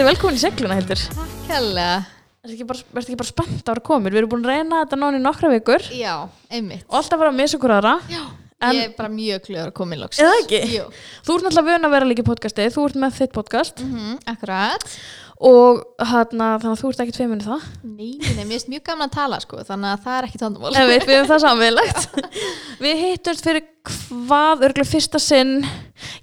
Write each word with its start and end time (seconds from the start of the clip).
Verður 0.00 0.14
velkomin 0.14 0.36
í 0.38 0.40
segluna 0.40 0.76
heldur 0.78 1.00
Kjærlega 1.44 1.96
Verður 2.40 2.54
ekki 2.54 2.66
bara, 2.70 2.84
bara 2.96 3.26
spennt 3.28 3.66
að 3.68 3.74
vera 3.74 3.82
komin? 3.84 4.08
Við 4.14 4.20
erum 4.22 4.30
búin 4.32 4.46
að 4.46 4.54
reyna 4.54 4.78
þetta 4.80 4.96
náni 4.96 5.18
nokkra 5.20 5.50
vikur. 5.52 5.84
Já, 5.92 6.14
einmitt. 6.48 6.86
Og 6.88 6.96
alltaf 7.02 7.20
vera 7.20 7.28
að 7.28 7.36
missa 7.36 7.58
okkur 7.58 7.74
aðra 7.74 7.92
Já 8.08 8.22
En- 8.64 8.78
Ég 8.78 8.86
er 8.86 8.94
bara 8.96 9.10
mjög 9.12 9.42
klöður 9.44 9.68
að 9.68 9.74
koma 9.76 9.98
í 9.98 10.00
loks 10.00 10.22
Eða 10.24 10.38
ekki? 10.40 10.60
Jú. 10.72 10.86
Þú 11.26 11.36
ert 11.36 11.44
náttúrulega 11.50 11.68
vön 11.68 11.88
að 11.90 11.92
vera 11.98 12.08
líka 12.08 12.24
í 12.24 12.28
podcasti. 12.30 12.66
Þú 12.72 12.86
ert 12.88 12.98
með 13.04 13.18
þitt 13.18 13.36
podcast. 13.36 13.84
Mm 13.84 14.16
Akkurat 14.32 14.88
og 15.40 15.78
hana, 16.04 16.48
þannig 16.60 16.72
að 16.74 16.80
þú 16.82 16.88
ert 16.90 17.02
ekki 17.04 17.14
tveimur 17.16 17.40
í 17.40 17.46
það. 17.46 17.68
Nei, 17.88 18.10
nei, 18.20 18.42
mér 18.42 18.50
finnst 18.52 18.72
mjög 18.72 18.82
gaman 18.90 19.08
að 19.08 19.14
tala 19.14 19.38
sko 19.40 19.62
Þannig 19.64 19.92
að 19.94 20.02
það 20.04 20.16
er 20.18 20.26
ekki 20.28 20.40
tóndamál 20.40 20.72
við 20.90 21.06
við 21.10 21.28
það 21.30 21.42
samveilegt 21.44 22.18
Við 22.80 23.00
hittumst 23.04 23.46
fyrir 23.48 23.64
hvað 23.88 24.66
örgulega 24.68 24.90
fyrsta 24.90 25.20
sinn 25.22 25.54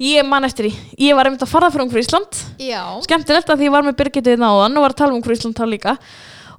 Ég 0.02 0.26
man 0.26 0.46
eftir 0.46 0.68
því. 0.68 0.96
Ég 1.07 1.18
var 1.18 1.27
einmitt 1.27 1.43
að 1.46 1.51
fara 1.51 1.70
fyrir 1.74 1.87
umhverju 1.87 2.05
Ísland. 2.05 2.40
Já. 2.62 2.82
Skemmtilegt 3.05 3.49
að 3.49 3.62
því 3.62 3.68
ég 3.68 3.74
var 3.74 3.85
með 3.85 3.98
Birgitið 3.99 4.41
náðan 4.41 4.77
og 4.77 4.85
var 4.85 4.93
að 4.93 4.99
tala 5.01 5.18
um 5.18 5.31
Ísland 5.35 5.57
þá 5.57 5.65
líka. 5.70 5.96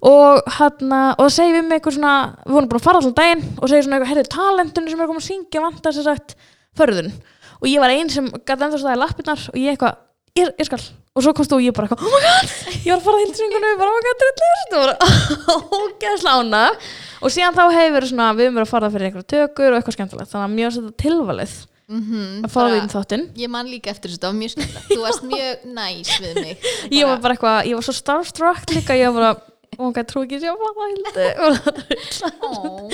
Og 0.09 0.53
hann 0.59 0.93
og 0.95 1.25
það 1.25 1.33
segir 1.35 1.57
við 1.57 1.65
mig 1.67 1.79
eitthvað 1.79 1.97
svona 1.97 2.15
við 2.45 2.55
vorum 2.55 2.71
bara 2.71 2.81
að 2.81 2.87
fara 2.87 3.01
allan 3.03 3.17
daginn 3.19 3.45
og 3.59 3.71
segir 3.71 3.87
svona 3.87 3.99
eitthvað 3.99 4.13
herrið 4.13 4.31
talendunni 4.35 4.93
sem 4.93 5.03
er 5.03 5.11
koma 5.11 5.23
að 5.23 5.27
syngja 5.27 5.63
vantar 5.65 5.97
sér 5.97 6.07
sagt 6.07 6.37
förðun. 6.79 7.11
Og 7.59 7.67
ég 7.67 7.83
var 7.83 7.95
einn 7.95 8.13
sem 8.15 8.29
gæti 8.31 8.69
enda 8.69 8.79
staði 8.79 9.01
lappirnar 9.03 9.43
og 9.51 9.59
ég 9.59 9.75
eitthvað 9.75 9.99
ég, 10.39 10.53
ég 10.55 10.69
skal 10.69 10.83
og 11.17 11.25
svo 11.25 11.35
komst 11.37 11.53
þú 11.53 11.59
og 11.59 11.65
ég 11.67 11.77
bara 11.77 11.97
oh 11.97 12.11
my 12.13 12.21
god 12.25 12.53
ég 12.85 12.91
var 12.93 12.99
að 13.01 13.07
fara 13.09 13.25
til 13.29 13.39
syngunum 13.41 13.81
bara 13.81 13.93
oh 13.93 13.99
my 13.99 14.07
god 14.09 14.23
drullur 14.23 14.69
það 14.69 14.83
var 14.85 15.79
ógeðslega 15.79 16.37
ána 16.43 16.65
og 17.19 17.35
síðan 17.35 17.57
þá 17.57 17.65
hefur 17.75 17.97
verið 17.97 18.13
svona 18.13 18.29
við 18.37 18.47
erum 18.47 18.61
verið 18.61 18.69
að 18.69 18.75
fara 18.75 18.93
fyrir 18.93 19.09
einhverja 19.09 19.31
tökur 19.33 19.73
og 19.73 19.79
eitthvað 19.79 19.97
skemmtilegt. 19.97 20.31
Þannig 20.33 20.47
að 20.47 20.57
mjög 20.59 20.77
þetta 20.79 21.03
tilvalið 21.03 21.57
mm 21.89 22.45
að 22.45 22.51
fá 22.53 22.59
því 22.69 22.79
um 22.83 22.91
þáttinn. 22.93 23.23
Ég 23.41 23.51
man 23.53 23.71
líka 23.71 23.91
eftir 23.91 24.13
var 24.21 24.35
mjög 24.37 24.51
skemmt 24.55 24.75
Þú 24.91 24.99
varst 25.03 25.23
mjög 25.25 25.63
næs 25.79 26.11
við 26.21 26.35
mig 26.43 26.67
ég 26.93 27.09
var 27.09 27.23
bara 27.25 27.35
eitthvað, 27.35 27.61
ég 27.71 27.79
var 27.79 27.87
svo 27.87 27.95
starstruck 27.97 28.75
líka, 28.77 28.97
ég 28.99 29.09
var 29.09 29.17
bara, 29.17 29.48
my 29.87 29.93
god, 29.95 30.09
trú 30.11 30.23
ekki 30.25 30.39
sé 30.43 30.49
að 30.51 30.59
fara 30.59 30.73
Ó, 32.49 32.89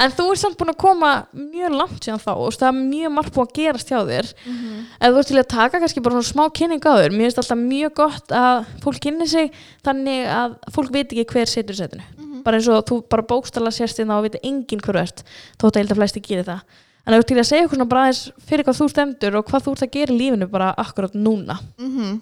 en 0.00 0.12
þú 0.16 0.26
er 0.32 0.38
samt 0.40 0.56
búin 0.60 0.72
að 0.72 0.78
koma 0.80 1.10
mjög 1.36 1.74
langt 1.76 2.06
síðan 2.06 2.22
þá 2.22 2.30
og 2.34 2.54
það 2.56 2.68
er 2.70 2.78
mjög 2.78 3.12
margt 3.18 3.34
búin 3.34 3.48
að 3.50 3.54
gerast 3.58 3.90
hjá 3.92 3.98
þér 4.08 4.30
Mhm. 4.44 4.78
ef 5.00 5.12
þú 5.12 5.18
ert 5.20 5.28
til 5.30 5.38
að 5.42 5.48
taka 5.54 5.80
kannski 5.82 6.02
bara 6.04 6.14
svona 6.20 6.32
smá 6.32 6.44
kynning 6.56 6.80
á 6.88 6.92
þér 6.96 7.12
mér 7.12 7.26
finnst 7.28 7.40
alltaf 7.42 7.60
mjög 7.60 7.94
gott 8.00 8.28
að 8.40 8.64
fólk 8.84 9.00
kynni 9.04 9.28
sig 9.28 9.52
þannig 9.84 10.24
að 10.38 10.56
fólk 10.72 10.90
veit 10.94 11.12
ekki 11.12 11.26
hver 11.34 11.46
setur 11.52 11.74
setinu 11.76 12.02
Mhm. 12.16 12.42
bara 12.44 12.56
eins 12.58 12.68
og 12.68 12.84
þú 12.88 13.02
bara 13.08 13.22
bókstala 13.22 13.70
sérst 13.74 13.98
inn 14.00 14.08
á 14.08 14.16
og 14.16 14.24
veit 14.28 14.40
enginn 14.42 14.80
hver 14.80 14.94
þú 14.96 15.02
ert 15.04 15.22
þótt 15.60 15.74
að 15.76 15.80
held 15.82 15.90
að 15.92 16.00
flesti 16.00 16.20
gerir 16.24 16.44
það 16.44 16.60
en 17.06 17.12
þú 17.14 17.18
ert 17.18 17.26
til 17.28 17.36
að 17.36 17.48
segja 17.50 17.64
okkur 17.66 17.76
svona 17.76 17.88
bara 17.88 18.02
aðeins 18.08 18.32
fyrir 18.48 18.64
hvað 18.64 18.78
þú 18.80 18.88
stendur 18.90 19.36
og 19.36 19.44
hvað 19.50 19.64
þú 19.66 19.72
ert 19.76 19.82
að 19.84 19.90
gera 19.92 20.12
í 20.14 20.18
lífinu 20.18 20.46
bara 20.50 20.74
akkurat 20.78 21.12
núna 21.14 21.58
mhm. 21.78 22.20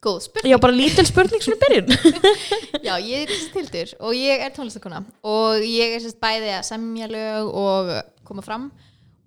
Góð 0.00 0.22
spurning. 0.24 0.54
Já, 0.54 0.56
bara 0.56 0.72
lítil 0.72 1.04
spurning 1.04 1.42
svona 1.44 1.58
byrjun. 1.60 1.90
Já, 2.86 2.94
ég 3.04 3.26
er 3.26 3.48
tildur 3.52 3.90
og 4.00 4.14
ég 4.16 4.44
er 4.46 4.52
tónlistakona 4.56 5.02
og 5.28 5.60
ég 5.60 5.92
er 5.92 6.00
sérst 6.00 6.16
bæði 6.22 6.54
að 6.56 6.62
semja 6.70 7.08
lög 7.10 7.50
og 7.60 7.90
koma 8.24 8.44
fram. 8.44 8.70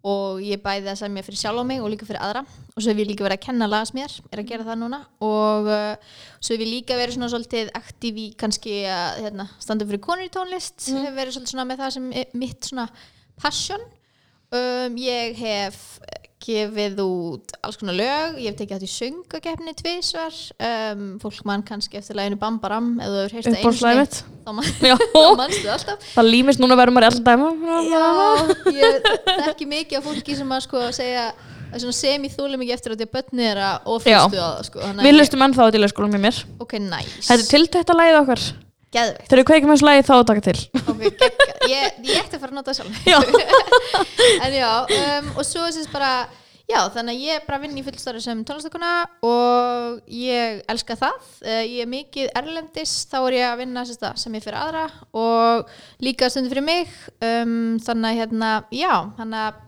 Og 0.04 0.42
ég 0.44 0.58
er 0.58 0.64
bæði 0.64 0.90
að 0.92 0.98
semja 1.04 1.24
fyrir 1.24 1.40
sjálf 1.40 1.62
á 1.62 1.66
mig 1.70 1.80
og 1.80 1.94
líka 1.94 2.08
fyrir 2.10 2.24
aðra. 2.26 2.42
Og 2.74 2.82
svo 2.82 2.90
hef 2.90 3.04
ég 3.04 3.08
líka 3.12 3.24
verið 3.24 3.38
að 3.38 3.46
kenna 3.46 3.70
lagasmér, 3.70 4.18
er 4.34 4.42
að 4.42 4.50
gera 4.50 4.66
það 4.68 4.82
núna. 4.82 5.00
Og 5.24 5.70
uh, 5.70 6.18
svo 6.42 6.58
hef 6.58 6.66
ég 6.66 6.72
líka 6.74 6.98
verið 7.00 7.20
svona 7.20 7.30
svolítið 7.32 7.72
aktív 7.78 8.20
í 8.20 8.26
kannski 8.42 8.82
að 8.90 9.22
hérna, 9.28 9.48
standa 9.64 9.88
fyrir 9.88 10.02
konur 10.04 10.26
í 10.26 10.34
tónlist. 10.34 10.90
Mhm. 10.90 11.06
hef 11.06 11.20
verið 11.22 11.38
svolítið 11.38 11.54
svona 11.54 11.70
með 11.70 11.86
það 11.86 11.96
sem 12.00 12.12
mitt 12.42 12.72
svona 12.72 12.90
passion. 13.40 13.86
Um, 14.54 14.98
ég 14.98 15.38
hef 15.38 15.80
gefið 16.44 17.00
út 17.04 17.54
alls 17.64 17.78
konar 17.80 17.96
lög. 17.98 18.38
Ég 18.44 18.52
hef 18.52 18.58
tekið 18.60 18.76
átt 18.78 18.86
í 18.86 18.92
söngakefni 18.92 19.74
tvisvar. 19.80 20.36
Um, 20.60 21.06
fólk 21.24 21.40
mann 21.48 21.64
kannski 21.68 22.00
eftir 22.00 22.18
læginu 22.20 22.40
Bambaram 22.42 22.94
eða 23.00 23.14
þú 23.14 23.22
hefur 23.24 23.38
heyrst 23.38 23.50
það 23.54 23.88
einu 23.88 24.02
mitt? 24.02 24.20
Þá 24.44 24.52
man- 24.58 24.70
þá 25.16 25.40
mannstu 25.40 25.64
það 25.64 25.74
alltaf. 25.78 26.10
Það 26.18 26.30
límist 26.34 26.64
núna 26.64 26.78
verður 26.80 26.98
maður 26.98 27.20
dæma 27.30 27.50
Já, 27.94 28.06
ég 28.76 29.10
þekki 29.48 29.70
mikið 29.72 30.00
af 30.02 30.08
fólki 30.10 30.38
sem 30.40 30.56
að 30.58 30.66
sko 30.68 30.84
segja 30.96 31.30
að 31.74 31.88
sem 31.98 32.28
ég 32.28 32.36
þúlega 32.36 32.62
mikið 32.62 32.76
eftir 32.76 32.94
að 32.94 33.00
því 33.00 33.08
að 33.08 33.14
börni 33.16 33.48
er 33.50 33.62
að 33.64 33.88
oflustu 33.96 34.38
á 34.44 34.48
það 34.52 34.68
sko 34.68 34.84
að 34.84 35.02
Við 35.08 35.16
lustum 35.18 35.46
ennþá 35.48 35.66
á 35.66 35.74
dílaskóla 35.74 36.12
með 36.14 36.26
mér. 36.28 36.44
Ok, 36.62 36.76
nice. 36.84 37.24
Þetta 37.30 37.40
er 37.40 37.50
tiltækt 37.50 37.94
að 37.94 38.00
læða 38.04 38.22
okkar 38.26 38.44
Geðveikt 38.94 39.28
Þegar 39.28 39.42
við 39.42 39.50
kveikjum 39.50 39.74
þessu 39.74 39.88
lægi 39.90 40.06
þá 40.08 40.14
að 40.16 40.24
taka 40.30 40.46
til 40.48 40.60
Ok, 40.84 41.04
ég, 41.72 42.00
ég 42.06 42.22
ætti 42.22 42.38
að 42.38 42.44
fara 42.44 42.52
að 42.52 42.58
nota 42.60 42.72
það 42.72 42.80
sjálf 42.80 43.10
Já. 43.10 43.20
En 44.46 44.56
já, 44.56 44.72
um, 45.00 45.30
og 45.38 45.46
svo 45.48 45.66
er 45.68 45.76
þess 45.76 45.92
bara 45.94 46.14
Já, 46.64 46.80
þannig 46.94 47.18
að 47.18 47.24
ég 47.28 47.44
bara 47.44 47.60
vinn 47.60 47.76
í 47.76 47.82
fullstarfi 47.84 48.22
sem 48.24 48.40
tónlistakona 48.48 48.92
og 49.28 49.98
ég 50.16 50.62
elska 50.72 50.96
það. 50.96 51.26
Uh, 51.44 51.60
ég 51.60 51.82
er 51.84 51.90
mikið 51.92 52.30
erlendis, 52.40 52.94
þá 53.12 53.18
er 53.20 53.36
ég 53.36 53.48
að 53.50 53.60
vinna 53.60 53.84
sérst, 53.84 54.06
að 54.08 54.22
sem 54.22 54.38
ég 54.40 54.46
fyrir 54.46 54.62
aðra 54.62 54.86
og 55.12 55.74
líka 56.08 56.32
stundu 56.32 56.54
fyrir 56.54 56.64
mig. 56.64 56.96
Um, 57.20 57.76
þannig 57.84 58.08
að 58.14 58.22
hérna, 58.22 58.54
já, 58.72 58.94
þannig 59.20 59.44
að 59.44 59.60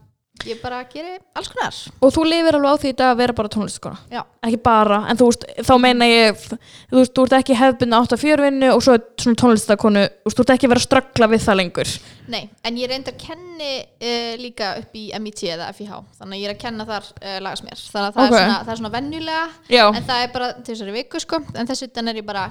ég 0.46 0.60
bara 0.62 0.82
geri 0.92 1.16
alls 1.38 1.48
konar. 1.50 1.76
Og 2.04 2.12
þú 2.14 2.24
lifir 2.28 2.58
alveg 2.58 2.76
á 2.76 2.82
því 2.82 2.92
að 3.06 3.14
vera 3.22 3.36
bara 3.38 3.52
tónlistakona 3.54 3.98
Já. 4.12 4.22
Ekki 4.46 4.60
bara, 4.66 4.98
en 5.10 5.18
þú 5.20 5.30
veist, 5.30 5.46
þá 5.66 5.74
meina 5.82 6.08
ég 6.10 6.42
Þú 6.46 6.98
veist, 7.00 7.14
þú 7.16 7.24
ert 7.26 7.36
ekki 7.40 7.58
hefbunna 7.58 8.02
átt 8.04 8.14
að 8.14 8.22
fjörvinnu 8.26 8.72
og 8.76 8.84
svo 8.84 8.98
svona 9.22 9.40
tónlistakonu 9.42 10.04
Þú 10.12 10.28
veist, 10.30 10.38
þú 10.38 10.46
ert 10.46 10.54
ekki 10.56 10.70
verið 10.74 10.84
að 10.84 10.88
straggla 10.90 11.30
við 11.32 11.44
það 11.48 11.60
lengur 11.62 11.94
Nei, 12.36 12.42
en 12.66 12.78
ég 12.82 12.90
reyndar 12.92 13.18
kenni 13.22 13.72
uh, 13.86 14.32
líka 14.42 14.72
upp 14.82 14.98
í 14.98 15.04
MIT 15.22 15.44
eða 15.56 15.68
FIH, 15.78 16.00
þannig 16.20 16.36
að 16.36 16.42
ég 16.42 16.50
er 16.50 16.56
að 16.56 16.62
kenna 16.64 16.88
þar 16.90 17.10
uh, 17.14 17.36
lagasmér. 17.46 17.84
Þannig 17.94 18.08
að 18.08 18.16
það, 18.16 18.26
Ok. 18.26 18.34
er 18.34 18.42
svona, 18.42 18.56
það 18.66 18.72
er 18.74 18.80
svona 18.82 18.94
venjulega, 18.96 19.44
Já, 19.70 19.84
en 19.92 20.08
það 20.10 20.24
er 20.24 20.34
bara 20.34 20.48
þessari 20.66 20.96
viku 20.96 21.22
sko, 21.22 21.40
en 21.54 21.70
þess 21.70 21.86
utan 21.86 22.10
er 22.10 22.18
ég 22.18 22.26
bara 22.26 22.48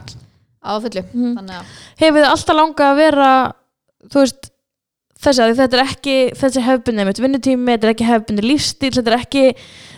á 0.62 0.72
fullu. 0.78 1.02
Þannig 1.10 1.58
að, 1.58 1.74
hefur 2.04 2.20
þið 2.22 2.30
alltaf 2.30 2.58
langað 2.60 2.92
að 2.94 3.00
vera 3.02 3.28
Þú 4.04 4.20
veist, 4.20 4.43
þessi 5.24 5.44
að 5.44 5.54
þetta 5.60 5.78
er 5.78 5.84
ekki 5.84 6.16
Þessi 6.38 6.64
hefbunni 6.64 7.06
mitt 7.08 7.20
vinnutími, 7.22 7.74
þetta 7.74 7.88
er 7.88 7.94
ekki 7.94 8.08
hefbunni 8.08 8.44
lífstíl 8.44 8.92
Þetta 8.94 9.12
er 9.12 9.18
ekki, 9.18 9.44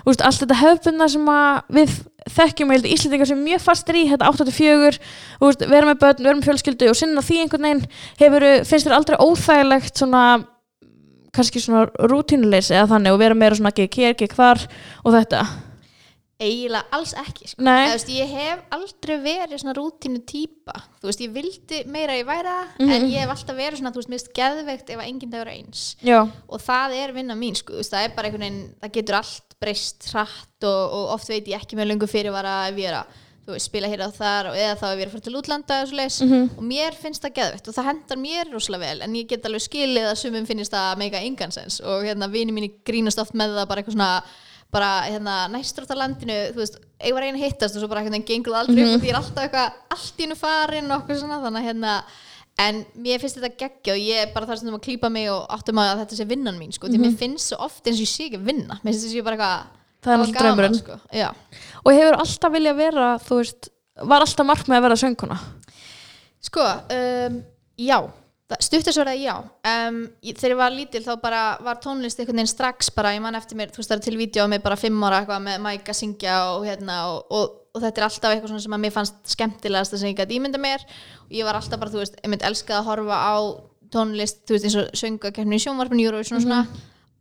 veist, 0.06 0.25
allt 0.25 0.42
þetta 0.44 0.60
hefbunna 0.62 1.09
sem 1.12 1.31
við 1.76 1.97
þekkjum 2.37 2.72
ég 2.72 2.81
held 2.81 2.91
Íslendingar 2.91 3.31
sem 3.31 3.38
er 3.38 3.47
mjög 3.53 3.62
fastir 3.62 3.98
í, 4.00 4.04
þetta 4.10 4.31
84 4.32 4.98
þú 4.98 5.50
veist, 5.50 5.64
vera 5.70 5.87
með 5.87 6.00
börn, 6.03 6.25
vera 6.26 6.34
með 6.38 6.48
fjölskyldu 6.48 6.88
og 6.91 6.98
sinna 6.98 7.22
því 7.22 7.38
einhvern 7.44 7.69
veginn, 7.69 7.84
hefur, 8.19 8.47
finnst 8.66 8.88
þér 8.88 8.97
aldrei 8.97 9.19
óþægilegt 9.22 10.03
svona 10.03 10.25
kannski 11.37 11.62
svona 11.62 11.87
rútínuleysi 12.10 12.75
eða 12.75 12.91
þannig 12.94 13.14
og 13.14 13.22
vera 13.22 13.38
meira 13.38 13.58
svona 13.58 13.72
ekki 13.75 14.08
ekki 14.10 14.31
hvar 14.34 14.62
og 15.04 15.14
þetta 15.14 15.44
eiginlega 16.41 16.84
alls 16.92 17.14
ekki 17.16 17.48
sko. 17.48 17.62
Veist, 17.64 18.08
ég 18.12 18.28
hef 18.28 18.60
aldrei 18.76 19.16
verið 19.24 19.60
svona 19.62 19.74
rútínu 19.78 20.20
típa 20.28 20.74
þú 21.00 21.08
veist, 21.08 21.20
ég 21.24 21.32
vildi 21.32 21.78
meira 21.88 22.12
að 22.12 22.20
ég 22.20 22.26
væri 22.28 22.52
það 22.52 22.66
Mhm. 22.78 22.91
en 22.92 23.06
ég 23.10 23.19
hef 23.24 23.30
alltaf 23.36 23.56
verið 23.56 23.78
svona, 23.80 23.92
þú 23.92 24.00
veist, 24.02 24.08
mist 24.12 24.32
geðveikt 24.34 24.91
ef 24.91 24.98
að 25.00 25.08
enginn 25.08 25.30
það 25.32 25.44
vera 25.44 25.56
eins 25.56 25.96
Já, 26.02 26.20
og 26.48 26.60
það 26.60 26.96
er 27.02 27.12
vinna 27.12 27.34
mín, 27.34 27.56
sko, 27.56 27.72
veist, 27.75 27.90
það 27.93 28.05
er 28.05 28.14
bara 28.16 28.28
einhvern 28.28 28.44
veginn 28.46 28.75
það 28.82 28.93
getur 28.93 29.14
allt 29.22 29.55
breyst 29.61 30.11
hratt 30.12 30.64
og, 30.64 30.93
og 30.93 31.14
oft 31.16 31.28
veit 31.28 31.46
ég 31.49 31.56
ekki 31.62 31.76
með 31.76 31.88
löngu 31.94 32.06
fyrirvara 32.08 32.69
ef 32.69 32.76
ég 32.76 32.88
er 32.93 32.99
að 33.00 33.06
þú 33.46 33.52
veist, 33.55 33.66
spila 33.70 33.87
hér 33.88 34.00
og 34.05 34.12
þar 34.12 34.46
og 34.50 34.56
eða 34.58 34.75
þá 34.76 34.87
ef 34.93 34.99
ég 34.99 35.02
er 35.02 35.06
að 35.06 35.12
fara 35.12 35.25
til 35.25 35.37
útlanda 35.38 35.76
og, 35.82 35.88
svoleiðis. 35.88 36.20
Mhm. 36.26 36.49
og 36.58 36.64
mér 36.66 36.93
finnst 36.99 37.22
það 37.22 37.34
geðveikt 37.38 37.69
og 37.69 37.75
það 37.78 37.84
hendar 37.88 38.19
mér 38.19 38.50
rosalega 38.52 38.81
vel 38.90 39.02
en 39.06 39.14
ég 39.14 39.26
get 39.28 39.43
alveg 39.46 39.62
skilið 39.62 40.11
að 40.11 40.19
sumum 40.19 40.46
finnst 40.46 40.72
það 40.75 40.99
mega 40.99 41.19
engansens 41.22 41.81
og 41.81 42.02
hérna 42.05 42.28
vini 42.28 42.52
mínu 42.52 42.72
grínast 42.84 43.19
oft 43.22 43.32
með 43.38 43.55
það 43.56 43.69
bara 43.69 43.81
eitthvað 43.82 43.96
svona 43.96 44.22
bara 44.74 44.90
hérna 45.06 45.34
næstrótt 45.52 45.92
á 45.92 45.96
landinu 45.96 46.36
þú 46.52 46.60
veist, 46.62 46.78
ég 47.06 47.14
var 47.14 47.22
einu 47.26 47.38
hittast 47.40 47.76
og 47.76 47.82
svo 47.84 47.88
bara 47.90 48.00
einhvern 48.02 48.16
veginn 48.18 48.28
gengur 48.28 48.54
það 48.56 48.62
aldrei 48.64 48.82
upp 48.86 48.94
og 48.96 49.04
því 49.04 49.12
er 49.12 49.18
alltaf 49.20 49.44
eitthvað 49.44 49.76
allt 49.96 50.16
í 50.18 50.24
hennu 50.26 50.38
farin 50.40 50.90
og 50.90 50.96
eitthvað 51.00 51.20
svona 51.22 51.38
þannig 51.44 51.60
að 51.62 51.68
hérna 51.70 51.94
en 52.66 52.82
mér 53.04 53.20
finnst 53.20 53.36
þetta 53.38 53.52
geggja 53.60 53.94
og 53.94 54.00
ég 54.00 54.20
er 54.24 54.30
bara 54.34 54.48
þar 54.48 54.60
sem 54.62 54.74
að 54.74 54.84
klípa 54.88 55.10
mig 55.12 55.28
og 55.30 55.44
áttum 55.52 55.80
að 55.82 55.98
þetta 56.02 56.18
sé 56.18 56.26
vinnan 56.28 56.56
mín 56.60 56.72
sko, 56.72 56.88
því 56.88 57.00
mér 57.02 57.16
finnst 57.20 57.52
svo 57.52 57.58
oft 57.66 57.84
eins 57.86 57.98
og 58.00 58.06
ég 58.06 58.12
sé 58.12 58.26
ekki 58.30 58.38
að 58.40 58.46
vinna. 58.48 58.78
Mér 58.80 58.94
finnst 58.94 59.04
þess 59.04 59.12
að 59.12 59.20
ég 59.20 59.26
bara 59.26 59.36
eitthvað 59.36 59.74
Það 60.06 60.12
er 60.12 60.20
gaman, 60.20 60.36
draumurinn. 60.40 60.78
sko. 60.78 60.96
Og 61.84 61.92
hefur 61.92 62.16
alltaf 62.22 62.52
vilja 62.54 62.72
vera, 62.78 63.08
þú 63.26 63.38
veist 63.40 63.68
var 64.06 64.24
alltaf 64.24 64.46
markmið 64.46 64.76
að 64.78 64.84
vera 64.86 64.98
sönguna 65.00 65.38
Sko, 66.46 66.64
um, 66.96 67.38
já 67.80 67.98
stuttasverða 68.62 69.14
já. 69.19 69.34
Um, 69.66 69.96
ég- 70.22 70.37
þegar 70.38 70.52
ég 70.54 70.58
var 70.60 70.70
lítil 70.70 71.02
þá 71.02 71.12
bara 71.22 71.40
var 71.66 71.81
tónlist 71.82 72.20
einhvern 72.20 72.38
veginn 72.38 72.46
strax 72.52 72.90
bara, 72.94 73.10
ég 73.16 73.20
man 73.25 73.34
eftir 73.34 73.58
mér 73.58 73.72
þú 73.75 73.81
veist 73.82 73.90
það 73.90 73.96
er 73.98 74.04
til 74.06 74.16
vídeo 74.20 74.44
á 74.46 74.48
mig 74.48 74.62
bara 74.62 74.76
fimm 74.78 75.02
ára 75.02 75.20
eitthvað 75.25 75.43
með 75.43 75.60
mæk 75.66 75.88
að 75.90 75.98
syngja 75.98 76.37
og 76.54 76.66
hérna 76.69 76.98
og, 77.10 77.25
og, 77.31 77.56
og 77.75 77.82
þetta 77.82 78.00
er 78.00 78.06
alltaf 78.06 78.34
eitthvað 78.37 78.60
sem 78.62 78.76
að 78.78 78.84
mér 78.87 78.94
fannst 78.94 79.14
skemmtilegast 79.34 79.96
sem 79.98 80.12
ég 80.12 80.16
gæti 80.20 80.38
ímynda 80.38 80.58
mér. 80.62 80.84
Og 81.26 81.32
ég 81.34 81.44
var 81.44 81.58
alltaf 81.58 81.81
bara, 81.81 81.90
þú 81.90 82.04
veist, 82.04 82.20
ég 82.22 82.31
myndi 82.31 82.46
elskað 82.46 82.78
að 82.78 82.87
horfa 82.93 83.19
á 83.19 83.34
tónlist, 83.90 84.44
þú 84.46 84.54
veist, 84.54 84.64
eins 84.69 84.76
og 84.78 84.94
söngakefni 84.94 85.58
í 85.58 85.64
sjónvarpinu 85.66 86.06
Eurovision 86.06 86.38
og 86.38 86.46
svona 86.46 86.66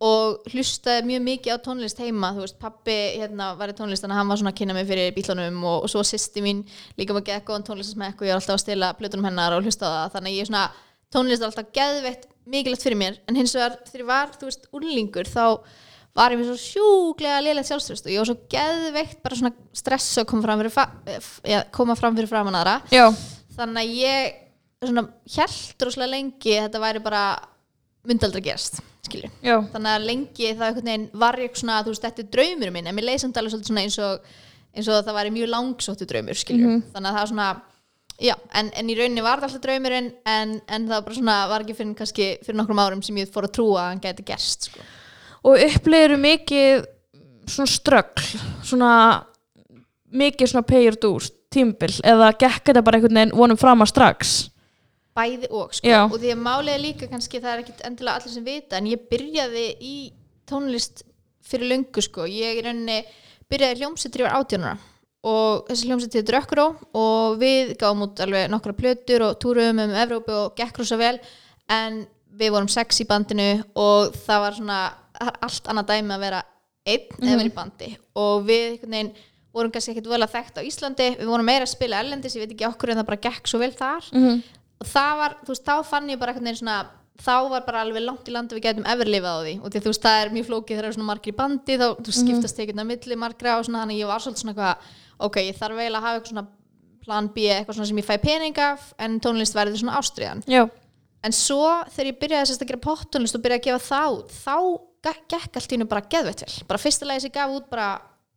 og 0.05 0.41
hlustaði 0.51 1.05
mjög 1.07 1.21
mikið 1.23 1.53
á 1.55 1.57
tónlist 1.63 1.99
heima 2.03 2.33
þú 2.35 2.41
veist, 2.43 2.57
pappi 2.59 2.95
hérna 3.15 3.53
var 3.55 3.71
í 3.71 3.75
tónlist 3.77 4.03
þannig 4.03 4.17
að 4.17 4.19
hann 4.19 4.27
var 4.33 4.37
svona 4.41 4.51
að 4.51 4.57
kynna 4.59 4.73
mig 4.75 4.87
fyrir 4.89 5.13
bílunum 5.15 5.61
og, 5.63 5.85
og 5.85 5.89
svo 5.89 6.01
sýsti 6.03 6.43
mín 6.43 6.65
líka 6.99 7.15
með 7.15 7.29
gekk 7.29 7.45
góðan 7.47 7.63
tónlistasmekk 7.69 8.19
og 8.19 8.27
ég 8.27 8.35
var 8.35 8.41
alltaf 8.41 8.57
að 8.57 8.63
stila 8.65 8.89
plötunum 8.99 9.23
hennar 9.29 9.55
og 9.55 9.63
hlusta 9.63 9.87
á 9.87 9.91
það 9.95 10.17
þannig 10.17 10.35
ég 10.35 10.43
er 10.43 10.49
svona, 10.51 10.65
tónlist 11.13 11.41
er 11.43 11.49
alltaf 11.49 11.69
geðveitt 11.75 12.25
mikilvægt 12.45 12.85
fyrir 12.85 12.97
mér. 12.99 13.19
En 13.29 13.35
hins 13.39 13.53
vegar 13.57 13.77
þegar 13.87 14.03
ég 14.03 14.09
var, 14.09 14.33
þú 14.39 14.49
veist, 14.49 14.67
úrlingur 14.75 15.29
þá 15.29 15.43
var 16.15 16.31
ég 16.31 16.39
með 16.39 16.51
svo 16.53 16.57
sjúklega 16.61 17.41
lélegt 17.43 17.67
sjálfströst 17.67 18.05
og 18.07 18.13
ég 18.13 18.21
var 18.21 18.29
svo 18.29 18.37
geðveikt 18.53 19.21
bara 19.25 19.35
svona 19.35 19.53
stress 19.75 20.17
að 20.21 20.27
koma 20.31 20.45
fram 20.45 20.61
fyrir, 20.61 20.71
fa- 20.71 21.63
koma 21.75 21.95
fram 21.99 22.15
fyrir 22.15 22.29
framan 22.31 22.55
aðra. 22.55 22.77
Já, 22.93 23.09
þannig 23.57 23.81
að 23.81 23.95
ég 23.99 24.41
svona 24.85 25.03
held 25.35 25.85
rosalega 25.87 26.11
lengi 26.13 26.55
þetta 26.61 26.81
væri 26.83 27.01
bara 27.03 27.23
myndi 28.05 28.27
aldrei 28.27 28.43
gerast 28.45 28.79
skilju 29.07 29.29
þannig 29.73 29.91
að 29.95 30.03
lengi 30.05 30.49
það 30.57 30.65
einhvern 30.67 30.85
veginn 30.91 31.05
var 31.21 31.37
ég 31.41 31.55
svona 31.57 31.79
þú 31.85 31.93
veist 31.93 32.03
þetta 32.05 32.21
er 32.21 32.27
draumur 32.35 32.71
minn 32.75 32.87
en 32.91 32.95
mér 32.97 33.07
leið 33.09 33.21
samt 33.23 33.37
alveg 33.41 33.53
svolítið 33.55 33.71
svona 33.71 33.83
eins 33.85 33.97
og 34.01 34.29
eins 34.75 34.89
og 34.91 34.99
það 35.07 35.17
væri 35.17 35.33
mjög 35.35 35.49
langsóttu 35.55 36.07
draumur 36.09 36.37
skilju 36.37 36.67
þannig 36.93 37.09
að 37.09 37.15
það 37.15 37.19
var 37.23 37.31
svona 37.31 37.47
já, 38.21 38.35
en, 38.55 38.71
en 38.71 38.89
í 38.89 38.95
rauninni 38.97 39.23
var 39.25 39.41
það 39.41 39.49
alltaf 39.49 39.63
draumurinn 39.65 40.09
en, 40.29 40.57
en 40.71 40.87
það 40.89 41.05
var 41.07 41.17
svona, 41.17 41.37
var 41.51 41.65
ekki 41.65 41.77
fyrir 41.77 41.95
kannski 41.99 42.27
fyrir 42.45 42.59
nokkrum 42.59 42.81
árum 42.81 43.03
sem 43.05 43.17
ég 43.19 43.31
fór 43.31 43.49
að 43.49 43.55
trúa 43.57 43.81
að 43.83 43.89
hann 43.91 44.03
gæti 44.03 44.27
gerst 44.27 44.69
sko. 44.69 44.83
og 45.49 45.63
upplifir 45.67 46.15
mikið 46.21 46.85
svona 47.51 47.71
ströggl 47.71 48.29
svona 48.65 48.91
mikið 50.15 50.51
svona 50.51 50.67
pay 50.67 50.87
or 50.89 50.99
do 50.99 51.15
tímbil 51.53 51.91
eða 52.07 52.31
gekk 52.39 52.71
þetta 52.71 52.83
bara 52.85 52.99
einhvern 52.99 53.19
veginn 53.19 53.35
vonum 53.35 53.59
fram 53.59 53.83
að 53.83 53.91
strax 53.91 54.35
bæði 55.15 55.51
og 55.51 55.75
sko. 55.75 55.87
Já. 55.87 56.01
og 56.07 56.17
því 56.19 56.33
að 56.35 56.71
er 56.75 56.83
líka 56.83 57.11
kannski 57.11 57.43
það 57.43 57.51
er 57.51 57.65
ekkit 57.65 57.85
endilega 57.87 58.19
allir 58.19 58.35
sem 58.35 58.47
vita 58.47 58.79
en 58.79 58.89
ég 58.91 59.05
byrjaði 59.11 59.67
í 59.79 59.95
tónlist 60.47 61.05
fyrir 61.45 61.71
löngu 61.71 62.03
sko. 62.03 62.27
ég 62.27 62.59
í 62.59 62.65
rauninni 62.65 63.01
byrjaði 63.51 63.75
ég 64.23 64.29
var 64.29 64.39
átjónara 64.39 64.77
og 65.25 65.65
þessi 65.69 65.89
hljómsveit 65.89 66.17
heitir 66.19 66.39
Ökkuró 66.39 66.67
og 66.95 67.37
við 67.41 67.75
gáum 67.81 68.05
út 68.05 68.21
alveg 68.23 68.49
nokkra 68.53 68.75
plötur 68.77 69.27
og 69.29 69.37
túrum 69.41 69.81
um 69.81 69.95
Evrópu 70.05 70.33
og 70.45 70.57
gekk 70.57 70.81
rosa 70.81 70.99
vel. 71.01 71.15
En 71.71 72.03
við 72.35 72.51
vorum 72.53 72.69
sex 72.69 72.99
í 73.01 73.07
bandinu 73.09 73.63
og 73.79 74.15
það 74.25 74.43
var 74.43 74.59
svona 74.59 74.81
er 75.15 75.39
allt 75.47 75.71
annað 75.71 75.93
dæmi 75.93 76.13
að 76.13 76.27
vera 76.27 76.43
einn 76.85 77.23
eða 77.23 77.39
vera 77.39 77.49
í 77.49 77.55
bandi. 77.55 77.95
Og 78.21 78.45
við 78.45 78.83
veginn 78.83 79.15
vorum 79.55 79.71
kannski 79.71 79.95
ekkert 79.95 80.11
vel 80.11 80.21
að 80.21 80.35
þekkt 80.35 80.59
á 80.59 80.67
Íslandi. 80.67 81.09
Við 81.21 81.31
vorum 81.31 81.47
meira 81.47 81.65
að 81.65 81.73
spila 81.73 82.03
erlendis, 82.03 82.35
ég 82.35 82.43
veit 82.43 82.53
ekki 82.53 82.67
okkur 82.67 82.91
en 82.91 82.99
það 82.99 83.09
bara 83.09 83.23
gekk 83.25 83.49
svo 83.49 83.61
vel 83.63 83.73
þar. 83.73 84.11
Mm 84.13 84.43
og 84.81 84.91
það 84.91 85.17
var, 85.21 85.35
þú 85.41 85.53
veist, 85.53 85.65
þá 85.65 85.89
fann 85.89 86.11
ég 86.11 86.21
bara 86.21 86.35
veginn 86.35 86.59
svona, 86.59 86.77
þá 87.21 87.35
var 87.51 87.65
bara 87.67 87.83
alveg 87.85 88.03
langt 88.03 88.27
í 88.27 88.33
landi 88.35 88.57
við 88.57 88.65
gætum 88.67 88.87
everlifað 88.91 89.39
á 89.39 89.43
því. 89.45 89.55
Og 89.61 89.71
því 89.71 89.81
þú 89.83 89.91
veist, 89.91 90.05
það 90.05 90.21
er 90.21 90.33
mjög 90.35 90.47
flókið 90.49 90.73
þegar 90.73 90.83
það 90.83 90.89
eru 90.89 90.97
svona 90.97 91.09
margir 91.11 91.33
í 91.33 91.37
bandi 91.39 91.77
þá 91.79 91.85
þú 92.01 92.15
skiptast 92.19 92.59
tekið 92.59 92.75
að 92.75 92.89
að 95.19 95.27
ok, 95.29 95.37
ég 95.47 95.57
þarf 95.59 95.77
eiginlega 95.79 95.99
að 96.01 96.07
hafa 96.07 96.19
eitthvað 96.19 96.33
svona 96.33 96.47
plan 97.05 97.27
B, 97.35 97.45
eitthvað 97.53 97.77
svona 97.77 97.87
sem 97.91 97.99
ég 98.01 98.07
fæ 98.07 98.15
pening 98.23 98.57
af 98.65 98.87
en 98.99 99.19
tónlist 99.21 99.53
verði 99.55 99.77
svona 99.81 99.99
ástriðan 99.99 100.41
já, 100.49 100.63
en 101.25 101.31
svo 101.35 101.61
þegar 101.93 102.09
ég 102.11 102.19
byrjaði 102.23 102.49
sérst 102.51 102.63
að 102.65 102.71
gera 102.71 102.83
poptónlist 102.87 103.37
og 103.37 103.43
byrjaði 103.45 103.61
að 103.61 103.67
gefa 103.69 104.01
þá 104.33 104.55
ge- 105.05 105.21
gekk 105.35 105.59
allt 105.59 105.69
í 105.69 105.75
hennu 105.77 105.85
bara 105.89 106.01
geðveitt 106.09 106.41
vel. 106.45 106.53
Bara 106.69 106.81
fyrsta 106.81 107.05
lagi 107.05 107.21
sem 107.25 107.29
ég 107.29 107.35
gaf 107.37 107.51
út 107.53 107.67
bara 107.69 107.89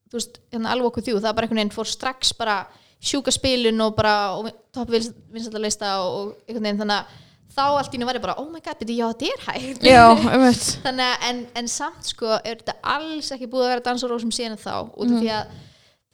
þú 0.09 0.19
veist, 0.19 0.37
hérna 0.53 0.73
alveg 0.75 0.91
okkur 0.91 1.07
þjú, 1.07 1.15
það 1.25 1.35
bara 1.39 1.47
einhvern 1.49 1.61
veginn 1.63 1.73
fór 1.79 1.89
strax 1.89 2.33
bara 2.37 2.59
sjúka 3.01 3.33
spilun 3.33 3.81
og 3.85 3.95
bara 3.97 4.13
og 4.37 4.51
topp 4.75 4.93
vinsættalista 4.93 5.95
og, 6.03 6.13
og 6.13 6.49
einhvern 6.49 6.65
veginn. 6.69 6.81
Þannig 6.83 6.99
að 6.99 7.17
þá 7.59 7.63
allt 7.79 7.93
í 7.93 7.97
hennu 7.97 8.09
var 8.09 8.19
ég 8.19 8.25
bara, 8.25 8.37
oh 8.41 8.49
my 8.53 8.61
god, 8.65 8.85
já, 8.85 9.07
þetta 9.13 9.29
er 9.33 9.47
hægt. 9.49 9.87
Já, 9.89 10.05
þannig 10.85 11.05
að 11.09 11.27
en, 11.31 11.41
en 11.63 11.71
samt 11.73 12.13
sko 12.13 12.35
er 12.43 12.61
þetta 12.61 12.77
alls 12.97 13.33
ekki 13.37 13.49
búið 13.51 13.65
að 13.67 13.73
vera 13.75 13.87
dansarósum 13.89 14.33
síðan 14.35 14.61
þá 14.61 14.75
út 14.93 15.09
af 15.09 15.17
því 15.23 15.33
að 15.39 15.57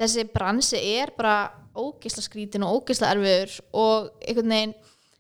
þessi 0.00 0.26
bransi 0.34 0.80
er 0.96 1.12
bara 1.16 1.36
ógeisla 1.74 2.22
skrítin 2.24 2.64
og 2.66 2.80
ógeisla 2.80 3.12
erfiður 3.14 3.54
og 3.74 4.10
einhvern 4.22 4.52
veginn 4.54 4.74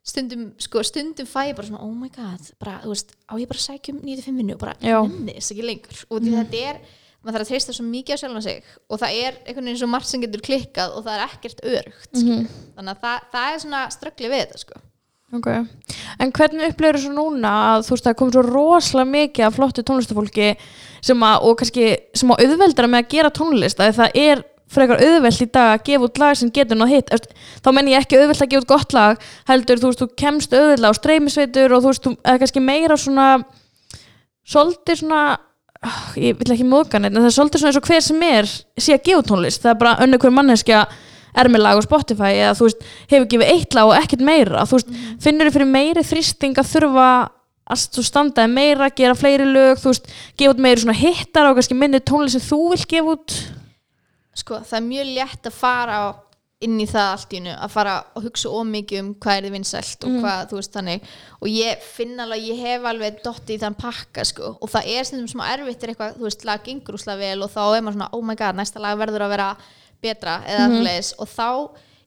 stundum, 0.04 0.50
sko, 0.60 0.82
stundum 0.84 1.26
fæ 1.26 1.48
ég 1.50 1.56
bara 1.56 1.68
svona 1.70 1.82
oh 1.86 1.94
my 1.96 2.10
god, 2.12 2.52
bara, 2.60 2.80
þú 2.84 2.92
veist, 2.92 3.14
á 3.24 3.34
ég 3.40 3.48
bara 3.48 3.60
að 3.60 3.66
sækja 3.70 3.94
um 3.94 4.02
95 4.04 4.38
vinnu? 4.42 4.54
Og 4.58 4.60
bara 4.60 4.76
þess 4.80 5.54
ekki 5.54 5.64
lengur. 5.64 6.04
Og 6.10 6.20
því 6.20 6.34
þetta 6.36 6.62
er, 6.70 6.80
maður 7.24 7.38
þarf 7.38 7.46
að 7.46 7.52
treysta 7.52 7.74
svo 7.76 7.86
mikið 7.88 8.14
á 8.14 8.20
sjálfan 8.20 8.44
sig 8.44 8.72
og 8.92 9.00
það 9.00 9.20
er 9.22 9.38
einhvern 9.44 9.70
veginn 9.70 9.80
svo 9.80 9.90
margt 9.94 10.10
sem 10.10 10.24
getur 10.24 10.44
klikkað 10.44 10.96
og 10.98 11.06
það 11.06 11.14
er 11.14 11.22
ekkert 11.30 11.62
örugt 11.64 12.18
mm 12.20 12.42
þannig 12.74 12.90
að 12.90 13.04
það, 13.06 13.28
það 13.32 13.52
er 13.54 13.62
svona 13.62 13.84
ströggli 13.94 14.30
við 14.32 14.42
þetta 14.42 14.60
sko. 14.60 14.80
Ok, 15.34 15.46
en 16.20 16.32
hvernig 16.36 16.68
upplifir 16.68 17.00
svo 17.00 17.12
núna 17.14 17.52
að 17.72 17.86
þú 17.86 17.94
veist 17.94 18.06
það 18.06 18.16
kom 18.20 18.32
svo 18.34 18.42
rosalega 18.44 19.10
mikið 19.14 19.46
af 19.46 19.56
flottu 19.56 19.82
tónlistafólki 19.86 20.50
sem 21.02 21.24
að, 21.26 21.46
og 21.48 21.56
kannski 21.58 21.86
sem 22.14 22.34
að 22.34 22.44
auðveldara 22.44 22.90
með 22.92 23.02
að 23.02 23.14
gera 23.14 23.32
tónlist 23.34 23.80
að 23.82 23.96
það 23.98 24.18
er 24.20 24.44
frekar 24.74 25.00
auðveld 25.02 25.40
í 25.44 25.48
dag 25.54 25.70
að 25.78 25.84
gefa 25.88 26.08
út 26.08 26.20
lag 26.22 26.36
sem 26.40 26.50
getur 26.54 26.80
nátt 26.80 26.92
hitt, 26.92 27.12
Eftir- 27.14 27.36
þá 27.64 27.68
menn 27.76 27.90
ég 27.92 28.02
ekki 28.04 28.18
auðveld 28.20 28.42
að 28.44 28.50
gefa 28.52 28.64
út 28.64 28.70
gott 28.74 28.96
lag, 28.96 29.24
heldur 29.48 29.80
þú 29.82 29.90
veist 29.92 30.02
þú 30.04 30.08
kemst 30.20 30.54
auðveldlega 30.56 30.92
á 30.92 30.98
streymisveitur 31.00 31.74
og 31.76 31.84
þú 31.84 31.92
veist 31.92 32.06
þú, 32.08 32.14
eða 32.24 32.42
kannski 32.44 32.64
meira 32.64 32.98
svona 33.00 33.28
svolítið 34.44 35.00
svona 35.02 35.22
ah, 35.84 36.04
ég 36.20 36.36
vil 36.40 36.52
ekki 36.54 36.66
móðgan 36.68 37.08
en 37.08 37.18
það 37.20 37.30
er 37.30 37.36
svolítið 37.38 37.62
svona 37.62 37.72
eins 37.72 37.80
og 37.80 37.88
hver 37.88 38.04
sem 38.04 38.22
er 38.28 38.50
sé 38.80 38.96
að 38.96 39.04
gefa 39.08 39.26
tónlist, 39.30 39.62
það 39.64 39.74
er 39.74 39.80
bara 39.84 39.96
önnur 40.04 40.22
hver 40.24 40.34
manneskja 40.34 40.84
er 41.34 41.50
með 41.50 41.64
lag 41.64 41.80
á 41.80 41.82
Spotify 41.82 42.32
eða 42.38 42.52
þú 42.58 42.68
veist, 42.68 42.84
hefur 43.10 43.30
gefið 43.32 43.48
eitt 43.50 43.74
lag 43.74 43.88
og 43.90 43.96
ekkert 43.98 44.20
meira. 44.22 44.62
Þú 44.70 44.78
veist, 44.78 44.92
finnur 45.24 45.48
þú 45.48 45.54
fyrir 45.56 45.70
meiri 45.72 46.04
þrýsting 46.06 46.60
að 46.60 46.68
þurfa 46.70 47.06
að 47.74 47.84
þú 47.96 48.04
standaði 48.06 48.52
meira, 48.52 48.90
gera 48.94 49.16
fleiri 49.18 49.48
lög 49.48 49.80
þú 49.82 49.90
veist, 49.90 50.10
gefa 50.38 50.54
út 50.54 50.62
meiri 50.62 50.84
svona 50.84 50.94
hittar 51.00 51.48
og 51.48 51.58
kannski 51.58 51.78
minni 51.80 52.00
tónlist 52.04 52.36
sem 52.38 52.44
þú 52.44 52.60
vil 52.74 52.84
gefa 52.92 53.16
út 53.16 53.36
sko, 54.34 54.60
það 54.66 54.78
er 54.80 54.86
mjög 54.88 55.10
létt 55.18 55.50
að 55.50 55.58
fara 55.58 55.98
inn 56.64 56.80
í 56.80 56.86
það 56.88 57.08
allt 57.12 57.32
í 57.34 57.38
hennu 57.40 57.54
að 57.60 57.72
fara 57.74 57.94
og 58.16 58.24
hugsa 58.24 58.50
ómikið 58.54 59.00
um 59.02 59.08
hvað 59.20 59.36
er 59.36 59.46
þið 59.46 59.54
vinsælt 59.58 60.04
og 60.06 60.18
hvað, 60.22 60.42
þú 60.50 60.58
veist, 60.58 60.72
þannig. 60.74 61.08
Og 61.40 61.48
ég 61.50 61.82
finn 61.84 62.20
alveg, 62.24 62.44
ég 62.48 62.62
hef 62.64 62.86
alveg 62.88 63.18
dotti 63.24 63.56
í 63.56 63.60
þann 63.60 63.76
pakka, 63.78 64.24
sko, 64.28 64.52
og 64.56 64.72
það 64.72 64.92
er 64.94 65.08
stundum 65.08 65.30
smá 65.30 65.44
erfitt 65.50 65.84
er 65.84 65.92
eitthvað, 65.92 66.14
þú 66.20 66.28
veist, 66.28 66.46
lag 66.48 66.62
gengur 66.64 66.98
úslega 66.98 67.20
vel 67.20 67.44
og 67.44 67.52
þá 67.52 67.62
er 67.66 67.84
maður 67.84 67.98
svona, 67.98 68.10
oh 68.16 68.24
my 68.24 68.38
god, 68.40 68.60
næsta 68.60 68.82
lag 68.82 69.00
verður 69.00 69.26
að 69.26 69.34
vera 69.34 69.48
betra 70.04 70.38
eða 70.46 70.68
mm 70.68 70.78
-hmm. 70.78 71.14
og 71.18 71.28
þá 71.28 71.50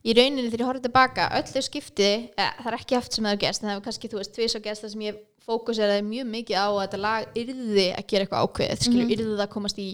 í 0.08 0.14
rauninni 0.14 0.50
þegar 0.50 0.62
ég 0.62 0.68
horfði 0.68 0.86
tilbaka 0.86 1.28
öll 1.38 1.48
þau 1.52 1.62
skipti, 1.66 2.12
eh, 2.36 2.52
það 2.62 2.70
er 2.70 2.78
ekki 2.78 2.98
haft 2.98 3.12
sem 3.12 3.24
það 3.24 3.34
er 3.34 3.42
gerst 3.44 3.62
en 3.62 3.68
það 3.68 3.74
hefur 3.74 3.86
kannski, 3.88 4.08
þú 4.08 4.20
veist, 4.20 4.34
tvís 4.34 4.56
og 4.56 4.62
gerst 4.62 4.84
það 4.84 4.92
sem 4.92 5.06
ég 5.08 5.20
fókuseraði 5.48 6.02
mjög 6.04 6.26
mikið 6.28 6.56
á 6.56 6.66
að 6.68 6.80
þetta 6.82 7.00
lag 7.02 7.38
yrði 7.42 7.86
að 7.96 8.06
gera 8.06 8.24
eitthvað 8.24 8.44
ákveðið, 8.44 8.82
skilju, 8.84 9.06
yrði 9.08 9.28
það 9.32 9.46
að 9.46 9.54
komast 9.54 9.78
í 9.78 9.88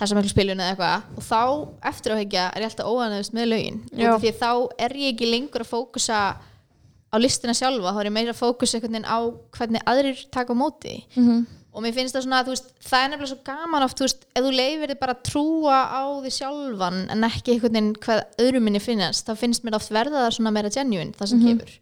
þessa 0.00 0.18
miklu 0.18 0.32
spilun 0.32 0.62
eða 0.62 0.74
eitthvað. 0.74 1.06
Og 1.16 1.26
þá 1.26 1.40
eftir 1.92 2.16
áhyggja 2.16 2.46
er 2.50 2.64
ég 2.64 2.70
alltaf 2.70 2.90
óanæðust 2.92 3.36
með 3.36 3.50
af 4.12 4.22
því 4.22 4.32
að 4.32 4.40
þá 4.42 4.50
er 4.86 4.96
ég 5.02 5.14
ekki 5.14 5.30
lengur 5.30 5.64
að 5.64 5.72
fókusa 5.72 6.22
á 7.06 7.16
listina 7.22 7.54
sjálfa, 7.56 7.94
þá 7.94 8.00
er 8.02 8.10
ég 8.10 8.16
meira 8.16 8.34
að 8.34 8.42
fókusa 8.42 8.76
einhvern 8.76 8.98
veginn 8.98 9.08
á 9.08 9.18
hvernig 9.56 9.86
aðrir 9.88 10.26
taka 10.34 10.56
móti. 10.58 10.98
Mm 11.16 11.46
og 11.76 11.84
mér 11.84 11.92
finnst 11.92 12.16
það 12.16 12.24
svona 12.24 12.38
að 12.40 12.50
veist, 12.54 12.68
það 12.80 13.02
er 13.02 13.10
nefnilega 13.12 13.30
svo 13.34 13.38
gaman 13.44 13.84
oft, 13.84 13.98
þú 13.98 14.06
veist, 14.06 14.22
ef 14.32 14.44
þú 14.46 14.52
leifir 14.56 14.92
þið 14.92 15.00
bara 15.02 15.14
að 15.16 15.24
trúa 15.28 15.80
á 15.92 16.02
því 16.24 16.32
sjálfan 16.32 17.02
en 17.12 17.26
ekki 17.28 17.52
einhvern 17.52 17.76
veginn 17.76 17.90
hvað 18.06 18.22
öðrum 18.44 18.64
minni 18.64 18.80
finnast 18.80 19.28
þá 19.28 19.32
finnst 19.42 19.66
mér 19.66 19.76
oft 19.76 19.92
verða 19.92 20.22
það 20.24 20.36
svona 20.38 20.52
meira 20.56 20.72
genuine 20.72 21.12
það 21.18 21.30
sem 21.32 21.42
kemur 21.44 21.74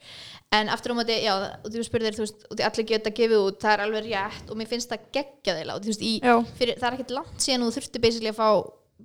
en 0.54 0.70
aftur 0.72 0.94
á 0.94 0.98
móti, 0.98 1.16
já, 1.24 1.32
og 1.34 1.66
þú 1.72 1.84
spurðir, 1.86 2.16
þú 2.16 2.24
veist, 2.24 2.46
og 2.48 2.58
því 2.58 2.66
allir 2.68 2.88
geta 2.90 3.12
gefið 3.18 3.42
út, 3.42 3.58
það 3.62 3.74
er 3.74 3.82
alveg 3.84 4.08
rétt 4.08 4.52
og 4.52 4.60
mér 4.60 4.70
finnst 4.70 4.92
það 4.92 5.08
geggja 5.16 5.56
þeirra 5.58 5.76
og 5.76 5.84
þú 5.84 5.92
veist, 5.92 6.04
í, 6.06 6.12
fyrir, 6.60 6.78
það 6.80 6.88
er 6.88 6.96
ekkert 6.98 7.14
langt 7.18 7.44
síðan 7.44 7.64
og 7.64 7.70
þú 7.70 7.80
þurfti 7.80 8.02
basically 8.04 8.32
að 8.32 8.38
fá 8.38 8.48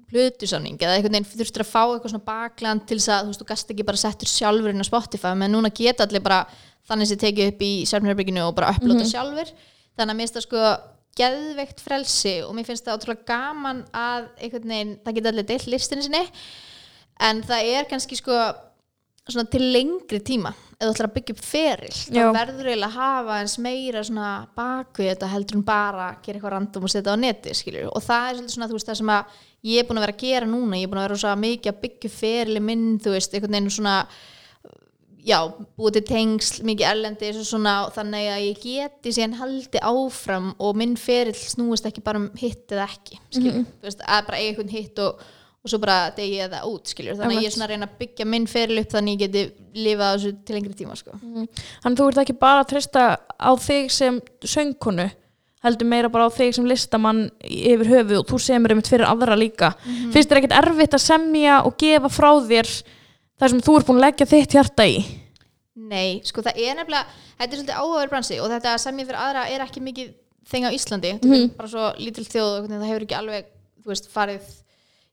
plötusamning 0.10 0.78
eða 0.78 0.96
einhvern 0.98 1.18
veginn 1.18 1.30
þurftir 1.32 1.66
að 1.66 1.72
fá 1.72 1.82
eitthvað 1.82 2.14
svona 2.14 2.28
bakland 2.28 2.86
til 2.90 3.00
þess 3.00 3.12
að 3.14 3.24
þú 3.24 3.32
veist, 3.34 3.42
þú 3.42 3.50
gast 3.50 3.74
ekki 3.74 3.88
bara 3.90 4.02
settur 4.04 4.30
sjálfur 4.30 4.74
inn 4.74 4.86
á 4.86 4.90
Spotify, 4.90 5.34
menn 5.38 5.54
núna 5.54 5.74
geta 5.74 6.06
allir 6.06 6.24
bara 6.26 6.44
þannig 6.90 7.10
sem 7.10 7.22
tekið 7.22 7.52
upp 7.54 7.66
í 7.66 7.74
sjálfnherbygginu 7.90 8.46
og 8.46 8.56
bara 8.58 8.72
upplota 8.74 9.06
sjálfur, 9.10 9.52
þannig 9.98 10.14
að 10.14 10.18
mér 10.20 10.26
finnst 10.26 10.40
það 10.40 10.48
sko 10.48 10.64
geðveikt 11.20 11.84
frelsi 11.84 12.36
og 12.46 12.56
mér 12.56 12.68
finnst 12.68 12.88
það 12.88 13.00
ótrúlega 13.00 13.28
gaman 13.28 13.84
að 13.96 14.30
einhvern 14.40 14.74
veginn, 14.74 14.96
það 15.04 15.18
geta 15.18 15.32
allir 15.34 15.48
deilt 15.50 15.70
listinu 15.74 16.06
sinni. 16.06 16.22
En 17.20 17.42
það 17.44 17.72
er 17.76 17.90
kannski 17.90 18.20
sko 18.20 18.38
svona 19.36 19.52
til 19.52 19.68
lengri 19.74 20.20
tíma. 20.26 20.54
Ef 20.80 20.86
þú 20.86 20.94
ætlar 20.94 21.10
að 21.10 21.16
byggja 21.18 21.36
upp 21.36 21.44
feril 21.44 21.92
þá 21.92 22.20
verður 22.38 22.70
eiginlega 22.70 22.88
að 22.88 22.96
hafa 22.96 23.38
eins 23.42 23.56
meira 23.60 24.04
svona 24.08 24.32
bakvið 24.56 25.10
þetta 25.12 25.32
heldur 25.34 25.60
en 25.60 25.68
bara 25.68 26.06
að 26.08 26.22
gera 26.24 26.40
eitthvað 26.40 26.54
random 26.56 26.88
og 26.88 26.94
setja 26.94 27.16
á 27.16 27.20
neti 27.20 27.56
skilur 27.58 27.90
og 27.92 28.06
það 28.06 28.28
er 28.30 28.38
svolítið 28.38 28.56
svona 28.56 28.70
veist 28.72 28.92
það 28.92 29.00
sem 29.02 29.14
að 29.18 29.38
ég 29.68 29.82
er 29.82 29.88
búin 29.90 30.00
að 30.00 30.06
vera 30.08 30.16
að 30.16 30.24
gera 30.24 30.50
núna. 30.50 30.80
Ég 30.80 30.88
er 30.88 30.92
búin 30.94 31.02
að 31.02 31.08
vera 31.10 31.22
svo 31.24 31.38
mikið 31.44 31.74
að 31.74 31.82
byggja 31.84 32.12
upp 32.12 32.20
ferili 32.22 32.64
minn 32.64 32.86
þú 33.04 33.16
veist 33.18 33.34
einhvern 33.36 33.58
veginn 33.58 33.74
svona 33.76 33.96
já, 35.26 35.40
búið 35.78 35.98
til 36.00 36.06
tengsl 36.10 36.64
mikið 36.68 36.88
erlendis 36.90 37.40
og 37.42 37.48
svona 37.48 37.74
og 37.88 37.94
þannig 37.96 38.30
að 38.32 38.46
ég 38.46 38.62
geti 38.64 39.14
síðan 39.16 39.36
haldi 39.40 39.82
áfram 39.84 40.54
og 40.58 40.80
minn 40.80 40.96
ferill 41.00 41.36
snúist 41.38 41.88
ekki 41.90 42.04
bara 42.06 42.22
um 42.22 42.30
hitt 42.40 42.72
eða 42.72 42.88
ekki 42.88 43.20
skilur, 43.36 43.66
þú 43.82 43.90
veist, 43.90 44.06
að 44.06 44.30
bara 44.30 44.40
eiga 44.40 44.54
einhvern 44.54 44.74
hitt 44.74 45.02
og, 45.04 45.24
og 45.60 45.72
svo 45.72 45.80
bara 45.84 46.10
degi 46.16 46.38
ég 46.40 46.52
það 46.54 46.68
út 46.70 46.92
skilur, 46.94 47.18
þannig 47.20 47.40
að 47.40 47.44
ég 47.44 47.50
er 47.50 47.56
svona 47.56 47.66
að 47.68 47.72
reyna 47.74 47.88
að 47.90 47.96
byggja 48.00 48.28
minn 48.32 48.46
ferill 48.48 48.80
upp 48.80 48.94
þannig 48.94 49.16
að 49.16 49.16
ég 49.16 49.24
geti 49.26 49.82
lifað 49.86 50.14
þessu 50.14 50.32
til 50.48 50.56
lengri 50.56 50.78
tíma 50.80 50.96
sko. 50.96 51.18
Þannig 51.84 52.00
þú 52.00 52.08
ert 52.12 52.22
ekki 52.24 52.36
bara 52.40 52.62
að 52.64 52.70
treysta 52.72 53.08
á 53.20 53.52
þig 53.60 53.90
sem 53.92 54.22
söngkonu 54.48 55.10
heldur 55.66 55.90
meira 55.92 56.12
bara 56.12 56.30
á 56.32 56.32
þig 56.32 56.54
sem 56.56 56.68
listamann 56.70 57.26
yfir 57.44 57.90
höfu 57.92 58.22
og 58.22 58.30
þú 58.30 58.40
semur 58.40 58.72
einmitt 58.72 58.88
fyrir 58.88 59.10
aðra 59.10 59.36
líka. 59.36 59.74
Finnst 59.84 60.32
þér 60.32 60.40
ekkert 60.42 60.56
erfitt 60.62 60.96
að 60.96 61.04
semja 61.04 61.60
og 61.68 61.76
gefa 61.82 62.12
frá 62.14 62.30
þér 62.48 62.72
þar 63.40 63.54
sem 63.54 63.64
þú 63.68 63.76
ert 63.76 63.90
búin 63.90 64.00
að 64.00 64.06
leggja 64.08 64.30
þitt 64.32 64.56
hjarta 64.56 64.88
í? 64.88 65.02
Nei, 65.90 66.22
sko 66.28 66.44
það 66.46 66.64
er 66.64 66.80
nefnilega 66.80 67.06
þetta 67.40 67.50
er 67.50 67.60
svolítið 67.60 67.78
áhugaður 67.82 68.12
bransi 68.14 68.40
og 68.40 68.50
þetta 68.54 68.78
sem 68.80 69.04
ég 69.04 69.10
fyrir 69.10 69.20
aðra 69.26 69.46
er 69.52 69.64
ekki 69.66 69.84
mikið 69.84 70.10
þeng 70.50 70.68
á 70.68 70.76
Íslandi. 70.76 71.14
Þetta 71.20 71.38
er 71.44 71.54
bara 71.60 71.72
svo 71.72 71.92
lítil 72.00 72.28
þjóð 72.28 72.50
og 72.56 72.72
það 72.72 72.90
hefur 72.90 73.06
ekki 73.08 73.20
alveg 73.20 73.52
þú 73.84 73.92
veist, 73.92 74.10
farið 74.14 74.50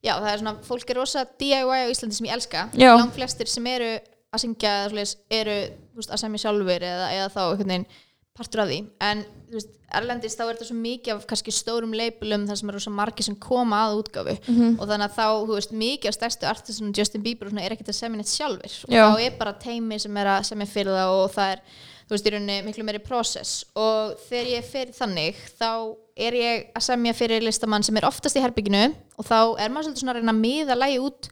já, 0.05 0.13
það 0.15 0.31
er 0.33 0.43
svona, 0.43 0.57
fólk 0.67 0.91
er 0.93 1.01
rosa 1.01 1.25
DIY 1.41 1.87
á 1.87 1.93
Íslandi 1.93 2.19
sem 2.19 2.29
ég 2.29 2.37
elska. 2.37 2.67
Já. 2.77 2.93
langt 2.97 3.15
flestir 3.17 3.51
sem 3.51 3.67
eru 3.71 3.95
að 4.35 4.43
syngja 4.43 4.73
eða 4.81 4.91
svoleiðis, 4.91 5.15
eru 5.33 5.57
þú 5.93 6.03
veist, 6.03 6.13
að 6.13 6.23
semja 6.25 6.43
sjálfur 6.45 6.85
eða, 6.91 7.09
eða 7.15 7.33
þá 7.33 7.41
einhvern 7.47 7.73
veginn 7.73 7.89
partur 8.37 8.61
af 8.61 8.69
því. 8.69 8.79
En 9.01 9.23
þú 9.49 9.57
veist, 9.57 9.71
erlendis 9.97 10.35
þá 10.37 10.43
er 10.45 10.51
þetta 10.51 10.67
svo 10.69 10.77
mikið 10.77 11.13
af 11.15 11.27
kannski 11.31 11.55
stórum 11.55 11.95
leipulum 11.97 12.45
þar 12.49 12.59
sem 12.61 12.73
eru 12.73 12.83
svo 12.85 12.93
margir 12.93 13.25
sem 13.25 13.37
koma 13.41 13.79
að 13.87 14.01
útgáfu. 14.03 14.35
Og 14.77 14.83
þannig 14.91 15.07
að 15.07 15.15
þá, 15.17 15.27
þú 15.47 15.55
veist, 15.55 15.73
mikið 15.73 16.11
af 16.11 16.17
stærstu 16.19 16.49
artistunum 16.51 16.93
Justin 16.97 17.25
Bieber 17.25 17.49
og 17.49 17.55
svona 17.55 17.65
er 17.65 17.73
ekkert 17.77 17.93
að 17.95 18.01
semja 18.01 18.21
neitt 18.21 18.33
sjálfur 18.33 18.77
og 18.89 18.93
Já. 18.93 19.05
þá 19.07 19.25
er 19.25 19.39
bara 19.39 19.55
teimi 19.63 19.99
sem 20.03 20.17
er 20.21 20.33
að 20.35 20.43
semja 20.51 20.69
fyrir 20.69 20.93
það 20.99 21.15
og 21.17 21.31
það 21.33 21.55
er, 21.55 21.63
þú 22.07 22.15
veist, 22.15 22.27
í 22.27 22.35
rauninni 22.35 22.59
miklu 22.67 22.87
meiri 22.87 23.03
prósess 23.03 23.65
og 23.75 24.15
þegar 24.29 24.53
ég 24.55 24.69
fer 24.69 24.93
þannig 24.95 25.41
þá 25.59 25.71
er 26.17 26.39
ég 26.39 26.69
að 26.77 26.87
semja 26.87 27.17
fyrir 27.17 27.45
listamann 27.45 27.85
sem 27.87 27.97
er 27.99 28.07
oftast 28.09 28.39
í 28.39 28.45
herbygginu 28.45 28.87
og 29.19 29.27
þá 29.27 29.41
er 29.61 29.73
maður 29.73 29.91
svolítið 29.91 30.05
svona 30.05 30.15
að 30.15 30.23
reyna 30.23 30.37
að 30.37 30.45
miða 30.45 30.79
lægi 30.79 31.03
út 31.03 31.31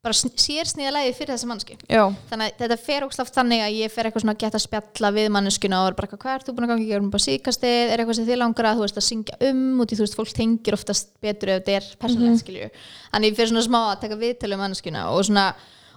bara 0.00 0.16
sér 0.16 0.68
sniða 0.68 0.94
lægi 0.94 1.12
fyrir 1.18 1.34
þessa 1.34 1.48
mannski 1.50 1.74
já, 1.84 2.02
þannig 2.30 2.46
að 2.54 2.62
þetta 2.62 2.76
fer 2.80 3.04
ógslaft 3.04 3.34
þannig 3.36 3.64
að 3.66 3.74
ég 3.76 3.92
fer 3.92 4.08
eitthvað 4.08 4.22
svona 4.24 4.32
að 4.32 4.40
geta 4.40 4.56
að 4.56 4.62
spjalla 4.64 5.10
við 5.12 5.26
manneskuna 5.34 5.80
og 5.82 5.88
er 5.90 5.96
bara 5.98 6.08
hvað 6.14 6.36
ert 6.38 6.48
þú 6.48 6.54
búin 6.56 6.66
að 6.66 6.72
gangi 6.72 6.86
í 6.86 6.88
gerum 6.88 7.10
bara 7.12 7.24
síkastið, 7.26 7.80
er 7.82 8.00
eitthvað 8.00 8.16
sem 8.16 8.28
þið 8.30 8.40
langar 8.40 8.68
að 8.70 8.78
þú 8.78 8.86
veist 8.86 9.00
að 9.00 9.06
syngja 9.10 9.36
um 9.50 9.82
í 9.84 9.88
þú 9.90 10.00
veist, 10.00 10.16
fólk 10.16 10.32
tengir 10.38 10.78
oftast 10.78 11.12
betur 11.20 11.52
ef 11.52 11.60
þetta 11.60 11.76
er 11.76 11.90
persónlegt 12.00 12.32
mm 12.32 12.40
skilju 12.40 12.70
þannig 13.10 13.28
ég 13.28 13.36
fer 13.42 13.52
svona 13.52 13.66
smá 13.66 13.78
að 13.82 14.00
taka 14.06 14.20
viðtölu 14.24 14.60
manneskuna 14.62 15.04
og 15.12 15.20
svona, 15.28 15.46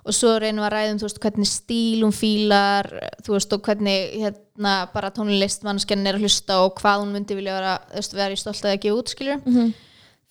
og 0.03 0.15
svo 0.15 0.33
reynum 0.41 0.63
við 0.63 0.67
að 0.67 0.73
ræðum 0.75 0.99
þú 0.99 1.07
veist, 1.07 1.21
hvernig 1.23 1.49
stíl 1.49 2.03
hún 2.03 2.15
fílar 2.15 2.89
þú 3.23 3.37
veist, 3.37 3.55
og 3.55 3.63
hvernig 3.63 4.17
hérna 4.25 4.73
bara 4.93 5.13
tónlist 5.15 5.63
manneskjan 5.63 6.05
er 6.07 6.19
að 6.19 6.27
hlusta 6.27 6.59
og 6.65 6.75
hvað 6.81 7.05
hún 7.05 7.15
myndi 7.15 7.37
vilja 7.39 7.55
vera, 7.55 7.73
veist, 7.93 8.13
vera 8.17 8.35
í 8.35 8.39
stolt 8.41 8.65
að 8.67 8.81
gefa 8.83 8.99
út 8.99 9.13
skilju 9.15 9.39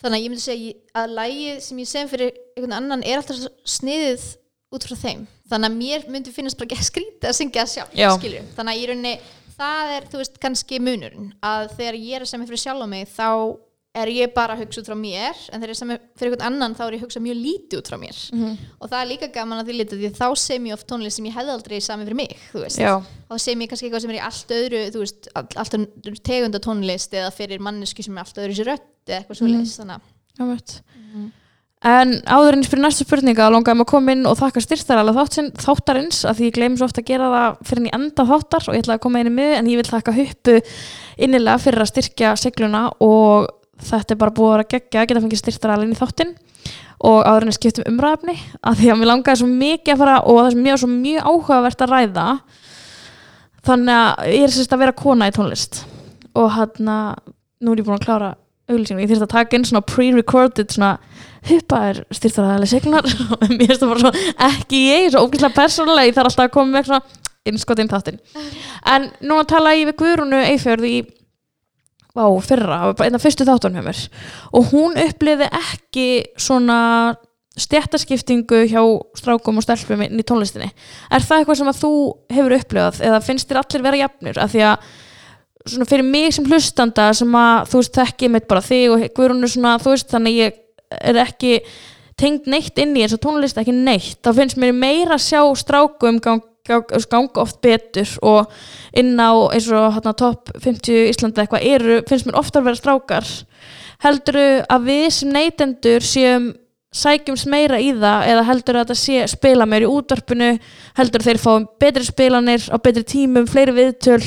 þannig 0.02 0.18
að 0.18 0.22
ég 0.22 0.30
myndi 0.32 0.44
segja 0.44 0.74
að 0.98 1.16
lægið 1.16 1.58
sem 1.62 1.78
ég 1.78 1.88
sem 1.88 2.08
fyrir 2.10 2.32
einhvern 2.56 2.78
annan 2.80 3.04
er 3.06 3.20
alltaf 3.20 3.38
sniðið 3.64 4.24
út 4.72 4.86
frá 4.88 4.96
þeim. 4.96 5.26
Þannig 5.52 5.68
að 5.68 5.76
mér 5.78 6.06
myndi 6.08 6.32
finnast 6.32 6.58
bara 6.58 6.72
ekki 6.72 6.86
skrítið 6.88 7.28
að 7.28 7.36
syngja 7.36 7.66
sjálf 7.68 7.92
Já. 7.96 8.08
skilju, 8.16 8.40
þannig 8.56 8.72
að 8.72 8.80
í 8.80 8.86
rauninni 8.88 9.12
það 9.58 9.92
er, 9.96 10.06
þú 10.08 10.20
veist, 10.22 10.38
kannski 10.42 10.80
munurinn 10.80 11.32
að 11.44 11.66
þegar 11.76 11.98
ég 12.00 12.16
er 12.16 12.24
að 12.24 12.30
semja 12.32 12.48
fyrir 12.48 12.62
sjálf 12.62 12.82
á 12.82 12.88
mig 12.88 13.10
þá 13.12 13.28
er 13.92 14.08
ég 14.08 14.30
bara 14.32 14.54
að 14.56 14.62
hugsa 14.62 14.80
út 14.80 14.86
frá 14.88 14.94
mér 14.96 15.36
en 15.52 15.60
þegar 15.60 15.72
ég 15.74 15.76
semja 15.76 15.96
fyrir 16.16 16.30
einhvern 16.32 16.46
annan 16.48 16.74
þá 16.78 16.80
er 16.86 16.94
ég 16.96 17.02
að 17.02 17.04
hugsa 17.04 17.20
mjög 17.20 17.36
lítið 17.42 17.76
út 17.82 17.90
frá 17.92 17.98
mér. 18.00 18.20
Og 18.80 18.88
það 18.88 18.96
er 19.02 19.08
líka 19.10 19.28
gaman 19.34 19.60
að 19.60 19.68
því 19.68 19.74
lítið 19.82 20.00
því 20.06 20.10
þá 20.16 20.28
sem 20.40 20.68
ég 20.70 20.76
oft 20.78 20.86
tónlist 20.88 21.16
sem 21.20 21.26
ég 21.28 21.36
hefði 21.36 21.52
aldrei 21.52 21.76
samið 21.84 22.08
fyrir 22.08 22.20
mig 22.22 22.32
þá 23.28 23.36
sem 23.44 23.60
ég 23.60 23.68
kannski 23.68 23.86
eitthvað 23.90 24.04
sem 24.06 24.14
er 24.14 24.16
í 24.16 24.24
allt 24.30 24.56
öðru 24.56 24.80
þú 24.94 25.02
veist, 25.04 25.28
all- 25.36 25.58
allt 25.60 25.76
öðru 25.76 26.16
tegunda 26.24 26.62
tónlist 26.64 27.12
eða 27.20 27.30
fyrir 27.36 27.60
mannesku 27.60 28.02
sem 28.06 28.16
er 28.16 28.24
allt 28.24 28.40
öðru 28.46 28.56
sér 28.62 28.70
rödd 28.72 28.88
eða 29.12 29.20
eitthvað 29.20 29.40
svoleiðis, 29.42 29.76
þannig 29.82 30.00
að 30.00 30.40
já 30.40 30.48
veit 30.54 30.74
En 31.82 32.12
áður 32.30 32.54
en 32.54 32.62
fyrir 32.62 32.82
næstu 32.84 33.02
spurninga 33.02 33.48
langaði 33.50 33.74
maður 33.74 33.88
að 33.88 33.90
koma 33.90 34.12
inn 34.14 34.26
og 34.30 34.36
þakka 34.38 34.60
styrstaralega 34.62 35.24
þáttarins 35.58 36.20
að 36.30 36.36
því 36.38 36.44
ég 36.46 36.54
gleymi 36.54 36.78
svo 36.78 36.86
ofta 36.86 37.02
að 37.02 37.08
gera 37.08 37.30
það 37.32 37.56
fyrir 37.66 37.80
en 37.82 37.88
í 37.88 37.94
enda 37.98 38.26
þáttar 38.28 38.68
og 38.70 38.76
ég 38.76 38.84
ætlaði 38.84 38.98
að 39.00 39.02
koma 39.02 39.18
inn 39.24 39.30
í 39.32 39.34
miður 39.34 39.56
en 39.58 39.70
ég 39.72 39.80
vil 39.80 39.88
þakka 39.90 40.14
huppu 40.14 40.54
innilega 41.26 41.58
fyrir 41.64 41.82
að 41.82 41.90
styrkja 41.90 42.30
segluna 42.38 42.84
og 43.02 43.50
þetta 43.88 44.14
er 44.14 44.20
bara 44.22 44.34
búið 44.36 44.48
að 44.48 44.56
vera 44.56 44.70
geggja 44.74 45.02
að 45.02 45.08
geta 45.10 45.22
fengið 45.24 45.42
styrstaralega 45.42 45.88
inn 45.88 45.94
í 45.94 46.00
þáttin 46.00 46.34
og 47.02 47.24
áður 47.26 47.46
en 47.46 47.50
ég 47.50 47.56
skiptum 47.58 47.88
umræðefni 47.90 48.36
að 48.62 48.78
því 48.78 48.90
að 48.92 49.00
mér 49.00 49.10
langaði 49.10 49.40
svo 49.40 49.48
mikið 49.50 49.94
að 49.94 50.02
fara 50.02 50.18
og 50.22 50.38
það 50.38 50.52
sem 50.52 50.62
mjög, 50.66 50.82
svo 50.82 50.90
mjög 50.92 51.30
áhugavert 51.32 51.82
að 51.82 51.94
ræða. 51.96 52.26
Þannig 53.66 53.96
að 53.96 54.30
ég 54.30 54.46
er 54.46 54.54
sérst 54.54 54.76
að 54.76 54.82
vera 54.84 54.98
kona 55.02 55.28
í 55.30 55.34
tónlist. 55.34 55.82
Og 56.38 56.48
hann 56.54 56.92
nú 57.62 57.74
er 57.74 57.82
ég 57.82 57.86
búin 57.86 57.98
að 57.98 58.06
klára 58.06 58.30
auglýsingum, 58.70 59.02
ég 59.02 59.10
þurfti 59.10 59.26
að 59.26 59.34
taka 59.34 59.58
inn 59.58 59.66
svona 59.66 59.82
pre-recorded 59.86 60.70
svona 60.72 60.92
huppa 61.48 61.80
er 61.90 61.98
styrtaræðilega 62.14 62.70
seglunar 62.70 63.08
og 63.34 63.42
mér 63.50 63.72
finnst 63.72 63.82
það 63.82 63.90
bara 63.90 64.04
svo 64.04 64.12
ekki 64.46 64.82
ég, 64.86 65.08
svo 65.10 65.24
ógæslega 65.26 65.56
persónulega 65.56 66.08
ég 66.08 66.16
þarf 66.16 66.30
alltaf 66.30 66.46
að 66.46 66.54
koma 66.54 66.76
með 66.76 66.88
svona 66.90 67.20
innskot 67.50 67.82
inn 67.82 67.90
þáttinn. 67.90 68.20
En 68.86 69.08
núna 69.26 69.46
tala 69.50 69.74
ég 69.74 69.90
við 69.90 69.98
Guðrúnu 69.98 70.42
Eifjörð 70.52 70.86
í 70.86 70.96
vá, 72.16 72.24
fyrra, 72.44 72.78
það 72.78 72.88
var 72.88 72.96
bara 72.98 73.10
einn 73.10 73.18
af 73.18 73.24
fyrstu 73.24 73.46
þáttunum 73.48 73.78
hjá 73.80 73.86
mér. 73.88 74.00
Og 74.58 74.72
hún 74.72 74.98
uppliði 75.00 75.48
ekki 75.48 76.08
svona 76.40 76.80
stjættaskiptingu 77.60 78.62
hjá 78.70 78.82
strákum 79.18 79.60
og 79.60 79.64
stelpum 79.66 80.02
inn 80.06 80.20
í 80.20 80.26
tónlistinni. 80.26 80.70
Er 81.12 81.24
það 81.24 81.42
eitthvað 81.42 81.60
sem 81.60 81.72
að 81.72 81.80
þú 81.82 81.94
hefur 82.32 82.56
upplifað 82.56 83.00
eða 83.08 83.24
finnst 83.24 83.48
þér 83.50 83.60
allir 83.62 83.86
vera 83.86 84.02
jafnir? 84.06 84.40
Af 84.40 84.52
því 84.54 84.62
að 84.70 84.86
svona 85.68 85.88
fyrir 85.88 86.08
mig 86.08 86.32
sem 86.34 86.46
hlustanda 86.48 87.10
sem 87.14 87.36
að 87.38 87.70
þú 87.70 87.82
veist 87.82 87.98
þekki 87.98 88.30
mitt 88.32 88.48
bara 88.50 88.64
þig 88.64 88.94
og 88.94 89.04
Guðrúnu 89.16 89.50
svona 89.50 89.74
þú 89.82 89.92
veist 89.94 90.12
þannig 90.12 90.38
ég 90.38 90.56
er 90.98 91.20
ekki 91.22 91.52
tengd 92.18 92.48
neitt 92.50 92.78
inn 92.80 92.96
í 92.96 93.04
þess 93.04 93.18
að 93.18 93.24
tónlist 93.26 93.60
ekki 93.60 93.74
neitt. 93.76 94.18
Þá 94.24 94.32
finnst 94.38 94.60
mér 94.60 94.74
meira 94.76 95.16
að 95.16 95.26
sjá 95.26 95.42
strákum 95.60 96.20
gang, 96.22 96.44
ganga 96.66 97.42
oft 97.42 97.60
betur 97.64 98.08
og 98.22 98.50
inn 98.94 99.18
á 99.18 99.32
eins 99.50 99.68
og 99.72 99.96
hérna, 99.96 100.14
top 100.14 100.52
50 100.62 101.10
Íslanda 101.10 101.42
eitthvað 101.42 101.66
eru, 101.66 102.00
finnst 102.08 102.28
mér 102.28 102.38
oftar 102.38 102.64
vera 102.66 102.78
strákar. 102.78 103.30
Helduru 104.02 104.46
að 104.70 104.88
við 104.88 105.06
sem 105.14 105.32
neytendur 105.34 106.06
séum 106.06 106.52
sækjumst 106.92 107.48
meira 107.48 107.80
í 107.80 107.92
það 107.96 108.26
eða 108.30 108.46
heldur 108.48 108.78
að 108.78 108.90
þetta 108.92 109.28
spila 109.32 109.66
meir 109.66 109.86
í 109.86 109.90
útvarpinu? 109.90 110.50
Heldur 110.98 111.24
þeir 111.24 111.40
fáum 111.40 111.68
betri 111.80 112.04
spilanir 112.06 112.66
á 112.68 112.76
betri 112.82 113.04
tímum, 113.08 113.48
fleiri 113.48 113.74
viðtöl? 113.76 114.22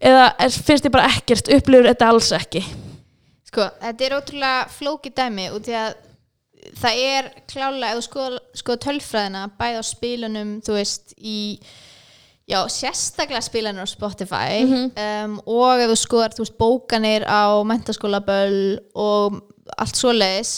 Eða 0.00 0.30
finnst 0.48 0.86
þið 0.86 0.94
bara 0.94 1.10
ekkert 1.12 1.50
upplifur 1.52 1.90
þetta 1.90 2.08
alls 2.08 2.30
ekki? 2.32 2.64
Sko, 3.50 3.66
þetta 3.82 4.06
er 4.06 4.16
ótrúlega 4.16 4.62
flókið 4.72 5.16
dæmi 5.18 5.50
út 5.52 5.68
í 5.68 5.74
að 5.76 5.98
það 6.78 7.04
er 7.04 7.30
klálega, 7.50 7.92
ef 7.92 8.00
þú 8.00 8.06
skoða, 8.06 8.40
skoða 8.60 8.82
tölfræðina 8.86 9.44
bæði 9.58 9.80
á 9.80 9.84
spilunum, 9.86 10.50
þú 10.66 10.76
veist 10.76 11.14
í, 11.18 11.38
já, 12.50 12.58
sérstaklega 12.72 13.42
spilanir 13.44 13.86
á 13.86 13.88
Spotify 13.90 14.64
um, 14.66 15.38
og 15.46 15.82
ef 15.84 15.92
þú 15.92 15.98
skoðar, 16.02 16.36
þú 16.36 16.44
veist, 16.46 16.58
bókanir 16.60 17.26
á 17.26 17.58
mentaskólaböll 17.66 18.80
og 18.94 19.40
allt 19.78 19.98
svoleiðis, 19.98 20.54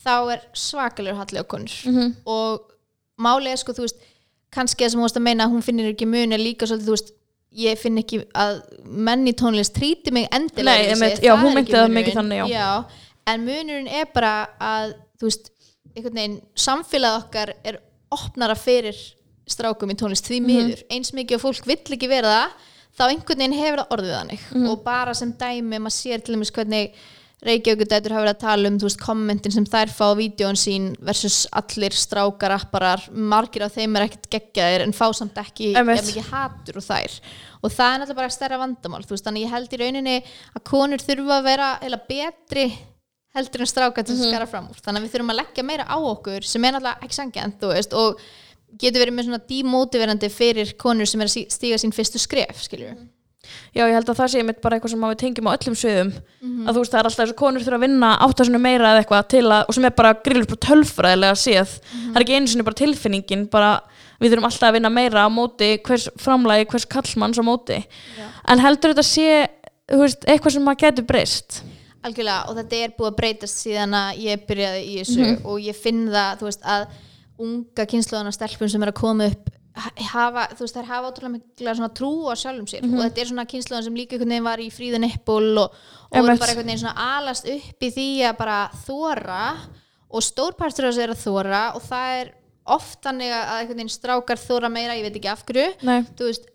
þá 0.00 0.14
er 0.36 0.44
svakalegur 0.56 1.20
halli 1.20 1.42
á 1.42 1.44
konur. 1.48 1.76
Og 2.24 2.66
málið 3.20 3.54
er 3.54 3.60
sko, 3.60 3.76
þú 3.76 3.86
veist 3.86 4.04
kannski 4.50 4.84
það 4.84 4.92
sem 4.92 5.00
þú 5.00 5.06
veist 5.06 5.18
að 5.20 5.26
meina 5.28 5.46
að 5.46 5.54
hún 5.54 5.64
finnir 5.64 5.92
ekki 5.92 6.08
mun 6.10 6.34
er 6.34 6.42
líka 6.42 6.66
svolítið, 6.66 6.88
þú 6.88 6.96
veist 6.96 7.12
ég 7.60 7.78
finn 7.80 7.98
ekki 7.98 8.22
að 8.38 8.60
menn 8.86 9.26
í 9.26 9.34
tónlist 9.34 9.74
tríti 9.74 10.12
mig 10.14 10.28
endilega 10.30 10.78
Nei, 10.78 10.86
öðruvísi, 10.86 11.04
einmitt, 11.04 11.24
já, 11.26 11.32
hún 11.40 11.60
ekki 11.60 11.74
það 11.74 11.94
mikið 11.96 12.18
þannig, 12.20 12.42
já. 12.52 12.66
en 13.32 13.46
munurinn 13.46 13.88
er 13.90 14.10
bara 14.14 14.34
að 14.62 14.92
þú 15.20 15.28
veist, 15.28 15.50
einhvern 15.96 16.14
veginn 16.20 16.40
samfélag 16.56 17.18
okkar 17.24 17.54
er 17.64 17.78
opnara 18.10 18.54
fyrir 18.58 18.96
strákum 19.50 19.90
í 19.90 19.96
tónlist 19.98 20.26
því 20.30 20.40
Mhm. 20.40 20.46
miður 20.50 20.82
eins 20.90 21.12
mikið 21.12 21.34
og 21.36 21.40
fólk 21.42 21.66
vill 21.66 21.96
ekki 21.96 22.08
vera 22.08 22.28
það 22.28 22.50
þá 22.98 23.08
einhvern 23.10 23.38
veginn 23.38 23.58
hefur 23.58 23.78
það 23.84 23.94
orðið 23.96 24.14
þannig 24.18 24.40
Mhm. 24.54 24.68
og 24.70 24.84
bara 24.84 25.14
sem 25.14 25.32
dæmi, 25.32 25.78
maður 25.78 25.98
sér 26.00 26.24
til 26.24 26.34
dæmis 26.36 26.50
hvernig 26.52 26.92
Reykjavíkudætur 27.40 28.12
hafa 28.12 28.20
verið 28.26 28.34
að 28.34 28.40
tala 28.42 28.68
um 28.68 28.74
veist, 28.78 29.00
kommentin 29.00 29.50
sem 29.54 29.64
þær 29.64 29.88
fá 29.88 30.12
á 30.12 30.18
vídjón 30.18 30.58
sín 30.60 30.90
versus 31.00 31.46
allir 31.56 31.88
strákar 31.96 32.52
apparar 32.52 33.00
margir 33.16 33.62
af 33.64 33.72
þeim 33.74 33.96
er 33.96 34.04
ekkert 34.10 34.28
geggjaðir 34.28 34.82
en 34.84 34.92
fá 34.92 35.08
samt 35.16 35.32
ekki 35.40 35.70
Einmitt. 35.74 36.02
jafn 36.02 36.10
mikið 36.20 36.28
hatur 36.30 36.76
og 36.76 36.84
þær 36.84 37.20
og 37.64 37.70
það 37.72 37.94
er 37.94 37.98
náttúrulega 38.02 38.16
bara 38.20 38.28
stærra 38.36 38.58
vandamál 38.60 39.06
veist, 39.08 39.24
þannig 39.24 39.46
ég 39.46 39.50
held 39.54 39.70
í 39.72 39.78
rauninni 39.80 40.22
að 40.54 40.64
konur 40.68 40.98
þurfa 40.98 41.40
að 41.40 41.44
vera 41.44 41.78
betri 42.08 42.66
heldur 43.36 43.64
en 43.64 43.70
strákar 43.70 44.06
til 44.06 44.16
að 44.16 44.26
skara 44.30 44.48
fram 44.50 44.70
úr. 44.72 44.80
Þannig 44.82 45.00
að 45.00 45.06
við 45.06 45.14
þurfum 45.14 45.32
að 45.34 45.40
leggja 45.42 45.66
meira 45.66 45.86
á 45.86 45.96
okkur 45.98 46.46
sem 46.46 46.64
er 46.66 46.76
náttúrulega 46.76 47.06
ekki 47.06 47.18
sangjant 47.18 47.64
og 48.00 48.24
getur 48.80 49.04
verið 49.04 49.16
með 49.16 49.28
svona 49.28 49.44
dímótiverandi 49.50 50.30
fyrir 50.34 50.74
konur 50.80 51.08
sem 51.10 51.22
er 51.22 51.30
að 51.30 51.48
stíga 51.54 51.78
sín 51.80 51.94
fyrstu 51.94 52.22
skref 52.22 52.62
skiljur 52.66 52.98
Já, 53.74 53.86
ég 53.86 53.94
held 53.94 54.10
að 54.10 54.18
það 54.18 54.30
sé 54.32 54.42
mitt 54.44 54.58
bara 54.62 54.76
eitthvað 54.76 54.92
sem 54.92 55.04
að 55.06 55.12
við 55.12 55.20
tengjum 55.22 55.48
á 55.48 55.54
öllum 55.54 55.76
sviðum. 55.78 56.10
Að 56.68 56.76
þú 56.76 56.82
veist, 56.82 56.92
það 56.92 57.00
er 57.00 57.08
alltaf 57.08 57.20
þessu 57.22 57.36
konur 57.38 57.64
þurfa 57.64 57.78
að 57.78 57.84
vinna 57.86 58.10
áttasunum 58.26 58.62
meira 58.66 58.90
eða 58.90 59.02
eitthvað 59.02 59.28
til 59.32 59.42
að, 59.46 59.62
og 59.64 59.76
sem 59.76 59.86
er 59.88 59.94
bara 59.96 60.12
grillur 60.26 60.48
bara 60.50 60.62
tölfræðilega 60.66 61.38
séð. 61.40 61.72
Það 61.94 62.18
er 62.18 62.24
ekki 62.26 62.36
einu 62.36 62.52
sinni 62.52 62.66
bara 62.66 62.80
tilfinningin 62.80 63.46
bara, 63.50 63.70
við 64.20 64.34
þurfum 64.34 64.48
alltaf 64.50 64.68
að 64.68 64.76
vinna 64.76 64.92
meira 64.92 65.24
á 65.24 65.28
móti 65.32 65.70
hvers 65.86 66.06
framlagi, 66.20 66.68
hvers 66.74 66.88
kallmanns 66.94 67.40
á 67.40 67.44
móti. 67.46 67.80
En 68.50 68.62
heldur 68.62 68.94
þetta 68.94 69.06
sé 69.08 69.28
þú 69.90 70.02
veist, 70.04 70.26
eitthvað 70.28 70.56
sem 70.56 70.66
maður 70.66 70.82
getur 70.84 71.08
breyst 71.08 71.62
algjörlega 72.06 72.48
og 72.50 72.56
þetta 72.60 72.80
er 72.84 72.92
búið 72.98 73.10
að 73.12 73.16
breytast 73.20 73.62
síðan 73.64 73.94
að 73.98 74.20
ég 74.24 74.44
byrjaði 74.48 74.82
í 74.86 74.98
þessu 75.02 75.30
og 75.44 75.60
ég 75.66 75.76
finn 75.76 76.04
það 76.12 76.38
þú 76.40 76.48
veist 76.50 76.62
að 76.74 76.84
unga 77.40 77.86
kynnslóðan 77.92 78.30
af 78.30 78.36
stelpum 78.36 78.68
sem 78.72 78.82
er 78.86 78.92
að 78.92 78.98
koma 79.00 79.26
upp 79.30 79.50
ha- 79.80 79.92
hafa, 80.12 80.42
þú 80.56 80.64
veist, 80.66 80.76
þær 80.76 80.88
hafa 80.90 81.10
ótrúlega 81.12 81.32
mikla 81.36 81.74
svona 81.78 81.92
trú 81.96 82.10
á 82.28 82.34
sjálfum 82.36 82.66
sér 82.68 82.84
og 82.88 82.96
þetta 83.04 83.22
er 83.22 83.30
svona 83.30 83.46
kynnslóðan 83.52 83.86
sem 83.86 83.96
líka 84.00 84.16
einhvern 84.16 84.32
veginn 84.34 84.48
var 84.48 84.60
í 84.64 84.70
fríðan 84.74 85.06
Apple 85.08 85.52
og, 85.62 85.76
og 86.10 86.18
er 86.18 86.26
bara 86.40 86.50
einhvern 86.52 86.66
veginn 86.72 86.82
svona 86.82 87.06
alast 87.18 87.48
upp 87.48 87.86
í 87.86 87.92
því 87.94 88.08
að 88.28 88.36
bara 88.42 88.58
þóra 88.86 89.42
og 90.10 90.24
stór 90.26 90.56
partur 90.58 90.88
af 90.88 90.94
þessu 90.96 91.04
er 91.06 91.14
að 91.14 91.22
þóra 91.24 91.62
og 91.78 91.84
það 91.86 92.16
er 92.20 92.32
oft 92.76 93.00
þannig 93.06 93.32
að 93.34 93.50
einhvern 93.56 93.80
veginn 93.80 93.92
strákar 93.94 94.40
þóra 94.40 94.70
meira, 94.72 94.96
ég 94.98 95.06
veit 95.06 95.18
ekki 95.20 95.32
af 95.32 95.44
hverju 95.48 95.66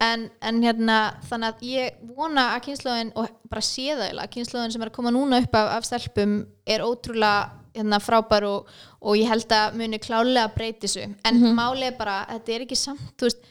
en, 0.05 0.29
en 0.41 0.63
hérna 0.63 0.98
þannig 1.29 1.51
að 1.51 1.67
ég 1.69 2.00
vona 2.15 2.48
að 2.55 2.63
kynnslóðin 2.69 3.13
og 3.15 3.29
bara 3.51 3.65
sé 3.65 3.91
það 3.91 4.07
eiginlega, 4.07 4.34
kynnslóðin 4.38 4.75
sem 4.75 4.86
er 4.86 4.91
að 4.91 4.98
koma 5.00 5.13
núna 5.15 5.41
upp 5.43 5.60
af, 5.60 5.72
af 5.77 5.88
stelpum 5.89 6.39
er 6.65 6.86
ótrúlega 6.86 7.65
hérna, 7.75 8.00
frábær 8.03 8.48
og, 8.48 8.72
og 9.03 9.19
ég 9.19 9.29
held 9.29 9.51
að 9.53 9.75
muni 9.79 10.00
klálega 10.01 10.48
breyti 10.55 10.88
þessu. 10.88 11.10
En 11.27 11.41
mm 11.41 11.60
máli 11.60 11.89
er 11.89 11.98
bara, 11.98 12.24
þetta 12.31 12.55
er 12.55 12.65
ekki 12.65 12.77
samt 12.79 13.13
þú 13.19 13.29
veist, 13.29 13.45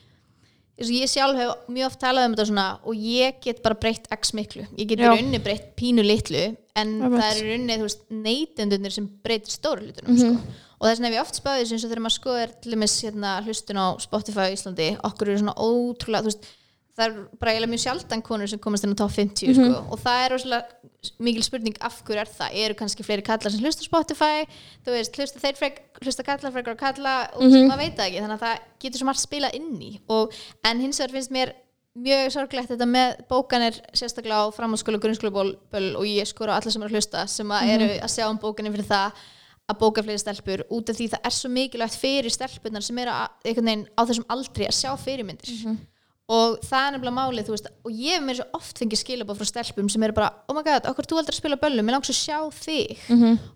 ég 0.90 1.11
sjálf 1.11 1.38
hef 1.38 1.68
mjög 1.71 1.87
oft 1.87 2.00
talað 2.02 2.28
um 2.28 2.35
þetta 2.35 2.47
svona 2.50 2.66
og 2.83 2.99
ég 2.99 3.40
get 3.44 3.62
bara 3.62 3.78
breytt 3.78 4.09
x 4.12 4.35
miklu, 4.35 4.66
ég 4.78 4.88
get 4.90 5.02
rauninni 5.04 5.40
breytt 5.42 5.75
pínu 5.78 6.02
litlu, 6.02 6.56
en 6.75 6.94
Einmitt. 6.99 7.21
það 7.21 7.40
er 7.76 7.83
veist, 7.85 8.06
neytendunir 8.11 8.94
sem 8.94 9.06
breytir 9.25 9.54
stóru 9.54 9.87
hlutunum 9.87 10.18
sko. 10.18 10.33
Og 10.81 10.88
þess 10.88 10.99
vegna 10.99 11.11
hef 11.11 11.16
ég 11.16 11.25
oft 11.25 11.40
spáðið 11.40 11.73
eins 11.73 11.85
og 11.85 11.90
þegar 11.90 12.04
maður 12.04 12.19
skoðir 12.19 12.52
til 12.62 12.75
dæmis 12.75 12.99
hérna, 13.04 13.38
hlustun 13.47 13.81
á 13.81 13.87
Spotify 14.02 14.50
á 14.50 14.54
Íslandi 14.54 14.90
okkur 15.07 15.31
eru 15.33 15.43
svona 15.43 15.57
ótrúlega 15.57 16.28
veist, 16.28 16.49
það 16.95 17.07
er 17.07 17.14
bara 17.40 17.54
eiginlega 17.54 17.73
mjög 17.73 17.83
sjaldan 17.85 18.23
konur 18.23 18.50
sem 18.50 18.61
komast 18.62 18.87
inn 18.87 18.95
á 18.95 18.99
top 19.00 19.11
50 19.11 19.57
sko, 19.59 19.81
og 19.90 19.99
það 20.02 20.21
er 20.25 20.35
rosalega 20.35 21.19
mikil 21.26 21.43
spurning 21.45 21.75
af 21.85 21.99
hverju 22.07 22.21
er 22.23 22.31
það? 22.31 22.54
Eru 22.64 22.76
kannski 22.78 23.04
fleiri 23.04 23.25
kallar 23.26 23.52
sem 23.52 23.61
hlusta 23.64 23.85
Spotify? 23.85 24.47
Þú 24.87 24.95
veist, 24.95 25.19
hlusta 25.19 25.43
þeir 25.43 25.59
frek, 25.59 25.83
hlusta 26.00 26.25
kallar 26.25 26.54
frekar 26.54 26.76
að 26.76 26.81
kalla 26.85 27.16
og 27.35 27.43
maður 27.50 27.83
veit 27.83 27.99
það 27.99 28.07
ekki 28.07 28.23
þannig 28.23 28.38
að 28.38 28.47
það 28.47 28.62
getur 28.85 29.02
svo 29.02 29.09
margt 29.11 29.25
spilað 29.25 29.59
inn 29.59 29.75
í. 29.83 29.90
Og, 30.14 30.38
en 30.71 30.81
hins 30.81 31.02
vegar 31.02 31.16
finnst 31.19 31.35
mér 31.35 31.52
mjög 31.95 32.33
sorglegt 32.35 32.73
þetta 32.73 32.88
með 32.90 33.21
bókanir 33.31 33.76
sérstaklega 33.95 34.49
á 34.50 34.54
framhaldsskóla 34.54 34.99
og 34.99 35.04
grunnskóla 35.04 35.45
og 35.99 36.07
ég 36.09 36.26
skora 36.31 36.57
á 36.57 36.59
alla 36.59 36.73
sem 36.73 36.83
eru 36.83 36.90
að 36.90 36.99
hlusta 36.99 37.26
sem 37.31 37.52
að 37.54 37.75
eru 37.75 37.90
að 37.99 38.14
sjá 38.16 38.25
um 38.26 38.40
bókanir 38.43 38.75
fyrir 38.75 38.88
það 38.88 39.21
að 39.71 39.80
bóka 39.80 40.04
fleiri 40.04 40.21
stelpur 40.21 40.62
út 40.68 40.90
af 40.92 40.99
því 40.99 41.09
það 41.14 41.26
er 41.28 41.35
svo 41.38 41.50
mikilvægt 41.52 41.97
fyrir 41.97 42.33
stelpunar 42.35 42.85
sem 42.85 42.99
eru 43.00 43.12
að, 43.14 43.35
veginn 43.47 43.85
á 43.97 44.02
þessum 44.04 44.26
aldri 44.35 44.68
að 44.68 44.76
sjá 44.76 44.90
fyrirmyndir. 45.00 45.50
Og 46.35 46.54
það 46.64 46.87
er 46.87 46.92
nefnilega 46.94 47.16
málið 47.18 47.49
veist, 47.52 47.66
og 47.85 47.92
ég 47.92 48.14
hef 48.16 48.23
mér 48.25 48.38
svo 48.38 48.47
oft 48.56 48.78
fengið 48.80 49.00
skilabóð 49.02 49.42
frá 49.42 49.49
stelpum 49.50 49.90
sem 49.92 50.06
eru 50.06 50.14
bara, 50.16 50.30
oh 50.49 50.56
my 50.56 50.62
god, 50.64 50.87
okkur 50.88 51.04
þú 51.11 51.18
aldrei 51.21 51.35
að 51.35 51.40
spila 51.42 51.59
böllum? 51.61 51.85
Mér 51.85 51.99
langs 51.99 52.09
að 52.09 52.16
sjá 52.16 52.38
þig. 52.56 53.02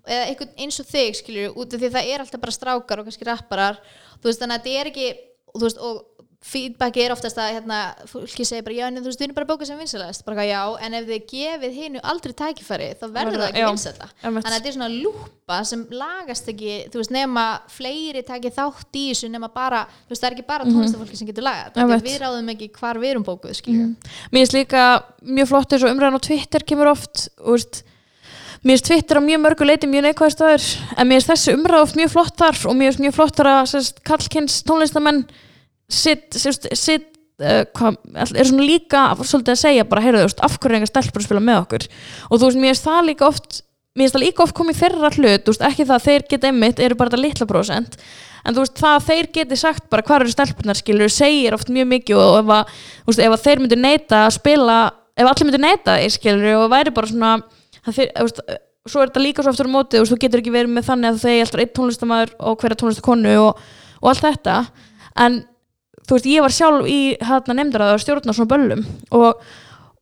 Eða 0.04 0.26
einhvern 0.26 0.52
eins 0.60 0.80
og 0.82 0.90
þig, 0.90 1.16
skilur, 1.16 1.56
út 1.56 1.72
af 1.72 1.80
því 1.80 1.90
það 1.94 2.10
er 2.12 2.24
alltaf 2.24 2.42
bara 2.42 2.56
strákar 2.58 3.00
og 3.00 3.08
kannski 3.08 3.28
rapparar. 3.28 3.80
Þú 4.20 4.28
veist, 4.28 4.42
þannig 4.42 4.58
að 4.58 4.68
þetta 4.68 4.82
er 4.82 4.90
ekki 4.92 5.08
og, 5.48 5.62
veist, 5.64 5.80
og 5.80 6.04
feedbacki 6.38 7.02
er 7.02 7.10
oftast 7.10 7.38
að 7.42 7.56
hérna, 7.56 7.78
fólki 8.06 8.44
segir 8.46 8.62
bara, 8.62 8.76
já, 8.76 8.84
en 8.86 9.00
þú 9.00 9.08
veist, 9.08 9.18
við 9.18 9.26
erum 9.26 9.36
bara 9.36 9.46
að 9.48 9.50
bóka 9.50 9.66
sem 9.66 9.80
vinsalast, 9.80 10.22
bara 10.22 10.44
já, 10.46 10.60
en 10.86 10.94
ef 10.94 11.08
þið 11.08 11.24
gefið 11.32 11.74
hinu 11.74 12.02
aldrei 12.12 12.34
tækifæri, 12.38 12.86
þá 13.00 13.04
verður 13.16 13.42
það 13.42 13.48
ekki 13.48 13.64
vinsala 13.66 14.06
þannig 14.22 14.46
að 14.46 14.54
þetta 14.54 14.70
er 14.70 14.76
svona 14.76 14.88
lúpa 14.92 15.58
sem 15.66 15.82
lagast 15.98 16.52
ekki, 16.54 16.76
þú 16.92 17.02
veist, 17.02 17.14
nema 17.16 17.46
fleiri 17.74 18.22
takið 18.30 18.54
þátt 18.54 19.00
í 19.00 19.04
þessu, 19.08 19.32
nema 19.34 19.50
bara 19.50 19.82
þú 19.90 20.14
veist, 20.14 20.22
það 20.22 20.28
er 20.30 20.38
ekki 20.38 20.46
bara 20.54 20.70
tónlistafólki 20.70 21.18
sem 21.18 21.32
getur 21.32 21.48
lagað 21.48 21.66
þetta, 21.72 21.84
Einmitt. 21.84 22.06
við 22.06 22.22
ráðum 22.22 22.54
ekki 22.54 22.70
hvar 22.78 23.02
við 23.02 23.14
erum 23.16 23.26
bókuð 23.26 23.58
skiljum, 23.58 23.92
mér 24.30 24.46
finnst 24.46 24.56
líka 24.56 24.86
mjög 25.26 25.50
flott 25.50 25.74
eins 25.74 25.88
og 25.88 25.94
umræðan 25.96 26.22
á 26.22 26.26
Twitter 26.28 26.66
kemur 26.70 26.92
oft 26.94 27.26
veist, 27.42 27.82
mér 28.62 28.78
finnst 28.78 28.88
Twitter 28.92 29.18
á 29.18 29.22
mjög 29.26 29.42
mörgu 29.42 29.66
leiti 29.66 29.90
mjög 29.90 30.06
neikvæði 30.06 30.36
stöður 30.36 30.70
en 30.94 31.10
mér 31.10 31.18
finnst 31.18 31.34
þessi 31.34 31.58
umræða 31.58 31.84
oft 31.88 31.98
mjög 31.98 32.14
flott 32.14 32.38
þar 32.38 32.62
og 32.70 32.78
mér 32.78 32.92
finnst 32.92 33.04
mjög 33.04 33.18
flott 33.18 33.38
þar 33.38 33.50
að 33.52 33.60
sérst, 33.74 34.02
kallkins 34.06 34.62
tónlistamenn 34.66 35.22
sitt, 35.88 36.26
sérst, 36.36 36.68
sitt 36.76 37.08
uh, 37.42 37.64
hvað, 37.76 37.96
er 38.18 38.50
svona 38.50 38.66
líka 38.66 39.06
svolítið 39.22 39.54
að 39.54 39.62
segja 39.62 39.88
bara, 39.88 40.04
heyrðu, 40.04 40.24
þú 40.24 40.28
veist, 40.30 40.44
af 40.44 40.58
hverju 40.58 40.74
er 40.74 40.80
enga 40.80 40.90
stelpur 40.90 41.24
spila 41.24 41.44
með 41.44 41.62
okkur? 41.64 41.88
Og 42.28 42.36
þú 42.36 42.50
veist, 42.50 42.60
mér 42.60 42.74
finnst 42.74 42.88
það 42.88 43.02
líka 43.08 43.28
oft 43.28 43.60
mér 43.98 44.06
finnst 44.06 44.16
það 44.16 44.24
líka 44.24 44.44
oft 44.44 44.56
komið 44.58 44.80
þeirra 44.82 45.10
hlut 45.16 45.44
þú 45.44 45.54
veist, 45.54 45.66
ekki 45.68 45.86
það 45.88 45.96
að 45.96 46.06
þeir 46.06 46.26
geta 46.30 46.50
einmitt, 46.52 46.82
eru 46.84 46.98
bara 46.98 47.12
þetta 47.12 47.22
litla 47.24 47.48
prósent 47.50 47.98
en 48.44 48.54
þú 48.54 48.62
veist, 48.62 48.78
það 48.78 48.94
að 48.94 49.06
þeir 49.08 49.28
geti 49.38 49.58
sagt 49.58 49.88
bara 49.90 50.04
hvað 50.06 50.22
eru 50.22 50.34
stelpunar 50.34 50.78
skilur, 50.78 51.12
segir 51.12 51.56
oft 51.56 51.72
mjög 51.72 51.90
mikið 51.94 52.22
og 52.22 52.38
ef 52.38 52.52
að, 52.54 52.72
þú 53.02 53.10
veist, 53.10 53.24
ef 53.24 53.34
að 53.34 53.44
þeir 53.46 53.62
myndu 53.64 53.80
neita 53.80 54.22
að 54.26 54.32
spila, 54.36 54.78
ef 55.18 55.30
allir 55.32 55.48
myndu 55.48 55.62
neita 55.64 55.98
því 55.98 56.12
skilur 56.14 56.60
og 56.60 56.70
væri 56.72 56.94
bara 56.94 57.10
svona 57.10 57.32
þeir, 57.88 58.12
veist, 58.20 58.42
svo 58.88 59.02
er 59.02 59.10
þetta 59.10 59.24
líka 59.24 59.44
svo 59.44 59.52
aftur 59.52 59.68
á 59.68 59.74
móti 59.74 60.00
þú 60.00 60.20
getur 60.22 60.42
ekki 60.42 60.54
verið 60.54 60.74
með 60.76 60.88
þannig 60.92 61.10
að 61.10 61.22
þeir 61.24 61.42
alltaf 61.44 61.64
einn 61.64 61.74
tónlistamæður 61.78 62.34
og 62.38 62.62
hverja 62.62 62.80
tónlistakonu 62.82 63.34
og, 63.42 63.62
og 64.00 64.10
allt 64.12 64.24
þetta 64.24 64.58
en 65.24 65.42
þú 66.08 66.16
veist, 66.16 66.28
ég 66.28 66.44
var 66.44 66.54
sjálf 66.54 66.88
í 66.88 67.00
hérna 67.20 67.58
nefndarað 67.58 67.94
að 67.94 68.04
stjórna 68.04 68.36
svona 68.36 68.52
böllum 68.52 68.86
og, 69.18 69.44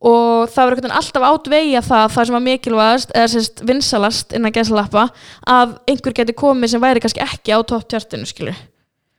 og 0.06 0.52
það 0.54 0.70
var 0.70 0.94
alltaf 1.00 1.26
átvegja 1.32 1.82
það 1.86 2.06
það 2.14 2.30
sem 2.30 2.38
var 2.38 2.46
mikilvægast 2.46 3.12
eða 3.16 3.32
sérst 3.34 3.66
vinsalast 3.66 4.38
innan 4.38 4.54
gæsalappa 4.54 5.08
að 5.42 5.76
einhver 5.90 6.16
geti 6.20 6.36
komið 6.36 6.74
sem 6.74 6.86
væri 6.86 7.02
kannski 7.04 7.24
ekki 7.26 7.56
á 7.56 7.60
topp 7.66 7.88
tjartinu 7.90 8.28
skilur 8.28 8.56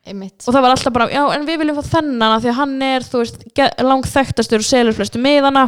einmitt. 0.07 0.45
Og 0.45 0.55
það 0.55 0.63
var 0.63 0.73
alltaf 0.73 0.95
bara, 0.95 1.09
já 1.11 1.21
en 1.35 1.45
við 1.47 1.61
viljum 1.61 1.77
fá 1.81 1.91
þennan 1.97 2.35
af 2.37 2.43
því 2.43 2.51
að 2.51 2.59
hann 2.61 2.75
er, 2.87 3.05
þú 3.05 3.23
veist, 3.23 3.45
langt 3.83 4.09
þekktastur 4.11 4.63
og 4.63 4.67
selur 4.67 4.95
flestu 4.95 5.21
miðana. 5.21 5.67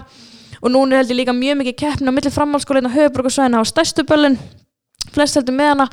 Og 0.59 0.73
núna 0.73 0.99
held 0.99 1.13
ég 1.13 1.21
líka 1.21 1.35
mjög 1.35 1.61
mikið 1.61 1.77
keppni 1.79 2.11
á 2.11 2.15
milli 2.15 2.31
framhaldsskóla 2.33 2.81
hérna 2.81 2.91
á 2.91 2.97
höfuborg 2.97 3.29
og 3.29 3.35
svæðina 3.35 3.63
á 3.63 3.65
stærstu 3.67 4.03
böllin 4.07 4.35
flest 5.15 5.39
heldur 5.39 5.55
miðana. 5.55 5.87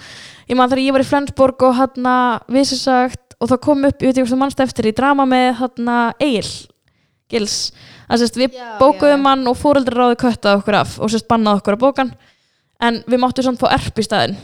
Ég 0.46 0.58
man 0.58 0.70
þegar 0.70 0.82
ég 0.82 0.96
var 0.96 1.04
í 1.04 1.08
Flensborg 1.10 1.66
og 1.66 1.78
hann 1.78 2.10
við 2.52 2.68
sér 2.70 2.82
sagt 2.82 3.25
og 3.40 3.50
það 3.50 3.60
kom 3.66 3.84
upp, 3.84 4.00
ég 4.00 4.08
veit 4.08 4.16
ekki 4.16 4.24
hvort 4.24 4.34
það 4.34 4.42
mannst 4.44 4.62
eftir 4.64 4.88
í 4.90 4.94
drama 4.96 5.26
með 5.28 5.48
hann 5.60 5.90
Egil 6.20 6.50
Gils, 7.32 7.56
að 8.08 8.20
sérst 8.22 8.36
við 8.38 8.54
Já, 8.54 8.76
bókuðum 8.78 9.24
já. 9.24 9.28
hann 9.32 9.48
og 9.50 9.56
fóreldri 9.58 9.96
ráði 9.98 10.18
köttað 10.20 10.60
okkur 10.60 10.76
af 10.78 10.92
og 11.02 11.10
sérst 11.10 11.26
bannaði 11.28 11.58
okkur 11.60 11.74
að 11.76 11.82
bókan 11.82 12.12
en 12.86 13.00
við 13.10 13.18
máttum 13.24 13.44
samt 13.48 13.58
fá 13.62 13.66
erp 13.74 13.98
í 13.98 14.04
staðinn 14.06 14.36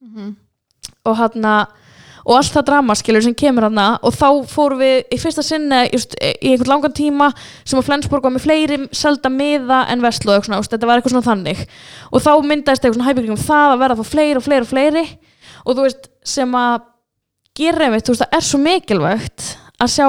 Mhm. 0.00 0.30
og 1.06 1.16
hann 1.16 1.44
og 2.26 2.36
allt 2.36 2.52
það 2.52 2.64
drama 2.66 2.94
skilur 2.98 3.22
sem 3.22 3.34
kemur 3.34 3.62
hann 3.68 3.78
og 4.02 4.12
þá 4.12 4.26
fórum 4.48 4.80
við 4.80 5.04
í 5.12 5.18
fyrsta 5.20 5.42
sinni 5.44 5.90
just, 5.92 6.14
í 6.20 6.50
einhvern 6.52 6.68
langan 6.68 6.92
tíma 6.92 7.28
sem 7.64 7.78
að 7.78 7.86
Flensborg 7.86 8.22
var 8.24 8.32
með 8.34 8.44
fleiri 8.44 8.78
selda 8.92 9.28
miða 9.32 9.86
en 9.88 10.00
Vestló 10.02 10.36
og 10.36 10.44
svona, 10.44 10.60
þetta 10.60 10.86
var 10.88 10.98
eitthvað 11.00 11.14
svona 11.14 11.28
þannig 11.30 11.62
og 12.12 12.20
þá 12.24 12.30
myndaðist 12.44 12.84
eitthvað 12.84 12.98
svona 12.98 13.08
hæpingum 13.10 13.40
það 13.40 13.72
að 13.74 13.80
verða 13.84 13.96
að 13.96 14.02
fá 14.02 14.10
fleiri 14.14 14.36
og 14.36 14.44
fleiri 14.48 14.64
og 14.66 14.70
fleiri 14.72 15.04
og 15.64 15.76
þú 15.76 15.86
veist 15.86 16.08
sem 16.24 16.52
að 16.60 16.80
gera 17.60 17.86
einmitt, 17.88 18.06
þú 18.08 18.14
veist 18.16 18.24
það 18.26 18.36
er 18.40 18.46
svo 18.50 18.60
mikilvægt 18.64 19.48
að 19.80 19.92
sjá 19.94 20.06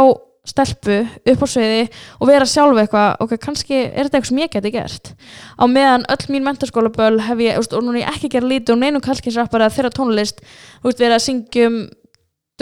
stelpu 0.52 0.96
upp 1.32 1.44
á 1.46 1.48
sviði 1.54 1.82
og 2.18 2.28
vera 2.32 2.48
sjálf 2.50 2.80
eitthvað 2.82 3.20
ok, 3.22 3.36
kannski 3.44 3.76
er 3.78 4.08
þetta 4.08 4.18
eitthvað 4.18 4.30
sem 4.32 4.40
ég 4.42 4.54
geti 4.56 4.72
gert 4.74 5.12
á 5.54 5.64
meðan 5.70 6.06
öll 6.10 6.26
mín 6.34 6.48
mentarskólaböl 6.48 7.20
hef 7.28 7.44
ég, 7.46 7.60
veist, 7.62 7.76
og 7.78 7.86
núna 7.86 8.02
ég 8.02 8.10
ekki 8.10 8.32
að 8.32 8.34
gera 8.40 8.50
lítið 8.50 8.74
og 8.74 8.80
neinum 8.82 9.04
kallkinsrappar 9.06 9.62
eða 9.68 9.76
þeirra 9.76 9.92
tónlist 10.00 10.42
veist, 10.82 10.98
verið 11.04 11.14
að 11.20 11.26
syngjum 11.28 11.78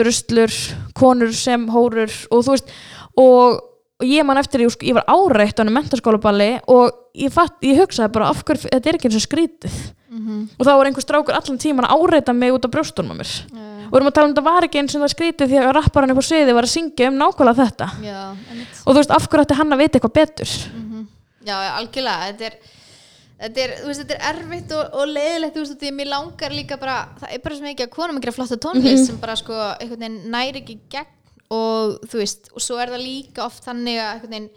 druslur, 0.00 0.52
konur 0.96 1.32
sem 1.36 1.64
hórur 1.72 2.12
og 2.32 2.44
þú 2.46 2.54
veist 2.54 2.70
og, 3.20 3.58
og 4.00 4.06
ég 4.08 4.24
man 4.28 4.38
eftir, 4.40 4.62
ég, 4.64 4.76
ég 4.86 4.96
var 4.96 5.08
áreitt 5.12 5.56
á 5.56 5.62
henni 5.64 5.74
mentarskólaballi 5.76 6.50
og 6.72 6.92
ég, 7.16 7.32
fatt, 7.34 7.56
ég 7.66 7.80
hugsaði 7.80 8.12
bara 8.14 8.28
af 8.32 8.44
hverju, 8.44 8.68
þetta 8.70 8.92
er 8.92 9.00
ekki 9.00 9.10
eins 9.10 9.18
og 9.22 9.26
skrítið 9.28 9.80
Mhm. 10.10 10.38
og 10.58 10.66
þá 10.66 10.70
var 10.74 10.88
einhver 10.88 11.04
strákur 11.04 11.36
allan 11.38 11.58
tíman 11.62 11.86
að 11.86 12.00
áreita 12.02 12.32
mig 12.34 12.50
út 12.50 12.64
af 12.66 12.72
brjóstunum 12.74 13.12
á 13.14 13.16
mér 13.22 13.28
Já. 13.30 13.79
Erum 13.98 14.10
að 14.10 14.16
tala 14.16 14.28
um 14.28 14.34
þetta 14.34 14.46
var 14.46 14.66
ekki 14.66 14.80
eins 14.80 14.94
og 14.94 15.02
það 15.04 15.12
skrítið 15.14 15.50
því 15.50 15.58
að 15.60 15.70
rapparinn 15.76 16.12
upp 16.14 16.20
á 16.22 16.28
sviði 16.30 16.56
var 16.56 16.66
að 16.68 16.74
syngja 16.74 17.08
um 17.10 17.16
nákvæmlega 17.20 17.64
þetta. 17.64 17.88
Já, 18.04 18.20
og 18.84 18.90
þú 18.92 18.98
veist 19.00 19.14
af 19.16 19.28
hverju 19.28 19.46
ætti 19.46 19.58
hann 19.60 19.74
að 19.74 19.82
vita 19.82 19.98
eitthvað 19.98 20.16
betur? 20.20 20.52
Mhm. 20.76 21.08
Já, 21.40 21.56
já, 21.64 21.70
algjörlega. 21.80 22.26
Þetta 22.30 22.46
er, 22.50 22.56
þetta 23.40 23.62
er, 23.64 23.70
veist, 23.86 24.00
þetta 24.04 24.16
er 24.18 24.26
erfitt 24.34 24.74
og, 24.76 24.94
og 25.00 25.06
leiðilegt, 25.14 25.54
þú 25.56 25.62
veist, 25.64 25.78
því 25.80 25.88
að 25.90 25.96
mér 26.00 26.10
langar 26.12 26.50
líka 26.54 26.76
bara, 26.80 26.96
það 27.20 27.34
er 27.34 27.44
bara 27.44 27.56
svo 27.56 27.64
mikið 27.64 27.86
að 27.86 27.94
konum 27.96 28.18
að 28.20 28.26
gera 28.26 28.36
flotta 28.36 28.60
tónlist 28.66 29.06
sem 29.08 29.20
bara 29.22 29.36
sko 29.40 29.56
einhvern 29.80 30.04
veginn 30.04 30.18
næri 30.34 30.60
ekki 30.60 30.76
gegn 30.92 31.16
og 31.50 31.96
þú 32.06 32.20
veist, 32.20 32.50
og 32.54 32.62
svo 32.62 32.76
er 32.78 32.92
það 32.92 33.02
líka 33.08 33.46
oft 33.48 33.64
þannig 33.64 33.96
að 33.98 34.10
einhvern 34.12 34.34
veginn 34.36 34.50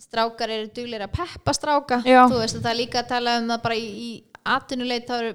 strákar 0.00 0.52
eru 0.54 0.68
duglir 0.76 1.02
að 1.04 1.12
peppa 1.16 1.52
stráka. 1.56 2.02
Já. 2.06 2.22
þú 2.30 2.38
veist, 2.40 2.60
það 2.60 2.70
er 2.70 2.78
líka 2.78 3.02
að 3.02 3.08
tala 3.16 3.38
um 3.40 3.48
það 3.50 3.62
bara 3.64 3.80
í, 3.80 3.88
í 3.90 4.10
atvinnuleit, 4.44 5.08
þá 5.08 5.16
eru 5.18 5.32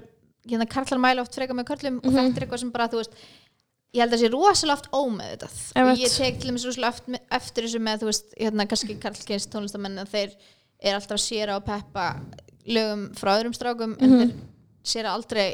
hérna 0.50 0.68
karlar 0.70 1.02
mæla 1.02 1.24
oft 1.24 1.34
frekar 1.38 1.58
með 1.58 1.68
körlum 1.72 1.98
og 2.02 2.10
þetta 2.12 2.36
er 2.40 2.46
eitthvað 2.46 2.62
sem 2.64 2.72
bara, 2.74 2.88
þú 2.92 3.00
veist 3.02 3.18
ég 3.96 4.02
held 4.02 4.12
að 4.12 4.16
það 4.18 4.24
sé 4.26 4.32
rosalega 4.34 4.76
oft 4.76 4.88
ómeðvitað. 4.92 5.54
Og 5.72 5.78
Einmitt. 5.80 6.02
ég 6.02 6.16
tek 6.16 6.40
til 6.42 6.50
dæmis 6.50 6.66
rosalega 6.68 6.92
oft 6.94 7.36
eftir 7.38 7.66
þessu 7.68 7.80
með, 7.86 8.02
þú 8.02 8.10
veist, 8.10 8.34
hérna 8.40 8.66
kannski 8.68 8.98
karlkins 9.00 9.46
tónlistamenn 9.52 10.02
að 10.02 10.10
þeir 10.16 10.34
er 10.84 10.98
alltaf 10.98 11.22
séra 11.22 11.56
og 11.56 11.64
peppa 11.64 12.10
lögum 12.66 13.06
frá 13.16 13.32
öðrum 13.38 13.54
strákum 13.56 13.94
en 14.02 14.18
þeir 14.18 14.34
séra 14.86 15.14
aldrei 15.16 15.46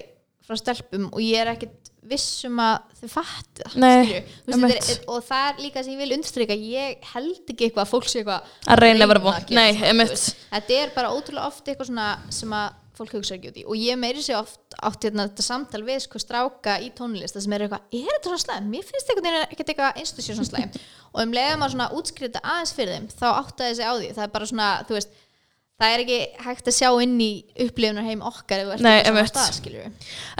frá 0.42 0.56
stelpum 0.58 1.06
og 1.12 1.20
ég 1.22 1.38
er 1.44 1.52
ekkit 1.52 1.78
vissum 2.10 2.56
að 2.58 2.80
þau 2.98 3.10
fatti 3.12 3.62
það 3.62 3.76
Nei, 3.78 4.24
veist, 4.48 4.88
þetta 4.88 5.12
og 5.14 5.20
það 5.28 5.44
er 5.52 5.60
líka 5.62 5.84
sem 5.84 5.92
ég 5.94 6.00
vil 6.02 6.14
undirstryka 6.16 6.56
ég 6.58 7.04
held 7.12 7.52
ekki 7.52 7.68
eitthvað 7.68 7.84
að 7.84 7.92
fólk 7.92 8.08
sé 8.10 8.22
eitthvað 8.24 8.48
Að 8.74 8.80
reyna 8.82 9.06
að 9.06 9.12
vera 9.12 9.22
veist. 10.00 10.32
þetta 10.50 10.80
er 10.80 10.94
bara 10.96 11.12
ótrúlega 11.14 11.46
oft 11.46 11.68
eitthvað 11.70 11.92
svona 11.92 12.08
sem 12.34 12.56
að 12.58 12.80
fólk 13.02 13.18
hugsa 13.18 13.36
ekki 13.36 13.52
út 13.52 13.60
í. 13.60 13.66
Og 13.66 13.76
ég 13.78 13.98
meiri 14.00 14.24
sér 14.24 14.40
oft 14.40 14.76
átt 14.78 15.06
hérna, 15.08 15.28
þetta 15.28 15.46
samtal 15.46 15.82
við 15.86 16.00
sko 16.06 16.22
stráka 16.22 16.78
í 16.82 16.88
tónlist 16.96 17.36
það 17.36 17.46
sem 17.46 17.56
er 17.56 17.66
eitthvað, 17.66 17.84
er 17.92 18.08
þetta 18.08 18.30
svona 18.30 18.44
slæm? 18.46 18.70
Mér 18.72 18.88
finnst 18.88 19.12
veginn 19.12 19.40
ekkert 19.42 19.74
eitthvað 19.74 20.00
sér 20.12 20.38
svona 20.38 20.48
slæm 20.48 20.70
og 21.12 21.20
um 21.26 21.34
leiðum 21.36 21.66
að 21.66 21.74
svona 21.74 21.90
útskrita 21.98 22.40
aðeins 22.40 22.72
fyrir 22.76 22.96
þeim 22.96 23.10
þá 23.12 23.28
áttaði 23.34 23.76
sig 23.78 23.88
á 23.88 23.92
því, 23.92 24.08
það 24.16 24.24
er 24.24 24.32
bara 24.32 24.48
svona 24.48 24.70
þú 24.88 24.96
veist, 24.96 25.20
það 25.82 25.94
er 25.94 26.02
ekki 26.04 26.18
hægt 26.46 26.68
að 26.70 26.76
sjá 26.76 26.88
inn 27.04 27.16
í 27.20 27.30
upplifunar 27.64 28.06
heim 28.06 28.22
okkar 28.28 28.62
Nei, 28.84 28.96
stað, 29.28 29.58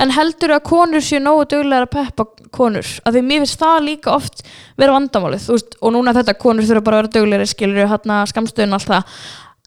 En 0.01 0.14
heldur 0.14 0.55
að 0.57 0.62
konur 0.68 1.05
séu 1.05 1.20
nógu 1.22 1.48
duglegar 1.51 1.88
að 1.88 1.94
peppa 1.96 2.27
konur? 2.55 2.87
Af 3.03 3.16
því 3.16 3.25
mér 3.27 3.42
finnst 3.42 3.61
það 3.61 3.79
líka 3.88 4.14
oft 4.14 4.44
vera 4.81 4.94
vandamálið, 4.96 5.48
veist, 5.53 5.77
og 5.83 5.94
núna 5.96 6.14
þetta 6.16 6.37
konur 6.40 6.68
þurfa 6.68 6.87
bara 6.87 7.01
að 7.01 7.03
vera 7.03 7.14
duglegri, 7.18 7.48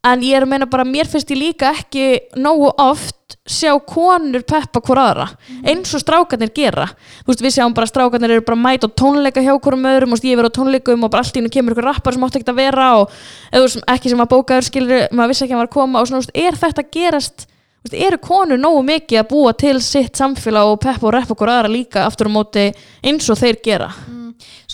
og. 0.06 0.12
En 0.14 0.24
ég 0.24 0.38
er 0.38 0.46
að 0.46 0.52
meina 0.52 0.66
bara, 0.70 0.86
mér 0.86 1.10
finnst 1.10 1.32
ég 1.34 1.40
líka 1.40 1.74
ekki 1.74 2.30
nógu 2.38 2.72
oft 2.78 3.16
sjá 3.46 3.74
konur 3.86 4.44
peppa 4.46 4.82
hvora 4.82 5.06
aðra, 5.10 5.26
eins 5.66 5.94
og 5.94 6.02
strákarnir 6.02 6.52
gera. 6.54 6.88
Þú 7.24 7.32
veist, 7.32 7.42
við 7.42 7.56
sjáum 7.56 7.74
bara 7.78 7.90
strákarnir 7.90 8.36
eru 8.36 8.46
bara 8.46 8.58
mæta 8.58 8.90
á 8.90 8.98
tónleika 8.98 9.42
hjá 9.42 9.54
hverjum 9.54 9.86
öðrum, 9.90 10.14
og 10.14 10.26
ég 10.26 10.38
verið 10.38 10.54
á 10.54 10.58
tónleikum 10.58 11.06
og 11.06 11.12
bara 11.14 11.26
allt 11.26 11.36
í 11.36 11.42
hennu 11.42 11.54
kemur 11.54 11.76
ykkur 11.76 11.90
rappar 11.90 12.14
sem 12.14 12.26
átti 12.26 12.42
ekkert 12.42 12.54
að 12.54 12.62
vera 12.62 12.90
og 13.02 13.16
veist, 13.54 13.82
ekki 13.96 14.14
sem 14.14 14.22
að 14.22 14.32
bókaður 14.34 14.70
skilur, 14.70 15.06
maður 15.12 15.34
vissi 15.34 15.46
ekki 15.46 15.58
að 15.58 15.66
að 15.66 15.74
koma 15.78 16.02
og 16.02 16.10
svona, 16.10 16.24
veist, 16.24 16.36
er 16.38 16.60
þetta 16.62 16.86
gerast 16.98 17.48
veist, 17.86 17.98
eru 17.98 18.22
konur 18.22 18.62
nógu 18.62 18.84
mikið 18.90 19.22
að 19.22 19.32
búa 19.34 19.56
til 19.58 19.78
sitt 19.82 20.22
samfélag 20.22 20.74
og 20.74 20.82
peppa 20.86 21.10
og 21.10 21.18
reppa 21.18 21.38
okkur 21.38 21.54
aðra 21.54 21.74
líka 21.74 22.06
aftur 22.06 22.30
á 22.30 22.36
móti 22.38 22.70
eins 23.06 23.30
og 23.30 23.42
þeir 23.42 23.62
gera 23.66 23.94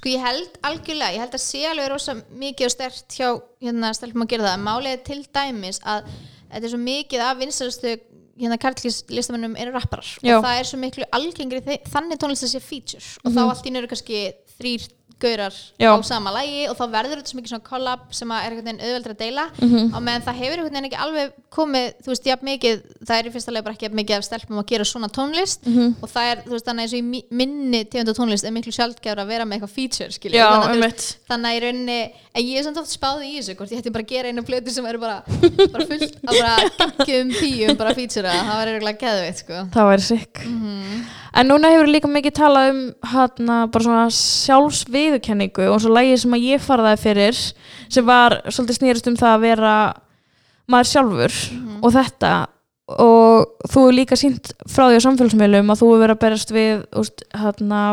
Sko 0.02 0.10
ég 0.10 0.24
held 0.26 0.56
algjörlega, 0.66 1.14
ég 1.14 1.22
held 1.22 1.36
að 1.38 1.42
sé 1.44 1.60
alveg 1.70 1.92
rosa 1.92 2.16
mikið 2.18 2.66
og 2.66 2.72
stert 2.74 3.14
hjá 3.14 3.28
hérna 3.62 3.92
stelpum 3.94 4.24
að 4.24 4.32
gera 4.32 4.48
það, 4.48 4.64
málið 4.66 4.96
er 4.96 5.04
til 5.06 5.18
dæmis 5.38 5.78
að 5.86 6.08
þetta 6.48 6.62
er 6.64 6.72
svo 6.72 6.80
mikið 6.82 7.22
af 7.22 7.36
vinsælustu 7.38 7.92
hérna 8.42 8.58
karllistamennum 8.64 9.54
eru 9.62 9.76
rapparar. 9.76 10.10
Já. 10.26 10.40
og 10.40 10.48
það 10.48 10.58
er 10.58 10.70
svo 10.72 10.80
miklu 10.82 11.06
algengri 11.14 11.78
þannig 11.94 12.18
tónlist 12.18 12.48
að 12.48 12.54
sé 12.56 12.64
feature. 12.66 13.12
Og 13.22 13.36
þá 13.36 13.42
allt 13.44 13.62
í 13.62 13.70
einu 13.70 13.82
eru 13.84 13.92
kannski 13.92 14.24
þrýr 14.56 14.90
gaurar 15.22 15.54
Já. 15.80 15.92
á 15.94 15.98
sama 16.04 16.32
lægi 16.36 16.64
og 16.72 16.76
þá 16.80 16.84
verður 16.96 17.20
þetta 17.22 17.32
svo 17.32 17.38
mikið 17.40 17.52
svona 17.54 17.68
collab 17.70 18.02
sem 18.18 18.30
að 18.34 18.42
er 18.46 18.52
einhvern 18.56 18.68
veginn 18.70 18.84
auðveldur 18.88 19.14
að 19.16 19.22
deila. 19.22 19.46
Mhm. 19.62 19.94
á 19.94 19.98
meðan 20.02 20.26
það 20.28 20.40
hefur 20.42 20.58
einhvern 20.58 20.76
veginn 20.76 20.90
ekki 20.90 21.02
alveg 21.06 21.32
komið 21.52 21.88
þú 22.02 22.08
veist, 22.12 22.26
jafn 22.32 22.46
mikið, 22.52 22.82
það 23.06 23.16
er 23.20 23.26
í 23.28 23.32
fyrsta 23.36 23.52
leið 23.56 23.64
bara 23.68 23.76
ekki 23.76 23.86
jafn 23.88 24.00
mikið 24.02 24.16
af 24.18 24.24
stelpum 24.28 24.60
að 24.62 24.68
gera 24.72 24.84
svona 24.88 25.10
tónlist. 25.12 25.62
Mhm. 25.68 25.96
og 26.02 26.10
það 26.10 26.32
er, 26.32 26.38
þú 26.48 26.52
veist, 26.56 26.66
þannig 26.66 26.82
eins 26.86 26.94
og 26.94 27.00
í 27.00 27.04
mi- 27.04 27.26
minni 27.32 27.84
tegunda 27.86 28.14
tónlist 28.14 28.46
er 28.48 28.52
miklu 28.52 28.72
sjaldgæfur 28.72 29.20
að 29.22 29.28
vera 29.28 29.46
með 29.46 29.60
eitthvað 29.60 29.76
feature, 29.76 30.10
skilja 30.12 30.48
þannig, 30.64 30.84
að, 30.92 31.16
þannig 31.30 31.48
að 31.52 31.56
í 31.56 31.62
rauninni 31.66 32.00
en 32.34 32.44
ég 32.46 32.58
er 32.58 32.64
samt 32.64 32.78
oft 32.78 32.92
spáð 32.96 33.20
í 33.28 33.38
þessu, 33.40 33.56
hvort 33.56 33.72
ég 33.72 33.78
hætti 33.82 33.92
bara 33.92 34.04
að 34.04 34.12
gera 34.14 34.28
einu 34.32 34.42
plötu 34.44 34.70
sem 34.72 34.86
eru 34.86 35.00
bara, 35.00 35.24
bara 35.74 35.86
fullt 35.86 36.16
af 36.24 36.40
bara 36.40 36.56
en 41.34 41.50
núna 41.50 41.72
hefur 41.72 41.90
líka 41.90 42.12
mikið 42.12 42.36
talað 42.38 42.72
um 42.72 42.80
hana, 43.14 43.58
bara 43.72 43.86
svona 43.86 44.06
sjálfsviðurkenningu 44.16 45.68
og 45.72 45.82
svo 45.84 45.94
lægið 45.96 46.24
sem 46.24 46.38
að 46.38 46.48
ég 46.50 46.64
farðaði 46.66 47.02
fyrir 47.06 47.42
sem 47.42 48.08
var 48.08 48.40
svolítið 48.48 48.80
snýrist 48.80 49.12
um 49.12 49.20
það 49.20 49.36
að 49.36 49.46
vera 49.48 49.76
maður 50.72 50.92
sjálfur 50.92 51.38
og 51.82 51.96
þetta. 51.96 52.34
Og 52.92 53.68
þú 53.72 53.88
er 53.88 53.96
líka 53.96 54.18
sínt 54.20 54.52
frá 54.68 54.90
því 54.90 55.00
á 55.00 55.06
samfélagsmiðlum 55.06 55.72
að 55.72 55.84
þú 55.84 55.92
er 55.94 56.02
verið 56.02 56.16
að 56.18 56.24
berast 56.26 56.50
við 56.52 56.82
úst, 57.00 57.24
hana, 57.32 57.84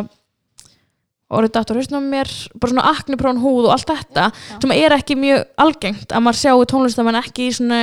orðið 1.29 1.55
dator 1.55 1.79
hausnum 1.79 2.09
á 2.09 2.11
mér 2.11 2.31
bara 2.57 2.72
svona 2.72 2.90
akniprón 2.90 3.40
húð 3.42 3.68
og 3.68 3.74
allt 3.74 3.90
þetta 3.90 4.29
sem 4.57 4.72
er 4.74 4.94
ekki 4.96 5.16
mjög 5.20 5.44
algengt 5.61 6.12
að 6.12 6.24
maður 6.24 6.40
sjáu 6.40 6.68
tónlistamenn 6.70 7.20
ekki 7.20 7.48
í 7.51 7.57
svona 7.59 7.83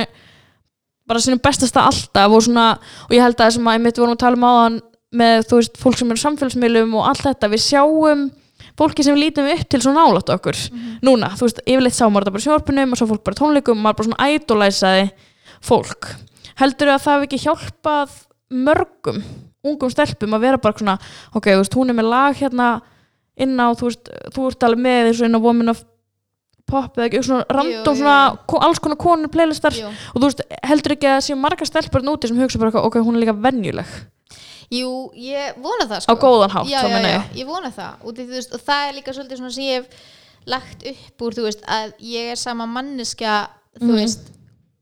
bara 1.06 1.22
sínum 1.22 1.42
bestasta 1.42 1.84
alltaf 1.86 2.34
og 2.34 2.42
svona 2.42 2.66
og 3.06 3.14
ég 3.14 3.22
held 3.22 3.38
að 3.38 3.44
það 3.44 3.54
sem 3.56 3.68
að 3.70 3.78
einmitt 3.78 4.00
vorum 4.02 4.16
að 4.16 4.22
tala 4.24 4.40
um 4.40 4.48
áðan 4.50 4.80
með 5.14 5.46
þú 5.46 5.60
veist 5.60 5.78
fólk 5.78 6.00
sem 6.00 6.10
er 6.10 6.20
samfélagsmiðlum 6.22 6.96
og 6.98 7.08
allt 7.10 7.24
þetta 7.28 7.50
við 7.52 7.62
sjáum 7.62 8.26
fólki 8.76 9.04
sem 9.04 9.16
við 9.16 9.26
lítum 9.26 9.48
upp 9.52 9.64
til 9.70 9.80
svo 9.84 9.92
nálægt 9.94 10.32
okkur 10.32 10.58
núna, 11.06 11.32
þú 11.36 11.46
veist, 11.46 11.62
yfirleitt 11.64 11.96
sá 11.96 12.06
maður 12.08 12.26
þetta 12.26 12.34
bara 12.34 12.42
í 12.42 12.46
sjónvarpinum 12.46 12.92
og 12.92 13.00
svo 13.00 13.08
fólk 13.12 13.24
bara 13.24 13.38
tónleikum, 13.40 13.80
maður 13.80 13.98
bara 14.00 14.08
svona 14.08 14.28
ædolæsaði 14.32 15.06
fólk. 15.64 16.10
Heldur 16.56 16.92
að 16.92 17.02
það 17.04 17.16
hafi 17.16 17.28
ekki 17.28 17.42
hjálpað 17.44 18.16
mörgum 18.66 19.22
ungum 19.66 19.90
stelpum 19.90 20.36
að 20.36 20.46
vera 20.46 20.60
bara 20.62 20.78
svona 20.78 20.96
ok, 21.34 21.50
þú 21.50 21.60
veist, 21.62 21.76
hún 21.78 21.92
er 21.92 21.98
með 21.98 22.10
lag 22.12 22.38
hérna 22.38 22.70
inn 23.36 23.56
á, 23.60 23.66
þú 23.76 23.90
veist, 23.90 24.10
þú 24.34 24.48
ert 24.50 24.66
alveg 24.66 24.82
með 24.86 25.10
þessu 25.10 25.28
inn 25.28 25.38
á 25.38 25.40
Woman 25.40 25.74
of 25.74 25.84
Pop 26.66 26.96
eða 26.98 27.06
ekki, 27.06 27.20
svona 27.22 27.44
random 27.54 27.94
svona, 27.94 28.14
alls 28.66 28.80
konar 28.82 28.98
konur 28.98 29.30
playlistar. 29.30 29.70
Jú. 29.70 29.86
og 29.86 30.16
þú 30.18 30.24
veist, 30.24 30.40
heldur 30.66 30.96
ekki 30.96 31.06
að 31.12 31.20
séu 31.22 31.36
margar 31.38 31.68
stelpur 31.68 32.02
núti 32.02 32.26
sem 32.26 32.40
hugsa 32.40 32.58
bara, 32.58 32.72
eitthvað, 32.72 32.88
ok, 32.88 32.96
hún 33.06 33.14
er 33.14 33.22
líka 33.22 33.36
venjuleg 33.38 33.92
Jú, 34.70 34.92
ég 35.14 35.58
vona 35.62 35.86
það 35.86 35.98
á 35.98 36.04
sko. 36.06 36.16
góðan 36.22 36.50
hátt, 36.50 36.68
já, 36.70 36.80
þá 36.82 36.88
já, 36.88 36.94
meina 36.94 37.08
já, 37.08 37.18
ég. 37.20 37.34
ég 37.40 37.46
vona 37.46 37.70
það. 37.70 37.92
Og, 38.04 38.14
þú 38.18 38.26
veist, 38.32 38.54
og 38.56 38.60
það 38.66 38.88
er 38.88 38.94
líka 39.00 39.12
svolítið 39.14 39.36
svona 39.42 39.52
sem 39.54 39.64
ég 39.64 39.76
hef 39.82 39.86
lagt 40.46 40.86
upp 40.90 41.22
úr, 41.26 41.34
þú 41.38 41.44
veist, 41.46 41.62
að 41.66 41.92
ég 42.00 42.32
er 42.32 42.36
sama 42.40 42.66
manneska, 42.66 43.36
þú 43.80 43.92
veist 43.94 44.32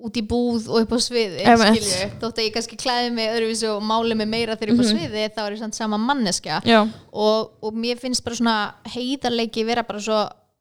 út 0.05 0.17
í 0.21 0.23
búð 0.29 0.67
og 0.69 0.83
upp 0.85 0.91
á 0.93 0.99
sviði 1.01 1.45
Mhm. 1.47 1.77
Skilju, 1.77 2.09
þótt 2.21 2.37
að 2.41 2.45
ég 2.45 2.53
kannski 2.53 2.77
klæði 2.77 3.13
mig 3.15 3.31
öðruvísi 3.31 3.69
og 3.71 3.83
máli 3.83 4.15
mig 4.19 4.29
meira 4.29 4.57
þegar 4.57 4.69
ég 4.69 4.75
er 4.75 4.81
upp 4.81 4.85
á 4.85 4.93
sviði 4.93 5.23
þá 5.33 5.41
er 5.47 5.53
ég 5.55 5.59
samt 5.63 5.75
sama 5.79 5.97
manneska 5.99 6.61
já, 6.67 6.81
og, 7.13 7.51
og 7.63 7.73
mér 7.73 7.97
finnst 8.03 8.25
bara 8.25 8.37
svona 8.37 8.57
heiðarleiki 8.93 9.65
vera 9.65 9.83
bara 9.83 10.01
svo 10.05 10.19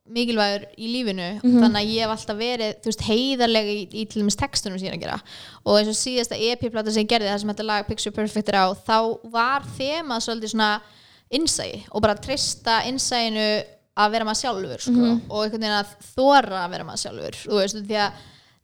mikilvægur 0.10 0.66
í 0.78 0.88
lífinu. 0.92 1.28
Mhm. 1.44 1.62
þannig 1.64 1.80
að 1.80 1.92
ég 1.94 2.02
hef 2.04 2.12
alltaf 2.12 2.38
verið 2.38 2.74
veist, 2.84 3.04
heiðarlega 3.08 3.72
í, 3.72 3.84
í 3.94 4.06
til 4.10 4.22
dæmis 4.22 4.36
textunum 4.36 4.78
sem 4.80 4.88
ég 4.90 4.94
er 4.94 4.98
að 4.98 5.04
gera. 5.06 5.22
Og 5.66 5.78
eins 5.80 5.88
og 5.88 5.96
síðasta 5.96 6.36
EP-plata 6.36 6.92
sem 6.92 7.04
ég 7.06 7.10
gerði 7.14 7.30
það 7.32 7.40
sem 7.40 7.50
þetta 7.54 7.66
lag 7.70 7.88
Picture 7.88 8.12
Perfect 8.12 8.50
er 8.50 8.60
á 8.60 8.68
þá 8.76 8.98
var 9.32 9.62
þemað 9.78 10.26
svolítið 10.28 10.52
svona 10.52 10.82
innsæi 11.34 11.86
og 11.92 12.02
bara 12.04 12.16
treysta 12.20 12.82
innsæinu 12.86 13.64
að 13.96 14.12
vera 14.12 14.26
maður 14.26 14.42
sjálfur 14.44 14.82
sko, 14.82 14.92
Mhm. 14.92 15.22
og 15.30 15.44
einhvern 15.46 15.62
veginn 15.62 15.80
að 15.80 15.96
þóra 16.18 16.66
að 16.66 16.70
vera 16.72 16.84
maður 16.84 17.04
sjálfur 17.04 17.36
þú 17.46 17.60
veist, 17.62 17.76
því 17.88 17.98
að 18.04 18.12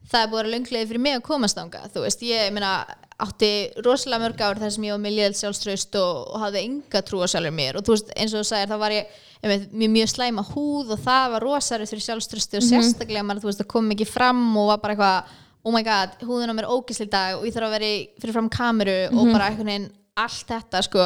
það 0.10 0.23
er 0.23 0.28
búið 0.32 0.43
að 0.43 0.54
lönglega 0.54 0.88
fyrir 0.89 0.99
mig 0.99 1.15
að 1.15 1.21
komast 1.23 1.56
þangað 1.58 1.91
þú 1.93 2.02
veist, 2.04 2.21
ég 2.21 2.52
meina 2.52 2.86
átti 3.19 3.52
rosalega 3.86 4.23
mörg 4.23 4.41
ár 4.41 4.60
þar 4.60 4.71
sem 4.71 4.84
ég 4.84 4.91
var 4.91 5.04
með 5.04 5.15
lél 5.15 5.34
sjálfströst 5.38 5.95
og, 5.95 6.28
og 6.34 6.39
hafði 6.41 6.63
enga 6.65 7.02
trú 7.04 7.19
á 7.21 7.28
sjálfur 7.30 7.52
mér. 7.54 7.75
Og 7.78 7.84
þú 7.84 7.91
veist, 7.95 8.12
eins 8.15 8.34
og 8.34 8.41
þú 8.41 8.47
sagðir, 8.49 8.69
þá 8.73 8.78
var 8.80 8.91
ég 8.91 9.06
mjög, 9.43 9.91
mjög 9.95 10.10
slæma 10.12 10.43
húð 10.52 10.95
og 10.95 11.04
það 11.06 11.36
var 11.36 11.45
rosalega 11.45 11.89
fyrir 11.89 12.06
sjálfströsti 12.06 12.60
og 12.60 12.65
sérstaklega 12.65 13.23
maður, 13.23 13.45
þú 13.45 13.52
veist, 13.52 13.62
það 13.63 13.71
kom 13.75 13.91
ekki 13.95 14.08
fram 14.10 14.41
og 14.60 14.71
var 14.73 14.82
bara 14.84 14.95
eitthvað, 14.95 15.36
oh 15.63 15.75
my 15.75 15.84
god 15.84 16.17
húðin 16.28 16.52
á 16.52 16.56
mér 16.58 16.67
er 16.67 16.73
ógisli 16.75 17.08
í 17.08 17.12
dag 17.13 17.38
og 17.38 17.45
ég 17.47 17.56
þarf 17.56 17.69
að 17.69 17.75
vera 17.78 17.91
fyrir 18.23 18.36
fram 18.36 18.49
kameru 18.49 18.97
og 19.13 19.32
bara 19.34 19.52
einhvern 19.52 19.71
veginn 19.71 19.91
allt 20.19 20.49
þetta, 20.49 20.82
sko. 20.84 21.06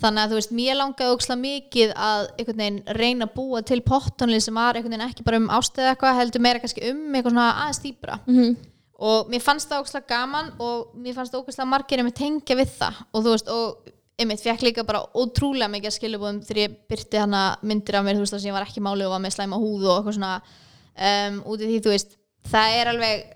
Þannig 0.00 0.22
að 0.22 0.32
þú 0.32 0.36
veist, 0.38 0.54
mér 0.56 0.76
langaði 0.76 1.12
ógislega 1.12 1.40
mikið 1.40 1.92
að 1.96 2.22
einhvern 2.36 2.62
veginn 2.62 2.96
reyna 2.98 3.26
að 3.28 3.34
búa 3.36 3.62
til 3.64 3.78
pottonlið 3.84 4.42
sem 4.44 4.56
var 4.56 4.76
einhvern 4.76 4.92
veginn 4.92 5.08
ekki 5.08 5.24
bara 5.24 5.40
um 5.40 5.48
ástöðu 5.48 5.90
eitthvað 5.92 6.18
heldur 6.20 6.44
meira 6.44 6.60
kannski 6.60 6.84
um 6.90 7.04
eitthvað 7.14 7.32
svona 7.32 7.46
aðeins 7.62 7.82
dýpra. 7.84 8.18
Mhm. 8.26 8.56
og 8.96 9.28
mér 9.28 9.42
fannst 9.44 9.68
það 9.68 9.82
ógæslega 9.82 10.08
gaman 10.08 10.46
og 10.58 10.94
mér 10.96 11.12
fannst 11.12 11.32
það 11.34 11.42
ógæslega 11.44 11.68
margir 11.68 12.00
að 12.00 12.14
tengja 12.16 12.56
við 12.56 12.70
það 12.78 13.00
og 13.12 13.24
þú 13.24 13.32
veist, 13.34 13.48
og 13.52 13.90
einmitt 14.16 14.40
fekk 14.40 14.64
líka 14.64 14.84
bara 14.88 15.04
ótrúlega 15.12 15.68
mikið 15.72 15.90
að 15.90 15.96
skilubóðum 15.98 16.42
þegar 16.46 16.62
ég 16.62 16.76
byrti 16.88 17.20
hana 17.20 17.42
myndir 17.62 17.98
af 17.98 18.06
mér, 18.06 18.16
þú 18.16 18.24
veist, 18.24 18.36
þar 18.36 18.42
sem 18.44 18.50
ég 18.50 18.56
var 18.56 18.66
ekki 18.66 18.84
máli 18.84 19.04
og 19.04 19.12
var 19.12 19.24
með 19.24 19.36
slæma 19.36 19.58
húð 19.60 19.88
og 19.90 19.98
eitthvað 19.98 20.16
svona 20.16 20.34
um, 20.40 21.40
út 21.52 21.64
í 21.64 21.68
því, 21.68 21.80
þú 21.84 21.92
veist, 21.92 22.16
það 22.48 22.76
er 22.78 22.92
alveg 22.94 23.26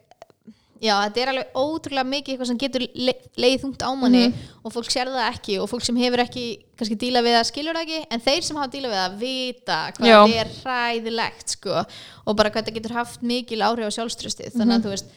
já, 0.81 0.95
þetta 1.05 1.21
er 1.21 1.31
alveg 1.35 1.61
ótrúlega 1.61 2.09
mikið 2.09 2.35
eitthvað 2.35 2.51
sem 2.51 2.61
getur 2.61 2.85
le 2.97 3.15
leið 3.41 3.57
þungt 3.65 3.85
á 3.85 3.91
manni 4.01 4.23
og 4.65 4.73
fólk 4.73 4.91
sér 4.93 5.11
það 5.13 5.27
ekki 5.29 5.59
og 5.61 5.69
fólk 5.71 5.85
sem 5.85 5.99
hefur 6.01 6.23
ekki 6.25 6.45
kannski 6.81 6.97
díla 7.01 7.23
við 7.25 7.37
það 7.37 7.49
skilur 7.51 7.77
það 7.77 7.87
ekki 7.87 8.01
en 8.17 8.25
þeir 8.25 8.47
sem 8.47 8.61
hafa 8.61 8.73
díla 8.73 8.91
við 8.93 9.01
það 9.01 9.19
vita 9.21 9.79
hvað 9.97 10.15
þetta 10.15 10.43
er 10.43 10.53
hræðilegt 10.57 11.57
sko 11.57 11.77
og 11.81 12.39
bara 12.39 12.53
hvað 12.53 12.65
þetta 12.65 12.77
getur 12.79 12.97
haft 12.97 13.27
mikil 13.33 13.61
áhrif 13.67 13.93
á 13.93 13.97
sjálfströstið 13.99 14.57
þannig 14.57 14.79
að 14.79 14.87
þú 14.87 14.95
veist 14.95 15.13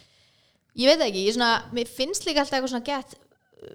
ég 0.74 0.90
veit 0.90 1.06
ekki, 1.08 1.24
ég 1.28 1.36
svona, 1.38 1.52
mér 1.72 1.92
finnst 1.96 2.28
líka 2.28 2.44
alltaf 2.44 2.58
eitthvað 2.58 2.74
svona 2.74 2.88
gett 2.90 3.16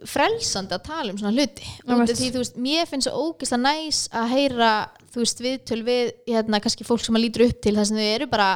frelsandi 0.09 0.75
að 0.75 0.85
tala 0.85 1.13
um 1.13 1.19
svona 1.19 1.33
hluti. 1.35 1.65
Því, 1.83 2.29
þú 2.35 2.43
veist, 2.43 2.59
mér 2.61 2.89
finnst 2.89 3.09
svo 3.09 3.23
ógeðslega 3.29 3.63
næs 3.65 4.01
að 4.13 4.33
heyra, 4.35 4.71
þú 5.13 5.23
veist, 5.23 5.43
viðtöl 5.45 5.81
við 5.87 6.11
hérna, 6.29 6.61
kannski 6.63 6.87
fólk 6.87 7.03
sem 7.05 7.17
að 7.17 7.25
lítur 7.25 7.47
upp 7.47 7.59
til 7.65 7.75
það 7.77 7.89
sem 7.89 7.99
þau 7.99 8.09
eru 8.13 8.29
bara 8.31 8.49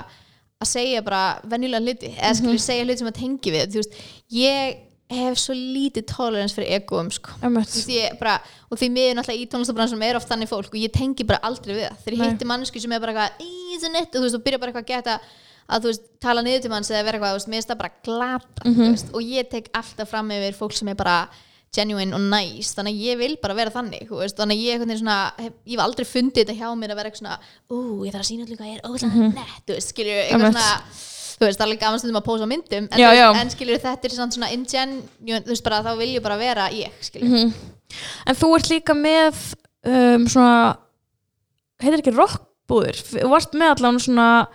að 0.64 0.70
segja 0.70 1.04
bara 1.04 1.24
venjulega 1.50 1.84
hluti, 1.84 2.12
eða 2.16 2.34
skilur 2.40 2.62
segja 2.64 2.86
hluti 2.88 3.02
sem 3.02 3.10
að 3.10 3.20
tengi 3.20 3.54
við, 3.56 3.70
þú 3.74 3.82
veist, 3.82 4.02
ég 4.38 4.82
hef 5.14 5.38
svo 5.38 5.54
lítið 5.58 6.06
tolerance 6.10 6.56
fyrir 6.56 6.78
egoum 6.78 7.10
sko. 7.14 7.34
Þú 7.38 7.82
og 8.72 8.80
því 8.80 8.88
miður 8.96 9.18
náttúrulega 9.20 9.44
í 9.44 9.50
tónlistabransunum 9.52 10.06
er 10.08 10.18
oft 10.18 10.30
þannig 10.32 10.50
fólk 10.50 10.72
og 10.72 10.80
ég 10.80 10.94
tengi 10.96 11.26
bara 11.28 11.42
aldrei 11.46 11.76
við 11.76 11.84
það. 11.86 11.98
Þegar 12.06 12.16
ég 12.16 12.32
hitti 12.32 12.48
mannsku 12.50 12.82
sem 12.82 12.96
er 12.96 13.04
bara 13.04 13.14
eitthvað 13.14 13.44
í 13.46 13.76
þessu 13.76 13.92
nett 13.94 14.10
og 14.10 14.18
þú 14.18 14.24
veist, 14.26 14.38
og 14.40 14.46
byrja 14.48 14.62
bara 14.64 14.74
eitthvað 14.74 14.86
að 14.88 14.94
geta 14.96 15.18
að 15.70 15.82
þú 15.86 15.92
veist, 15.92 16.04
tala 16.20 16.42
niður 16.44 16.62
til 16.62 16.70
manns 16.74 16.90
eða 16.92 17.04
vera 17.08 17.18
eitthvað, 17.18 17.34
þú 17.34 17.40
veist, 17.40 17.48
mér 17.48 17.60
finnst 17.62 17.72
það 17.72 17.82
bara 17.84 17.94
glata 18.04 18.64
Mhm. 18.66 18.76
þú 18.84 18.92
veist, 18.92 19.10
og 19.14 19.22
ég 19.22 19.50
tek 19.50 19.70
alltaf 19.74 20.10
fram 20.10 20.30
yfir 20.32 20.54
fólk 20.60 20.74
sem 20.74 20.88
er 20.88 20.96
bara 20.96 21.30
genuine 21.74 22.14
og 22.14 22.22
nice 22.22 22.76
þannig 22.76 22.94
að 22.94 23.02
ég 23.02 23.18
vil 23.18 23.38
bara 23.42 23.54
vera 23.56 23.72
þannig 23.72 24.10
veist, 24.10 24.38
þannig 24.38 24.58
að 24.60 24.66
ég, 24.68 24.80
veginn 24.84 25.00
svona, 25.00 25.34
hef, 25.40 25.54
ég 25.66 25.74
hef 25.78 25.80
aldrei 25.86 26.06
fundið 26.06 26.46
þetta 26.46 26.58
hjá 26.60 26.68
mér 26.78 26.92
að 26.94 26.96
vera 27.00 27.10
eitthvað 27.10 27.24
svona 27.24 27.40
ú, 27.72 28.06
ég 28.06 28.14
þarf 28.14 28.22
að 28.22 28.30
sína 28.30 28.44
allir 28.46 28.58
hvað 28.58 28.70
ég 28.70 28.78
er 28.78 28.88
ógæslega 28.90 29.34
nett 29.34 29.66
þú 29.66 29.74
veist, 29.74 29.90
skilur, 29.90 30.14
eitthvað. 30.14 30.38
Einmitt. 30.38 30.54
svona 30.54 30.84
þú 31.34 31.48
veist, 31.48 31.58
það 31.58 31.64
er 31.64 31.68
alveg 31.68 31.80
gaman 31.82 32.00
stundum 32.00 32.22
að 32.22 32.26
pósa 32.28 32.46
myndum 32.48 32.88
en, 32.92 33.00
Já, 33.02 33.10
já. 33.18 33.34
en 33.42 33.50
skilur, 33.50 33.80
þetta 33.82 34.06
er 34.06 34.10
svona, 34.14 34.52
ingenuine, 34.54 35.42
þú 35.44 35.50
veist, 35.50 35.64
bara 35.64 35.82
þá 35.82 35.98
vil 35.98 36.14
ég 36.14 36.22
bara 36.22 36.38
vera 36.38 36.70
ég, 36.70 36.92
skilur, 37.02 37.28
Mhm. 37.30 37.54
En 38.28 38.36
þú 38.36 38.56
ert 38.56 38.70
líka 38.70 38.94
með 38.94 39.56
um, 39.86 40.26
svona 40.28 40.78
heitir 41.82 42.00
ekki 42.02 42.14
rockbúðir 42.16 42.98
þú 43.02 43.30
varst 43.30 43.54
með 43.54 43.76
allan 43.78 44.00
svona 44.00 44.48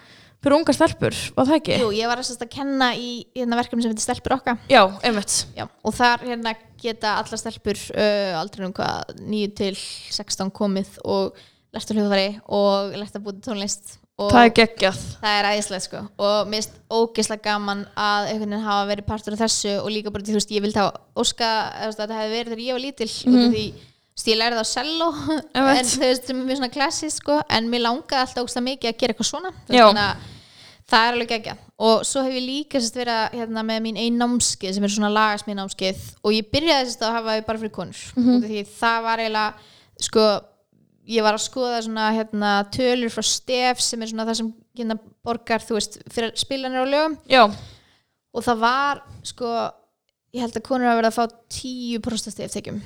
fyrir 0.44 0.56
unga 0.58 0.74
stelpur, 0.76 1.18
var 1.36 1.48
það 1.48 1.58
ekki? 1.58 1.76
Jú, 1.82 1.90
ég 1.98 2.10
var 2.10 2.22
að, 2.22 2.32
að 2.38 2.50
kenna 2.52 2.88
í 2.94 3.10
hérna, 3.36 3.58
verkefni 3.58 3.84
sem 3.84 3.92
heitir 3.92 4.06
Stelpur 4.06 4.36
okkar 4.38 4.58
Já, 4.70 4.82
einmitt 5.02 5.36
Já, 5.58 5.66
og 5.66 5.96
þar 5.98 6.26
hérna 6.28 6.54
geta 6.78 7.16
allar 7.18 7.40
stelpur 7.40 7.78
uh, 7.94 8.38
aldrei 8.38 8.66
um 8.68 8.74
hvað 8.76 9.14
9 9.18 9.54
til 9.58 9.72
16 10.14 10.52
komið 10.54 10.98
og 11.04 11.38
lært 11.74 11.90
að 11.90 11.98
hljóðfæri 11.98 12.28
og 12.54 12.94
lært 13.00 13.18
að 13.18 13.26
búið 13.26 13.42
tónlist 13.48 13.98
og 14.18 14.32
Það 14.32 14.46
er 14.46 14.54
geggjað 14.56 15.02
það 15.20 15.36
er 15.36 15.48
æðislega 15.52 15.84
sko 15.84 16.00
og 16.26 16.48
mér 16.48 16.62
finnst 16.62 16.80
ógeðslega 16.90 17.44
gaman 17.44 17.84
að 17.98 18.30
veginn 18.32 18.64
hafa 18.64 18.88
verið 18.88 19.08
partur 19.10 19.36
af 19.36 19.42
þessu 19.44 19.76
og 19.82 19.92
líka 19.94 20.14
bara 20.14 20.26
því 20.26 20.34
þú 20.34 20.40
veist 20.40 20.54
ég 20.56 20.64
vildi 20.64 20.80
hafa 20.80 21.02
óska 21.22 21.50
að 21.84 21.94
þetta 22.00 22.18
hefði 22.18 22.34
verið 22.34 22.52
þegar 22.54 22.64
ég 22.64 22.78
var 22.78 22.84
lítil 22.86 23.08
mm 23.10 23.36
-hmm. 23.36 23.52
því 23.52 23.64
þú 23.68 23.78
veist, 23.78 23.97
ég 24.26 24.38
lærði 24.40 24.64
á 24.64 24.66
cello 24.66 25.12
en 25.54 25.86
þú 25.86 26.00
veist 26.02 26.26
sem 26.26 26.40
er 26.40 26.48
mjög 26.48 26.58
svona 26.58 26.72
klassist 26.74 27.22
sko 27.22 27.38
en 27.46 27.70
mér 27.70 27.84
langaði 27.84 28.24
alltaf 28.24 28.42
ógeðslega 28.42 28.66
mikið 28.72 28.90
að 28.90 28.98
gera 28.98 29.14
eitthvað 29.14 29.30
svona. 29.30 29.54
Þannig 29.68 30.02
að 30.02 30.26
það 30.88 31.06
er 31.06 31.16
alveg 31.16 31.32
geggja 31.34 31.56
og 31.88 32.04
svo 32.08 32.24
hef 32.26 32.34
ég 32.34 32.46
líka 32.48 32.80
sérst 32.80 32.96
verið 32.98 33.14
að, 33.14 33.38
hérna, 33.38 33.64
með 33.68 33.80
mín 33.84 33.98
ein 34.02 34.18
námskeið 34.18 34.74
sem 34.74 34.86
er 34.88 34.94
svona 34.94 35.12
lagasmið 35.14 35.58
námskeið 35.60 36.04
og 36.24 36.34
ég 36.34 36.48
byrjaði 36.50 36.88
sérst 36.88 37.04
að 37.06 37.16
hafa 37.18 37.36
þau 37.36 37.48
bara 37.50 37.62
fyrir 37.62 37.74
konur. 37.76 38.04
Mm 38.16 38.24
-hmm. 38.28 38.46
því 38.48 38.62
það 38.80 39.02
var 39.06 39.22
eiginlega 39.22 39.54
sko 40.08 40.24
ég 41.08 41.24
var 41.24 41.38
að 41.38 41.46
skoða 41.46 41.82
svona 41.82 42.10
hérna, 42.12 42.52
tölur 42.74 43.12
frá 43.14 43.24
stef 43.24 43.80
sem 43.80 44.02
er 44.02 44.10
svona 44.10 44.26
það 44.26 44.40
sem 44.40 44.52
hérna, 44.76 44.98
borgar 45.24 45.62
þú 45.62 45.78
veist 45.78 45.98
fyrir 46.10 46.32
spilanir 46.34 46.82
á 46.82 46.86
lögum. 46.88 47.18
Já, 47.28 47.44
og 48.34 48.44
það 48.44 48.58
var 48.58 49.02
sko 49.22 49.52
ég 50.34 50.42
held 50.42 50.56
að 50.56 50.66
konur 50.66 50.88
hafa 50.88 51.00
verið 51.00 51.12
að 51.12 51.18
fá 51.18 51.24
10% 51.48 52.34
steftekjum 52.34 52.82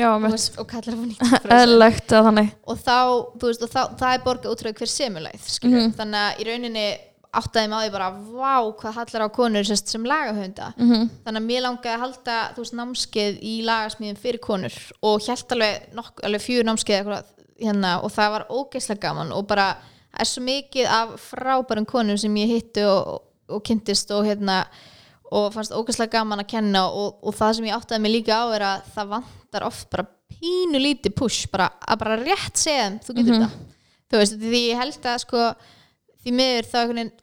já, 0.00 0.08
og, 0.16 0.24
og 0.62 0.66
kallar 0.70 0.96
það 0.96 1.04
90% 1.12 1.54
Eðlilegt 1.58 2.14
að 2.16 2.26
þannig. 2.30 2.50
Og 2.66 2.80
þá, 2.86 2.96
veist, 3.44 3.62
og 3.66 3.70
þá, 3.74 3.80
það 4.00 4.16
er 4.16 4.24
borgað 4.26 4.50
útrúið 4.56 4.80
hver 4.80 4.92
semulæð, 4.96 5.46
skilur 5.54 5.80
Mhm. 5.84 5.94
þannig 6.00 6.20
að 6.26 6.40
í 6.40 6.48
rauninni 6.50 6.86
áttaði 7.30 7.68
því 7.70 7.90
bara 7.94 8.08
vá, 8.10 8.54
hvað 8.80 8.96
hallar 8.98 9.22
á 9.22 9.28
konur 9.30 9.62
sérst, 9.68 9.86
sem 9.92 10.02
lagahönda 10.04 10.72
Mhm. 10.76 11.10
þannig 11.24 11.40
að 11.42 11.46
mér 11.46 11.62
langaði 11.62 11.94
að 11.94 12.00
halda 12.04 12.38
þú 12.56 12.64
veist, 12.64 12.74
námskeið 12.80 13.36
í 13.42 13.52
lagasmíðum 13.68 14.18
fyrir 14.18 14.40
konur 14.42 14.74
og 15.02 15.20
hjælt 15.22 15.52
alveg, 15.54 15.94
alveg 16.24 16.42
fjögur 16.42 16.66
námskeið 16.66 16.98
eitthvað, 16.98 17.24
hérna, 17.60 17.92
og 18.02 18.10
það 18.10 18.30
var 18.34 18.46
ógeðslega 18.50 19.00
gaman 19.00 19.32
og 19.32 19.46
bara 19.46 19.76
er 20.18 20.24
svo 20.26 20.42
mikið 20.42 20.86
af 20.90 21.08
frábærum 21.30 21.86
konum 21.86 22.16
sem 22.18 22.34
ég 22.34 22.48
hittu 22.50 22.82
og, 22.82 23.22
og 23.48 23.62
kynntist 23.62 24.10
og 24.10 24.24
hérna 24.26 24.64
og 25.30 25.52
fannst 25.54 25.74
ógeðslega 25.74 26.18
gaman 26.18 26.42
að 26.42 26.50
kenna 26.50 26.86
og, 26.90 27.20
og 27.22 27.36
það 27.38 27.58
sem 27.58 27.68
ég 27.70 27.76
áttaði 27.76 28.02
mig 28.04 28.14
líka 28.16 28.40
á 28.42 28.44
er 28.56 28.64
að 28.66 28.88
það 28.96 29.12
vantar 29.14 29.66
oft 29.68 29.90
bara 29.92 30.06
pínu 30.30 30.80
lítið 30.80 31.14
push 31.18 31.50
bara, 31.52 31.68
að 31.86 32.00
bara 32.02 32.18
rétt 32.22 32.58
segja 32.58 32.88
þeim, 32.88 32.98
þú 33.04 33.16
getur 33.18 33.36
þetta. 33.36 33.68
Þú 34.10 34.20
veist, 34.22 34.40
því 34.42 34.62
ég 34.64 34.80
held 34.80 35.06
að 35.06 35.22
sko 35.22 35.46
því 36.20 36.36
miður 36.36 36.68
þá 36.68 36.78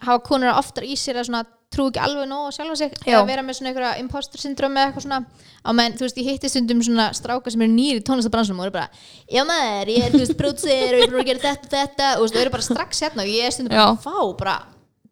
hafa 0.08 0.24
konur 0.26 0.56
oftar 0.56 0.88
í 0.88 0.96
sér 0.98 1.20
að 1.22 1.30
svona 1.30 1.43
trú 1.74 1.89
ekki 1.89 2.00
alveg 2.00 2.30
nóg 2.30 2.48
á 2.48 2.56
sjálfa 2.56 2.78
sig 2.80 2.93
Já. 3.04 3.17
eða 3.17 3.26
vera 3.28 3.43
með 3.43 3.58
svona 3.58 3.72
einhverja 3.74 4.00
imposter 4.00 4.39
syndrom 4.39 4.78
eða 4.78 4.88
eitthvað 4.88 5.04
svona. 5.04 5.20
Á 5.67 5.70
menn, 5.76 5.98
þú 6.00 6.06
veist, 6.06 6.22
ég 6.22 6.30
hitti 6.32 6.52
stundum 6.52 6.84
svona 6.86 7.10
stráka 7.17 7.52
sem 7.52 7.65
eru 7.65 7.74
nýri 7.74 8.00
í 8.00 8.06
tónlistabransunum 8.08 8.63
og 8.63 8.70
eru 8.70 8.76
bara 8.78 8.88
já 9.28 9.43
maður, 9.43 9.91
ég 9.91 10.08
er, 10.08 10.15
þú 10.15 10.24
veist, 10.24 10.38
prótser 10.39 10.96
og 10.96 11.02
ég 11.02 11.06
er 11.10 11.12
búin 11.12 11.26
að 11.26 11.30
gera 11.34 11.43
þetta, 11.50 11.72
þetta. 11.76 12.10
Og 12.13 12.22
þú 12.22 12.24
veist, 12.24 12.38
þau 12.38 12.43
eru 12.46 12.56
bara 12.56 12.67
strax 12.70 13.04
hérna 13.04 13.26
og 13.26 13.34
ég 13.34 13.50
er 13.50 13.56
stundum 13.58 13.76
bara, 13.76 14.00
fá, 14.00 14.15
bara 14.39 14.58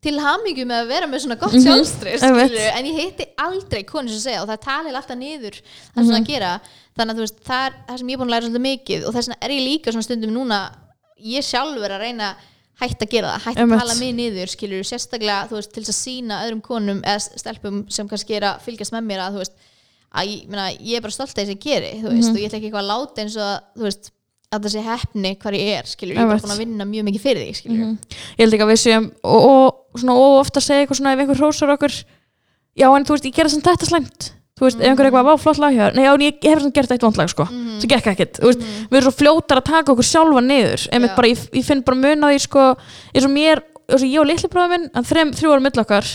til 0.05 0.15
hamingju 0.21 0.65
með 0.69 0.79
að 0.83 0.89
vera 0.93 1.09
með 1.11 1.23
svona 1.25 1.37
gott 1.41 1.53
Mhm, 1.57 1.63
sjálfstress 1.65 2.23
einmitt. 2.23 2.49
skilurðu, 2.51 2.71
en 2.79 2.85
ég 2.89 2.97
hitti 3.01 3.25
aldrei 3.41 3.83
konur 3.89 4.13
sem 4.15 4.23
segja 4.29 4.41
og 4.43 4.49
það 4.53 4.61
talir 4.69 4.95
alltaf 4.99 5.17
niður 5.19 5.55
það 5.59 6.01
sem 6.05 6.15
það 6.15 6.27
gera. 6.31 6.51
Þannig 6.95 7.15
að 7.15 7.21
veist, 7.25 7.39
það 7.43 7.65
er 7.67 7.73
það 7.89 7.97
sem 7.99 8.07
ég 8.07 8.13
er 8.15 8.19
búin 8.21 8.29
að 8.29 8.35
læra 8.35 8.47
svolítið 8.47 8.65
mikið 8.69 9.05
og 9.09 9.13
þess 9.17 9.27
vegna 9.29 9.39
er 9.41 9.53
ég 9.57 9.63
líka 9.69 9.91
svona 9.95 10.07
stundum 10.07 10.35
núna 10.37 10.59
ég 11.25 11.43
sjálfur 11.43 11.91
að 11.95 12.03
reyna 12.05 12.29
hætt 12.81 12.99
að 13.05 13.09
gera 13.09 13.29
það, 13.35 13.43
hætt 13.45 13.59
að 13.63 13.77
tala 13.79 13.93
mig 13.99 14.15
niður 14.15 14.49
skilur, 14.51 14.83
sérstaklega, 14.83 15.47
veist, 15.51 15.71
til 15.71 15.83
að 15.83 15.95
sína 15.95 16.41
öðrum 16.43 16.61
konum 16.61 16.97
eða 17.07 17.21
stelpum 17.39 17.85
sem 17.89 18.07
kannski 18.11 18.35
er 18.35 18.47
að 18.49 18.61
fylgjast 18.65 18.91
með 18.95 19.05
mér 19.07 19.21
að, 19.29 19.37
veist, 19.39 19.53
að 20.15 20.27
ég, 20.33 20.41
meina, 20.51 20.65
ég 20.75 20.97
er 20.99 21.01
bara 21.05 21.15
stolt 21.15 21.31
að 21.31 21.39
þess 21.39 21.51
að 21.51 21.55
ég 21.55 21.63
geri, 21.63 21.93
þú 22.03 22.11
veist, 22.11 22.27
Mhm. 22.27 22.35
og 22.35 22.41
ég 22.41 22.49
ætla 22.49 22.59
ekki 22.59 22.67
eitthvað 22.69 22.83
að 22.83 22.91
láta 22.91 23.23
eins 23.23 23.37
og 23.39 23.47
að, 23.47 24.11
að 24.55 24.59
það 24.65 24.71
sé 24.75 24.81
hefni 24.83 25.31
hvar 25.39 25.53
ég 25.55 25.71
er, 25.79 25.83
skilur, 25.87 26.15
ég 26.15 26.21
er 26.21 26.27
bara 26.27 26.43
búin 26.43 26.55
að 26.55 26.63
vinna 26.65 26.83
mjög 26.85 27.03
mikið 27.07 27.23
fyrir 27.23 27.43
þig, 27.47 27.55
skilur 27.55 27.79
Ég 27.79 28.43
held 28.43 28.53
ekki 28.53 28.67
að 28.67 28.71
við 28.75 28.83
séum 28.83 29.11
og, 29.23 29.41
og, 29.47 29.84
svona, 30.03 30.15
og 30.19 30.39
ofta 30.41 30.63
segja 30.63 30.85
eitthvað 30.85 31.01
svona 31.01 31.13
ef 31.15 31.23
einhver 31.23 31.41
hrósar 31.41 31.75
okkur 31.75 31.99
Já, 32.75 32.89
en 32.91 33.05
þú 33.07 33.15
veist, 33.15 33.27
ég 33.29 33.35
gera 33.37 33.47
sem 33.47 33.61
þetta 33.63 33.87
slæmt. 33.87 34.33
Þú 34.59 34.65
veist, 34.65 34.81
ef 34.81 34.89
einhver 34.89 35.07
eitthvað, 35.07 35.27
vá, 35.29 35.37
flott 35.39 35.59
lag 35.63 35.71
hjá 35.71 35.85
þér." 35.85 35.95
Nei, 35.95 36.03
já, 36.03 36.11
en 36.11 36.23
ég, 36.25 36.39
hef 36.43 36.59
svona 36.59 36.75
gert 36.75 36.91
eitt 36.91 37.05
vondlag, 37.05 37.29
sko. 37.31 37.45
Sem 37.79 37.91
gekk 37.91 38.09
ekkert, 38.11 38.39
þú 38.41 38.49
veist, 38.51 38.65
við 38.91 38.97
erum 38.99 39.05
svo 39.07 39.13
fljótar 39.15 39.61
að 39.61 39.67
taka 39.69 39.93
okkur 39.93 40.07
sjálfa 40.09 40.43
niður, 40.43 40.83
einmitt 40.91 41.15
bara 41.15 41.29
ég, 41.31 41.39
ég 41.55 41.63
finn 41.63 41.83
bara 41.87 41.99
mun 42.01 42.23
á 42.23 42.27
því, 42.27 42.41
sko, 42.43 42.65
eins 43.15 43.27
og 43.27 43.31
mér 43.31 43.63
eins 43.85 44.01
og 44.01 44.09
ég 44.09 44.19
og 44.21 44.27
litli 44.29 44.49
bróður 44.49 44.71
minn, 44.73 44.87
hann 44.95 45.07
þrem, 45.07 45.31
þrjú 45.37 45.53
ára 45.53 45.63
mill 45.65 45.81
okkar 45.83 46.11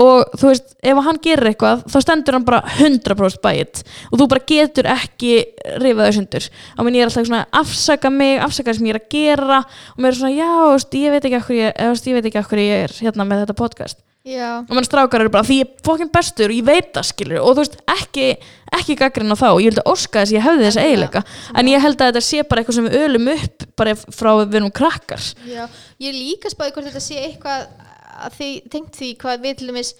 og 0.00 0.32
þú 0.38 0.50
veist, 0.50 0.72
ef 0.82 1.00
hann 1.06 1.20
gerir 1.22 1.50
eitthvað 1.52 1.84
þá 1.90 1.98
stendur 2.02 2.38
hann 2.38 2.46
bara 2.46 2.62
100% 2.78 3.42
bæit 3.44 3.82
og 4.10 4.18
þú 4.18 4.28
bara 4.32 4.46
getur 4.48 4.88
ekki 4.90 5.34
rifað 5.82 6.08
þau 6.08 6.16
sundur, 6.18 6.48
á 6.50 6.80
minn 6.82 6.98
ég 6.98 7.04
er 7.04 7.12
alltaf 7.12 7.28
svona 7.28 7.44
afsaka 7.60 8.10
mig, 8.10 8.40
afsaka 8.42 8.72
það 8.72 8.80
sem 8.80 8.88
ég 8.88 8.96
er 8.96 9.00
að 9.00 9.12
gera. 9.14 9.60
Og 9.94 10.02
mér 10.02 10.12
er 10.12 10.18
svona, 10.18 10.34
já, 10.34 10.50
veist, 10.72 10.98
ég 10.98 11.14
veit 11.14 11.28
ekki 11.28 11.38
af 11.38 11.46
hverju 11.48 11.62
ég, 11.62 11.78
ég 12.10 12.18
veit 12.18 12.28
ekki 12.30 12.40
af 12.42 12.50
hverju 12.50 12.66
ég 12.66 12.88
er 12.88 12.98
hérna 13.04 13.28
með 13.28 13.44
þetta 13.44 13.56
podcast. 13.60 14.02
Já, 14.24 14.62
og 14.64 14.70
mann 14.72 14.86
strákar 14.86 15.20
eru 15.20 15.28
bara 15.28 15.44
því 15.44 15.56
ég 15.58 15.66
er 15.66 15.82
fokkin 15.84 16.08
bestur 16.08 16.48
og 16.48 16.56
ég 16.56 16.64
veit 16.64 16.86
það 16.96 17.04
skilur 17.10 17.42
og 17.42 17.58
þú 17.58 17.60
veist 17.60 17.74
ekki, 17.92 18.28
ekki 18.72 18.96
gaggrinn 18.96 19.34
á 19.34 19.36
þá. 19.36 19.48
Og 19.50 19.60
ég 19.60 19.68
held 19.68 19.82
að 19.82 19.90
óska 19.92 20.22
þess 20.22 20.32
að 20.32 20.38
ég 20.38 20.46
hefði 20.46 20.64
Endilega. 20.64 20.86
eiginleika. 20.88 21.22
En 21.52 21.68
ég 21.68 21.84
held 21.84 21.98
að 22.00 22.08
þetta 22.08 22.22
sé 22.24 22.46
bara 22.48 22.62
eitthvað 22.62 22.78
sem 22.78 22.88
við 22.88 23.02
ölum 23.02 23.28
upp 23.34 23.66
bara 23.76 23.94
frá 24.00 24.30
við 24.40 24.56
erum 24.62 24.72
krakkar. 24.80 25.26
Já, 25.44 25.66
ég 26.00 26.16
líka 26.16 26.48
spáði 26.48 26.72
hvort 26.72 26.88
þetta 26.88 27.04
sé 27.04 27.20
eitthvað 27.20 27.66
að 27.66 27.93
því, 28.36 28.50
tengt 28.72 28.98
því 28.98 29.12
hvað 29.22 29.46
við 29.46 29.56
til 29.60 29.70
dæmis 29.70 29.94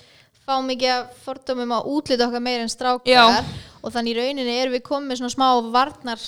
fá 0.44 0.59
mikið 0.61 0.92
að 0.92 1.05
fordómum 1.24 1.72
á 1.72 1.81
útlita 1.81 2.29
okkar 2.29 2.44
meira 2.44 2.64
en 2.64 2.72
strákar. 2.72 3.09
Já. 3.09 3.44
og 3.85 3.92
þannig 3.92 4.14
í 4.14 4.20
rauninni 4.20 4.57
erum 4.59 4.77
við 4.77 4.85
komið 4.87 5.20
svona 5.20 5.35
smá 5.35 5.48
varnar 5.72 6.20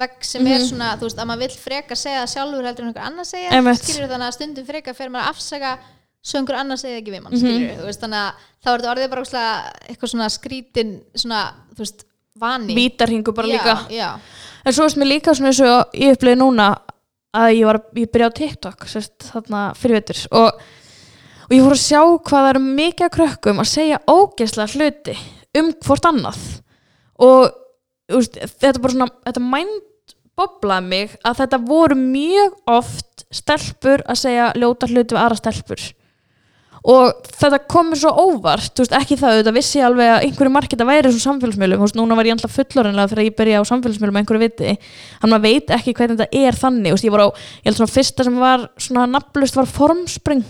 vegg 0.00 0.24
sem 0.24 0.46
er 0.48 0.62
svona, 0.64 0.94
þú 0.98 1.08
veist, 1.08 1.18
að 1.20 1.28
maður 1.28 1.42
vill 1.44 1.56
freka 1.60 1.96
segja 1.98 2.26
sjálfur 2.30 2.66
heldur 2.66 2.86
en 2.86 2.92
einhver 2.92 3.06
annar 3.06 3.26
segja. 3.28 3.50
Skilur 3.76 4.08
þannig 4.08 4.26
að 4.26 4.36
stundum 4.38 4.68
freka 4.68 4.94
fer 4.96 5.12
maður 5.12 5.26
að 5.26 5.34
afsaka 5.34 5.72
svo 6.20 6.40
einhver 6.40 6.58
annar 6.60 6.80
segja 6.80 7.00
ekki 7.00 7.14
við 7.14 7.24
mann 7.24 7.36
skilur 7.36 7.78
þú 7.78 7.88
veist, 7.88 8.02
þannig 8.02 8.20
að 8.20 8.46
þá 8.60 8.70
er 8.70 8.80
þetta 8.80 8.92
orðið 8.92 9.10
bara 9.12 9.24
ógeðslega 9.24 9.52
eitthvað 9.86 10.12
svona 10.12 10.30
skrítin 10.34 10.94
svona, 11.14 11.42
þú 11.72 11.84
veist, 11.84 12.04
vani. 12.40 12.76
Vítarhingu 12.76 13.34
bara 13.36 13.48
já, 13.50 13.54
líka. 13.56 13.76
já, 13.92 14.08
en 14.64 14.76
svo 14.76 14.86
veist 14.86 15.00
mér 15.00 15.10
líka 15.14 15.36
svona 15.36 15.52
eins 15.52 15.62
og 15.64 15.96
ég 15.96 16.16
upplýði 16.16 16.40
núna 16.40 16.68
að 17.36 17.54
ég 17.56 17.64
var 17.68 17.80
ég 17.96 18.12
byrja 18.12 18.28
á 18.28 18.36
TikTok 18.36 18.86
sérst, 18.90 19.16
þarna 19.30 19.62
fyrir 19.78 20.00
vetur. 20.00 20.22
Og, 20.36 20.60
og 21.50 21.56
ég 21.56 21.64
fór 21.66 21.74
að 21.74 21.82
sjá 21.82 22.00
hvað 22.06 22.44
það 22.44 22.48
eru 22.52 22.60
mikið 22.78 23.04
af 23.08 23.14
krökkum 23.16 23.60
að 23.60 23.70
segja 23.72 23.96
ógeðslega 24.06 24.74
hluti 24.78 25.14
um 25.58 25.70
hvort 25.82 26.06
annað. 26.06 26.42
Og 27.26 27.48
veist, 28.14 28.38
þetta 28.38 28.82
bara 28.82 28.94
svona 28.94 29.08
þetta 29.26 29.46
mindboblaði 29.46 30.90
mig 30.92 31.16
að 31.26 31.40
þetta 31.42 31.62
voru 31.66 31.96
mjög 31.98 32.54
oft 32.70 33.24
stelpur 33.34 34.04
að 34.06 34.20
segja 34.22 34.52
ljóta 34.62 34.90
hluti 34.92 35.16
við 35.16 35.24
aðra 35.24 35.40
stelpur. 35.40 35.88
Og 36.90 37.26
þetta 37.34 37.58
komur 37.68 37.98
svo 37.98 38.14
óvart 38.14 38.78
veist, 38.78 38.94
ekki 38.96 39.18
það, 39.18 39.42
þetta 39.42 39.56
vissi 39.58 39.82
alveg 39.84 40.14
að 40.14 40.28
einhverju 40.28 40.54
margir 40.54 40.78
þetta 40.78 40.88
væri 40.88 41.10
svo 41.10 41.24
samfélagsmiðlum, 41.26 41.82
veist, 41.82 41.98
núna 41.98 42.16
var 42.16 42.30
ég 42.30 42.38
alltaf 42.38 42.54
fullorðinlega 42.56 43.10
þegar 43.10 43.26
ég 43.26 43.36
byrja 43.42 43.58
á 43.58 43.70
samfélagsmiðlum 43.74 44.16
með 44.16 44.22
einhverju 44.22 44.44
viti. 44.46 44.78
Hann 45.18 45.34
maður 45.34 45.50
veit 45.50 45.74
ekki 45.76 45.98
hvernig 45.98 46.22
þetta 46.22 46.46
er 46.46 46.62
þannig. 46.62 47.04
Ég 47.04 47.12
var 47.18 47.26
á, 47.26 47.28
ég 47.58 47.68
held 47.68 47.82
svona 47.82 47.96
fyrsta 47.98 48.30
sem 48.30 48.40
var 48.40 48.66
svona 48.80 49.10
nafnlust 49.10 49.58
var 49.58 49.68
formspring 49.68 50.46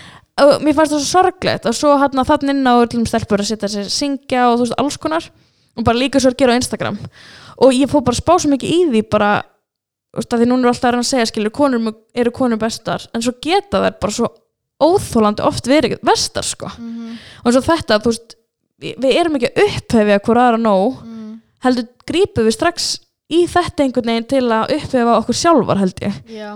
mér 0.64 0.76
fannst 0.76 0.94
það 0.94 1.04
svo 1.04 1.10
sorglegt 1.10 1.68
og 1.68 1.76
svo 1.76 1.94
hann 2.00 2.22
að 2.22 2.32
þann 2.32 2.54
inn 2.54 2.68
á 2.68 2.74
öllum 2.80 3.06
stelpur 3.08 3.42
að 3.42 3.50
setja 3.52 3.70
sér 3.72 3.88
syngja 3.92 4.48
og 4.50 4.58
þú 4.58 4.66
veist, 4.66 4.78
alls 4.80 4.98
konar. 5.00 5.30
Og 5.78 5.86
bara 5.86 6.00
líka 6.00 6.20
svo 6.20 6.32
að 6.32 6.40
gera 6.40 6.56
á 6.56 6.60
Instagram. 6.60 6.98
Og 7.64 7.76
ég 7.76 7.90
fór 7.90 8.02
bara 8.04 8.16
að 8.16 8.22
spá 8.22 8.34
svo 8.40 8.50
mikið 8.52 8.74
í 8.74 8.78
því 8.90 9.02
bara 9.12 9.30
þú 10.10 10.20
veist, 10.20 10.34
að 10.34 10.42
því 10.42 10.48
núna 10.50 10.66
er 10.66 10.72
alltaf 10.72 10.98
að 10.98 11.08
segja 11.10 11.28
skilur, 11.30 11.54
konur 11.54 11.92
eru 12.14 12.32
konur 12.34 12.60
bestar. 12.60 13.06
En 13.14 13.22
svo 13.24 13.36
geta 13.42 13.82
þær 13.84 13.98
bara 14.02 14.16
svo 14.16 14.30
óþólandi 14.80 15.44
oft 15.44 15.68
verið 15.68 15.98
vestar 16.06 16.46
sko. 16.46 16.70
Mhm. 16.78 17.18
og 17.44 17.46
eins 17.50 17.60
og 17.60 17.66
þetta, 17.68 18.00
þú 18.00 18.12
veist 18.12 18.34
við, 18.80 18.96
við 18.96 19.18
erum 19.20 19.36
ekki 19.36 19.50
að 19.50 19.62
upphefja 19.66 20.20
hver 20.24 20.40
aðra 20.40 20.60
nóg. 20.60 21.02
Mm, 21.04 21.40
heldur 21.64 21.88
grípum 22.08 22.48
við 22.48 22.56
strax 22.56 22.90
í 23.30 23.44
þetta 23.46 23.84
einhvern 23.84 24.10
veginn 24.10 24.28
til 24.30 24.46
að 24.48 24.74
upphefa 24.78 25.18
okkur 25.20 25.38
sjálfar 25.38 25.80
held 25.82 26.00
ég. 26.02 26.16
Já, 26.32 26.50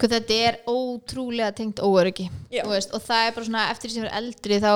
sko 0.00 0.08
þetta 0.16 0.40
er 0.48 0.58
ótrúlega 0.72 1.52
tengt 1.60 1.78
óöryggi 1.84 2.30
veist, 2.64 2.94
og 2.96 3.04
það 3.04 3.28
er 3.28 3.36
bara 3.36 3.46
svona 3.52 3.68
eftir 3.70 3.90
því 3.90 3.94
sem 4.00 4.08
er 4.08 4.18
eldri 4.22 4.60
þá 4.64 4.72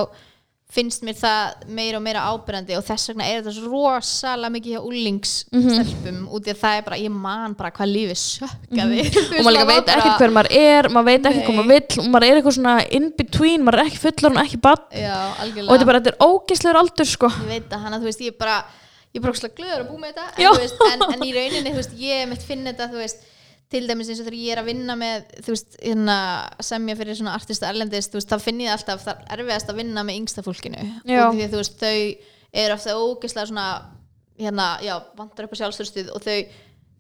finnst 0.74 1.04
mér 1.06 1.14
það 1.14 1.66
meira 1.76 1.98
og 2.00 2.02
meira 2.02 2.22
ábyrjandi 2.34 2.74
og 2.74 2.82
þess 2.82 3.10
vegna 3.12 3.26
er 3.30 3.42
þetta 3.44 3.52
svo 3.54 3.68
rosalega 3.70 4.50
mikið 4.50 4.72
hjá 4.74 4.80
úlingsstelpum 4.88 6.16
Mhm. 6.16 6.28
út 6.34 6.48
í 6.48 6.50
að 6.50 6.58
það 6.62 6.78
er 6.78 6.82
bara, 6.88 6.96
ég 6.98 7.10
man 7.14 7.54
bara 7.54 7.70
hvað 7.70 7.92
lífið 7.94 8.18
sökkaði 8.22 9.04
Þú 9.04 9.20
og 9.20 9.30
veist, 9.30 9.44
maður 9.44 9.54
líka 9.54 9.66
veit 9.68 9.86
bara- 9.86 10.00
ekkert 10.00 10.18
hver 10.24 10.32
maður 10.34 10.50
er 10.58 10.88
maður 10.96 11.04
veit 11.10 11.28
ekki 11.30 11.42
hvað 11.44 11.54
Nei. 11.54 11.58
maður 11.60 11.72
vill 11.74 12.00
og 12.04 12.08
maður 12.14 12.26
er 12.28 12.40
eitthvað 12.40 12.56
svona 12.58 12.74
in 12.98 13.06
between, 13.18 13.62
maður 13.64 13.78
er 13.78 13.86
ekki 13.90 14.02
fullur 14.04 14.32
og 14.34 14.42
ekki 14.44 14.60
bann 14.64 14.82
og 14.82 14.90
þetta 14.90 15.80
er 15.80 15.86
bara, 15.90 16.00
þetta 16.00 16.12
er 16.14 16.18
ógeðslegur 16.26 16.80
aldur 16.82 17.06
sko. 17.12 17.28
Ég 17.28 17.52
veit 17.54 17.70
að 17.70 17.80
hana, 17.86 18.00
þú 18.00 18.08
veist, 18.10 18.20
ég 18.20 18.32
er 18.34 18.38
bara 18.40 18.56
ég 19.14 19.20
er 19.20 19.24
bara 19.28 19.54
glöður 19.54 19.80
að 19.84 19.88
búa 19.92 20.00
með 20.02 20.14
þetta 20.14 20.24
en, 20.42 21.02
en, 21.04 21.12
en 21.14 21.22
í 21.22 21.32
rauninni, 21.36 21.70
þú 21.70 21.78
veist, 21.78 21.94
ég 22.02 22.28
mitt 22.28 22.42
finn 22.42 22.64
þetta, 22.66 22.90
þú 22.90 22.98
veist 23.04 23.22
til 23.74 23.84
dæmis 23.90 24.10
eins 24.12 24.20
og 24.22 24.28
þegar 24.28 24.38
ég 24.40 24.52
er 24.54 24.62
að 24.62 24.68
vinna 24.70 24.94
með 25.00 25.24
þú 25.44 25.54
veist, 25.54 25.78
hérna 25.82 26.18
semja 26.62 26.96
fyrir 27.00 27.18
svona 27.18 27.34
artista 27.38 27.68
erlendist, 27.72 28.12
þú 28.14 28.20
veist, 28.20 28.30
þá 28.30 28.38
finn 28.46 28.60
ég 28.64 28.74
alltaf 28.74 29.02
það 29.08 29.24
er 29.26 29.40
erfiðast 29.44 29.72
að 29.74 29.80
vinna 29.82 30.04
með 30.06 30.20
yngsta 30.22 30.44
fólkinu. 30.46 30.84
Því 31.04 31.48
þú 31.50 31.62
veist, 31.62 31.80
þau 31.82 31.96
eru 32.64 32.74
ofta 32.78 32.94
ógeðslega 33.00 33.50
svona, 33.50 33.66
hérna, 34.38 34.68
já 34.82 34.94
vantar 35.18 35.48
upp 35.48 35.54
á 35.54 35.60
sjálfstörstuð 35.62 36.14
og 36.14 36.22
þau 36.22 36.38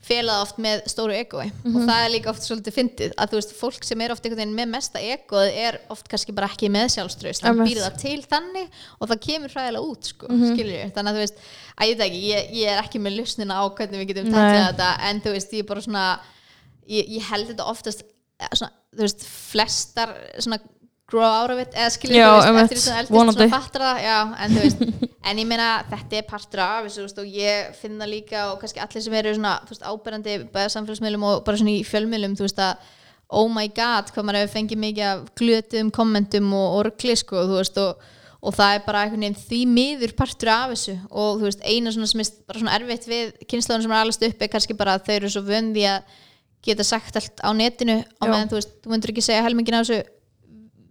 felaða 0.04 0.42
oft 0.44 0.58
með 0.60 0.82
stóru 0.92 1.14
egoi 1.16 1.46
Mhm. 1.64 1.76
og 1.78 1.84
það 1.88 2.00
er 2.04 2.10
líka 2.12 2.28
oft 2.28 2.42
svolítið 2.44 2.74
fyndið 2.76 3.12
að 3.16 3.30
þú 3.30 3.38
veist, 3.38 3.54
fólk 3.56 3.84
sem 3.88 4.00
er 4.04 4.12
oft 4.12 4.26
einhvern 4.26 4.42
veginn 4.42 4.56
með 4.58 4.68
mesta 4.74 5.00
egoð 5.00 5.46
er 5.56 5.78
oft 5.94 6.08
kannski 6.12 6.34
bara 6.36 6.48
ekki 6.52 6.68
með 6.68 6.90
sjálfströst 6.92 7.40
það 7.46 7.62
býr 7.64 7.80
það 7.80 7.96
til 8.02 8.20
þannig 8.28 8.68
og 9.00 9.08
það 9.08 9.22
kemur 9.24 9.54
hræðilega 9.54 9.88
út 9.94 10.04
sko, 10.10 10.28
Mhm. 10.28 10.52
skilur 10.52 10.76
ég 10.76 10.92
þannig 10.92 11.08
að 11.08 11.16
þú 11.16 11.22
veist, 11.24 11.38
að 11.80 11.88
ég 11.88 12.20
ég, 12.20 12.52
ég 12.52 12.68
er 12.68 12.82
ekki 12.82 13.00
með 13.00 13.16
lausnina 13.16 13.54
á 13.56 13.64
hvernig 13.72 13.98
við 14.04 14.08
getum 14.12 14.32
þetta 14.34 14.90
en 15.08 15.20
þú 15.24 15.32
veist, 15.32 15.50
ég 15.56 15.58
er 15.64 15.68
bara 15.72 15.80
svona 15.80 16.20
ég, 16.90 17.10
ég 17.18 17.26
held 17.30 17.50
þetta 17.50 17.66
oftast 17.70 18.04
eh, 18.04 18.48
svona, 18.52 18.72
þú 18.94 19.06
veist, 19.06 19.26
flestar 19.26 20.14
svona 20.38 20.60
grow 21.10 21.24
out 21.24 21.52
of 21.52 21.60
it, 21.60 21.74
eða 21.76 21.92
skilur 21.92 22.16
Já, 22.16 22.28
þú 22.30 22.54
veist, 22.56 22.64
eftir 22.64 22.78
því 22.78 22.84
sem 22.84 22.98
eldist 23.02 23.14
svona 23.14 23.48
fattar 23.52 23.84
það, 23.84 24.02
já, 24.06 24.18
en 24.44 24.54
þú 24.56 24.64
veist 24.64 24.84
en 25.28 25.40
ég 25.42 25.48
meina, 25.48 25.68
þetta 25.90 26.18
er 26.18 26.26
partur 26.28 26.64
af 26.64 26.88
þessu, 26.88 27.00
þú 27.00 27.06
veist, 27.06 27.22
og 27.22 27.38
ég 27.38 27.78
finn 27.80 28.00
það 28.00 28.12
líka 28.14 28.48
og 28.50 28.58
kannski 28.62 28.82
allir 28.84 29.04
sem 29.04 29.16
eru 29.20 29.36
svona, 29.36 29.54
þú 29.64 29.74
veist, 29.74 29.86
áberandi 29.90 30.36
bæða 30.54 30.74
samfélagsmiðlum 30.74 31.28
og 31.28 31.44
bara 31.46 31.60
svona 31.60 31.76
í 31.76 31.84
fjölmiðlum 31.88 32.36
þú 32.40 32.48
veist 32.48 32.64
að, 32.64 32.90
oh 33.34 33.46
my 33.52 33.68
god 33.76 34.10
hvað 34.14 34.28
maður 34.28 34.44
hefur 34.44 34.56
fengið 34.58 34.82
mikið 34.84 35.06
af 35.10 35.22
glötum, 35.40 35.94
kommentum 35.94 36.52
og, 36.56 36.82
röggli, 36.88 37.16
sko, 37.20 37.46
þú 37.48 37.60
veist 37.60 37.80
og, 37.84 38.10
og 38.44 38.56
það 38.56 38.76
er 38.76 38.84
bara 38.84 39.04
einhvern 39.04 39.24
veginn 39.24 39.40
því 39.40 39.60
miður 39.72 40.12
partur 40.18 40.50
af 40.52 40.74
þessu. 40.74 40.98
Og 41.08 41.38
þú 41.40 41.46
veist, 41.48 41.62
eina 41.64 41.92
svona 41.94 42.10
sem 42.10 42.20
er 42.20 42.32
bara 42.44 42.60
svona 42.60 42.74
erfitt 42.76 43.06
við 43.08 43.30
kynnslóðan 43.48 43.86
sem 43.86 43.94
er 43.94 44.02
alveg 44.02 44.26
upp 44.28 44.44
er 44.44 44.50
kannski 44.52 44.76
bara 44.76 44.98
að 44.98 45.06
þau 45.06 45.14
eru 45.14 45.30
svo 45.32 45.42
vöndi 45.46 45.86
að 45.88 46.18
geta 46.64 46.84
sagt 46.84 47.16
allt 47.20 47.40
á 47.44 47.50
netinu 47.54 48.00
á 48.02 48.24
meðan 48.26 48.48
þú 48.50 48.58
veist, 48.60 48.74
þú 48.84 48.92
myndir 48.94 49.12
ekki 49.14 49.22
segja 49.28 49.42
helmingin 49.46 49.78
af 49.80 49.86
þessu 49.86 50.02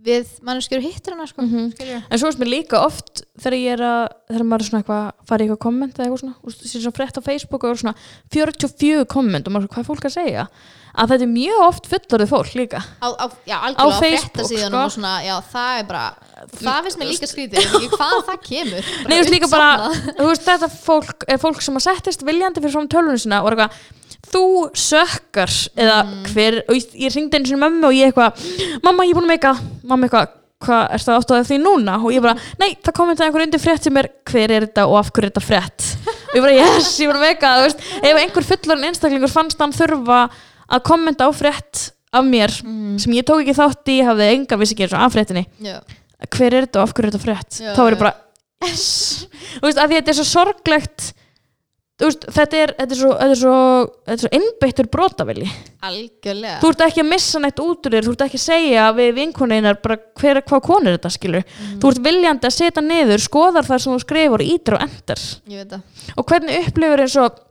við 0.03 0.27
manneskjur 0.43 0.81
hittir 0.83 1.13
hana 1.15 1.23
sko, 1.29 1.41
Mhm. 1.45 1.69
skilurðu? 1.77 2.03
En 2.11 2.19
svo 2.19 2.27
er 2.27 2.35
mér 2.35 2.49
líka 2.51 2.75
oft 2.83 3.21
þegar 3.39 3.55
ég 3.55 3.71
er 3.77 3.83
að, 3.87 4.07
þegar 4.33 4.43
maður 4.49 4.59
er 4.59 4.67
svona 4.67 4.81
eitthvað 4.83 5.27
fara 5.29 5.39
í 5.39 5.47
eitthvað 5.47 5.61
komment 5.63 5.93
eða 5.95 6.03
eitthvað 6.09 6.19
svona, 6.19 6.35
þú 6.43 6.49
veist, 6.49 6.63
sér 6.67 6.81
svona 6.83 6.97
frétt 6.97 7.15
á 7.15 7.21
Facebook 7.23 7.63
og 7.63 7.69
eru 7.71 7.79
svona 7.79 7.95
44 8.35 9.05
komment 9.07 9.47
og 9.47 9.53
maður 9.55 9.63
er 9.63 9.67
svona, 9.69 9.75
hvað 9.77 9.83
er 9.85 9.89
fólk 9.93 10.07
að 10.09 10.17
segja? 10.17 10.47
Að 10.93 11.07
þetta 11.09 11.23
er 11.25 11.31
mjög 11.33 11.61
oft 11.65 11.87
fullorðið 11.89 12.29
fólk 12.29 12.51
líka. 12.59 12.79
á, 13.01 13.07
á, 13.15 13.25
já, 13.47 13.57
á, 13.63 13.71
Facebook, 13.97 14.43
fréttasíðunum 14.43 14.75
sko. 14.75 14.83
og 14.83 14.91
svona, 14.91 15.13
já, 15.23 15.35
það 15.55 15.79
er 15.79 15.83
bara 15.87 16.03
það 16.51 16.83
finnst 16.83 16.99
mér 16.99 17.09
líka 17.13 17.27
skrítið, 17.31 17.63
hvað 17.95 18.19
það 18.27 18.39
kemur 18.43 18.83
Nei, 19.07 19.15
þú 19.15 19.23
veist 19.23 19.33
líka 19.33 19.49
bara, 19.49 19.89
þú 20.19 20.27
veist, 20.27 20.43
þetta 20.51 20.69
fólk 20.83 21.23
er 21.31 21.37
fólk 21.39 21.61
sem 21.63 21.79
að 21.79 21.87
settist 21.87 22.21
viljandi 22.27 22.59
fyrir 22.61 22.75
svona 22.75 22.91
tölvunum 22.91 23.23
sinna 23.23 23.39
og 23.41 23.47
er 23.53 23.55
eitthvað, 23.55 23.71
þú 24.31 24.43
sökkar 24.73 25.51
eða 25.75 25.97
Mm. 26.05 26.23
hver, 26.33 26.63
og 26.69 26.75
ég, 26.75 26.85
ég 26.95 27.15
ringdi 27.15 27.37
einu 27.37 27.45
sinni 27.49 27.61
mömmu 27.61 27.85
og 27.89 27.93
ég 27.93 28.11
eitthvað, 28.11 28.79
mamma, 28.83 29.03
ég 29.05 29.11
er 29.11 29.19
búin 29.19 29.27
að 29.27 29.33
meika, 29.33 29.51
mamma 29.83 30.07
eitthvað, 30.07 30.27
hvað, 30.63 30.83
er 30.95 31.03
það 31.03 31.17
átt 31.19 31.31
á 31.33 31.35
því 31.43 31.57
núna? 31.61 31.97
Og 32.03 32.11
ég 32.15 32.21
bara, 32.23 32.35
nei, 32.59 32.69
það 32.81 32.95
kommentaði 32.97 33.27
einhver 33.27 33.43
undir 33.45 33.59
frétt 33.61 33.83
sem 33.83 33.97
er, 33.99 34.07
hver 34.31 34.51
er 34.51 34.65
þetta 34.67 34.85
og 34.87 34.95
af 35.01 35.11
hverju 35.11 35.27
er 35.27 35.31
þetta 35.33 35.43
frétt? 35.43 35.87
Og 36.07 36.35
ég 36.39 36.41
bara, 36.45 36.53
yes, 36.55 36.93
ég 36.99 37.07
er 37.09 37.11
búin 37.13 37.19
að 37.19 37.27
meika, 37.27 37.51
þú 37.59 37.65
veist, 37.67 37.83
ef 38.03 38.21
einhver 38.23 38.47
fullorinn 38.51 38.87
einstaklingur 38.89 39.33
fannst 39.33 39.59
hann 39.59 39.75
þurfa 39.75 40.21
að 40.71 40.83
kommenta 40.87 41.27
á 41.27 41.31
frétt 41.35 41.89
af 42.13 42.23
mér, 42.25 42.53
Mm. 42.63 42.97
sem 42.99 43.13
ég 43.13 43.25
tók 43.27 43.41
ekki 43.43 43.57
þátt 43.57 43.89
í, 43.91 43.99
hafði 44.05 44.29
engan 44.37 44.59
vissi 44.59 44.73
ekki 44.77 44.85
eins 44.87 44.93
og 44.93 45.01
af 45.03 45.13
fréttinni 45.13 45.45
já, 45.61 45.81
hver 46.31 46.53
er 46.53 46.65
þetta 46.67 46.79
og 46.79 46.87
af 46.87 46.93
hverju 46.93 47.07
er 47.07 47.11
þetta 47.11 47.25
frétt 47.25 47.59
Já, 47.59 47.73
þá 47.75 47.81
er 47.87 47.91
ég 47.95 47.99
bara 47.99 48.13
yes. 48.63 49.27
þú 49.59 49.65
veist, 49.67 49.77
að 49.81 49.87
því 49.89 49.97
þetta 49.99 50.09
er 50.13 50.17
svo 50.19 50.27
sorglegt 50.29 51.13
veist, 52.01 52.25
þetta 52.33 52.57
er, 52.57 52.73
þetta 52.79 52.95
er 52.95 52.99
svo, 52.99 53.11
þetta 53.19 53.35
er 53.35 53.39
svo, 53.39 53.55
þetta 54.07 54.15
er 54.15 54.23
svo 54.23 54.31
innbeittur 54.39 54.89
brotavili 54.91 55.47
algjörlega. 55.83 56.57
Þú 56.63 56.71
ert 56.73 56.83
ekki 56.87 57.03
að 57.03 57.09
missa 57.11 57.41
neitt 57.43 57.61
út 57.63 57.87
úr 57.87 57.95
þér 57.97 58.07
þú 58.07 58.15
ert 58.15 58.25
ekki 58.27 58.39
að 58.39 58.45
segja 58.47 58.89
við 58.97 59.13
vinkoninnar 59.19 59.79
bara 59.83 59.97
hver, 60.19 60.41
hvað 60.41 60.61
kon 60.65 60.87
er 60.87 60.97
þetta 60.97 61.13
skilur. 61.13 61.43
Mhm. 61.43 61.79
þú 61.83 61.91
ert 61.93 62.03
viljandi 62.09 62.49
að 62.49 62.57
setja 62.57 62.83
niður, 62.83 63.25
skoðar 63.27 63.67
það 63.69 63.83
sem 63.83 63.93
þú 63.93 63.99
skrifur 64.05 64.45
ítir 64.47 64.77
og 64.77 64.85
endar. 64.87 65.25
Og 66.17 66.25
hvernig 66.25 66.67
upplifur 66.67 67.03
eins 67.05 67.17
og 67.19 67.41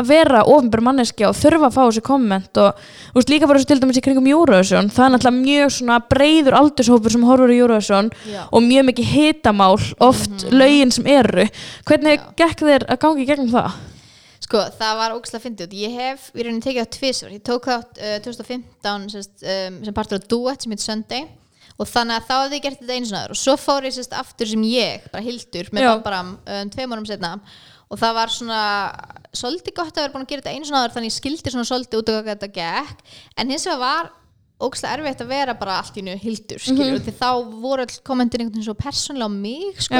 að 0.00 0.08
vera 0.10 0.42
ofinbjör 0.50 0.82
manneskja 0.88 1.28
og 1.30 1.36
þurfa 1.38 1.68
að 1.68 1.74
fá 1.76 1.80
þessi 1.84 2.02
komment 2.02 2.58
og 2.58 2.80
veist 3.14 3.30
líka 3.30 3.46
bara 3.46 3.62
til 3.62 3.78
dæmis 3.78 4.00
í 4.00 4.02
kringum 4.02 4.26
Eurovision 4.26 4.90
það 4.90 5.04
er 5.06 5.12
náttúrulega 5.14 5.44
mjög 5.44 5.74
svona 5.76 5.98
breiður 6.10 6.56
aldurshópur 6.58 7.14
sem 7.14 7.26
horfur 7.28 7.54
í 7.54 7.58
Eurovision 7.60 8.10
já 8.26 8.40
og 8.50 8.66
mjög 8.66 8.88
mikið 8.90 9.12
hitamál 9.12 9.76
oft 10.02 10.46
lögin 10.50 10.90
sem 10.94 11.06
eru 11.06 11.46
hvernig 11.86 12.18
Já. 12.18 12.26
gekk 12.42 12.64
þér 12.66 12.86
að 12.90 13.00
gangi 13.06 13.28
gegnum 13.28 13.52
það? 13.54 13.78
Sko, 14.44 14.60
það 14.76 14.98
var 14.98 15.14
ógslag 15.16 15.40
fyndið. 15.40 15.72
Ég 15.80 15.94
hef 15.96 16.26
í 16.34 16.44
rauninni 16.44 16.60
tekið 16.60 16.82
það 16.82 16.90
tvisvar. 16.98 17.30
Ég 17.32 17.44
tók 17.48 17.64
þátt 17.70 17.96
uh, 17.96 18.16
2015 18.26 19.06
sérst, 19.14 19.32
um, 19.40 19.78
sem 19.86 19.96
partur 19.96 20.20
á 20.20 20.26
Duet 20.28 20.66
sem 20.66 20.74
heit 20.74 20.84
Sunday 20.84 21.24
og 21.80 21.88
þannig 21.90 22.18
að 22.18 22.26
þá 22.28 22.34
hafði 22.36 22.58
ég 22.58 22.64
gert 22.66 22.82
þetta 22.82 22.98
einu 22.98 23.08
svona 23.08 23.22
og 23.32 23.38
svo 23.40 23.54
fór 23.58 23.88
ég 23.88 23.94
sérst 23.96 24.12
aftur 24.14 24.50
sem 24.50 24.66
ég, 24.68 25.06
bara 25.10 25.24
hildur 25.24 25.70
með 25.74 25.86
Já. 25.86 25.88
Bambaram 25.94 26.34
um, 26.36 26.74
tveim 26.74 26.94
árum 26.94 27.08
setna 27.08 27.32
og 27.94 28.00
það 28.02 28.18
var 28.18 28.34
svona 28.34 28.60
svolítið 29.34 29.76
gott 29.78 29.94
að 29.94 30.04
vera 30.04 30.14
búin 30.14 30.26
að 30.26 30.32
gera 30.32 30.44
þetta 30.44 30.54
einu 30.54 30.68
svona 30.68 30.82
áður 30.84 30.94
þannig 30.98 31.14
skildi 31.14 31.54
svona 31.54 31.68
svolítið 31.70 32.00
út 32.02 32.10
af 32.12 32.20
hvað 32.20 32.34
þetta 32.34 32.52
gekk. 32.58 33.16
En 33.38 33.50
hins 33.54 33.66
vegar 33.68 33.80
var 33.82 34.12
ógslag 34.64 34.94
erfitt 35.00 35.22
að 35.24 35.32
vera 35.34 35.54
bara 35.58 35.78
allt 35.80 35.96
í 35.98 36.04
njög 36.06 36.20
hildur 36.22 36.62
skilur, 36.62 37.00
því 37.02 37.14
þá 37.18 37.30
voru 37.64 37.84
all 37.84 37.96
kommentin 38.06 38.44
einhvern 38.44 38.54
veginn 38.54 38.68
svo 38.68 38.76
persónlega 38.78 39.26
á 39.26 39.32
mig 39.34 39.80
sko. 39.82 39.98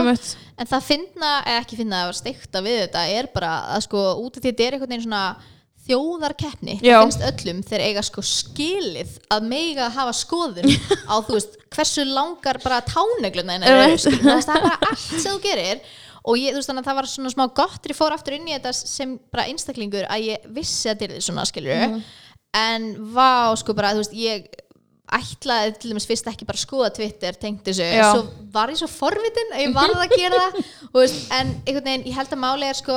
En 0.62 0.70
það 0.70 0.86
finna, 0.86 1.32
eða 1.42 1.64
ekki 1.64 1.78
finna 1.80 2.04
að 2.04 2.12
var 2.12 2.18
steikta 2.20 2.62
við 2.64 2.78
þetta 2.84 3.02
er 3.16 3.30
bara 3.34 3.50
að 3.74 3.82
sko 3.88 4.04
út 4.22 4.38
af 4.38 4.44
því 4.44 4.46
að 4.46 4.52
þetta 4.52 4.66
er 4.68 4.76
einhvern 4.78 4.94
veginn 4.94 5.06
svona 5.08 5.24
þjóðarkeppni 5.84 6.78
það 6.80 7.02
finnst 7.02 7.24
öllum 7.28 7.58
þeir 7.68 7.82
eiga 7.90 8.04
sko 8.06 8.22
skilið 8.24 9.18
að 9.34 9.50
mega 9.50 9.90
hafa 9.92 10.14
skoðun 10.16 10.70
á 11.12 11.14
þú 11.26 11.36
veist 11.36 11.58
hversu 11.74 12.06
langar 12.08 12.60
bara 12.64 12.78
tánegluna 12.88 13.58
veist, 13.60 14.08
það 14.08 14.38
er 14.38 14.48
bara 14.48 14.78
allt 14.88 15.04
sem 15.10 15.26
þú 15.26 15.36
gerir 15.44 15.82
og 16.24 16.38
ég, 16.40 16.52
þú 16.54 16.60
veist 16.60 16.70
þannig 16.70 16.84
að 16.84 16.88
það 16.90 16.98
var 17.00 17.08
svona 17.12 17.32
smá 17.34 17.44
gott 17.54 17.88
ég 17.90 17.96
fór 17.98 18.14
aftur 18.16 18.36
inn 18.38 18.48
í 18.48 18.54
þetta 18.56 18.72
sem 18.74 19.16
bara 19.32 19.44
einstaklingur 19.50 20.06
að 20.08 20.28
ég 20.30 20.46
vissi 20.56 20.88
að 20.88 21.02
þetta 21.02 21.18
er 21.18 21.24
svona 21.26 21.44
skilur 21.50 21.82
Mhm. 21.88 22.02
en 22.54 22.86
vá 23.14 23.54
sko 23.60 23.74
bara 23.74 23.92
þú 23.92 24.02
veist 24.04 24.14
ég 24.16 24.46
ætlaði 25.14 25.74
til 25.78 25.90
dæmis 25.92 26.06
fyrst 26.08 26.26
ekki 26.30 26.46
bara 26.48 26.56
að 26.56 26.64
skoða 26.64 26.88
Twitter 26.96 27.32
tengt 27.36 27.62
þessu, 27.66 27.84
Já. 27.84 28.06
svo 28.14 28.22
var 28.54 28.70
ég 28.72 28.78
svo 28.80 28.88
forvitin 28.88 29.52
að 29.52 29.60
ég 29.66 29.74
varð 29.76 30.00
að 30.00 30.14
gera 30.16 30.38
það 30.40 30.64
veist, 30.96 31.20
en 31.30 31.52
einhvern 31.66 31.84
veginn, 31.84 32.06
ég 32.08 32.14
held 32.16 32.32
að 32.32 32.40
máli 32.46 32.70
er 32.70 32.78
sko 32.80 32.96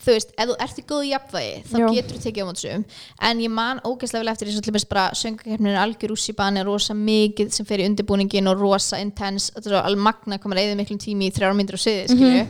þú 0.00 0.14
veist, 0.16 0.32
ef 0.36 0.48
þú 0.50 0.56
ert 0.64 0.80
í 0.80 0.86
góðu 0.88 1.10
jafnvægi 1.10 1.58
þá 1.70 1.76
Já. 1.80 1.86
getur 1.96 2.16
þú 2.16 2.22
tekið 2.24 2.42
á 2.42 2.48
mót 2.48 2.62
sum 2.62 2.86
en 3.28 3.44
ég 3.44 3.52
man 3.52 3.82
ógeðslega 3.84 4.24
vel 4.24 4.32
eftir 4.32 4.50
því 4.50 4.56
sem 4.56 4.88
bara 4.94 5.04
söngakefnin 5.20 5.74
er 5.74 5.82
algjör 5.82 6.16
ús 6.16 6.26
í 6.32 6.36
bani, 6.38 6.64
rosa 6.66 6.96
mikið 6.96 7.52
sem 7.56 7.68
fer 7.68 7.84
í 7.84 7.90
undirbúningin 7.90 8.50
og 8.50 8.64
rosa 8.64 9.00
intense 9.02 9.52
alveg 9.60 10.00
magna 10.00 10.38
að 10.38 10.42
koma 10.42 10.56
að 10.56 10.64
reyða 10.64 10.80
miklum 10.80 11.00
tími 11.00 11.28
í 11.28 11.34
þrjára 11.36 11.56
myndir 11.56 11.78
og 11.78 11.84
sviði, 11.84 12.08
skilju 12.14 12.48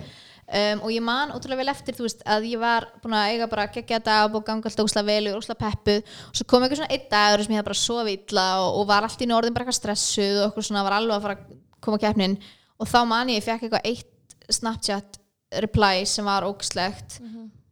Um, 0.50 0.80
og 0.82 0.90
ég 0.90 0.98
man 0.98 1.30
ótrúlega 1.30 1.62
vel 1.62 1.70
eftir 1.70 1.94
þú 1.94 2.08
veist 2.08 2.24
að 2.26 2.48
ég 2.50 2.58
var 2.58 2.88
búin 3.04 3.14
að 3.14 3.36
eiga 3.36 3.46
bara 3.46 3.68
geggja 3.70 4.00
dag 4.02 4.32
og 4.34 4.42
ganga 4.42 4.66
alltaf 4.66 4.88
ósla 4.88 5.04
vel 5.06 5.28
og 5.30 5.36
ósla 5.38 5.54
peppuð. 5.54 6.00
Og 6.26 6.40
svo 6.40 6.46
kom 6.50 6.64
eitthvað 6.66 6.80
svona 6.80 6.96
einn 6.96 7.04
dagur 7.12 7.44
sem 7.44 7.54
ég 7.54 7.60
hafði 7.60 7.68
bara 7.68 7.78
sofið 7.78 8.16
illa 8.16 8.46
og, 8.64 8.80
og 8.80 8.88
var 8.88 9.06
alltaf 9.06 9.22
í 9.22 9.28
norðin 9.30 9.54
bara 9.54 9.62
eitthvað 9.68 9.78
stressuð 9.78 10.40
og 10.40 10.48
eitthvað 10.48 10.66
svona 10.66 10.82
var 10.88 10.96
alveg 10.96 11.14
að 11.14 11.28
fara 11.28 11.36
að 11.38 11.60
koma 11.86 12.00
á 12.02 12.04
keppnin. 12.08 12.34
Og 12.82 12.90
þá 12.90 12.98
man 13.12 13.30
ég 13.30 13.46
fekk 13.46 13.68
eitthvað 13.68 13.86
eitt 13.92 14.34
Snapchat 14.50 15.19
reply 15.50 16.04
sem 16.06 16.26
var 16.26 16.46
ógslegt 16.46 17.18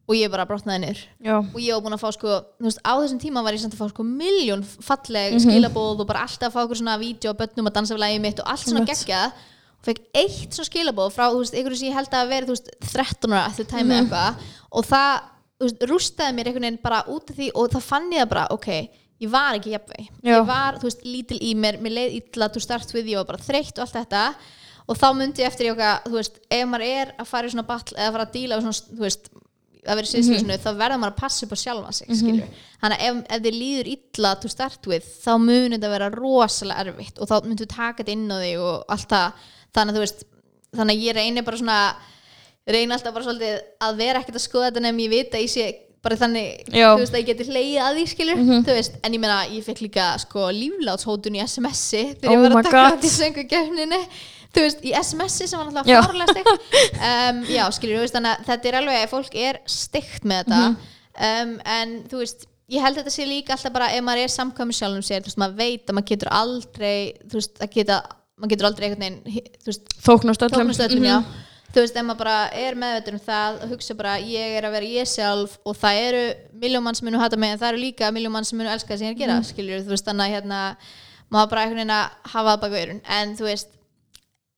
og 0.09 0.17
ég 0.17 0.31
bara 0.33 0.47
brotnaði 0.49 0.95
Já. 1.21 1.37
og 1.37 1.59
ég 1.61 1.75
var 1.75 1.85
búin 1.85 1.97
að 1.97 2.01
fá 2.01 2.11
sko, 2.17 2.39
þú 2.57 2.67
veist, 2.67 2.81
á 2.81 2.93
þessum 2.97 3.21
tíma 3.21 3.43
var 3.45 3.55
ég 3.55 3.61
samt 3.61 3.77
að 3.77 3.83
fá 3.83 3.91
sko 3.93 4.07
miljón 4.09 4.65
falleg 4.65 5.37
skilabóð 5.45 6.03
og 6.03 6.09
bara 6.09 6.25
alltaf 6.25 6.49
að 6.49 6.55
fá 6.55 6.61
okkur 6.65 6.81
svona 6.81 6.99
vídeo 7.01 7.35
og 7.35 7.41
börnum 7.41 7.69
að 7.69 7.77
dansa 7.77 7.95
við 7.95 8.03
lagið 8.05 8.23
mitt 8.25 8.41
og 8.41 8.53
allt 8.53 8.65
svona 8.65 8.87
geggjað. 8.89 9.43
Og 9.79 9.87
fekk 9.87 10.01
eitt 10.17 10.57
svona 10.57 10.71
skilabóð 10.71 11.11
frá, 11.15 11.27
þú 11.29 11.43
veist, 11.43 11.55
einhverju 11.59 11.79
sem 11.79 11.91
ég 11.91 11.99
held 11.99 12.17
að 12.17 12.33
vera, 12.33 12.49
þú 12.49 12.57
veist, 12.57 12.71
13 12.89 13.37
ára 13.37 13.43
eftir 13.53 13.69
tæmi 13.69 13.85
mm 13.85 13.99
eitthvað. 13.99 14.47
Og 14.73 14.89
það, 14.89 15.29
þú 15.59 15.69
veist, 15.69 15.85
rústaði 15.93 16.35
mér 16.39 16.51
einhvern 16.51 16.67
veginn 16.67 16.81
bara 16.89 17.03
út 17.13 17.31
af 17.31 17.37
því 17.37 17.51
og 17.53 17.69
það 17.77 17.85
fann 17.93 18.09
ég 18.11 18.25
það 18.25 18.33
bara, 18.33 18.47
ok, 18.57 18.71
ég 19.23 19.31
var 19.31 19.59
ekki 19.59 19.75
jafnveg, 19.77 20.09
ég 20.25 20.49
var, 20.49 20.81
þú 20.81 20.89
veist, 20.89 21.05
lítil 21.05 21.39
í 21.43 21.53
mér 21.59 21.79
mér 21.85 21.95
leið 21.95 22.17
illa, 22.23 22.49
þú 22.55 22.65
start 22.65 22.97
við, 22.97 23.13
ég 23.13 23.21
var 23.21 23.29
bara 23.29 23.45
þreytt 23.45 23.79
og 23.79 23.85
allt 23.85 23.97
þetta 24.01 24.25
og 24.89 24.97
þá 24.99 25.09
myndi 25.19 25.45
ég 25.45 25.51
eftir 25.51 25.69
ég 25.69 25.77
okkar, 25.77 26.01
þú 26.09 26.17
veist, 26.17 26.41
ef 26.49 26.65
maður 26.71 26.87
er 26.89 27.13
að 27.21 27.29
fara 27.29 27.49
í 27.49 27.53
svona 27.53 27.67
battle 27.69 27.99
eða 27.99 28.15
fara 28.15 28.27
að 28.29 28.35
díla 28.39 28.61
svona, 28.63 28.89
þú 28.95 29.05
veist 29.05 29.31
að 29.89 29.99
vera 30.01 30.09
í 30.09 30.11
sviðsljósinu, 30.11 30.57
þá 30.61 30.71
verður 30.77 31.01
maður 31.01 31.15
að 31.15 31.21
passa 31.23 31.47
upp 31.47 31.53
á 31.55 31.59
sjálfa 31.63 31.93
sig, 31.97 32.09
skilur. 32.19 32.65
Þannig 32.83 32.99
að 32.99 33.07
ef, 33.09 33.21
ef 33.37 33.43
þið 33.45 33.59
líður 33.59 33.91
illa 33.95 34.33
to 34.43 34.51
start 34.53 34.89
with, 34.91 35.07
þá 35.25 35.31
mun 35.45 35.77
þetta 35.77 35.93
vera 35.95 36.09
rosalega 36.13 36.85
erfitt 36.85 37.21
og 37.23 37.31
þá 37.31 37.37
myndu 37.47 37.69
taka 37.71 38.03
þetta 38.03 38.15
inn 38.17 38.27
á 38.29 38.37
þig 38.43 38.65
og 38.67 38.95
allt 38.97 39.09
það. 39.15 39.47
Þannig 39.79 39.93
að 39.95 39.99
þú 39.99 40.05
veist, 40.05 40.25
þannig 40.77 40.95
að 40.99 41.05
ég 41.07 41.19
reyni 41.19 41.45
bara 41.47 41.61
svona 41.63 41.81
reyni 42.69 42.97
alltaf 42.97 43.15
bara 43.17 43.29
svolítið 43.29 43.61
að 43.89 44.01
vera 44.03 44.23
ekkert 44.23 44.41
að 44.41 44.45
skoða 44.45 44.71
þetta 44.71 44.85
nefnum 44.85 45.05
ég 45.07 45.15
veit 45.15 45.37
að 45.39 45.45
ég 45.45 45.53
sé 45.55 45.69
bara 46.05 46.17
þannig, 46.21 46.49
Já. 46.71 46.89
þú 46.95 47.01
veist, 47.03 47.15
að 47.15 47.23
ég 47.23 47.29
geti 47.33 47.47
hleyið 47.49 47.79
að 47.83 47.97
því 47.97 48.05
skilur, 48.13 48.43
þú 48.69 48.75
veist, 48.77 48.99
en 49.03 49.15
ég 49.17 49.23
meina 49.23 49.39
ég 49.51 49.65
fekk 49.67 49.81
líka 49.83 50.11
sko 50.23 50.45
líflátshótun 50.55 51.39
í 51.39 51.43
SMS-i 51.43 52.03
þegar 52.21 52.29
Oh 52.29 52.37
ég 52.37 52.45
var 52.45 52.55
að 52.61 52.69
taka 52.69 52.83
Þú 54.55 54.63
veist, 54.65 54.79
í 54.83 54.93
SMS-i 54.97 55.47
sem 55.47 55.59
var 55.61 55.69
náttúrulega 55.71 56.07
farlega 56.09 56.33
steikt 56.33 56.49
um, 57.09 57.41
já, 57.53 57.65
skilur, 57.77 57.99
þú 57.99 58.05
veist, 58.07 58.15
þannig 58.17 58.31
að 58.39 58.47
þetta 58.49 58.69
er 58.71 58.77
alveg, 58.81 59.09
fólk 59.11 59.35
er 59.37 59.59
steikt 59.69 60.25
með 60.25 60.45
þetta 60.45 60.61
Mhm. 60.69 60.77
um, 61.29 61.61
en 61.65 61.93
þú 62.09 62.23
veist 62.23 62.47
ég 62.71 62.81
held 62.85 62.97
þetta 63.01 63.11
sé 63.13 63.27
líka 63.29 63.53
alltaf 63.57 63.73
bara 63.73 63.91
ef 63.97 64.03
maður 64.05 64.23
er 64.25 64.33
samkvæmur 64.33 64.77
sjálfum 64.77 65.05
sér, 65.05 65.21
þú 65.25 65.29
veist, 65.31 65.39
maður 65.41 65.57
veit 65.61 65.87
að 65.89 65.95
maður 65.99 66.09
getur 66.13 66.29
aldrei, 66.33 67.15
þú 67.29 67.39
veist, 67.41 67.55
að 67.65 67.71
geta 67.77 68.01
maður 68.39 68.51
getur 68.55 68.67
aldrei 68.71 68.89
einhvern 68.89 69.05
veginn, 69.05 69.47
þú 69.63 69.71
veist, 69.73 69.95
þóknast 70.09 70.43
öllum 70.49 70.69
Mhm. 70.69 71.05
já 71.05 71.19
þú 71.69 71.81
veist, 71.85 71.97
ef 72.01 72.05
maður 72.09 72.19
bara 72.19 72.37
er 72.57 72.75
meðveitur 72.75 73.13
um 73.13 73.21
það 73.21 73.63
og 73.63 73.69
hugsa 73.75 73.95
bara, 73.97 74.17
ég 74.19 74.57
er 74.59 74.65
að 74.65 74.73
vera 74.73 74.87
ég 74.89 75.07
sjálf 75.09 75.59
og 75.67 75.77
það 75.77 76.01
eru 76.09 76.23
miljón 76.61 76.83
mann 76.83 76.95
sem 76.95 77.05
munu 77.09 77.19
hata 77.21 77.37
mig 77.37 77.53
en 77.53 77.59
það 77.59 77.69
eru 77.75 77.79
líka 77.85 78.11
miljón 78.13 78.33
mann 78.33 78.45
sem 78.45 78.57
munu 78.59 78.71
elska 78.73 78.95
það 78.95 78.99
sem 78.99 79.09
ég 79.09 79.11
er 79.11 79.17
að 79.17 79.23
gera, 79.27 79.37
Mhm. 79.41 79.45
skiljur, 79.53 79.81
þú 79.85 79.93
veist, 79.93 80.05
þannig 80.09 80.25
að 80.25 80.35
hérna 80.35 80.77
maður 81.31 81.51
bara 81.51 81.61
einhvern 81.63 81.77
veginn 81.77 81.97
að 81.99 82.09
hafa 82.33 82.57
það 82.57 82.61
baka 82.61 82.77
eirun 82.81 83.01
en 83.09 83.37
þú 83.37 83.45
veist, 83.45 83.69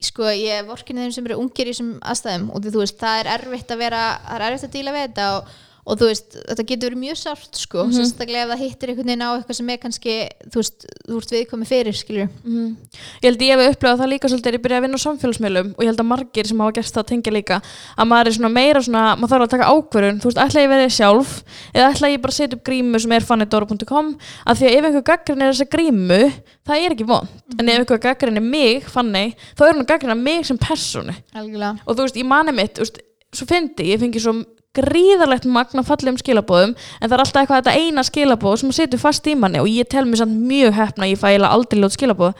sko 0.01 0.31
ég 0.33 0.69
vorkinni 0.69 1.05
þeim 1.05 1.13
sem 1.13 1.27
eru 1.29 1.41
ungir 1.43 1.69
í 1.69 1.75
þessum 1.75 1.91
aðstæðum 2.01 2.47
og 2.55 2.65
þú 2.65 2.79
veist, 2.81 2.97
það 3.01 3.19
er 3.21 3.33
erfitt 3.35 3.75
að 3.75 3.83
vera 3.83 4.05
það 4.25 4.37
er 4.39 4.45
erfitt 4.47 4.69
að 4.69 4.77
díla 4.79 4.95
við 4.95 5.05
þetta 5.07 5.27
og, 5.37 5.51
og 5.91 5.99
þú 5.99 6.07
veist, 6.11 6.37
þetta 6.47 6.65
getur 6.71 6.91
verið 6.93 7.01
mjög 7.03 7.19
sárt 7.19 7.59
sko, 7.59 7.85
Mhm. 7.85 7.97
sérstaklega 7.99 8.45
ef 8.47 8.51
það 8.53 8.61
hittir 8.63 8.89
einhvern 8.93 9.09
veginn 9.11 9.25
á 9.27 9.31
eitthvað 9.35 9.57
sem 9.59 9.71
er 9.71 9.79
kannski, 9.83 10.15
þú 10.51 10.61
veist, 10.61 10.87
þú 11.09 11.17
ert 11.19 11.33
viðkomi 11.35 11.67
fyrir, 11.67 11.95
skiljur 11.99 12.29
Mhm. 12.45 12.77
Ég 13.23 13.29
held 13.31 13.41
ég 13.43 13.59
hef 13.59 13.77
upplifað 13.77 13.99
það 14.01 14.11
líka 14.15 14.29
svolítið 14.31 14.47
er 14.47 14.59
ég 14.59 14.63
byrjaði 14.63 14.81
að 14.81 14.85
vinna 14.87 14.99
á 15.01 15.07
samfélagsmiðlum 15.07 15.69
og 15.75 15.81
ég 15.85 15.89
held 15.91 16.01
að 16.05 16.11
margir 16.13 16.47
sem 16.47 16.59
hafa 16.63 16.73
gert 16.79 16.95
það 16.95 17.07
tengja 17.11 17.33
líka 17.35 17.63
að 17.99 18.09
maður 18.09 18.27
er 18.27 18.37
svona 18.39 18.53
meira 18.55 18.81
svona, 18.81 19.05
maður 19.19 19.33
þarf 19.35 19.45
að 19.47 19.51
taka 19.51 19.71
ákvörun 19.75 20.21
þú 20.21 20.27
veist, 20.31 20.39
ætla 20.45 20.61
ég 20.61 20.69
að 20.69 20.75
vera 20.77 20.95
sjálf 20.99 21.43
eða 21.75 21.91
ætla 21.93 22.09
ég 22.15 22.21
bara 22.23 22.31
að 22.33 22.39
setja 22.39 22.55
upp 22.57 22.65
grímu 22.65 23.01
sem 23.01 23.13
er 23.13 23.21
fannidora.com 23.21 24.15
að 24.47 24.57
því 24.57 24.65
að 24.71 24.77
ef 24.79 24.85
einhver 24.85 25.05
gaggrin 25.11 25.43
er 25.43 25.53
þessa 25.53 25.69
grímu 25.71 26.33
það 26.67 26.85
er 26.87 26.91
ekki 26.95 27.07
vond, 27.07 27.29
en 27.59 27.69
ef 27.69 27.79
einhver 27.81 27.99
gaggrin 28.01 28.37
er 28.37 28.41
mig, 28.47 28.85
fanni, 28.85 29.35
þá 29.57 29.63
er 29.67 29.73
hún 29.75 29.83
að 29.85 29.91
gaggrina 29.91 30.15
mig 30.17 30.47
sem 30.47 30.59
personu 30.59 31.15
og 31.35 31.97
þú 31.97 32.05
veist, 32.05 32.17
í 32.17 32.25
manni 32.25 32.53
mitt, 32.55 32.75
þú 32.75 32.85
veist, 32.85 32.99
svo 33.33 33.47
fyndi 33.47 33.87
ég 33.91 33.99
fengi 34.01 34.21
svo 34.21 34.45
gríðarlegt 34.81 35.47
magna 35.51 35.85
fallegum 35.87 36.19
skilabóðum 36.21 36.75
en 36.75 37.07
það 37.07 37.17
er 37.17 37.25
alltaf 37.25 37.43
eitthvað 37.43 37.63
þetta 37.63 37.77
eina 37.79 38.05
skilabóð 38.07 38.57
sem 38.63 38.75
setur 38.77 39.03
fast 39.03 39.29
í 39.31 39.37
manni 39.39 39.63
og 39.63 39.71
ég 39.71 39.89
tel 39.91 40.07
mér 40.09 40.25
samt 40.25 40.41
mjög 40.51 40.77
hefna 40.79 41.07
að 41.07 41.15
ég 41.15 41.21
fæ 41.21 41.29
eiginlega 41.31 41.55
aldrei 41.57 41.83
ljót 41.83 41.97
skilabóð 41.97 42.35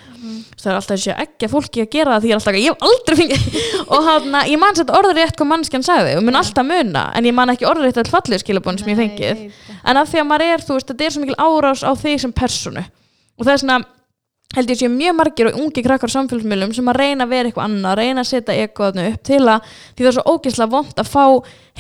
það 0.61 0.71
er 0.71 0.79
alltaf 0.79 0.97
þessi 0.97 1.13
ekki 1.25 1.47
að 1.47 1.53
fólki 1.55 1.85
að 1.85 1.91
gera 1.95 2.17
það 2.17 2.25
því 2.25 2.31
ég 2.31 2.35
er 2.35 2.41
alltaf, 2.41 2.59
ég 2.61 2.67
hef 2.69 2.83
aldrei 2.89 3.17
fengið 3.21 3.61
og 3.95 4.09
hann, 4.09 4.37
ég 4.51 4.61
man 4.61 4.77
sett 4.79 4.93
orður 4.97 5.17
rétt 5.17 5.39
hvað 5.39 5.51
mannskjan 5.53 5.87
sagði 5.87 6.17
og 6.19 6.27
mun 6.27 6.41
alltaf 6.41 6.67
muna, 6.69 7.05
en 7.17 7.29
ég 7.29 7.37
man 7.37 7.53
ekki 7.55 7.69
orður 7.69 7.89
rétt 7.89 8.01
all 8.03 8.13
fallegu 8.13 8.43
skilabóðin 8.43 8.83
sem 8.83 8.93
ég 8.93 9.01
fengið. 9.01 9.47
en 9.81 10.01
af 10.01 10.11
því 10.11 10.23
að 10.23 10.29
maður 10.29 10.47
er, 10.49 10.67
þú 10.67 10.77
veist, 10.77 10.91
þetta 10.93 11.07
er 11.07 11.15
svo 11.15 11.25
mikil 11.25 11.39
árás 11.41 11.85
á 11.87 11.93
þig 12.03 12.21
sem 12.27 12.35
personu 12.37 12.85
og 12.85 13.47
það 13.47 13.55
er 13.55 13.63
svona 13.65 13.79
held 14.57 14.71
ég 14.73 14.79
sé 14.81 14.89
mjög 14.91 15.15
margir 15.15 15.47
og 15.53 15.59
ungi 15.63 15.83
krakkar 15.87 16.11
samfélagsmiðlum 16.11 16.73
sem 16.75 16.89
að 16.91 16.99
reyna 16.99 17.25
að 17.27 17.31
vera 17.35 17.49
eitthvað 17.51 17.67
annað 17.69 17.97
reyna 18.01 18.25
að 18.25 18.31
setja 18.33 18.57
ekoðinu 18.67 19.05
upp 19.13 19.23
til 19.29 19.41
að 19.47 19.69
því 19.95 20.03
það 20.03 20.11
er 20.11 20.17
svo 20.17 20.25
ógeðslega 20.35 20.73
vond 20.75 21.03
að 21.05 21.11
fá 21.13 21.25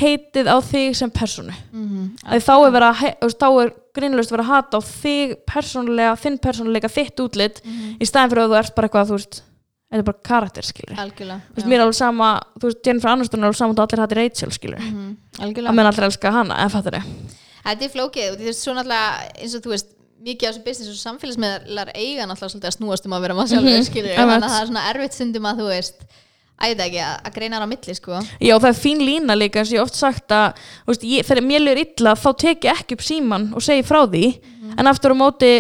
heitið 0.01 0.47
á 0.55 0.57
þig 0.62 0.95
sem 1.01 1.11
personu 1.11 1.55
Mhm, 1.73 2.05
að 2.31 2.45
þá 2.47 2.55
er, 2.68 2.87
er 3.64 3.73
grínlust 3.95 4.31
verið 4.31 4.45
að 4.47 4.53
hata 4.55 4.79
á 4.79 4.81
þig 4.87 5.37
persónulega 5.51 6.14
þinn 6.23 6.39
persónuleika, 6.39 6.89
þitt 6.89 7.21
útlit 7.25 7.61
í 8.01 8.07
staðin 8.07 8.31
fyrir 8.31 8.45
að 8.47 8.51
þú 8.55 8.59
ert 8.62 8.75
bara 8.79 8.89
eitthvað, 8.89 9.09
þú 9.11 9.18
veist 9.18 9.43
þetta 9.91 9.99
er 9.99 10.07
bara 10.07 10.23
karakter, 10.31 10.62
skilur 10.62 10.95
veist, 11.57 11.66
mér 11.66 11.81
er 11.81 11.85
alveg 11.89 11.99
sama, 11.99 12.29
þú 12.55 12.68
veist, 12.71 12.83
Jennifer 12.87 13.11
Aniston 13.11 13.41
er 13.43 13.49
alveg 13.51 13.59
sama 13.59 13.75
og 13.75 13.83
allir 13.83 14.05
hattir 14.05 14.21
Rachel, 14.23 14.51
skilur 14.55 14.79
Mhm, 14.79 15.16
að 15.41 15.43
algjörlega. 15.49 15.75
menn 15.75 15.87
allir 15.91 16.05
elska 16.07 16.31
hana, 16.31 16.55
en 16.62 16.71
fattur 16.71 16.93
þið 16.93 17.03
Þetta 17.61 17.85
er 17.85 17.91
flókið 17.93 18.31
og 18.33 18.39
þú 18.39 18.45
veist 18.47 18.62
svo 18.64 18.73
náttúrulega 18.73 19.43
eins 19.43 19.55
og 19.59 19.62
þú 19.66 19.71
veist 19.75 19.91
mikið 20.21 20.49
af 20.49 20.55
þessu 20.55 20.64
business 20.64 20.91
og 20.93 20.99
samfélagsmiðlar 21.07 21.91
eiga 21.97 22.27
náttúrulega 22.29 22.53
svolítið 22.53 22.71
að 22.71 22.77
snúast 22.77 23.07
um 23.09 23.14
að 23.16 23.23
vera 23.25 23.35
maður 23.39 23.53
sjálfur 23.55 23.77
Mhm, 23.77 23.87
skilur 23.89 24.11
einmitt. 24.11 24.18
þannig 24.21 24.45
að 24.45 24.51
það 24.55 24.61
er 24.62 24.66
svona 24.71 24.89
erfitt 24.91 25.14
stundum 25.16 25.47
að 25.51 25.61
þú 25.62 25.68
veist 25.71 26.03
æða 26.61 26.85
ekki 26.91 27.01
að, 27.01 27.14
að 27.25 27.35
greina 27.39 27.57
á 27.64 27.66
milli 27.73 27.95
sko. 27.97 28.18
Já, 28.41 28.55
það 28.61 28.68
er 28.68 28.81
fín 28.85 28.99
lína 29.01 29.33
líka 29.39 29.61
eins 29.62 29.71
og 29.73 29.77
ég 29.79 29.83
oft 29.87 29.95
sagt 29.97 30.29
að 30.37 30.53
þú 30.85 30.93
veist, 30.93 31.05
ég, 31.09 31.25
þegar 31.25 31.47
mér 31.49 31.61
lýr 31.64 31.81
illa 31.87 32.12
þá 32.21 32.29
tek 32.37 32.64
ég 32.68 32.73
ekki 32.83 32.99
upp 32.99 33.05
síman 33.07 33.47
og 33.57 33.62
segi 33.64 33.83
frá 33.89 34.03
því. 34.05 34.25
En 34.77 34.87
aftur 34.87 35.12
á 35.12 35.16
móti 35.16 35.53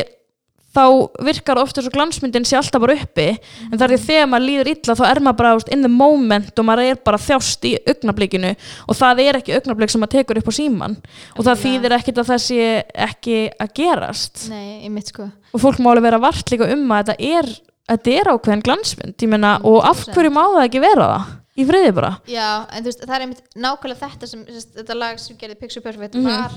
þá 0.70 0.82
virkar 1.26 1.58
oft 1.58 1.74
þess 1.74 1.88
að 1.90 1.94
glansmyndin 1.96 2.44
sé 2.46 2.54
alltaf 2.58 2.80
bara 2.84 2.94
uppi 2.94 3.24
en 3.32 3.72
það 3.74 3.84
er 3.86 3.92
því 3.96 4.04
þegar 4.06 4.28
maður 4.30 4.44
líður 4.46 4.68
illa 4.70 4.94
þá 5.00 5.04
er 5.10 5.20
maður 5.26 5.38
bara 5.40 5.54
veist, 5.58 5.72
in 5.74 5.82
the 5.82 5.90
moment 5.90 6.60
og 6.62 6.68
maður 6.68 6.90
er 6.92 7.00
bara 7.08 7.18
þjást 7.18 7.66
í 7.66 7.72
augnablikinu 7.90 8.52
og 8.86 8.98
það 9.00 9.22
er 9.24 9.38
ekki 9.40 9.56
augnablik 9.58 9.90
sem 9.90 10.04
maður 10.04 10.14
tekur 10.20 10.38
upp 10.42 10.50
á 10.50 10.54
síman 10.60 10.94
og 11.34 11.42
það 11.48 11.64
þýðir 11.64 11.96
ekkit 11.98 12.22
að 12.22 12.30
það 12.30 12.40
sé 12.46 12.68
ekki 13.08 13.38
að 13.66 13.74
gerast 13.80 14.46
Nei, 14.52 14.84
ég 14.86 14.94
mitt 14.94 15.10
sko 15.10 15.26
og 15.26 15.58
fólk 15.64 15.82
má 15.82 15.90
alveg 15.90 16.06
vera 16.06 16.22
vart 16.22 16.54
líka 16.54 16.70
um 16.70 16.86
að 16.94 17.10
þetta 17.10 17.34
er, 17.40 17.50
þetta 17.90 18.16
er 18.20 18.30
ákveðin 18.36 18.64
glansmynd 18.70 19.26
ég 19.26 19.32
meina, 19.34 19.56
og 19.66 19.80
af 19.82 20.04
100%. 20.06 20.14
hverju 20.14 20.34
má 20.38 20.42
það 20.54 20.64
ekki 20.68 20.84
vera 20.86 21.08
það 21.16 21.36
í 21.60 21.64
friði 21.66 21.94
bara 21.98 22.12
Já, 22.30 22.46
en 22.70 22.84
þú 22.84 22.92
veist, 22.92 23.02
það 23.02 23.16
er 23.18 23.24
einmitt 23.26 23.42
nákvæmlega 23.58 24.06
þetta 24.06 24.28
sem 24.30 24.44
þetta 24.78 24.94
lag 25.02 25.18
sem 25.20 25.36
gerði 25.40 25.58
Picture 25.64 25.82
Perfect 25.82 26.14
Mhm. 26.14 26.30
var, 26.30 26.54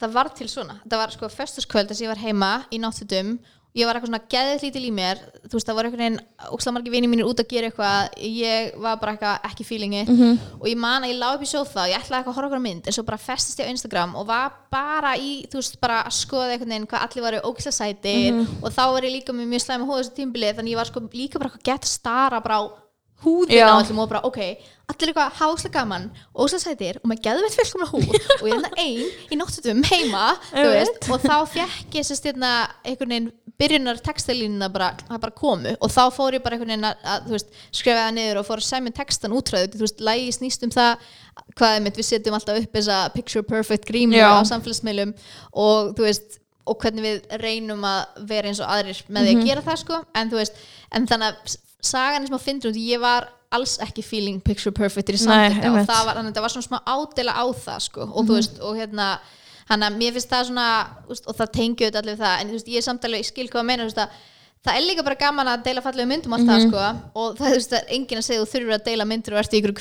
það 0.00 0.16
var 0.18 0.28
til 0.34 0.48
svona. 0.48 0.80
Það 0.88 1.02
var 1.04 1.10
sko 1.10 1.28
föstaskvöld 1.32 1.90
þess 1.90 2.00
að 2.00 2.06
ég 2.06 2.14
var 2.14 2.24
heima 2.24 2.52
í 2.70 2.80
náttutum 2.82 3.38
ég 3.74 3.88
var 3.88 3.98
eitthvað 3.98 4.12
svona 4.12 4.30
geðið 4.30 4.62
lítil 4.62 4.82
í 4.86 4.90
mér. 4.94 5.20
Þú 5.48 5.56
veist, 5.56 5.66
það 5.66 5.76
voru 5.78 5.88
einhvern 5.88 6.02
veginn 6.04 6.18
ókslega 6.54 6.74
margir 6.76 6.92
vinir 6.94 7.10
mínir 7.10 7.26
út 7.26 7.40
að 7.42 7.48
gera 7.50 7.70
eitthvað. 7.70 8.12
Ég 8.22 8.76
var 8.84 9.00
bara 9.00 9.14
eitthvað 9.16 9.48
ekki 9.50 9.66
feelingi. 9.66 10.02
Mhm. 10.06 10.38
og 10.60 10.66
ég 10.70 10.76
man 10.78 11.02
að 11.02 11.10
ég 11.10 11.18
lá 11.18 11.34
upp 11.34 11.42
í 11.42 11.50
sófa 11.50 11.82
og 11.82 11.90
ég 11.90 11.98
ætlaði 11.98 12.20
eitthvað 12.22 12.34
að 12.34 12.38
horfa 12.38 12.48
okkur 12.48 12.62
á 12.62 12.66
mynd 12.68 12.86
en 12.86 12.92
svo 12.92 13.04
bara 13.04 13.18
festist 13.18 13.58
ég 13.58 13.66
á 13.66 13.74
Instagram 13.74 14.14
og 14.14 14.26
var 14.26 14.52
bara 14.70 15.16
í, 15.16 15.46
þú 15.50 15.58
veist, 15.58 15.80
bara 15.80 16.04
að 16.04 16.14
skoða 16.14 16.54
einhvern 16.54 16.70
veginn 16.70 16.86
hvað 16.86 17.02
allir 17.02 17.26
varu 17.26 17.40
ókslega 17.50 17.74
sætir. 17.74 18.32
Mhm. 18.32 18.62
og 18.62 18.70
þá 18.70 18.84
var 18.94 19.02
ég 19.02 19.14
líka 19.18 19.32
með 19.34 19.50
mjög 19.50 19.62
slæma 19.66 19.86
hóð 19.90 19.98
þessu 20.04 20.14
tímbili 20.14 20.54
þannig 20.54 20.70
ég 20.70 20.76
var 20.76 20.86
sko 20.86 21.00
líka 21.10 21.38
bara 21.38 21.50
eitthvað 21.50 21.64
gett 21.64 21.84
stara 21.84 22.40
bara 22.40 22.62
á 22.62 22.83
húðina 23.22 23.60
Já. 23.60 23.68
á 23.70 23.80
öllum 23.80 24.00
og 24.02 24.08
bara 24.10 24.20
ok, 24.26 24.38
allir 24.90 25.10
eitthvað 25.12 25.36
háslega 25.38 25.72
gaman 25.78 26.10
og 26.34 26.44
óslega 26.44 26.64
sætir 26.66 26.98
og 27.00 27.06
með 27.08 27.22
geðveitt 27.24 27.54
fullkomna 27.56 27.86
húð 27.88 28.18
og 28.40 28.48
ég 28.48 28.52
er 28.52 28.58
þarna 28.58 28.82
ein 28.82 29.30
í 29.32 29.38
náttutum 29.40 29.80
heima 29.88 30.24
veist, 30.52 31.08
og 31.08 31.22
þá 31.24 31.36
fekk 31.54 31.96
ég 32.00 32.04
sérst 32.04 32.26
hérna 32.28 32.50
einhvern 32.84 33.14
veginn 33.14 33.30
byrjunar 33.56 34.00
textalínuna 34.02 34.68
bara, 34.74 34.90
bara 35.08 35.30
komu 35.32 35.72
og 35.78 35.90
þá 35.94 36.02
fór 36.12 36.34
ég 36.36 36.42
bara 36.44 36.58
einhvern 36.58 36.74
veginn 36.74 36.88
að, 36.90 37.00
að 37.14 37.24
þú 37.30 37.36
veist, 37.38 37.52
skrifa 37.70 38.02
það 38.02 38.14
niður 38.18 38.40
og 38.42 38.46
fór 38.50 38.60
að 38.64 38.68
semja 38.68 38.96
textan 39.00 39.36
útræðu 39.38 39.72
þú 39.78 39.84
veist, 39.86 40.00
lægi 40.10 40.32
snýst 40.36 40.66
um 40.68 40.74
það 40.74 41.08
hvað 41.56 41.76
er 41.78 41.84
mitt, 41.86 41.96
við 42.02 42.08
setjum 42.10 42.36
alltaf 42.36 42.60
upp 42.60 42.76
þessa 42.76 42.98
picture 43.14 43.46
perfect 43.46 43.86
grímu 43.88 44.18
Já. 44.18 44.26
á 44.36 44.42
samfélagsmiðlum 44.52 45.14
og 45.54 45.94
þú 45.96 46.08
veist 46.10 46.40
og 46.66 46.78
hvernig 46.80 47.04
við 47.04 47.40
reynum 47.42 47.82
að 47.84 48.22
vera 48.28 48.48
eins 48.50 48.60
og 48.64 48.68
aðrir 48.72 49.00
með 49.12 49.26
því 49.28 49.32
Mhm. 49.34 49.40
að 49.40 49.48
gera 49.52 49.62
það 49.70 49.80
sko 49.86 49.98
en 50.16 50.30
þú 50.32 50.38
veist, 50.40 50.54
en 50.96 51.06
þannig 51.06 51.30
að 51.32 51.56
sagan 51.84 52.22
er 52.24 52.28
smá 52.32 52.40
fyndur 52.42 52.72
út, 52.72 52.76
ég 52.80 53.00
var 53.02 53.28
alls 53.54 53.76
ekki 53.84 54.02
feeling 54.02 54.40
picture 54.42 54.72
perfect 54.74 55.08
í 55.12 55.14
Nei, 55.14 55.22
samtækta 55.22 55.70
og 55.70 55.86
það 55.86 56.04
var, 56.08 56.16
þannig 56.18 56.32
að 56.32 56.36
það 56.38 56.46
var 56.46 56.54
svona 56.56 56.68
smá 56.68 56.78
ádela 56.90 57.32
á 57.38 57.44
það 57.54 57.80
sko 57.88 58.00
og 58.08 58.20
Mhm. 58.24 58.28
þú 58.28 58.34
veist, 58.40 58.60
og 58.60 58.76
hérna 58.76 59.08
hann 59.68 59.80
að 59.86 59.96
mér 59.96 60.12
finnst 60.12 60.28
það 60.30 60.46
svona, 60.50 60.68
veist, 61.08 61.26
og 61.28 61.36
það 61.36 61.52
tengju 61.52 61.86
þetta 61.90 61.98
allir 62.02 62.16
það, 62.18 62.40
en 62.40 62.50
veist, 62.50 62.66
ég 62.68 62.76
er 62.76 62.86
samtalið, 62.88 63.20
ég 63.22 63.26
skil 63.30 63.48
hvað 63.48 63.60
að 63.62 63.68
meina, 63.70 63.84
að 63.98 64.10
það 64.64 64.76
er 64.76 64.84
líka 64.88 65.04
bara 65.04 65.14
gaman 65.20 65.46
að 65.46 65.62
deila 65.64 65.80
fallegu 65.84 66.08
myndum 66.08 66.32
Mhm. 66.40 66.48
það 66.50 66.68
sko 66.68 66.82
og 67.14 67.36
það, 67.38 67.50
veist, 67.54 67.70
það 67.70 67.80
er 67.82 67.94
enginn 67.94 68.18
að 68.18 68.26
segja 68.28 68.40
þú 68.42 68.48
þurfur 68.52 68.74
að 68.78 68.84
deila 68.84 69.04
myndir 69.04 69.32
og 69.34 69.38
ert 69.44 69.52
í 69.54 69.60
ykkur 69.60 69.74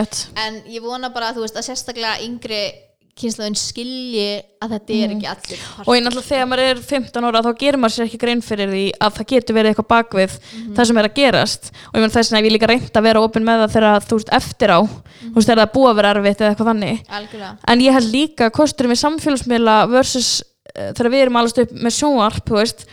mitt. 0.00 0.26
en 0.36 0.62
ég 0.70 0.80
vona 0.82 1.08
bara, 1.12 1.32
veist, 1.42 1.56
að 1.56 1.68
sérstaklega 1.68 2.20
yngri 2.22 2.72
kynslaðin 3.20 3.56
skilji 3.60 4.26
að 4.60 4.72
þetta 4.74 4.94
er 4.96 5.12
ekki 5.14 5.28
allir 5.30 5.60
Mhm. 5.60 5.84
og 5.86 5.94
ég 5.96 6.02
náttúrulega 6.04 6.28
þegar 6.30 6.48
maður 6.50 6.64
er 6.70 6.80
15 6.90 7.24
ára 7.30 7.42
þá 7.46 7.50
gerir 7.62 7.78
maður 7.80 7.94
sér 7.96 8.06
ekki 8.08 8.20
grein 8.24 8.42
fyrir 8.44 8.68
því 8.72 8.84
að 9.00 9.14
það 9.18 9.28
getur 9.32 9.56
verið 9.58 9.70
eitthvað 9.74 9.88
bakvið 9.94 10.36
það 10.76 10.86
sem 10.90 10.98
er 11.00 11.08
að 11.08 11.14
gerast. 11.20 11.70
Og 11.90 11.94
ég 11.94 12.00
menn 12.04 12.14
þess 12.16 12.32
að 12.32 12.44
ég 12.48 12.54
líka 12.56 12.68
reynd 12.70 12.90
að 13.00 13.06
vera 13.08 13.22
opinn 13.24 13.44
með 13.48 13.64
það 13.64 13.74
þegar 13.76 14.06
þú 14.10 14.18
veist 14.20 14.32
eftir 14.40 14.70
á. 14.74 14.80
Þú 14.84 15.34
veist 15.38 15.48
þegar 15.50 15.62
það 15.66 15.90
að 15.90 15.96
vera 16.00 16.14
erfitt 16.14 16.40
eða 16.40 16.50
eitthvað 16.54 16.70
þannig. 16.72 17.04
Algjörlega. 17.08 17.52
En 17.68 17.80
ég 17.80 17.92
held 17.92 18.10
líka 18.12 18.50
kosturum 18.50 18.90
við 18.94 19.02
samfélagsmiðla 19.04 19.76
versus 19.90 20.42
uh, 20.76 20.92
þegar 20.92 21.10
við 21.10 21.22
erum 21.26 21.36
allast 21.40 21.58
upp 21.58 21.72
með 21.72 21.96
sjónvarp 21.98 22.44
þú 22.46 22.58
veist 22.60 22.86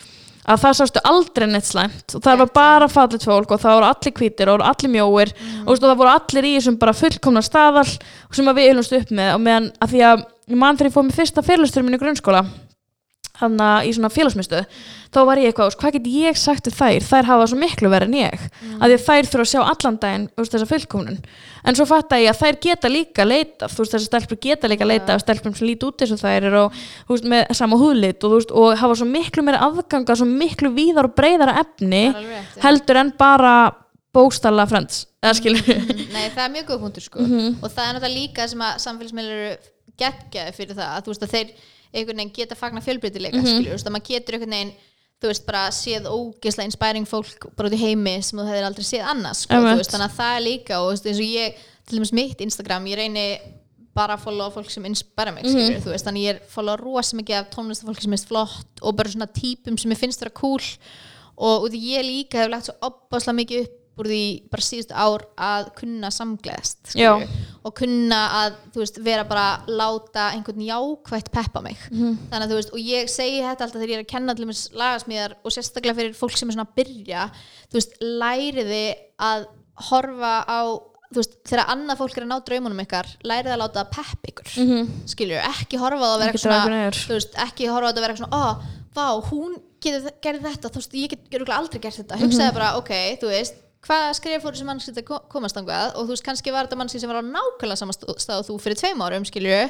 að 0.47 0.61
það 0.63 0.77
sástu 0.79 1.03
aldrei 1.11 1.47
neitt 1.49 1.67
slæmt. 1.67 2.15
Og 2.15 2.23
það 2.23 2.43
var 2.43 2.53
bara 2.55 2.87
fallit 2.91 3.25
fólk 3.27 3.51
og 3.51 3.61
það 3.63 3.77
voru 3.77 3.89
allir 3.89 4.15
hvítir 4.19 4.51
og 4.53 4.63
allir 4.63 4.93
mjóir. 4.93 5.33
Og, 5.65 5.73
veist, 5.73 5.83
og 5.83 5.89
það 5.89 5.99
voru 6.03 6.13
allir 6.13 6.47
í 6.47 6.53
þessum 6.57 6.79
bara 6.81 6.95
fullkomna 6.97 7.43
staðal 7.45 7.87
sem 7.87 8.53
við 8.53 8.71
ylumst 8.71 8.95
upp 8.97 9.11
með. 9.11 9.33
Og 9.35 9.43
meðan 9.43 9.69
að 9.83 9.93
því 9.93 10.05
að 10.11 10.23
ég 10.47 10.61
man 10.63 10.79
þegar 10.79 10.91
ég 10.91 10.95
fóð 10.95 11.09
með 11.09 11.19
fyrsta 11.21 11.45
fyrirlustur 11.45 11.85
minn 11.85 11.99
í 11.99 12.01
grunnskóla 12.01 12.45
hann 13.41 13.57
í 13.85 13.91
svona 13.95 14.09
félagsmyndstöð 14.13 14.65
þá 15.13 15.19
var 15.29 15.39
ég 15.41 15.51
eitthvað, 15.51 15.75
hvað 15.79 15.93
get 15.97 16.07
ég 16.11 16.37
sagt 16.39 16.67
við 16.67 16.75
þær? 16.77 17.05
Þær 17.07 17.27
hafa 17.29 17.45
svo 17.47 17.57
miklu 17.61 17.89
verið 17.89 18.09
en 18.09 18.17
ég. 18.17 18.41
Mm. 18.61 18.81
að 18.83 18.95
þær 19.05 19.29
þurfa 19.31 19.45
að 19.45 19.51
sjá 19.51 19.61
allan 19.63 19.99
daginn 20.01 20.25
veist, 20.37 20.51
þessa 20.55 20.67
fullkomnun. 20.71 21.19
En 21.67 21.75
svo 21.77 21.85
fatt 21.87 22.11
ég 22.17 22.29
að 22.31 22.41
þær 22.41 22.59
geta 22.65 22.91
líka 22.91 23.25
leita 23.27 23.69
þú 23.71 23.83
veist 23.83 23.95
þessar 23.95 24.07
stelpur 24.09 24.39
geta 24.43 24.67
líka 24.71 24.85
leita 24.87 25.15
af 25.15 25.23
stelpum 25.23 25.55
sem 25.55 25.67
líti 25.69 25.87
út 25.87 26.01
eins 26.03 26.13
og 26.15 26.21
þær 26.21 26.47
eru 26.51 26.61
og 26.67 26.77
veist, 27.09 27.27
með 27.29 27.53
sama 27.57 27.79
húðlit 27.79 28.23
og, 28.27 28.35
veist, 28.37 28.51
og 28.51 28.77
hafa 28.81 28.99
svo 28.99 29.07
miklu 29.09 29.43
meira 29.47 29.63
aðganga 29.67 30.15
svo 30.19 30.27
miklu 30.27 30.73
víðar 30.75 31.07
og 31.09 31.15
breyðara 31.17 31.57
efni 31.63 32.03
er 32.11 32.19
rétt, 32.23 32.59
heldur 32.65 33.01
en 33.03 33.13
bara 33.17 33.55
bóstalla 34.17 34.65
friends 34.69 35.05
eða 35.21 35.33
skilur 35.37 35.63
Mhm, 35.67 36.05
Nei, 36.13 36.27
það 36.33 36.43
er 36.45 36.53
mjög 36.55 36.69
góð 36.71 36.79
punktur 36.83 37.03
sko. 37.05 37.19
Mhm. 37.21 37.57
og 37.61 37.69
það 37.71 37.83
er 37.87 37.97
náttúrulega 37.97 38.17
líka 38.17 38.47
sem 38.49 38.61
að 38.65 38.77
samfélagsmiðlar 38.85 39.41
eru 39.41 39.57
geggjaði 39.97 40.53
fyrir 40.55 40.77
það 40.77 40.93
að 40.95 41.03
þú 41.03 41.11
veist 41.13 41.25
að 41.27 41.33
þeir 41.35 41.51
einhvern 41.97 42.17
veginn 42.21 42.33
geta 42.37 42.55
fagna 42.55 42.81
fjölbreytileika 42.81 43.37
mm 43.37 43.43
Mhm. 43.43 43.55
skilur, 43.57 43.73
veist 43.77 43.87
að 43.87 43.95
maður 43.97 44.07
getur 44.13 44.37
einhvern 44.37 44.55
veginn 44.57 44.73
þú 45.21 45.27
veist 45.31 45.45
bara 45.47 45.63
séð 45.73 46.05
ógeðslega 46.13 46.69
inspiring 46.69 47.05
fólk 47.09 47.47
bara 47.57 47.69
út 47.69 47.73
í 47.73 47.81
heimi 47.81 48.21
sem 48.23 48.37
þú 48.39 48.45
hefur 48.51 48.67
aldrei 48.69 48.85
séð 48.85 49.07
annars 49.09 49.39
sko, 49.47 49.55
veist, 49.65 49.91
þannig 49.91 50.09
að 50.11 50.17
það 50.19 50.35
er 50.37 50.43
líka 50.45 50.79
og 50.81 50.91
veist, 50.91 51.05
eins 51.09 51.17
og 51.17 51.25
ég, 51.25 51.53
til 51.87 51.97
dæmis 51.97 52.13
mitt 52.13 52.41
Instagram, 52.41 52.85
ég 52.85 52.97
reyni 53.01 53.39
bara 53.97 54.13
að 54.15 54.21
followa 54.27 54.53
fólk 54.53 54.69
sem 54.69 54.85
inspira 54.85 55.33
mig, 55.33 55.43
Mhm. 55.43 55.53
skilur 55.57 55.81
þú 55.81 55.89
veist, 55.95 56.05
þannig 56.05 56.23
ég 56.27 56.35
er 56.35 56.41
followa 56.53 56.77
rosa 56.77 57.17
mikið 57.17 57.39
af 57.39 57.49
tónlistafólki 57.49 58.01
sem 58.03 58.13
er 58.13 58.17
flott 58.27 58.67
og 58.83 58.95
bara 58.95 59.09
svona 59.09 59.25
típum 59.33 59.77
sem 59.79 59.89
ég 59.91 59.97
finnst 59.97 60.19
vera 60.21 60.29
cool 60.29 60.61
og 61.37 61.69
í 61.73 61.81
ég 61.97 62.05
líka 62.05 62.37
hef 62.43 62.49
lagt 62.51 62.65
svo 62.69 62.75
opbáslega 62.81 63.35
mikið 63.41 63.61
upp 63.63 63.73
úr 63.97 64.09
því 64.11 64.23
bara 64.51 64.65
síðustu 64.67 64.95
ár 64.95 65.25
að 65.35 65.69
kunna 65.79 66.11
samgleðast 66.13 66.95
og 67.65 67.75
kunna 67.77 68.19
að 68.41 68.57
þú 68.73 68.83
veist, 68.83 68.99
vera 69.03 69.27
bara 69.27 69.45
að 69.57 69.71
láta 69.81 70.27
einhvern 70.33 70.65
jákvætt 70.67 71.31
peppa 71.33 71.61
mig. 71.61 71.77
Mhm. 71.91 72.17
þannig 72.31 72.45
að 72.45 72.51
þú 72.51 72.59
veist, 72.59 72.73
og 72.73 72.79
ég 72.79 73.09
segi 73.11 73.41
þetta 73.43 73.67
alltaf 73.67 73.81
þegar 73.81 73.93
ég 73.93 73.97
er 73.97 74.05
að 74.05 74.13
kenna 74.13 74.33
allir 74.33 74.51
með 74.51 74.61
lagasmíðar 74.81 75.37
og 75.43 75.51
sérstaklega 75.51 75.97
fyrir 75.97 76.13
fólk 76.17 76.37
sem 76.37 76.49
er 76.49 76.57
svona 76.57 76.67
að 76.67 76.77
byrja 76.81 77.31
þú 77.71 77.79
veist, 77.79 77.97
læriði 78.01 78.85
að 79.17 79.47
horfa 79.89 80.35
á 80.47 80.61
þú 81.07 81.21
veist, 81.21 81.37
þegar 81.47 81.71
annað 81.71 81.99
fólk 82.01 82.17
er 82.17 82.25
að 82.25 82.31
ná 82.31 82.37
draumunum 82.47 82.81
ykkar 82.83 83.11
lærið 83.27 83.53
að 83.53 83.61
láta 83.61 83.83
að 83.83 83.91
peppa 83.95 84.31
ykkur 84.31 84.49
mm 84.57 84.67
-hmm. 84.71 84.89
skilju, 85.13 85.37
ekki 85.51 85.79
horfa 85.79 86.07
að 86.07 86.19
vera 86.19 86.33
Ekki 86.33 86.43
svona 86.43 86.89
veist, 87.13 87.37
ekki 87.45 87.69
horfa 87.71 87.91
að 87.93 88.01
vera 88.01 88.17
svona, 88.17 88.35
ó, 88.35 88.43
vá, 88.97 89.07
hún 89.29 89.55
getur, 89.79 90.11
gerði 90.21 90.43
þetta, 90.51 90.71
þú 90.71 90.81
veist, 90.81 90.93
ég 90.93 91.09
get 91.09 91.31
örugglega 91.31 91.59
aldrei 91.61 91.79
gert 91.79 91.99
þetta, 92.01 92.19
hugsaði 92.19 92.53
bara, 92.57 92.75
ok, 92.77 92.91
þú 93.21 93.31
veist 93.31 93.55
hvaða 93.87 94.13
skrif 94.17 94.43
fór 94.43 94.55
þessi 94.57 94.65
mannski 94.67 94.93
til 94.93 95.03
að 95.03 95.07
ko- 95.07 95.21
komast 95.31 95.57
angað 95.59 95.93
og 95.95 96.07
þú 96.07 96.11
veist, 96.15 96.25
kannski 96.27 96.51
var 96.53 96.67
þetta 96.67 96.79
mannski 96.81 96.99
sem 96.99 97.09
var 97.11 97.21
á 97.21 97.25
nákvæmlega 97.25 97.77
sama 97.79 97.95
stó- 97.95 98.17
stað 98.19 98.41
og 98.43 98.47
þú 98.49 98.57
fyrir 98.65 98.79
tveim 98.81 99.03
árum, 99.05 99.25
skilju 99.29 99.61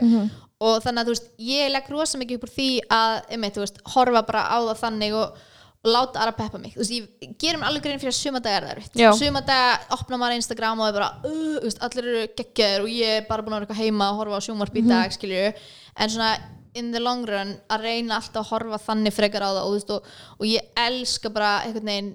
og 0.59 0.81
þannig 0.83 1.03
að, 1.03 1.05
þú 1.05 1.13
veist, 1.15 1.27
ég 1.37 1.69
legg 1.71 1.91
rosa 1.93 2.17
mikið 2.17 2.39
upp 2.39 2.47
úr 2.49 2.53
því 2.57 2.69
að, 2.89 3.19
einmitt, 3.35 3.53
þú 3.55 3.63
veist, 3.65 3.77
horfa 3.93 4.23
bara 4.25 4.41
á 4.49 4.57
það 4.71 4.81
þannig 4.81 5.13
og, 5.13 5.37
og 5.85 5.91
láta 5.93 6.19
aðra 6.23 6.33
peppa 6.39 6.57
mig, 6.59 6.73
þú 6.73 6.81
veist, 6.81 6.95
ég 6.97 7.35
gerum 7.39 7.63
alveg 7.63 7.83
grein 7.85 7.99
fyrir 8.01 8.11
að 8.15 8.17
suma 8.17 8.39
dagar 8.41 8.65
er 8.73 8.81
það 8.81 9.03
suma 9.21 9.41
daga 9.45 9.79
opna 9.93 10.17
maður 10.17 10.39
Instagram 10.41 10.81
og 10.81 10.87
er 10.89 10.97
bara 10.97 11.09
uh, 11.23 11.59
veist, 11.63 11.81
allir 11.85 12.07
eru 12.11 12.27
geggjaður 12.41 12.87
og 12.87 12.89
ég 12.97 13.17
er 13.21 13.27
bara 13.29 13.45
búin 13.45 13.53
að 13.53 13.59
vera 13.61 13.67
eitthvað 13.69 13.83
heima 13.85 14.09
og 14.11 14.17
horfa 14.23 14.39
á 14.41 14.45
sjónvarp 14.47 14.75
í 14.75 14.81
dag, 14.89 15.13
skilju 15.13 15.53
en 15.97 16.09
svona 16.09 16.31
in 16.77 16.91
the 16.93 16.99
long 16.99 17.23
run 17.25 17.55
að 17.73 17.81
reyna 17.85 18.17
alltaf 18.17 18.41
að 18.43 18.49
horfa 18.51 18.77
þannig 18.89 19.13
frekar 19.13 19.45
á 19.45 19.49
það 19.53 19.63
og, 19.65 19.73
veist, 19.77 19.89
og, 19.93 20.03
og 20.41 20.45
ég 20.49 20.61
elska 20.77 21.29
bara 21.33 21.53
einhvern 21.65 21.85
veginn 21.93 22.11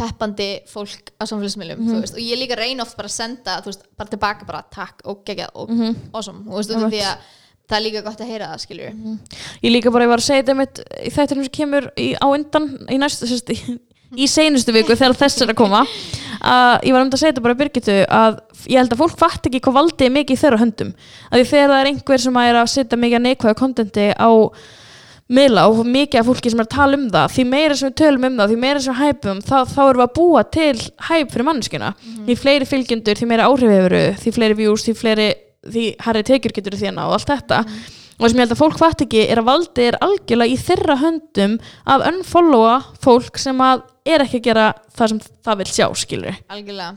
peppandi 0.00 0.48
fólk 0.70 1.12
á 1.20 1.24
samfélagsmiðlum 1.28 1.84
þú 1.86 1.98
veist, 2.00 2.16
og 2.16 2.24
ég 2.24 2.40
líka 2.40 2.58
reyna 2.58 2.86
oft 2.86 2.96
bara 2.98 3.10
að 3.10 3.16
senda 3.18 3.58
veist, 3.66 3.84
bara 4.00 4.12
tilbaka 4.14 4.48
bara 4.48 4.64
takk 4.72 5.04
og 5.04 5.20
geggjað 5.28 5.52
og 5.54 5.74
awesome, 6.16 6.46
þú 6.48 6.56
veist, 6.56 6.74
út 6.74 6.88
af 6.88 6.94
því 6.94 7.04
að 7.10 7.28
það 7.70 7.78
er 7.78 7.84
líka 7.86 8.02
gott 8.06 8.24
að 8.24 8.32
heyra 8.32 8.50
það, 8.50 8.64
skilju 8.64 8.88
Ég 9.60 9.74
líka 9.76 9.92
bara, 9.94 10.08
ég 10.08 10.12
var 10.14 10.22
að 10.22 10.26
segja 10.26 10.42
þetta 10.42 10.58
mitt 10.58 10.82
í 10.82 11.12
þættinum 11.14 11.46
sem 11.46 11.54
kemur 11.60 11.92
í, 11.94 12.08
á 12.18 12.26
undan 12.26 12.72
í 12.90 12.98
næstu, 12.98 13.28
sérst, 13.30 13.52
í, 13.54 13.78
í 14.18 14.26
seinustu 14.30 14.74
viku 14.74 14.96
þegar 14.96 15.18
þess 15.20 15.44
er 15.44 15.54
að 15.54 15.60
koma 15.60 15.84
að 16.40 16.86
ég 16.88 16.94
var 16.96 17.04
um 17.04 17.12
að 17.12 17.20
segja 17.20 17.34
þetta 17.34 17.44
bara 17.44 17.58
Birgitu 17.60 17.96
að 18.08 18.38
ég 18.66 18.80
held 18.80 18.94
að 18.94 19.00
fólk 19.02 19.16
fatt 19.20 19.48
ekki 19.48 19.60
hvað 19.64 19.76
valdið 19.76 20.06
er 20.06 20.14
mikið 20.14 20.36
í 20.36 20.40
þeirra 20.40 20.60
höndum. 20.62 20.92
Að 21.28 21.40
því 21.40 21.48
þegar 21.50 21.72
það 21.72 21.80
er 21.80 21.90
einhver 21.90 22.22
sem 22.24 22.38
er 22.42 22.60
að 22.60 22.70
setja 22.74 23.00
mikið 23.00 23.24
neikvæða 23.26 23.58
kontenti 23.60 24.06
á 24.16 24.30
miðla 25.30 25.66
og 25.70 25.84
mikið 25.86 26.20
af 26.20 26.26
fólki 26.26 26.50
sem 26.50 26.62
er 26.62 26.66
að 26.66 26.74
tala 26.74 26.98
um 26.98 27.04
það 27.12 27.36
því 27.36 27.44
meira 27.50 27.76
sem 27.78 27.90
við 27.90 27.98
tölum 28.00 28.26
um 28.26 28.40
það, 28.40 28.50
því 28.50 28.58
meira 28.64 28.80
sem 28.82 28.96
við 28.96 29.04
hæpum 29.04 29.44
þá, 29.46 29.56
þá 29.70 29.82
erum 29.84 30.00
við 30.00 30.06
að 30.06 30.16
búa 30.18 30.42
til 30.56 30.72
hæp 31.06 31.30
fyrir 31.30 31.46
manneskina 31.46 31.92
því 32.00 32.36
fleiri 32.40 32.68
fylgjendur, 32.70 33.20
því 33.20 33.30
meira 33.30 33.46
áhrif 33.46 33.74
hefur 33.76 33.96
því 34.24 34.34
fleiri 34.36 34.58
views, 34.58 34.86
því 34.86 34.96
fleiri 34.98 35.28
því 35.66 35.86
herri 36.06 36.22
tekjur 36.26 36.54
getur 36.56 36.78
þérna 36.80 37.08
og 37.08 37.18
allt 37.18 37.30
þetta. 37.34 37.64
Og 38.20 38.24
það 38.24 38.32
sem 38.32 38.40
ég 38.40 38.44
held 38.44 38.54
að 38.54 38.60
fólk 38.60 38.80
fatt 38.80 39.02
ekki 39.04 39.20
er 39.32 39.40
að 39.40 39.46
valdi 39.48 39.84
er 39.88 39.96
algjörlega 40.04 40.52
í 40.52 40.56
þeirra 40.60 40.96
höndum 41.00 41.54
að 41.88 42.06
unfollowa 42.10 42.74
fólk 43.00 43.40
sem 43.40 43.62
að 43.64 43.86
er 44.08 44.24
ekki 44.24 44.40
að 44.42 44.48
gera 44.50 44.66
það 44.96 45.12
sem 45.12 45.22
það 45.46 45.62
vil 45.62 45.68
sjá 45.70 45.86
skilur 45.96 46.42
algjörlega. 46.52 46.90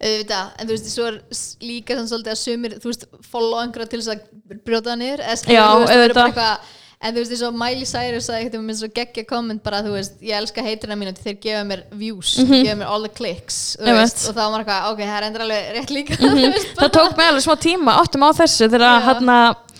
Auðvitað, 0.00 0.52
en 0.56 0.68
þú 0.68 0.72
veist, 0.72 0.86
svo 0.88 1.06
er 1.10 1.16
líka 1.60 1.96
svolítið 1.98 2.32
að 2.32 2.38
sumir, 2.40 2.76
þú 2.80 2.88
veist, 2.88 3.02
follow 3.28 3.58
einhverja 3.60 3.90
til 3.92 3.98
þess 4.00 4.12
að 4.14 4.62
brjóta 4.64 4.94
það 4.94 5.00
niður 5.02 5.24
eða 5.26 5.40
skilur, 5.42 5.58
Já, 5.58 5.64
þú 5.66 5.82
veist, 5.82 5.90
það 5.90 6.04
eru 6.06 6.16
bara 6.16 6.30
eitthvað 6.30 6.78
en 7.00 7.14
þú 7.14 7.22
veist, 7.22 7.32
eins 7.32 7.42
og 7.48 7.54
Miley 7.56 7.86
Cyrus 7.88 8.26
sagði 8.28 8.44
eitthvað 8.44 8.64
með 8.66 8.78
svo 8.82 8.88
geggja 8.98 9.24
komment 9.28 9.62
bara, 9.64 9.80
þú 9.86 9.94
veist, 9.94 10.18
ég 10.20 10.36
elska 10.36 10.64
heitina 10.66 10.98
mínu 11.00 11.14
þeir 11.16 11.38
gefa 11.40 11.62
mér 11.64 11.84
views, 11.96 12.34
gefa 12.44 12.76
mér 12.82 12.90
all 12.92 13.06
the 13.06 13.12
clicks 13.16 13.60
veist, 13.80 14.26
og 14.28 14.36
þá 14.36 14.40
var 14.42 14.50
maður 14.52 14.64
eitthvað, 14.66 14.90
ok, 14.92 15.00
það 15.06 15.16
er 15.16 15.28
endur 15.30 15.44
alveg 15.46 15.70
rétt 15.78 15.94
líka 15.96 16.18
þú 16.20 16.34
veist, 16.36 16.74
það 16.76 16.92
tók 16.98 17.16
mig 17.16 17.30
alveg 17.32 17.46
smá 17.46 17.56
tíma 17.64 17.96
áttum 18.02 18.26
á 18.28 18.30
þessu 18.42 18.68
þegar 18.68 18.84
Já. 18.84 19.00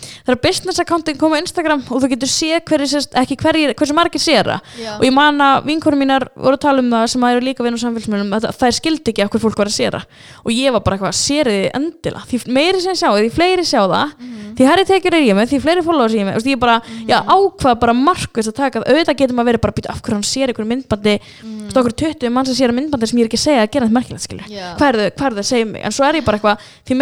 Hérna 0.00 0.26
þegar 0.26 0.40
business 0.44 0.82
accountin 0.82 1.18
kom 1.20 1.34
á 1.34 1.40
Instagram 1.40 1.84
og 1.88 2.02
þú 2.02 2.10
getur 2.14 2.30
séð 2.30 2.64
hverju, 2.68 3.02
ekki 3.22 3.38
hverju, 3.40 3.74
hversu 3.78 3.96
margir 3.96 4.22
sér 4.22 4.50
það 4.50 4.74
Já. 4.80 4.92
og 4.96 5.06
ég 5.06 5.14
man 5.14 5.40
að 5.44 5.68
vinkonum 5.70 6.02
mínar 6.04 6.28
voru 6.34 6.58
að 6.58 6.64
tala 6.66 6.84
um 6.84 6.90
það 6.92 7.06
sem 7.14 7.26
að 7.26 7.36
eru 7.36 7.46
líka 7.48 7.66
vinn 7.66 7.78
á 7.78 7.84
samfélsmjölum 7.84 8.36
að 8.38 8.48
þær 8.60 8.76
skildi 8.78 9.14
ekki 9.14 9.24
að 9.24 9.32
hver 9.34 9.44
fólk 9.46 9.62
var 9.62 9.70
að 9.70 9.76
sér 9.76 9.98
það 9.98 10.04
og 10.44 10.54
ég 10.56 10.76
var 10.76 10.84
bara 10.86 10.98
eitthvað, 10.98 11.18
sér 11.20 11.50
þið 11.50 11.66
endilega? 11.80 12.26
Því 12.30 12.42
meiri 12.58 12.84
sem 12.84 12.98
sjá 12.98 13.08
þið, 13.10 13.24
því 13.26 13.34
fleiri 13.36 13.66
sjá 13.66 13.82
það 13.84 14.14
því 14.60 14.66
herri 14.68 14.84
tekjur 14.88 15.14
er 15.16 15.24
ég 15.24 15.36
með, 15.36 15.48
því 15.52 15.58
fleiri 15.64 15.82
followers 15.84 16.14
er 16.14 16.20
ég 16.20 16.26
með. 16.28 16.36
Veist, 16.36 16.48
ég 16.50 16.60
bara, 16.60 16.76
ég 17.08 17.30
ákvað 17.32 17.78
bara 17.80 17.94
markvist 17.96 18.50
að 18.50 18.58
taka 18.58 18.82
auðvitað 18.82 19.18
getur 19.22 19.36
maður 19.38 19.50
verið 19.50 19.62
bara 19.64 19.72
að 19.72 19.78
býta 19.78 19.92
af 19.94 20.02
hverju 20.04 20.16
hann 20.18 20.26
sér 20.26 20.52
einhverju 20.52 20.70
myndbandi? 20.70 21.14
Mm. 21.40 21.60
okkur 21.80 21.94
20 22.02 22.34
mann 22.34 22.48
sem 22.48 22.56
sér 22.58 22.72
að 22.72 22.76
myndbandi 22.80 23.06
sem 23.08 23.20
ég 23.20 23.24
er 23.24 23.30
ekki 23.30 23.38
að 23.38 23.44
segja 23.44 23.62
að 23.64 23.70
gera 23.76 23.86
þetta 23.86 23.96
merkilegt 23.96 24.50
Já. 24.50 24.66
hvað 24.76 24.88
er 24.90 24.96
er 25.00 25.36
þau 25.36 25.40
að 25.40 25.48
segja 25.50 25.68
mig? 25.70 25.84
En 25.86 25.94
svo 25.94 26.04
er 26.06 26.18
ég 26.18 26.26
bara 26.26 26.40
eitthvað, 26.40 26.56
því 26.88 26.94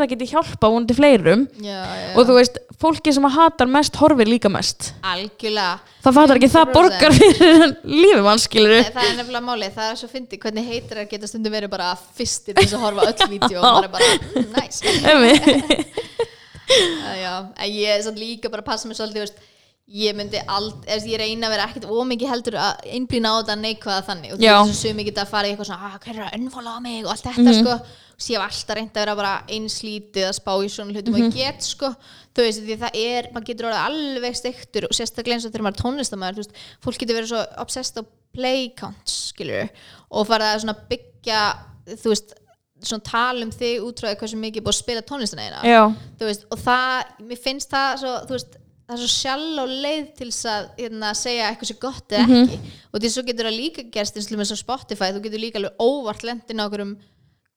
meira 0.00 0.16
sem 0.16 0.20
þið 0.20 0.20
segja 0.20 0.20
því 0.20 0.20
lengra 0.20 0.20
dreifisnafnum 0.20 0.20
mig, 0.20 0.20
því 0.20 0.20
meira 0.20 0.20
kemst 0.20 0.20
ég, 0.20 0.20
því 0.20 0.20
meira 0.20 0.20
get 0.20 0.24
ég 0.24 0.32
hjálpa 0.34 0.70
vonandi 0.70 0.96
fleirum. 0.96 1.46
Já, 1.60 1.80
já, 2.00 2.14
og 2.14 2.26
þú 2.26 2.36
veist, 2.36 2.58
fólki 2.80 3.12
sem 3.12 3.26
að 3.26 3.36
hatar 3.36 3.68
mest 3.70 3.98
horfir 4.00 4.30
líka 4.30 4.48
mest. 4.52 4.92
Algjörlega. 5.04 5.78
Það 6.00 6.16
fattar 6.16 6.40
ekki, 6.40 6.50
það 6.50 6.66
100%. 6.66 6.74
borgar 6.74 7.12
fyrir 7.12 7.74
lífið 8.00 8.24
mann 8.24 8.40
skilur 8.40 8.76
Nei, 8.80 8.92
það 8.94 9.04
er 9.04 9.16
nefnilega 9.18 9.44
málið, 9.44 9.74
það 9.76 9.90
er 9.90 10.00
svo 10.00 10.08
fyndið 10.08 10.40
hvernig 10.40 10.70
heitir 10.70 11.04
geta 11.10 11.28
stundum 11.28 11.52
verið 11.52 11.70
bara 11.70 11.92
fyrstir 12.16 12.56
til 12.56 12.64
þess 12.64 12.78
að 12.78 12.84
horfa 12.86 13.08
öll 13.10 13.30
vídeo 13.34 13.60
og 13.60 13.84
bara 13.84 13.92
bara, 13.98 14.10
nice. 14.56 14.80
Uh, 16.70 17.16
já, 17.24 17.32
ég 17.66 17.96
er 17.96 18.02
samt 18.04 18.20
líka 18.20 18.50
bara 18.50 18.62
að 18.62 18.68
passa 18.68 18.86
mig 18.86 18.94
svolítið, 18.94 19.16
þú 19.16 19.24
veist, 19.24 19.40
ég 19.90 20.14
myndi 20.14 20.38
ald, 20.46 20.84
eða, 20.86 21.08
ég 21.10 21.18
reyna 21.18 21.48
að 21.48 21.54
vera 21.56 21.64
ekkert 21.66 21.88
ómikið 21.90 22.30
heldur 22.30 22.56
að 22.62 22.84
einblýna 22.94 23.32
á 23.34 23.38
þetta 23.40 23.56
neikvæða 23.58 24.04
þannig. 24.06 24.34
Og 24.34 24.38
þú 24.38 24.52
veist, 24.54 24.78
svo 24.78 24.92
mikið 24.94 25.18
að 25.18 25.32
fara 25.32 25.48
í 25.48 25.50
eitthvað 25.50 25.70
svona, 25.72 25.88
ah, 25.88 25.96
hver 26.04 26.14
er 26.14 26.28
að 26.28 26.36
unnfóla 26.38 26.76
á 26.76 26.80
mig? 26.84 27.00
og 27.02 27.10
allt 27.10 27.26
þetta, 27.26 27.56
sko. 27.58 27.74
og 27.74 28.09
ég 28.28 28.36
hef 28.36 28.44
alltaf 28.44 28.76
reynd 28.76 28.90
að 28.92 29.00
vera 29.00 29.14
bara 29.16 29.32
einslítið 29.48 30.26
að 30.28 30.34
spá 30.36 30.52
í 30.60 30.68
svona 30.68 30.92
hlutum 30.92 31.14
og 31.16 31.20
ég 31.24 31.32
get, 31.34 31.62
sko. 31.64 31.88
Þú 32.36 32.44
veist, 32.44 32.60
því 32.66 32.76
það 32.82 32.98
er, 33.00 33.28
maður 33.32 33.46
getur 33.48 33.68
orðið 33.70 33.86
alveg 33.86 34.36
stektur 34.36 34.86
og 34.90 34.92
sérstaklega 34.96 35.38
eins 35.38 35.46
og 35.48 35.52
þegar 35.54 35.64
maður 35.66 35.78
er 35.78 35.82
tónlistamæður 35.84 36.36
þú 36.36 36.44
veist, 36.44 36.60
fólk 36.84 37.00
getur 37.00 37.18
verið 37.20 37.32
svo 37.32 37.40
obsessed 37.64 37.98
á 37.98 38.02
play 38.36 38.68
counts, 38.78 39.16
skilur 39.32 39.72
og 40.10 40.28
farið 40.28 40.52
að 40.52 40.60
svona 40.66 40.76
byggja, 40.92 41.40
þú 41.96 42.12
veist 42.12 42.36
svona 42.80 43.04
tala 43.04 43.44
um 43.44 43.50
þig 43.52 43.82
útráði 43.84 44.16
hversu 44.20 44.38
mikið 44.40 44.62
búið 44.64 44.72
að 44.76 44.78
spila 44.84 45.02
tónlistina 45.08 45.42
eina 45.48 45.60
þú 46.20 46.28
veist, 46.30 46.46
og 46.54 46.62
það, 46.62 47.10
mér 47.28 47.40
finnst 47.42 47.70
það 47.74 47.98
svo, 48.00 48.12
þú 48.30 48.36
veist, 48.38 48.54
það 48.86 48.94
er 48.94 49.02
svo 49.02 49.10
sjálf 49.16 49.58
og 49.64 49.74
leið 49.84 50.06
til 50.16 50.28
þess 50.30 50.46
að 50.54 50.70
hérna, 50.78 51.10
segja 51.18 51.50
eitthvað 51.50 51.68
sem 51.72 51.80
gott 51.82 52.14
eða 52.16 52.24
Mhm. 52.26 52.40
ekki. 52.46 52.72
Og 52.94 53.00
því 53.00 53.10
svo 53.12 53.22
getur 53.28 53.46
það 53.50 53.58
líka 53.60 53.84
gerst 53.92 54.16
eins 54.16 54.30
og 54.32 54.38
með 54.40 54.48
svo 54.50 54.56
Spotify, 54.62 55.10
þú 55.14 55.20
getur 55.26 55.42
líka 55.44 55.60
alveg 55.60 55.76
óvart 55.78 56.22
lendin 56.26 56.58
á 56.62 56.66
okkurum 56.70 56.96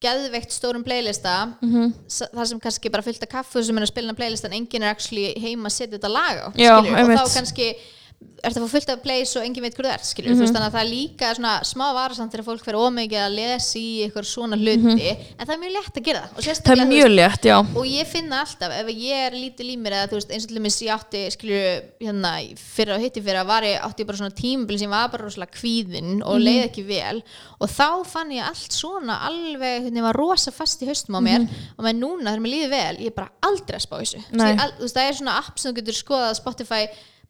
geðveikt 0.04 0.52
stórum 0.52 0.84
playlista. 0.84 1.34
Mhm. 1.62 1.94
s- 2.08 2.30
þar 2.36 2.46
sem 2.52 2.60
kannski 2.60 2.92
bara 2.92 3.04
fyllt 3.06 3.24
af 3.24 3.30
kaffu 3.30 3.64
sem 3.64 3.78
er 3.78 3.86
að 3.88 3.92
á 3.92 4.16
playlistan, 4.20 4.54
enginn 4.54 4.84
er 4.84 4.92
actually 4.94 5.34
heima 5.40 5.70
að 5.70 5.76
setja 5.78 5.98
þetta 5.98 6.12
lag 6.12 6.36
á, 6.44 6.48
Já, 6.60 6.78
og 6.78 6.86
þá 7.18 7.24
kannski 7.40 7.74
ertu 8.44 8.60
að 8.60 8.66
fá 8.66 8.72
fullt 8.74 8.90
af 8.92 9.02
plays 9.04 9.32
og 9.40 9.44
enginn 9.46 9.64
veit 9.64 9.76
hvað 9.78 9.88
það 9.88 9.94
er 9.94 10.04
Mhm. 10.34 10.38
þú 10.38 10.44
veist, 10.44 10.54
þannig 10.54 10.68
að 10.68 10.76
það 10.76 10.84
er 10.84 10.92
líka 10.94 11.28
svona 11.36 11.54
smá 11.64 11.86
varasamt 11.96 12.32
þegar 12.34 12.46
fólk 12.50 12.66
verður 12.66 12.84
ómikið 12.88 13.22
að 13.24 13.36
lesa 13.38 13.80
í 13.80 13.90
eitthvað 14.04 14.26
svona 14.28 14.58
hluti, 14.60 15.10
en 15.40 15.46
það 15.48 15.54
er 15.54 15.62
mjög 15.64 15.74
létt 15.78 15.96
að 15.98 16.04
gera 16.04 16.20
það. 16.24 16.38
Og 16.38 16.44
Mhm. 16.44 16.64
það 16.64 16.82
er 16.84 16.92
mjög 16.94 17.10
létt, 17.16 17.44
já. 17.44 17.58
og 17.78 17.86
ég 17.86 18.08
finna 18.08 18.36
alltaf 18.44 18.72
ef 18.80 18.88
ég 18.88 19.14
er 19.28 19.32
lítið 19.32 19.68
í 19.74 19.78
mér 19.78 19.94
eða 19.94 20.10
veist 20.12 20.30
eins 20.32 20.44
og 20.44 20.50
til 20.50 20.58
dæmis 20.60 20.82
ég 20.82 20.92
átti 20.92 21.22
skilju 21.32 21.82
hérna 22.02 22.58
fyrir 22.58 22.96
og 22.96 23.02
hitti 23.02 23.22
fyrir 23.24 23.40
að 23.44 23.48
var 23.48 23.62
ég 23.64 23.82
átti 23.82 24.06
bara 24.06 24.18
svona 24.18 24.36
tímabil 24.36 24.80
sem 24.80 24.90
var 24.90 25.08
bara 25.10 25.24
rosalega 25.24 25.52
kvíðin 25.56 26.22
og 26.26 26.42
leið 26.42 26.70
ekki 26.70 26.84
vel. 26.86 27.24
Og 27.62 27.70
þá 27.70 28.06
fann 28.06 28.30
ég 28.32 28.44
allt 28.44 28.72
svona 28.72 29.20
alveg 29.24 29.84
hérna 29.88 29.98
ég 29.98 30.02
var 30.04 30.14
rosa 30.16 30.52
fast 30.52 30.82
í 30.82 30.86
haustum 30.88 31.16
á 31.16 31.22
mér. 31.24 31.48
Og 31.80 31.86
með 31.86 32.00
núna 32.00 32.34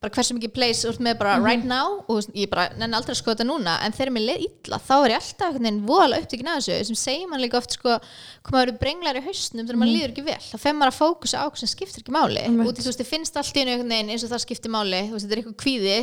bara 0.03 0.11
er 0.11 0.17
hversu 0.17 0.35
mikið 0.35 0.51
plays 0.51 0.81
úr 0.89 0.97
með 1.03 1.15
bara 1.21 1.37
right 1.39 1.63
now 1.67 2.01
og 2.11 2.25
ég 2.35 2.49
bara 2.51 2.65
nenni 2.75 2.97
aldrei 2.97 3.13
að 3.13 3.19
skoða 3.21 3.37
þetta 3.37 3.47
núna 3.47 3.75
en 3.85 3.95
þegar 3.95 4.11
mér 4.17 4.25
leið 4.27 4.41
illa 4.49 4.79
þá 4.83 4.93
er 4.97 5.13
ég 5.13 5.21
alltaf 5.21 5.45
einhvern 5.47 5.63
veginn 5.63 5.77
voðalega 5.87 6.25
upptökin 6.25 6.49
að 6.51 6.57
þessu. 6.59 6.79
Sem 6.89 6.99
segir 6.99 7.29
mann 7.31 7.43
líka 7.43 7.59
oft 7.61 7.77
sko 7.77 7.95
koma 8.43 8.59
að 8.59 8.65
vera 8.65 8.75
brenglar 8.83 9.19
í 9.21 9.23
hausnum 9.29 9.63
þegar 9.63 9.79
maður 9.79 9.93
líður 9.95 10.13
ekki 10.13 10.25
vel. 10.27 10.39
Þá 10.49 10.57
fer 10.65 10.75
maður 10.75 10.91
að 10.91 10.99
fókusa 10.99 11.39
á 11.39 11.45
hvað 11.47 11.61
sem 11.63 11.71
skiptir 11.71 12.03
ekki 12.03 12.15
máli. 12.17 12.43
Út 12.67 12.75
í 12.75 12.83
þú 12.83 12.89
veist, 12.91 12.99
þið 12.99 13.11
finnst 13.13 13.39
allt 13.39 13.55
í 13.55 13.63
einu 13.63 13.71
einhvern 13.77 13.95
veginn 13.95 14.11
eins 14.17 14.27
og 14.27 14.33
það 14.35 14.43
skiptir 14.43 14.75
máli. 14.75 14.99
Þú 15.07 15.15
veist, 15.15 15.23
þetta 15.23 15.37
er 15.37 15.43
eitthvað 15.43 15.61
kvíði 15.63 15.97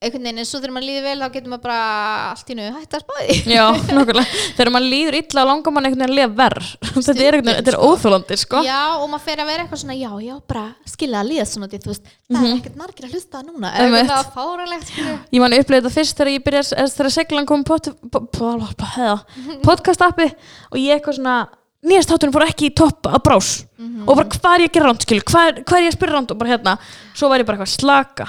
einhvern 0.00 0.22
veginn 0.24 0.38
en 0.40 0.46
svo 0.48 0.58
þegar 0.62 0.72
maður 0.72 0.86
líður 0.88 1.02
vel 1.04 1.18
þá 1.20 1.32
getur 1.34 1.50
maður 1.52 1.62
bara 1.66 1.80
allt 2.30 2.48
í 2.48 2.54
einu 2.56 2.68
hægt 2.72 2.94
að 2.96 3.02
spáði 3.04 3.34
Já, 3.52 3.64
nokkulega. 3.98 4.38
Þegar 4.56 4.70
maður 4.72 4.86
líður 4.94 5.16
illa 5.18 5.42
langar 5.44 5.74
mann 5.76 5.88
einhvern 5.90 6.00
veginn 6.00 6.14
að 6.14 6.16
lifa 6.16 6.38
verð. 6.38 6.70
Þetta 6.80 7.10
er, 7.12 7.18
einhvern 7.20 7.44
veginn- 7.50 7.58
þetta 7.60 7.72
er 7.74 7.78
óþólandi, 7.84 8.38
sko. 8.40 8.62
Já, 8.64 8.78
og 8.96 9.04
maður 9.12 9.24
fer 9.26 9.42
að 9.44 9.50
vera 9.50 9.66
eitthvað 9.66 9.82
svona, 9.82 9.96
já, 10.00 10.10
já, 10.24 10.34
bara 10.48 10.64
skilja 10.88 11.20
að 11.20 11.28
líða 11.34 11.46
svona, 11.52 11.68
því, 11.68 11.80
þú 11.84 11.92
veist, 11.92 12.08
það 12.08 12.40
Mhm. 12.40 12.48
er 12.48 12.56
ekkert 12.62 12.80
margir 12.80 13.04
að 13.04 13.12
hlusta 13.18 13.42
núna, 13.44 13.74
er 13.76 13.98
eitthvað 14.00 14.32
fáralegt, 14.38 14.88
skilja. 14.88 15.18
Ég 15.36 15.40
man 15.44 15.52
upplega 15.60 15.82
þetta 15.84 15.96
fyrst 15.98 16.16
þegar 16.16 16.32
ég 16.32 16.44
byrja 16.48 16.62
þegar 16.96 17.12
seglan 17.18 17.46
kom 17.52 17.64
po, 17.64 17.76
podcast 19.68 20.00
appi 20.08 20.30
og 20.72 20.78
ég 20.80 20.96
eitthvað 20.96 21.18
svona 21.20 21.36
nýjast 21.84 22.08
þátturinn 22.12 22.34
fór 22.34 22.46
ekki 22.48 22.68
í 22.70 22.74
topp 22.76 23.08
að 23.08 23.22
brás. 23.24 23.50
Og 24.06 24.16
bara 24.16 24.28
hvað 24.28 24.54
er 24.56 24.64
ég 24.64 24.70
að 24.70 24.74
gera 24.76 24.88
ránt 24.90 25.04
skil 25.06 25.20
hvað, 25.24 25.60
hvað 25.64 25.76
er 25.78 25.84
ég 25.86 25.92
að 25.92 25.96
spyrja 25.98 26.14
ránt 26.16 26.30
og 26.34 26.38
bara 26.40 26.50
hérna. 26.56 26.78
Svo 27.16 27.28
var 27.28 27.40
ég 27.40 27.46
bara 27.48 27.58
eitthvað 27.60 27.76
slaka 27.76 28.28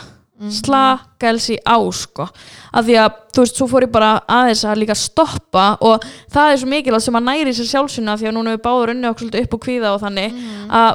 slaka 0.49 1.29
elsi 1.29 1.57
á 1.61 1.77
sko. 1.93 2.25
Af 2.73 2.85
því 2.87 2.97
að 2.97 3.19
þú 3.35 3.43
veist, 3.45 3.59
svo 3.59 3.67
fór 3.69 3.85
ég 3.85 3.91
bara 3.93 4.11
aðeins 4.27 4.63
að 4.65 4.81
líka 4.81 4.95
stoppa 4.97 5.77
og 5.81 6.03
það 6.31 6.51
er 6.51 6.57
svo 6.61 6.71
mikilvægt 6.71 7.05
sem 7.05 7.19
að 7.19 7.27
næri 7.29 7.53
sér 7.53 7.69
sjálfsynna 7.69 8.17
því 8.17 8.31
að 8.31 8.35
núna 8.39 8.55
við 8.55 8.65
báður 8.65 8.95
unni 8.95 9.11
okkur 9.11 9.39
upp 9.43 9.53
og 9.53 9.63
kvíða 9.67 9.93
og 9.95 10.01
þannig 10.01 10.41
að 10.71 10.91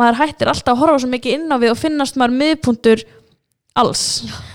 maður 0.00 0.20
hættir 0.20 0.50
alltaf 0.52 0.74
að 0.74 0.82
horfa 0.84 0.98
svo 1.02 1.10
mikið 1.10 1.38
inn 1.38 1.50
á 1.50 1.56
við 1.58 1.72
og 1.74 1.80
finnast 1.80 2.18
maður 2.20 2.36
miðpuntur 2.42 3.06
alls. 3.80 4.02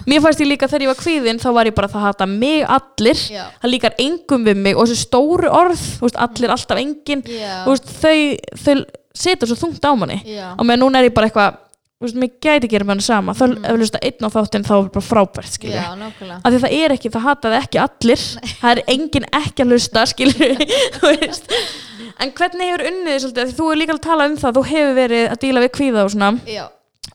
Mér 0.05 0.21
fannst 0.23 0.41
ég 0.43 0.49
líka 0.49 0.67
þegar 0.67 0.85
ég 0.85 0.91
var 0.91 0.99
kvíðin 0.99 1.39
þá 1.41 1.47
var 1.55 1.69
ég 1.69 1.75
bara 1.75 1.89
það 1.91 2.05
hata 2.09 2.27
mig 2.29 2.65
allir. 2.67 3.21
Já. 3.31 3.45
það 3.61 3.71
líkar 3.71 3.95
engum 4.03 4.45
við 4.45 4.61
mig 4.67 4.75
og 4.75 4.89
þessi 4.89 5.07
stóru 5.07 5.51
orð 5.51 5.83
veist, 6.03 6.19
allir 6.19 6.53
alltaf 6.55 6.81
engin 6.81 7.23
Já. 7.23 7.63
veist, 7.65 7.89
þau, 8.01 8.17
þau 8.59 8.75
setur 9.15 9.47
svo 9.49 9.57
þungt 9.63 9.87
á 9.87 9.91
manni. 9.95 10.19
Já. 10.27 10.51
og 10.59 10.67
meðan 10.67 10.83
núna 10.83 10.99
er 10.99 11.09
ég 11.09 11.15
bara 11.15 11.29
eitthvað 11.29 11.61
veist, 12.03 12.17
mér 12.19 12.31
gæti 12.43 12.67
gera 12.71 12.85
með 12.85 12.95
hann 12.97 13.05
sama. 13.05 13.33
Þá 13.37 13.43
ef 13.45 13.55
við 13.71 13.81
hlusta 13.81 14.01
einn 14.03 14.27
á 14.27 14.29
þáttinn 14.35 14.67
þá 14.67 14.73
er 14.75 14.89
bara 14.97 15.05
frábært 15.05 15.55
skilur 15.55 15.77
Já, 15.79 15.87
nákvæmlega. 16.01 16.39
Af 16.41 16.51
því 16.51 16.59
að 16.59 16.65
það 16.65 16.77
er 16.81 16.95
ekki, 16.95 17.11
það 17.15 17.27
hataði 17.29 17.59
ekki 17.61 17.81
allir. 17.85 18.25
Það 18.61 18.71
er 18.73 18.81
enginn 18.95 19.27
ekki 19.39 19.65
að 19.65 19.73
hlusta 19.75 20.05
skilur 20.11 20.55
þú 20.99 21.11
veist. 21.13 21.51
En 22.19 22.31
hvernig 22.35 22.71
hefur 22.71 22.85
unnið 22.91 23.19
svolítið, 23.23 23.43
af 23.43 23.51
því 23.51 23.57
þú 23.59 23.69
er 23.71 23.79
líka 23.81 23.95
að 23.95 24.03
tala 24.05 24.27
um 24.29 24.35
það 24.39 24.57
þú 24.59 24.65
hefur 24.71 24.97
verið 24.99 25.29
að 25.31 25.39
díla 25.45 25.63
við 25.65 25.71
kvíða 25.79 26.03
og 26.05 26.11
svona. 26.15 26.31
Já, 26.49 26.65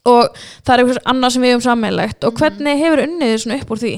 og 0.09 0.41
það 0.65 0.73
er 0.75 0.83
eitthvað 0.85 1.03
annað 1.13 1.35
sem 1.35 1.45
við 1.45 1.55
höfum 1.55 1.67
sammeinlegt 1.67 2.25
og 2.25 2.41
hvernig 2.41 2.81
hefur 2.81 3.03
unnið 3.05 3.37
svona 3.43 3.61
upp 3.61 3.73
úr 3.75 3.81
því 3.85 3.95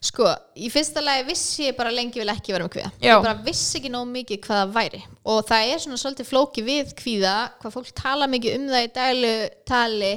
Sko, 0.00 0.30
í 0.56 0.70
fyrsta 0.72 1.02
lagi 1.04 1.26
vissi 1.28 1.66
ég 1.66 1.76
bara 1.76 1.92
lengi 1.92 2.22
vil 2.22 2.32
ekki 2.32 2.54
vera 2.54 2.64
með 2.64 2.72
kvíða. 2.72 2.90
Já. 3.04 3.10
Ég 3.10 3.24
bara 3.26 3.34
vissi 3.44 3.76
ekki 3.78 3.90
nóg 3.92 4.06
mikið 4.08 4.38
hvað 4.46 4.60
það 4.62 4.74
væri. 4.78 5.00
Og 5.28 5.40
það 5.50 5.72
er 5.74 5.82
svona 5.82 5.98
svolítið 6.00 6.28
flóki 6.30 6.64
við 6.64 6.94
kvíða, 6.96 7.34
hvað 7.60 7.74
fólk 7.74 7.90
tala 8.00 8.28
mikið 8.32 8.56
um 8.56 8.68
það 8.72 8.86
í 8.86 8.92
dælu 8.96 9.32
tali 9.68 10.12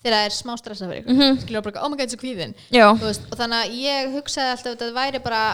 þegar 0.00 0.16
það 0.16 0.24
er 0.26 0.34
smá 0.34 0.52
stressað 0.58 0.90
fyrir 0.90 1.02
ykkur. 1.04 1.14
Mm 1.14 1.20
-hmm. 1.20 1.40
Skilur 1.44 1.62
bara, 1.62 1.84
oh 1.84 1.90
my 1.90 1.96
god, 1.96 2.08
þetta 2.08 2.18
er 2.18 2.24
kvíðin. 2.24 2.54
Já, 2.74 2.86
Þú 2.96 3.06
Veist, 3.06 3.28
og 3.30 3.38
þannig 3.38 3.58
að 3.60 3.76
ég 3.78 4.12
hugsaði 4.16 4.50
alltaf 4.50 4.66
að 4.66 4.78
þetta 4.78 4.98
væri 4.98 5.22
bara 5.22 5.44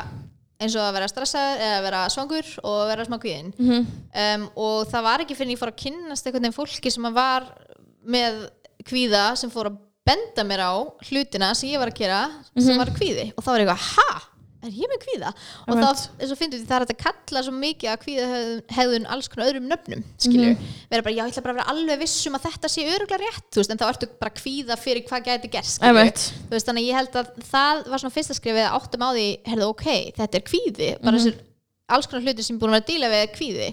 eins 0.56 0.76
og 0.76 0.82
að 0.86 0.94
vera 0.96 1.08
stressaður 1.10 1.64
eða 1.66 1.80
vera 1.84 2.02
svangur 2.08 2.52
og 2.64 2.78
vera 2.88 3.04
smá 3.04 3.18
kvíðin. 3.20 3.52
um, 3.60 4.50
og 4.56 4.86
það 4.88 5.02
var 5.02 5.20
ekki 5.20 5.36
fyrir 5.36 5.50
en 5.50 5.56
ég 5.56 5.60
fór 5.60 5.72
að 5.72 5.82
kynnast 5.84 6.26
einhvern 6.26 6.46
veginn 6.46 6.56
fólki 6.56 6.90
sem 6.90 7.04
að 7.04 7.18
var 7.18 7.50
með 8.06 8.38
kvíða 8.86 9.36
sem 9.36 9.50
fór 9.52 9.68
að 9.70 9.82
benda 10.06 10.46
mér 10.46 10.62
á 10.64 10.72
hlutina 11.10 11.50
sem 11.58 11.72
ég 11.74 11.82
var 11.82 11.90
að 11.92 12.00
gera 12.04 12.22
sem 12.56 12.78
var 12.80 12.94
kvíði 12.96 13.28
og 13.34 13.42
þá 13.44 13.52
var 13.52 13.62
ég 13.62 13.70
eitthvað, 13.70 13.92
ha? 13.98 14.32
Er 14.66 14.72
ég 14.74 14.88
með 14.90 14.98
kvíða? 15.04 15.28
Og 15.68 15.74
Einmitt. 15.76 15.84
þá, 15.84 16.14
eins 16.24 16.30
og 16.32 16.38
finnum 16.40 16.56
við, 16.56 16.62
það 16.66 16.76
er 16.76 16.84
að 16.86 17.00
kalla 17.04 17.42
svo 17.44 17.52
mikið 17.54 17.90
að 17.92 17.98
kvíða 18.02 18.38
hefðun 18.74 19.04
alls 19.14 19.28
konar 19.30 19.50
öðrum 19.52 19.66
nöfnum, 19.70 20.00
skilur 20.24 20.56
vera 20.90 21.04
bara, 21.06 21.12
já, 21.14 21.20
ég 21.20 21.28
ætla 21.28 21.44
bara 21.44 21.54
að 21.54 21.58
vera 21.60 21.74
alveg 21.74 22.00
viss 22.00 22.24
um 22.26 22.38
að 22.38 22.46
þetta 22.48 22.70
sé 22.72 22.86
öruglega 22.88 23.20
rétt, 23.22 23.44
þú 23.52 23.60
veist, 23.62 23.74
en 23.76 23.82
þá 23.82 23.86
ertu 23.92 24.08
bara 24.24 24.34
kvíða 24.40 24.78
fyrir 24.80 25.04
hvað 25.06 25.28
gæti 25.28 25.52
gerst, 25.52 25.84
Einmitt. 25.86 26.24
þú 26.48 26.56
veist, 26.56 26.70
þannig 26.72 26.88
ég 26.88 26.98
held 26.98 27.20
að 27.20 27.30
það 27.52 27.84
var 27.92 28.02
svona 28.02 28.16
fyrsta 28.16 28.38
skrifið 28.40 28.64
að 28.64 28.78
áttum 28.80 29.06
á 29.06 29.10
því, 29.12 29.28
herðu, 29.52 29.68
ok, 29.76 29.86
þetta 30.18 30.40
er 30.40 30.46
kvíði 30.50 30.90
bara 31.04 31.20
þessir 31.20 31.38
alls 31.86 32.08
konar 32.10 32.24
hluti 32.26 32.42
sem 32.42 32.56
er 32.56 32.60
búin 32.62 32.72
að 32.72 32.80
vera 32.80 32.84
að 32.84 32.90
díla 32.90 33.10
við 33.12 33.24
kvíði. 33.36 33.68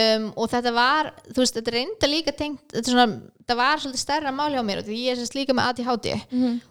Um, 0.00 0.26
og 0.40 0.50
þetta 0.50 0.72
var, 0.74 1.10
þú 1.28 1.42
veist, 1.42 1.54
þetta 1.58 1.70
er 1.70 1.76
reynda 1.78 2.10
líka 2.10 2.34
tengt, 2.34 2.64
þetta, 2.72 2.82
er 2.82 2.94
svona, 2.96 3.06
þetta 3.44 3.56
var 3.60 3.82
svolítið 3.82 4.02
stærra 4.02 4.32
mál 4.34 4.48
hjá 4.54 4.62
mér 4.66 4.80
og 4.82 4.88
því 4.88 4.98
ég 5.04 5.14
er 5.14 5.20
sérst 5.20 5.36
líka 5.38 5.54
með 5.54 5.68
ADHD 5.70 6.08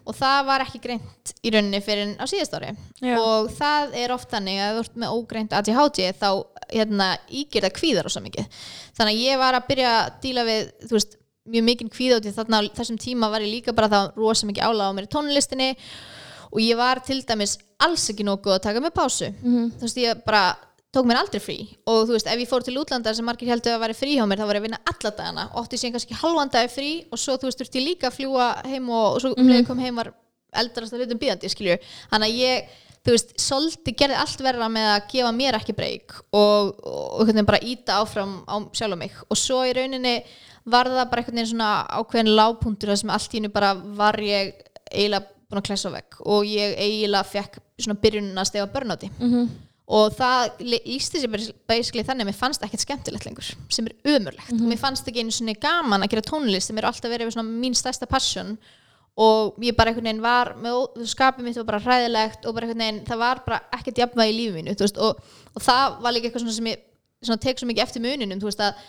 og 0.04 0.18
það 0.18 0.40
var 0.50 0.64
ekki 0.66 0.82
greint 0.84 1.34
í 1.40 1.52
rauninni 1.54 1.80
fyrir 1.84 2.12
á 2.20 2.24
síðast 2.28 2.56
ári. 2.58 2.74
Já. 3.00 3.14
og 3.16 3.50
það 3.56 3.96
er 4.02 4.12
oft 4.12 4.30
þannig 4.34 4.60
að 4.60 4.76
þú 4.76 4.84
ert 4.84 4.96
með 5.04 5.14
ógreint 5.16 5.56
ADHD 5.56 6.00
þá 6.20 6.30
hérna, 6.74 7.08
ígir 7.30 7.64
það 7.64 7.76
kvíðar 7.78 8.08
og 8.10 8.12
svo 8.12 8.24
mikið. 8.24 8.62
Þannig 8.98 9.14
að 9.14 9.24
ég 9.24 9.38
var 9.40 9.54
að 9.56 9.68
byrja 9.70 9.92
að 10.02 10.10
díla 10.24 10.44
við 10.48 10.68
þú 10.84 10.98
veist, 10.98 11.16
mjög 11.44 11.64
mikinn 11.64 11.90
kvíða 11.92 12.18
út 12.20 12.28
í 12.28 12.32
þarna 12.32 12.60
á 12.60 12.62
þessum 12.76 12.98
tíma 13.00 13.28
var 13.32 13.44
ég 13.44 13.52
líka 13.52 13.72
bara 13.76 13.88
þá 13.92 14.16
rosa 14.16 14.46
mikið 14.48 14.64
álag 14.64 14.92
á 14.92 14.96
mér 14.96 15.08
í 15.08 15.12
tónlistinni. 15.12 15.70
Og 16.54 16.60
ég 16.62 16.78
var 16.78 17.00
til 17.04 17.18
dæmis 17.26 17.56
alls 17.82 18.04
ekki 18.12 18.24
nokkuð 18.24 18.54
að 18.56 18.62
taka 18.68 18.80
með 18.80 18.94
pásu. 18.96 19.28
Þú 19.42 19.82
veist 19.84 19.98
ég 19.98 20.20
bara 20.24 20.44
tók 20.94 21.08
mér 21.08 21.20
aldrei 21.20 21.42
frí. 21.42 21.56
Og 21.90 22.04
þú 22.08 22.16
veist 22.16 22.28
ef 22.30 22.40
ég 22.40 22.50
fór 22.50 22.64
til 22.66 22.76
útlanda 22.80 23.14
sem 23.16 23.26
margir 23.26 23.50
heldur 23.50 23.76
að 23.76 23.82
vera 23.84 23.96
frí 23.98 24.14
hjá 24.16 24.24
mér 24.28 24.42
þá 24.42 24.46
var 24.48 24.58
ég 24.58 24.62
að 24.62 24.68
vinna 24.68 24.80
alla 24.92 25.12
dagana. 25.18 25.46
Og 25.52 25.64
átti 25.64 25.80
síðan 25.80 25.96
kannski 25.96 26.20
halvan 26.20 26.52
dagi 26.54 26.70
frí 26.72 26.92
og 27.10 27.20
svo 27.20 27.36
þú 27.38 27.50
veist 27.50 27.60
þurfti 27.62 27.80
ég 27.80 27.88
líka 27.88 28.10
að 28.10 28.16
fljúa 28.20 28.48
heim 28.70 28.88
og, 28.90 29.06
og 29.16 29.20
svo 29.24 29.34
um 29.34 29.50
leið 29.50 29.60
ég 29.60 29.68
kom 29.68 29.82
heim 29.82 30.00
var 30.00 30.12
eldrast 30.54 30.94
að 30.94 31.04
hlutum 31.04 31.20
bíðandi 31.20 31.50
skilju. 31.52 31.76
Þannig 32.12 32.32
að 32.32 32.40
ég 32.44 32.72
þú 33.04 33.14
veist, 33.16 33.34
svolítið 33.42 33.98
gerði 34.00 34.20
allt 34.22 34.46
verra 34.46 34.70
með 34.72 34.88
að 34.94 35.06
gefa 35.12 35.34
mér 35.36 35.58
ekki 35.58 35.76
breyk 35.76 36.16
og, 36.32 36.72
og, 36.80 37.20
og 37.20 37.42
bara 37.44 37.60
íta 37.60 37.98
áfram 38.00 38.38
á 38.48 38.56
sjálf 38.72 38.98
mig. 39.00 39.12
Og 39.28 39.38
svo 39.38 39.60
í 39.66 39.74
rauninni 39.76 40.16
var 40.64 40.88
það 40.88 41.10
bara 41.10 41.26
veginn 41.26 41.50
svona 41.50 41.70
ákveðin 41.92 42.32
lágpuntur 42.38 42.92
þar 42.92 43.02
sem 43.02 43.12
allt 43.12 43.34
í 43.34 43.40
hennu 43.40 43.52
bara 43.52 43.74
var 43.74 44.16
ég 44.24 44.54
eiginlega 44.88 45.26
búin 45.44 45.60
að 45.60 45.68
klæsa 45.68 45.92
vegg. 45.92 46.16
Og 46.24 46.48
ég 46.48 46.78
eiginlega 46.80 47.28
fekk 47.28 47.60
svona 47.76 48.00
byrjunina 48.00 48.40
að 48.40 48.50
stefa 48.52 48.72
börnáti 48.72 49.10
og 49.84 50.14
það 50.16 50.62
sér 51.04 51.28
bara 51.28 51.50
basically 51.68 52.04
þannig 52.06 52.24
að 52.24 52.30
mér 52.30 52.38
fannst 52.38 52.62
ekkert 52.64 52.84
skemmtilegt 52.86 53.26
lengur 53.28 53.50
sem 53.68 53.90
er 53.90 54.14
umurlegt 54.14 54.54
og 54.56 54.64
mér 54.64 54.80
fannst 54.80 55.10
ekki 55.10 55.20
einu 55.20 55.34
svona 55.34 55.56
gaman 55.60 56.06
að 56.06 56.14
gera 56.14 56.24
tónlist 56.30 56.70
sem 56.70 56.80
er 56.80 56.88
alltaf 56.88 57.12
verið 57.12 57.36
mín 57.44 57.76
stærsta 57.76 58.08
passion. 58.08 58.56
Og 59.14 59.60
ég 59.62 59.76
bara 59.78 59.92
einhvern 59.92 60.08
veginn 60.08 60.24
var 60.24 60.56
með 60.58 61.04
skapið 61.06 61.46
mitt 61.46 61.58
var 61.60 61.68
bara 61.68 61.84
hræðilegt 61.84 62.48
og 62.48 62.56
bara 62.56 62.66
einhvern 62.66 62.82
veginn 62.82 63.04
það 63.06 63.20
var 63.20 63.42
bara 63.44 63.60
ekkert 63.76 64.00
jafnvægi 64.00 64.32
í 64.32 64.38
lífið 64.40 64.56
mínu 64.56 64.74
veist, 64.80 64.98
og, 64.98 65.20
og 65.54 65.62
það 65.62 66.00
var 66.02 66.16
líka 66.16 66.26
eitthvað 66.26 66.42
svona 66.42 66.56
sem 66.56 66.70
ég 66.72 66.80
svona, 67.20 67.42
tek 67.44 67.60
svo 67.60 67.68
mikið 67.70 67.84
eftir 67.84 68.02
muninum 68.02 68.42
þú 68.42 68.48
veist 68.48 68.64
að 68.64 68.80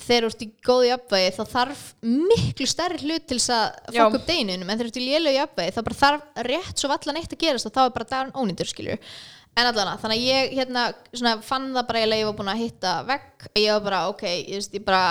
þegar 0.00 0.26
þú 0.26 0.30
ert 0.32 0.42
í 0.42 0.48
góðu 0.66 0.88
jafnvægi 0.88 1.30
þá 1.36 1.40
þarf 1.52 1.84
miklu 2.02 2.66
stærri 2.72 3.00
hlut 3.04 3.28
til 3.30 3.38
þess 3.38 3.54
að 3.54 3.94
Já. 3.94 4.02
fokka 4.02 4.20
upp 4.20 4.28
deginunum 4.28 4.70
en 4.70 4.80
þegar 4.80 4.90
þú 4.90 4.92
ert 4.92 5.00
í 5.00 5.06
lélu 5.06 5.36
jafnvægi 5.36 5.74
þá 5.76 5.80
bara 5.86 6.00
þarf 6.02 6.44
rétt 6.50 6.82
svo 6.82 6.90
vallan 6.90 7.20
eitt 7.20 7.34
að 7.34 7.42
gerast 7.44 7.70
og 7.70 7.74
þá 7.74 7.80
er 7.84 7.94
bara 7.94 8.10
dagarn 8.10 8.36
ónýndur 8.38 8.70
skilur 8.70 9.14
en 9.58 9.68
allan 9.68 9.98
þannig 10.00 10.20
að 10.20 10.28
ég 10.28 10.52
hérna, 10.58 10.84
svona, 11.12 11.34
fann 11.44 11.70
það 11.74 11.88
bara 11.88 12.04
ég 12.06 12.28
var 12.28 12.36
búin 12.38 12.52
að 12.52 12.62
hitta 12.64 12.94
vegg. 13.08 13.48
Ég 13.58 13.72
var 13.74 13.82
bara 13.88 14.04
ok, 14.12 14.22
ég 14.28 14.60
veist 14.60 14.76
ég 14.76 14.86
bara 14.86 15.02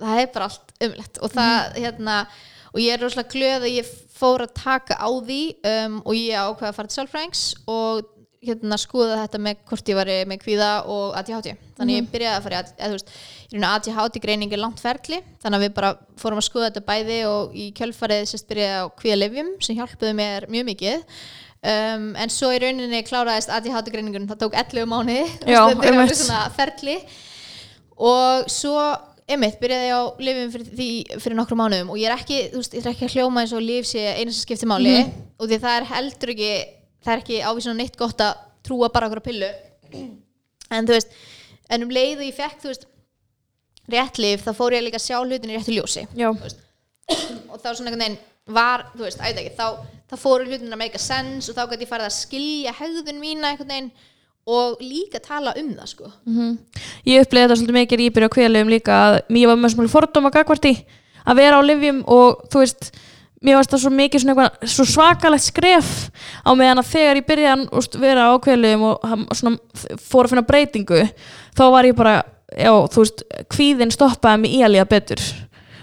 það 0.00 0.22
er 0.22 0.32
bara 0.34 0.48
allt 0.48 0.72
umlegt 0.86 1.20
og 1.22 1.34
það 1.34 1.76
hérna 1.78 2.16
og 2.72 2.80
ég 2.80 2.94
er 2.94 3.04
rosalega 3.04 3.34
glöð 3.34 3.68
að 3.68 3.76
ég 3.76 3.92
fór 4.16 4.46
að 4.46 4.56
taka 4.56 4.96
á 4.96 5.08
því 5.10 5.42
um, 5.68 6.00
og 6.06 6.16
ég 6.16 6.40
ákveða 6.40 6.72
að 6.72 6.78
fara 6.78 6.90
til 6.90 6.98
sálfræðings 6.98 7.44
og 7.70 8.08
hérna 8.42 8.78
skoða 8.80 9.20
þetta 9.20 9.38
með 9.38 9.60
hvort 9.70 9.90
ég 9.92 9.98
var 9.98 10.08
með 10.26 10.40
kvíða 10.42 10.70
og 10.90 11.12
ADHD 11.20 11.52
þannig 11.78 11.98
ég 12.00 12.08
byrjaði 12.10 12.38
að 12.38 12.46
fara 12.48 12.62
í 12.64 12.90
veist, 12.96 13.12
ADHD 13.68 14.18
greining 14.24 14.54
er 14.54 14.62
langt 14.62 14.82
ferli. 14.82 15.20
Þannig 15.44 15.58
að 15.58 15.64
við 15.66 15.76
bara 15.76 15.92
fórum 16.18 16.40
að 16.40 16.48
skoða 16.48 16.70
þetta 16.70 16.84
bæði 16.88 17.20
og 17.28 17.54
í 17.54 17.68
kjölfarið 17.76 18.24
sérst 18.32 18.48
byrjaði 18.50 18.82
á 18.82 18.86
kvíðalefjum 18.98 19.52
sem 19.62 19.78
hjálpuðu 19.78 20.16
mér 20.18 20.48
mjög 20.50 20.68
mikið 20.72 21.06
um, 21.62 22.10
en 22.18 22.32
svo 22.32 22.50
í 22.54 22.60
rauninni 22.62 23.04
kláraðist 23.06 23.52
ADHD 23.52 23.92
greiningun 23.94 24.28
það 24.30 24.42
tók 24.44 24.58
11 24.58 24.90
mánuði. 24.90 25.24
Já, 25.46 25.62
þetta 25.70 25.88
er 25.88 25.96
alveg 25.96 26.18
svona 26.18 26.42
ferli. 26.56 26.98
Og 28.02 28.50
svo 28.50 28.76
einmitt 29.32 29.58
byrjaði 29.62 29.88
ég 29.88 29.96
á 29.96 30.02
lifum 30.26 30.52
fyrir, 30.52 30.70
því, 30.76 30.90
fyrir 31.22 31.38
nokkrum 31.38 31.60
mánuðum. 31.62 31.92
Og 31.94 32.00
ég 32.00 32.10
er 32.10 32.16
ekki, 32.18 32.44
veist, 32.56 32.74
ég 32.76 32.84
er 32.84 32.92
ekki 32.92 33.08
að 33.08 33.18
hljóma 33.18 33.44
eins 33.44 33.54
og 33.56 33.64
lif 33.64 33.88
sé 33.88 34.02
eina 34.16 34.32
sem 34.32 34.42
skiptir 34.42 34.70
máli. 34.70 34.96
Og 35.38 35.48
því 35.48 35.60
það 35.62 35.78
er 35.78 35.90
heldur 35.92 36.32
ekki 36.34 36.54
það 37.02 37.14
er 37.14 37.22
ekki 37.22 37.38
ávísun 37.42 37.78
neitt 37.78 37.98
gott 37.98 38.22
að 38.22 38.40
trúa 38.66 38.90
bara 38.94 39.08
okkur 39.08 39.22
á 39.22 39.28
pillu. 39.28 39.52
En 40.72 40.86
þú 40.88 40.94
veist, 40.94 41.10
en 41.68 41.82
um 41.84 41.90
leið 41.92 42.22
og 42.22 42.24
ég 42.24 42.36
fekk 42.38 42.62
þú 42.62 42.70
veist, 42.70 42.84
rétt 43.92 44.18
lif 44.22 44.44
þá 44.46 44.54
fór 44.56 44.72
ég 44.72 44.86
líka 44.86 44.96
að 44.96 45.02
sjá 45.04 45.18
hlutin 45.18 45.50
í 45.52 45.58
réttu 45.58 45.74
ljósi. 45.74 46.06
Og 47.52 47.58
þá 47.60 47.66
svona 47.74 47.90
einhvern 47.90 48.00
veginn 48.00 48.16
var, 48.56 48.86
þú 48.94 49.04
veist, 49.04 49.20
ætla 49.20 49.42
ekki, 49.42 49.52
þá, 49.58 49.66
þá 50.12 50.16
fóru 50.20 50.46
hlutin 50.46 50.72
að 50.72 50.80
make 50.82 50.98
a 50.98 51.02
sense 51.02 51.48
og 51.48 51.56
þá 51.56 51.70
gæti 51.70 51.86
ég 51.86 51.92
farið 51.92 52.08
að 52.10 52.16
skilja 52.18 52.74
hegðun 52.76 53.20
mína 53.22 53.52
einhvern 53.52 53.72
veginn 53.72 53.92
og 54.52 54.80
líka 54.82 55.20
tala 55.22 55.54
um 55.58 55.70
það 55.76 55.88
sko. 55.92 56.10
Ég 57.06 57.22
upplega 57.22 57.46
þetta 57.46 57.60
svolítið 57.60 57.78
mikið 57.78 58.02
í 58.02 58.10
byrja 58.10 58.28
á 58.28 58.34
kvíðalöfum 58.34 58.72
líka 58.72 58.98
að 58.98 59.20
mér 59.30 59.52
var 59.52 59.62
með 59.62 59.74
svona 59.76 59.92
fordóma 59.92 60.32
gagvart 60.34 60.66
í 60.68 60.74
að 61.22 61.38
vera 61.38 61.62
á 61.62 61.62
livjum 61.62 62.02
og 62.10 62.42
þú 62.50 62.64
veist 62.64 62.90
mér 63.42 63.58
varst 63.58 63.72
það 63.72 63.82
svo 63.84 63.92
mikið 63.94 64.22
svona 64.22 64.34
eitthvað 64.34 64.74
svo 64.74 64.86
svakalegt 64.90 65.46
skref 65.46 65.92
á 66.42 66.50
meðan 66.58 66.82
að 66.82 66.90
þegar 66.90 67.20
ég 67.20 67.28
byrjaði 67.30 67.68
að 67.70 67.96
vera 68.02 68.26
á 68.26 68.42
kvíðalöfum 68.42 68.84
og 68.90 69.38
svona 69.38 69.96
fór 70.02 70.26
að 70.26 70.34
finna 70.34 70.46
breytingu 70.50 71.00
þá 71.54 71.64
var 71.70 71.88
ég 71.88 71.96
bara, 71.98 72.18
já, 72.50 72.72
þú 72.92 73.06
veist 73.06 73.24
kvíðin 73.54 73.94
stoppaði 73.94 74.42
mig 74.42 74.58
í 74.58 74.62
að 74.66 74.74
líða 74.74 74.90
betur. 74.90 75.24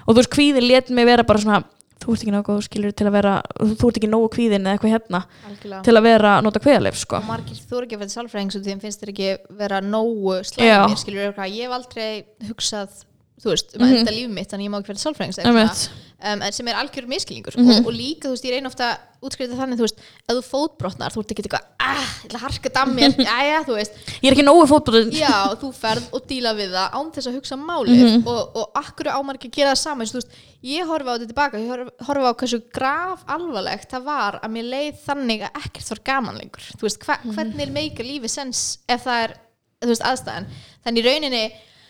Og 0.06 0.14
þú 0.14 0.20
veist, 0.22 0.34
kvíðin 0.36 0.68
let 0.68 0.92
mig 0.92 1.08
vera 1.08 1.28
bara 1.28 1.44
svona 1.44 1.64
þú 2.10 2.16
ert 2.16 2.24
ekki 2.26 2.34
náttúrulega 2.36 2.66
skilur 2.66 2.96
til 2.98 3.08
að 3.08 3.16
vera 3.18 3.34
þú 3.60 3.90
ert 3.90 4.00
ekki 4.00 4.10
nógu 4.10 4.30
kvíðin 4.36 4.66
eða 4.66 4.76
eitthvað 4.78 4.94
hérna 4.96 5.22
Algjörlega. 5.50 5.82
til 5.86 5.96
að 5.96 6.08
vera 6.08 6.32
að 6.38 6.46
nota 6.48 6.64
kvíðalöf 6.64 6.98
sko. 7.00 7.20
og 7.20 7.30
margir 7.30 7.62
þú 7.70 7.84
ekki 7.84 7.98
að 7.98 8.04
fyrir 8.04 8.16
sálfræðings 8.16 8.58
og 8.58 8.64
því 8.64 8.74
þeim 8.74 8.84
finnst 8.86 9.04
þér 9.04 9.14
ekki 9.14 9.30
vera 9.60 9.82
nógu 9.86 10.40
slæmir 10.50 10.98
skilur 11.04 11.44
ég 11.46 11.62
hef 11.68 11.78
aldrei 11.78 12.10
hugsað 12.50 13.06
þú 13.40 13.54
veist, 13.54 13.76
um 13.78 13.86
að 13.86 13.98
enda 14.02 14.12
líf 14.12 14.30
mitt 14.36 14.50
þannig 14.52 14.68
ég 14.68 14.72
má 14.74 14.80
ekki 14.82 14.92
vera 14.94 15.04
sálfræðings 15.06 15.90
um, 16.20 16.42
en 16.44 16.52
sem 16.52 16.68
er 16.68 16.76
algjör 16.76 17.06
miskilningur 17.08 17.56
Mhm. 17.56 17.70
og, 17.80 17.86
og 17.88 17.94
líka, 17.96 18.28
þú 18.28 18.34
veist, 18.36 18.44
ég 18.46 18.52
reyna 18.58 18.68
ofta 18.68 18.90
að 18.92 18.98
útskriða 19.30 19.56
þannig, 19.60 19.78
þú 19.80 19.86
veist, 19.86 20.00
ef 20.28 20.36
þú 20.36 20.44
fótbrotnar 20.50 21.12
þú 21.16 21.22
ert 21.24 21.32
ekki 21.32 21.44
eitthvað, 21.46 21.64
ah, 21.80 22.04
ég 22.24 22.26
ætla 22.28 22.40
að 22.40 22.44
harka 22.44 22.70
dammir 22.76 23.16
jæja, 23.30 23.62
þú 23.68 23.76
veist, 23.78 23.94
ég 24.20 24.28
er 24.28 24.36
ekki 24.36 24.46
nógu 24.48 24.66
fótboltun 24.68 25.12
já, 25.16 25.32
þú 25.60 25.72
ferð 25.76 26.10
og 26.16 26.28
díla 26.28 26.54
við 26.60 26.76
það 26.76 26.98
án 27.00 27.12
þess 27.16 27.28
að 27.32 27.38
hugsa 27.40 27.58
málið. 27.60 28.04
Mhm. 28.04 28.28
og, 28.28 28.56
og 28.60 28.80
akkur 28.84 29.08
á 29.12 29.20
maður 29.24 29.40
ekki 29.40 29.52
að 29.52 29.58
gera 29.60 29.72
það 29.76 29.82
saman 29.84 30.12
þú 30.12 30.20
veist, 30.20 30.36
ég 30.64 30.88
horfa 30.92 31.08
á 31.08 31.16
þetta 31.16 31.30
tilbaka, 31.32 31.60
ég 31.64 31.72
horfa, 32.08 32.32
á 32.32 32.40
hversu 32.44 32.60
graf 32.76 33.24
alvarlegt 33.28 33.92
það 33.96 34.04
var 34.12 34.40
að 34.44 34.52
mér 34.56 34.68
leið 34.76 35.04
þannig 35.08 35.46
að 35.48 35.62
ekkert 35.64 35.90
var 35.96 36.02
gaman 36.12 36.40
lengur. 36.40 36.66
Þú 36.76 36.84
veist, 36.88 37.00
hva, 37.08 37.16
Mhm. 37.24 37.36
hvernig 37.36 37.72
meikar 37.72 38.04
lífi 38.08 38.28
sens 38.30 38.80
ef 38.88 39.04
það 39.08 39.24
er, 39.24 39.38
þú 39.84 39.88
veist, 39.94 40.04
aðstæðan? 40.04 40.46
Þannig 40.86 41.06
rauninni, 41.08 41.46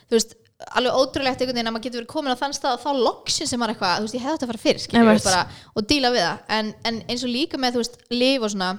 þú 0.09 0.17
veist 0.17 0.35
alveg 0.67 0.97
ótrúlegt 0.99 1.39
einhvern 1.39 1.55
veginn 1.55 1.69
að 1.69 1.75
maður 1.75 1.85
getur 1.85 2.01
verið 2.01 2.11
komin 2.11 2.35
á 2.35 2.41
þann 2.41 2.55
stað 2.57 2.75
og 2.75 2.81
þá 2.83 3.03
loksin 3.05 3.47
sem 3.47 3.61
maður 3.61 3.75
eitthvað, 3.77 3.95
þú 3.95 4.07
veist, 4.07 4.17
ég 4.17 4.23
hefði 4.25 4.35
þetta 4.35 4.47
að 4.47 4.51
fara 4.51 4.63
fyrir 4.65 4.83
skilur, 4.83 5.21
bara, 5.29 5.43
og 5.73 5.87
díla 5.87 6.11
við 6.11 6.25
það. 6.25 6.41
En, 6.57 6.71
en 6.89 7.01
eins 7.07 7.23
og 7.23 7.31
líka 7.31 7.59
með, 7.61 7.77
þú 7.77 7.83
veist, 7.83 7.95
lif 8.11 8.43
og 8.43 8.51
svona 8.51 8.71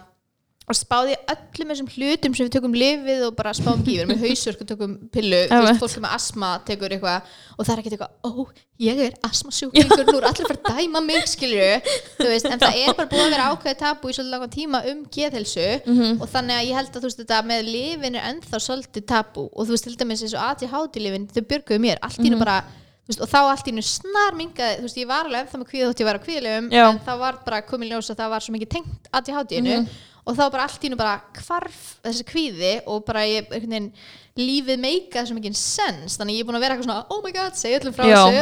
og 0.71 0.77
spáði 0.79 1.15
öllum 1.33 1.71
þessum 1.73 1.89
hlutum 1.91 2.35
sem 2.37 2.47
við 2.47 2.53
tökum 2.55 2.75
lifið 2.79 3.23
og 3.27 3.33
bara 3.35 3.51
spáum 3.57 3.81
gífur 3.83 4.07
með 4.07 4.21
hausverk 4.23 4.61
og 4.63 4.69
tökum 4.71 4.93
pillu, 5.11 5.41
þú 5.51 5.61
veist, 5.65 5.81
fólk 5.83 6.03
með 6.05 6.13
asma 6.15 6.51
tekur 6.69 6.93
eitthvað 6.95 7.33
og 7.57 7.65
það 7.67 7.73
er 7.73 7.81
ekkert 7.83 7.97
eitthvað 7.97 8.13
ó, 8.29 8.47
ég 8.87 9.01
er 9.09 9.17
asmasjúklingur, 9.27 10.05
nú 10.07 10.17
er 10.21 10.27
allir 10.31 10.47
fara 10.47 10.61
að 10.61 10.79
dæma 10.79 11.03
mig 11.09 11.27
skilju, 11.33 11.71
þú 12.21 12.29
veist, 12.31 12.47
en 12.53 12.63
það 12.63 12.79
er 12.85 12.95
bara 13.01 13.11
búið 13.11 13.25
að 13.27 13.35
vera 13.35 13.49
ákveðið 13.51 13.81
tabu 13.83 14.13
í 14.13 14.15
svolítið 14.15 14.35
langan 14.37 14.55
tíma 14.55 14.83
um 14.93 15.01
geðhelsu 15.19 15.67
Mhm. 15.91 16.21
og 16.23 16.29
þannig 16.31 16.61
að 16.61 16.69
ég 16.71 16.79
held 16.79 16.91
að 16.95 17.01
þú 17.01 17.09
veist 17.11 17.23
þetta 17.25 17.41
með 17.51 17.65
lifin 17.75 18.15
er 18.21 18.29
ennþá 18.31 18.61
svolítið 18.69 19.07
tabu 19.11 19.49
og 19.51 19.67
þú 19.67 19.75
veist, 19.75 19.85
til 19.89 19.97
dæmis 19.97 20.23
eins 20.23 20.37
og 20.39 20.45
ADHD 20.53 21.01
lifin, 21.03 21.27
þau 21.35 21.43
björguðu 21.51 21.81
mér, 21.83 21.99
allt 22.03 22.21
í 22.21 22.31
þú 23.11 23.11
veist, 23.11 23.23
og 23.25 23.29
þá 23.33 23.39
allt 23.51 23.67
í 23.67 23.73
nú 23.75 23.83
snar 23.83 24.37
mingaði 24.39 24.77
þú 24.79 24.83
veist, 24.87 24.99
ég 25.01 25.09
var 25.11 25.25
alveg 25.27 25.41
ennþá 25.43 25.59
með 25.59 25.69
kvíða 25.73 25.87
þótt 25.91 26.01
ég 26.01 26.07
var 26.07 26.19
á 26.21 26.23
kvíðlegum 26.23 26.67
en 26.93 27.01
það 27.09 27.19
var 27.19 27.39
bara 27.45 27.59
komin 27.67 27.89
ljós 27.91 28.11
að 28.13 28.21
það 28.21 28.29
var 28.31 28.41
svo 28.45 28.53
mikið 28.55 28.69
tengt 28.71 29.09
ADHD-inu 29.19 29.73
og 30.27 30.37
þá 30.37 30.43
bara 30.53 30.65
allt 30.69 30.85
í 30.85 30.91
nú 30.93 30.97
bara 31.01 31.21
hvarf 31.41 31.79
þessi 32.05 32.25
kvíði 32.29 32.73
og 32.87 33.05
bara 33.09 33.23
ég, 33.27 33.49
veginn, 33.51 33.91
lífið 34.41 34.79
meikaði 34.81 35.29
svo 35.29 35.37
mikið 35.37 35.57
sens. 35.59 36.15
Þannig 36.21 36.37
ég 36.39 36.45
er 36.45 36.47
búin 36.49 36.57
að 36.57 36.63
vera 36.65 36.75
eitthvað 36.77 36.87
svona 36.87 37.07
oh 37.13 37.21
my 37.25 37.33
god, 37.35 37.57
segja 37.59 37.81
öllum 37.81 37.93
frá 37.97 38.05
þessu. 38.07 38.37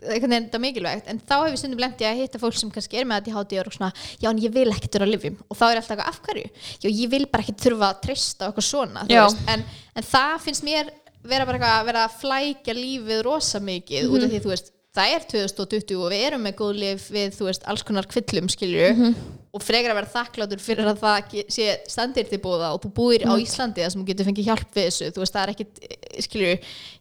Þetta 0.00 0.28
er 0.28 0.34
þetta 0.34 0.60
mikilvægt. 0.62 1.08
En 1.10 1.20
þá 1.26 1.34
hef 1.40 1.50
ég 1.54 1.58
stundum 1.62 1.80
lendi 1.82 2.06
að 2.06 2.20
hitta 2.20 2.38
fólk 2.42 2.58
sem 2.60 2.70
kannski 2.74 3.00
er 3.00 3.08
með 3.08 3.22
ADHD 3.22 3.56
og 3.56 3.62
eru 3.64 3.74
svona, 3.74 3.92
já 4.22 4.28
en 4.30 4.42
ég 4.44 4.52
vil 4.54 4.68
ekkert 4.70 4.98
vera 4.98 5.08
að 5.08 5.14
lifjum 5.16 5.38
og 5.48 5.56
þá 5.58 5.64
er 5.70 5.80
alltaf 5.80 5.96
eitthvað 5.96 6.12
af 6.12 6.20
hverju? 6.28 6.50
Já 6.84 6.88
ég 6.90 7.10
vil 7.16 7.26
bara 7.32 7.42
ekkert 7.46 7.64
þurfa 7.64 7.88
að 7.94 8.00
treysta 8.04 8.50
eitthvað 8.50 8.68
svona 8.68 9.06
en, 9.54 9.64
en 9.96 10.08
það 10.12 10.36
finnst 10.44 10.66
mér 10.68 10.92
vera 11.24 11.46
bara 11.48 11.58
eitthvað 11.58 11.80
að 11.80 11.88
vera 11.90 12.04
að 12.06 12.18
flækja 12.20 12.76
lífið 12.78 13.22
rosa 13.26 13.60
mikið 13.60 14.06
út 14.10 14.20
Mhm. 14.20 14.24
af 14.24 14.30
því 14.30 14.40
þú 14.44 14.52
veist 14.54 14.70
það 14.96 15.14
er 15.16 15.26
2020 15.30 16.00
og 16.04 16.10
við 16.12 16.22
erum 16.30 16.42
með 16.46 16.54
góð 16.60 16.78
lif 16.84 17.10
við 17.10 17.34
þú 17.36 17.44
veist 17.50 17.66
alls 17.68 17.82
konar 17.82 18.06
kvillum 18.10 18.48
skilju 18.50 18.88
Mhm. 18.94 19.14
Og 19.52 19.62
frekar 19.66 19.90
að 19.90 19.98
vera 19.98 20.12
þakkláttur 20.14 20.60
fyrir 20.62 20.86
að 20.92 21.00
það 21.02 21.32
sé 21.50 21.64
standir 21.90 22.28
til 22.30 22.38
búða 22.38 22.68
og 22.74 22.82
þú 22.84 22.90
búir 22.94 23.24
Mhm. 23.24 23.32
á 23.32 23.34
Íslandi 23.42 23.82
þar 23.82 23.90
sem 23.90 24.02
þú 24.02 24.06
getur 24.06 24.26
fengið 24.28 24.46
hjálp 24.46 24.74
við 24.76 24.84
þessu 24.86 25.08
þú 25.10 25.22
veist 25.24 25.34
það 25.34 25.42
er 25.42 25.52
ekkit 25.54 25.80
skilju 26.26 26.52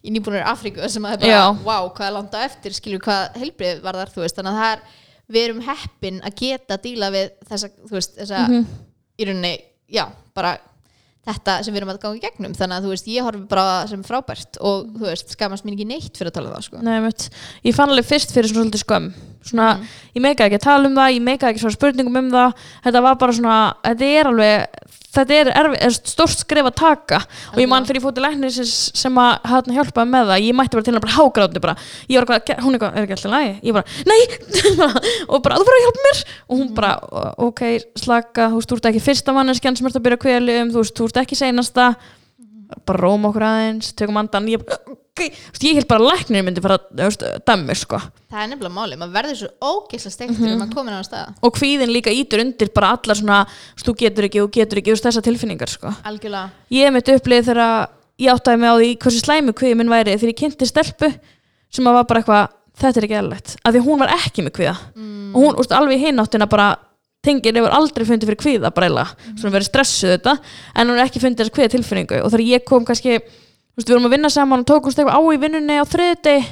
í 0.03 0.09
nýbúinur 0.15 0.43
Afríku 0.49 0.89
sem 0.89 1.03
að 1.05 1.19
það 1.19 1.23
er 1.23 1.29
Já. 1.29 1.43
bara 1.53 1.65
wow 1.67 1.89
hvað 1.93 2.07
er 2.07 2.15
langt 2.17 2.33
á 2.33 2.39
eftir 2.45 2.71
skilju 2.73 2.99
hvað 3.05 3.37
heilbrið 3.37 3.81
var 3.85 3.93
þar 4.01 4.09
þú 4.15 4.21
veist 4.25 4.35
þannig 4.35 4.53
að 4.55 4.61
það 4.63 4.73
er 4.73 4.81
við 5.29 5.43
erum 5.45 5.61
heppin 5.61 6.21
að 6.25 6.35
geta 6.41 6.73
að 6.77 6.81
díla 6.87 7.11
við 7.13 7.29
þessa 7.49 7.69
þú 7.85 7.91
veist 7.99 8.17
þessa 8.17 8.47
Mhm. 8.49 8.65
í 9.19 9.25
rauninni 9.29 9.55
já 9.93 10.07
bara 10.33 10.57
þetta 11.27 11.63
sem 11.63 11.73
við 11.73 11.77
erum 11.83 11.89
að 11.93 11.99
ganga 12.01 12.17
í 12.17 12.21
gegnum 12.25 12.53
þannig 12.57 12.77
að 12.79 12.83
þú 12.83 12.89
veist 12.89 13.05
ég 13.13 13.21
horfi 13.23 13.47
bara 13.47 13.87
sem 13.87 14.01
frábært 14.03 14.57
og 14.61 14.87
þú 14.97 15.05
veist 15.05 15.29
skamast 15.35 15.63
mér 15.65 15.75
ekki 15.77 15.85
neitt 15.85 16.17
fyrir 16.17 16.31
að 16.31 16.33
tala 16.33 16.49
um 16.49 16.55
það 16.55 16.63
sko. 16.63 16.81
Nei, 16.81 16.99
svona 19.49 19.71
Mhm. 19.77 19.89
ég 20.15 20.21
meikaði 20.25 20.47
ekki 20.49 20.59
að 20.61 20.67
tala 20.69 20.87
um 20.87 20.95
það 20.95 21.15
ég 21.15 21.25
meikaði 21.25 21.53
ekki 21.53 21.65
svona 21.65 21.77
spurningum 21.79 22.17
um 22.23 22.31
það. 22.31 22.53
Þetta 22.85 23.01
var 23.01 23.15
bara 23.15 23.33
svona, 23.33 23.57
þetta 23.83 24.13
er 24.19 24.31
alveg 24.33 24.85
þetta 25.09 25.33
er, 25.33 25.47
erfi, 25.57 25.77
er 25.81 25.93
stórt 26.05 26.37
skref 26.37 26.67
að 26.69 26.75
taka. 26.77 27.17
Og 27.53 27.57
ég 27.57 27.67
man 27.67 27.83
fyrir 27.83 27.97
ég 27.97 28.03
fór 28.05 28.13
til 28.13 28.21
læknir 28.23 28.53
sem, 28.53 29.15
að 29.17 29.39
hann 29.49 29.73
hjálpaði 29.73 30.11
með 30.13 30.27
það 30.29 30.43
ég 30.45 30.53
mætti 30.53 30.77
bara 30.77 30.85
til 30.85 30.93
hann 30.93 31.01
bara 31.01 31.15
hágráti 31.17 31.61
bara. 31.63 31.75
Ég 32.07 32.19
var 32.21 32.37
eitthvað, 32.37 32.61
hún 32.61 32.77
eitthvað, 32.77 32.93
er 32.95 33.07
ekki 33.07 33.15
alltaf 33.17 33.33
lægi 33.33 33.55
ég 33.65 33.73
bara, 33.73 33.85
nei, 34.05 34.19
og 35.33 35.41
bara, 35.43 35.57
þú 35.57 35.65
fyrir 35.65 35.79
að 35.79 35.85
hjálpa 35.87 36.05
mér. 36.05 36.21
Og 36.49 36.61
hún 36.61 36.69
bara, 36.77 36.93
ok, 37.49 37.63
slaka 37.97 38.49
þú 38.53 38.61
veist, 38.61 38.69
þú 38.69 38.77
ert 38.77 38.89
ekki 38.91 39.03
fyrsta 39.09 39.33
manneskjan 39.33 39.79
sem 39.79 39.89
ert 39.89 39.97
að 39.97 40.05
byrja 40.05 40.19
að 40.19 40.23
kveli 40.27 40.59
um, 40.61 40.71
þú 40.75 40.83
veist, 40.83 40.95
þú 40.99 41.09
ert 41.09 41.21
ekki 41.23 41.39
seinasta 41.41 41.89
bara 42.85 43.03
róma 43.03 43.29
okkur 43.31 43.45
aðeins, 43.49 43.93
tökum 43.97 44.17
andan 44.21 44.47
ég, 44.51 44.63
bara, 44.63 44.79
ok, 44.95 45.23
þú 45.25 45.53
veist, 45.53 45.65
ég 45.67 45.79
held 45.79 45.87
bara 45.89 46.03
að 46.03 46.11
læknir 46.13 46.45
myndi 46.47 46.63
fara 46.63 46.77
að 46.79 47.23
dæmi, 47.47 47.75
sko 47.75 47.99
það 48.29 48.43
er 48.43 48.51
nefnilega 48.53 48.75
máli, 48.75 48.99
maður 48.99 49.15
verður 49.17 49.39
svo 49.41 49.49
ógeðslega 49.59 50.15
steiktur 50.15 50.39
mm 50.39 50.49
Mhm. 50.49 50.59
maður 50.63 50.75
komin 50.77 50.99
á 50.99 51.03
stað 51.03 51.33
og 51.41 51.55
kvíðin 51.57 51.93
líka 51.93 52.13
ítur 52.13 52.43
undir 52.43 52.69
bara 52.73 52.93
allar 52.95 53.15
svona 53.17 53.39
þú 53.77 53.95
getur 54.03 54.29
ekki, 54.29 54.43
þú 54.43 54.51
getur 54.59 54.77
ekki, 54.81 54.95
þessar 54.99 55.25
tilfinningar 55.25 55.69
sko. 55.69 55.93
ég 56.71 56.93
mitt 56.93 57.07
upplið 57.09 57.45
þegar 57.49 57.89
ég 58.19 58.31
áttaði 58.33 58.59
mig 58.59 58.69
á 58.69 58.75
því 58.79 58.89
hversu 58.99 59.19
slæmi 59.23 59.53
kvíði 59.53 59.75
minn 59.79 59.89
væri 59.89 60.17
þegar 60.17 60.33
ég 60.33 60.39
kynnti 60.39 60.65
stelpu 60.67 61.13
sem 61.71 61.85
að 61.85 61.93
var 61.93 62.05
bara 62.05 62.19
eitthvað 62.21 62.47
þetta 62.79 62.97
er 62.97 63.05
ekki 63.07 63.17
eðlilegt, 63.19 63.55
af 63.63 63.73
því 63.73 63.79
að 63.79 63.87
hún 63.89 63.99
var 63.99 64.13
ekki 64.15 64.43
með 64.45 64.53
kvíða 64.55 64.75
mm. 64.95 65.35
og 65.35 65.41
hún, 65.43 65.57
úst, 65.59 65.71
alveg 65.75 65.99
í 65.99 66.05
hináttina 66.07 66.47
bara 66.49 66.69
tengir 67.25 67.59
hefur 67.59 67.75
aldrei 67.75 68.07
fundið 68.07 68.31
fyrir 68.31 68.41
kvíða 68.43 68.71
bara 68.75 69.05
svona 69.33 69.53
verið 69.57 69.67
stressuð 69.67 70.15
þetta 70.15 70.37
en 70.75 70.87
hún 70.87 70.97
er 70.97 71.05
ekki 71.05 71.21
fundið 71.23 71.45
þess 71.45 71.55
kvíða 71.57 71.73
tilfinningu 71.75 72.21
og 72.23 72.31
þegar 72.31 72.45
ég 72.47 72.65
kom 72.67 72.87
kannski, 72.87 73.19
þú 73.19 73.79
veist, 73.79 73.89
við 73.89 73.95
vorum 73.95 74.09
að 74.09 74.15
vinna 74.15 74.31
saman 74.31 74.63
og 74.63 74.69
tókumst 74.71 75.01
eitthvað 75.01 75.19
á 75.19 75.21
í 75.35 75.41
vinnunni 75.43 75.79
á 75.79 75.85
þriðdegi 75.89 76.47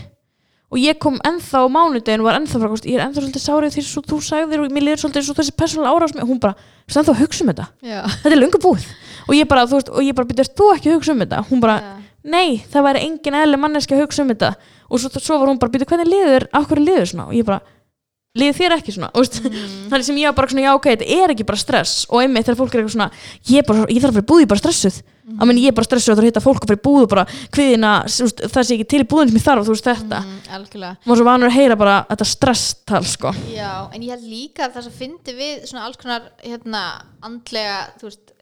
og 0.67 0.79
ég 0.81 0.97
kom 0.99 1.15
ennþá 1.23 1.63
á 1.63 1.67
mánudegin 1.71 2.21
og 2.21 2.27
var 2.27 2.37
ennþá 2.41 2.59
frá, 2.59 2.71
ég 2.83 2.97
er 2.97 3.05
ennþá 3.05 3.21
svolítið 3.23 3.43
sárið 3.43 3.75
því 3.77 3.83
svo 3.87 4.01
þú 4.03 4.17
sagðir 4.25 4.63
og 4.63 4.73
mér 4.75 4.83
liður 4.83 5.03
svolítið 5.05 5.27
svo 5.27 5.35
þessi 5.37 5.53
persónulega 5.55 5.93
árás 5.95 6.15
og 6.17 6.27
hún 6.27 6.41
bara, 6.43 6.57
þú 6.83 6.89
veist 6.89 6.99
ennþá 7.01 7.13
að 7.13 7.21
hugsa 7.21 7.43
um 7.43 7.51
þetta. 7.51 7.67
Já, 7.87 7.99
þetta 8.17 8.33
er 8.35 8.41
löngu 8.41 8.61
búið. 8.65 8.87
Og 9.27 9.37
ég 9.37 9.47
bara, 9.47 9.63
þú 9.63 9.79
veist, 9.79 9.91
og 9.93 10.03
ég 10.03 10.17
bara 10.17 10.27
byrjast 10.27 10.57
þú 10.59 10.67
ekki 10.73 10.91
að 10.91 10.97
hugsa 10.97 11.15
um 11.15 11.23
þetta? 11.23 11.39
Hún 11.47 11.63
bara, 11.63 11.77
já. 11.79 11.93
nei, 12.35 12.49
það 12.67 12.87
væri 12.89 13.05
engin 13.07 13.39
eðli 13.39 13.61
manneski 13.63 13.95
að 13.95 14.03
hugsa 14.03 14.25
um 14.25 14.33
þetta. 14.33 14.51
Og 14.91 15.03
svo, 15.03 15.23
svo 15.23 15.39
var 15.39 15.53
hún 15.53 15.61
bara, 15.61 15.71
byrja 15.71 15.87
hvernig 15.87 16.11
liður, 16.11 16.47
af 16.51 16.67
hverju 16.67 16.83
liður 16.83 17.11
svona? 17.13 17.29
Og 17.31 17.39
ég 17.39 17.47
bara, 17.47 17.61
liður 18.37 18.57
þér 18.61 18.75
ekki 18.77 18.95
svona 18.95 19.09
og 19.13 19.27
Mm. 19.37 19.89
þannig 19.91 20.05
sem 20.07 20.17
ég 20.21 20.27
var 20.29 20.35
bara 20.37 20.47
svona, 20.51 20.63
já 20.67 20.71
ok, 20.75 20.87
þetta 20.93 21.07
er 21.17 21.33
ekki 21.33 21.45
bara 21.47 21.57
stress. 21.61 22.05
Og 22.09 22.21
einmitt 22.21 22.45
þegar 22.47 22.57
fólk 22.59 22.73
er 22.75 22.81
eitthvað 22.81 22.95
svona 22.97 23.11
ég, 23.47 23.65
bara, 23.67 23.85
ég 23.87 24.01
þarf 24.03 24.11
að 24.11 24.17
fyrir 24.17 24.27
búið, 24.31 24.41
ég 24.41 24.47
er 24.47 24.51
bara 24.53 24.63
stressuð. 24.63 24.97
Að 25.27 25.47
menn 25.49 25.57
ég 25.59 25.67
er 25.67 25.75
bara 25.75 25.87
stressuð 25.87 26.13
að 26.13 26.19
það 26.21 26.27
hitta 26.29 26.43
fólk 26.45 26.61
að 26.63 26.69
fyrir 26.71 26.83
búið 26.87 27.03
og 27.03 27.09
bara 27.11 27.25
þú 27.57 28.23
veist, 28.23 28.43
það 28.53 28.63
sé 28.63 28.75
ekki 28.77 28.87
til 28.87 29.01
í 29.03 29.07
búðin 29.11 29.31
sem 29.31 29.39
ég 29.39 29.43
þarf, 29.43 29.65
þú 29.67 29.73
veist 29.75 29.89
þetta. 29.89 30.19
Mm, 30.23 30.95
maður 31.03 31.19
svo 31.19 31.25
vanur 31.27 31.49
að 31.49 31.57
heyra 31.57 31.75
bara 31.79 31.95
þetta 32.07 32.27
stresstal 32.31 33.03
sko. 33.03 33.33
Já, 33.51 33.73
en 33.91 34.01
ég 34.07 34.13
held 34.15 34.23
líka 34.23 34.67
að 34.67 34.77
það 34.77 34.87
sem 34.87 34.95
fyndi 35.01 35.35
við 35.35 35.67
svona 35.67 35.83
alls 35.87 35.99
konar 35.99 36.29
hérna, 36.45 36.83
andlega, 37.27 37.77
þú 37.99 38.07
veist 38.07 38.33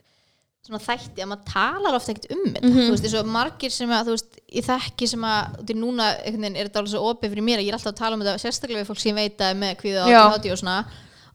svona 0.65 0.81
þætti 0.81 1.21
að 1.23 1.29
maður 1.31 1.45
talar 1.51 1.97
ofta 1.99 2.13
ekkert 2.15 2.31
um 2.35 2.43
þetta. 2.49 2.65
Mhm. 2.65 2.81
þú 2.81 2.91
veist, 2.95 3.05
eins 3.05 3.17
og 3.21 3.31
margir 3.35 3.71
sem 3.75 3.89
að, 3.95 4.03
þú 4.09 4.15
veist, 4.17 4.37
ég 4.59 4.65
þekki 4.69 5.09
sem 5.13 5.25
að, 5.29 5.55
þú 5.55 5.65
veist, 5.69 5.81
núna 5.85 6.11
veginn 6.25 6.55
er 6.55 6.67
þetta 6.69 6.81
alveg 6.83 6.93
svo 6.95 7.03
opið 7.13 7.33
fyrir 7.35 7.47
mér 7.49 7.61
að 7.61 7.65
ég 7.67 7.73
er 7.73 7.79
alltaf 7.79 7.93
að 7.93 8.01
tala 8.03 8.15
um 8.17 8.25
þetta 8.25 8.43
sérstaklega 8.45 8.81
við 8.83 8.89
fólk 8.91 9.01
sem 9.03 9.11
ég 9.13 9.19
veit 9.21 9.45
að 9.45 9.57
með 9.61 9.75
kvíða 9.81 10.05
og 10.05 10.13
Já. 10.15 10.21
ADHD 10.25 10.51
og 10.51 10.61
svona. 10.63 10.77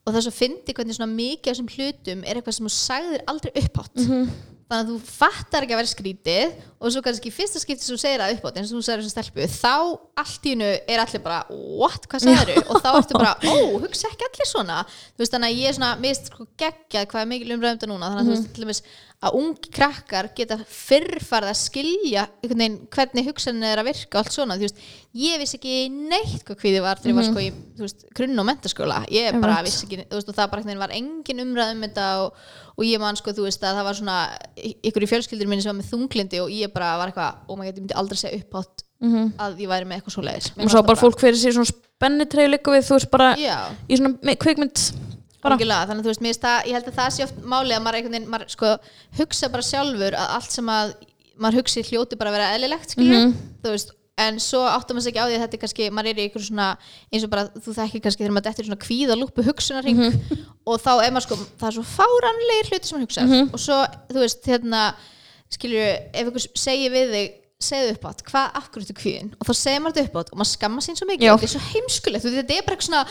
Og 0.00 0.14
það 0.14 0.22
svo 0.26 0.32
fyndi 0.32 0.72
hvernig 0.74 0.96
svona 0.96 1.12
mikið 1.12 1.50
af 1.50 1.54
þessum 1.56 1.74
hlutum 1.76 2.24
er 2.24 2.34
eitthvað 2.40 2.56
sem 2.56 2.66
þú 2.66 2.72
sagðir 2.76 3.26
aldrei 3.30 3.52
upphátt. 3.60 3.94
Mhm. 4.06 4.30
þannig 4.70 4.86
að 4.86 4.90
þú 4.94 4.98
fattar 5.02 5.64
ekki 5.64 5.74
að 5.74 5.80
vera 5.80 5.90
skrítið 5.90 6.52
og 6.78 6.92
svo 6.94 7.00
kannski 7.02 7.30
fyrsta 7.34 7.58
skipti 7.58 7.82
sem 7.82 7.96
þú 7.96 7.98
segir 7.98 8.20
það 8.22 8.34
uppátt 8.36 8.58
eins 8.60 8.70
og 8.70 8.78
þú 8.78 8.82
segir 8.86 9.00
þessu 9.02 9.10
stelpu 9.10 9.46
þá 9.50 9.98
allt 10.22 10.46
í 10.46 10.52
hennu 10.54 10.68
er 10.86 11.00
allir 11.02 11.22
bara 11.24 11.40
what, 11.50 12.06
hvað 12.06 12.22
sagður 12.22 12.60
og 12.70 12.78
þá 12.78 12.90
ertu 13.00 13.16
bara, 13.18 13.32
ó, 13.50 13.54
hugsa 13.82 14.06
ekki 14.06 14.28
allir 14.28 14.46
svona. 14.46 14.76
Þú 14.86 15.24
veist 15.24 15.34
þannig 15.34 15.50
að 15.50 15.58
ég 15.58 15.66
er 15.66 15.74
svona, 15.74 15.90
finnst 16.04 16.30
sko 16.30 16.46
geggjað 16.62 17.08
hvað 17.10 17.24
er 17.24 17.30
mikil 17.32 17.50
umræðum 17.56 17.80
þetta 17.80 17.90
núna. 17.90 18.12
Þannig 18.12 18.22
að 18.22 18.30
þú 18.30 18.36
veist 18.36 18.54
til 18.54 18.62
dæmis 18.62 18.82
að 19.20 19.34
ungi 19.36 19.68
krakkar 19.76 20.30
geta 20.32 20.56
fyrrfarð 20.64 21.50
að 21.50 21.58
skilja 21.60 22.22
veginn 22.40 22.78
hvernig 22.88 23.26
hugsanin 23.28 23.66
er 23.68 23.82
að 23.82 23.90
virka 23.90 24.20
allt 24.22 24.32
svona, 24.32 24.56
þú 24.56 24.64
veist, 24.64 24.78
ég 25.20 25.36
vissi 25.42 25.58
ekki 25.58 25.74
neitt 25.92 26.44
hvað 26.48 26.62
hvíði 26.62 26.80
var 26.86 27.02
þegar 27.02 27.12
ég 27.12 27.18
var 27.18 27.28
sko 27.28 27.42
í, 27.44 27.50
þú 27.76 27.84
veist, 27.84 28.06
grunn 28.16 28.40
og 28.40 28.48
mentaskóla, 28.48 29.02
ég 29.12 29.36
bara 29.42 29.58
Einmitt. 29.58 29.68
vissi 29.68 29.84
ekki, 29.84 29.98
þú 30.08 30.16
veist, 30.16 30.32
og 30.32 30.38
það 30.38 30.50
bara 30.54 30.78
var 30.80 30.94
engin 30.96 31.44
umræð 31.44 31.72
um 31.74 31.84
þetta 31.84 32.06
og, 32.24 32.44
og 32.80 32.84
ég 32.88 33.02
man 33.04 33.20
sko, 33.20 33.34
þú 33.36 33.44
veist, 33.44 33.60
að 33.68 33.76
það 33.76 33.88
var 33.90 33.98
svona 34.00 34.18
ykkur 34.56 35.04
í 35.04 35.10
fjölskyldur 35.12 35.50
minni 35.52 35.66
sem 35.66 35.74
var 35.74 35.82
með 35.82 35.90
þunglindi 35.92 36.40
og 36.40 36.54
ég 36.56 36.72
bara 36.72 36.94
var 36.96 37.12
eitthvað, 37.12 37.44
oh 37.48 37.60
my 37.60 37.68
god, 37.68 37.76
ég 37.76 37.84
myndi 37.84 37.98
aldrei 38.00 38.16
segja 38.24 38.40
upphátt 38.40 38.86
Mhm. 39.00 39.30
að 39.40 39.54
ég 39.62 39.68
væri 39.70 39.86
með 39.88 39.96
eitthvað 39.96 40.12
svo 40.12 40.22
leiðis 40.26 40.48
og 40.60 40.68
svo 40.74 40.80
bara 40.84 41.00
fólk 41.00 41.16
fyrir 41.22 41.38
sér 41.40 41.54
svona 41.56 41.70
spennitreyju 41.70 42.50
þannig 45.42 46.00
að 46.00 46.04
þú 46.04 46.10
veist, 46.12 46.20
mér 46.26 46.38
það, 46.40 46.66
ég 46.66 46.72
held 46.76 46.88
að 46.90 46.98
það 47.00 47.10
sé 47.16 47.24
oft 47.24 47.38
máli 47.44 47.72
að 47.76 47.82
maður 47.86 48.02
veginn, 48.10 48.26
maður 48.28 48.48
sko 48.50 48.74
hugsa 49.18 49.48
bara 49.48 49.62
sjálfur 49.62 50.12
að 50.18 50.34
allt 50.36 50.50
sem 50.52 50.66
að 50.68 50.94
maður 51.40 51.58
hugsi 51.62 51.82
hljóti 51.88 52.18
bara 52.20 52.30
að 52.30 52.36
vera 52.36 52.50
eðlilegt, 52.56 52.96
Mhm. 52.98 53.32
þú 53.64 53.70
veist, 53.72 53.92
en 54.20 54.36
svo 54.38 54.60
áttum 54.68 54.96
maður 54.98 55.02
sig 55.02 55.14
ekki 55.14 55.22
á 55.24 55.28
því 55.30 55.36
að 55.38 55.42
þetta 55.46 55.54
er 55.56 55.62
kannski, 55.64 55.90
maður 55.90 56.08
er 56.10 56.18
í 56.20 56.24
einhver 56.28 56.44
svona 56.44 56.76
eins 57.12 57.24
og 57.24 57.30
bara, 57.30 57.44
þú 57.56 57.72
þekkir 57.72 58.02
kannski 58.04 58.20
þegar 58.24 58.34
maður 58.36 58.48
dettur 58.50 58.64
í 58.64 58.68
svona 58.68 58.84
kvíða 58.84 59.16
lúpu 59.16 59.42
hugsunarring 59.48 59.96
Mhm. 59.96 60.44
og 60.66 60.80
þá 60.80 60.90
er 61.06 61.10
maður 61.10 61.24
sko, 61.24 61.36
það 61.56 61.68
er 61.68 61.76
svo 61.78 61.84
fáranlegir 61.96 62.68
hluti 62.68 62.84
sem 62.84 62.98
maður 62.98 63.06
hugsa 63.08 63.22
Mhm. 63.24 63.50
og 63.54 63.58
svo, 63.60 63.78
þú 64.12 64.18
veist, 64.20 64.44
hérna 64.44 64.94
skilur, 65.50 65.80
ef 66.14 66.26
einhver 66.26 66.46
segir 66.54 66.90
við 66.92 67.10
þig 67.14 67.32
segðu 67.60 67.90
upp 67.92 68.04
átt, 68.08 68.22
hvað 68.24 68.52
akkur 68.56 68.82
þetta 68.84 68.96
kvíðin 69.00 69.32
og 69.40 69.46
þá 69.46 69.52
segir 69.56 69.80
maður 69.80 69.96
þetta 69.96 70.08
upp 70.08 70.14
átt 70.20 70.30
og 70.32 70.38
maður 70.40 70.52
skamma 70.56 70.80
sín 70.80 70.96
svo 70.96 71.06
mikið 71.08 71.32
og 71.32 71.40
þetta 71.40 71.48
er 71.48 71.54
svo 71.56 71.64
heimskulegt, 71.72 72.24
þetta 72.24 72.56
er 72.56 72.62
bara 72.64 72.76
eitthvað 72.76 72.88
svona 72.88 73.06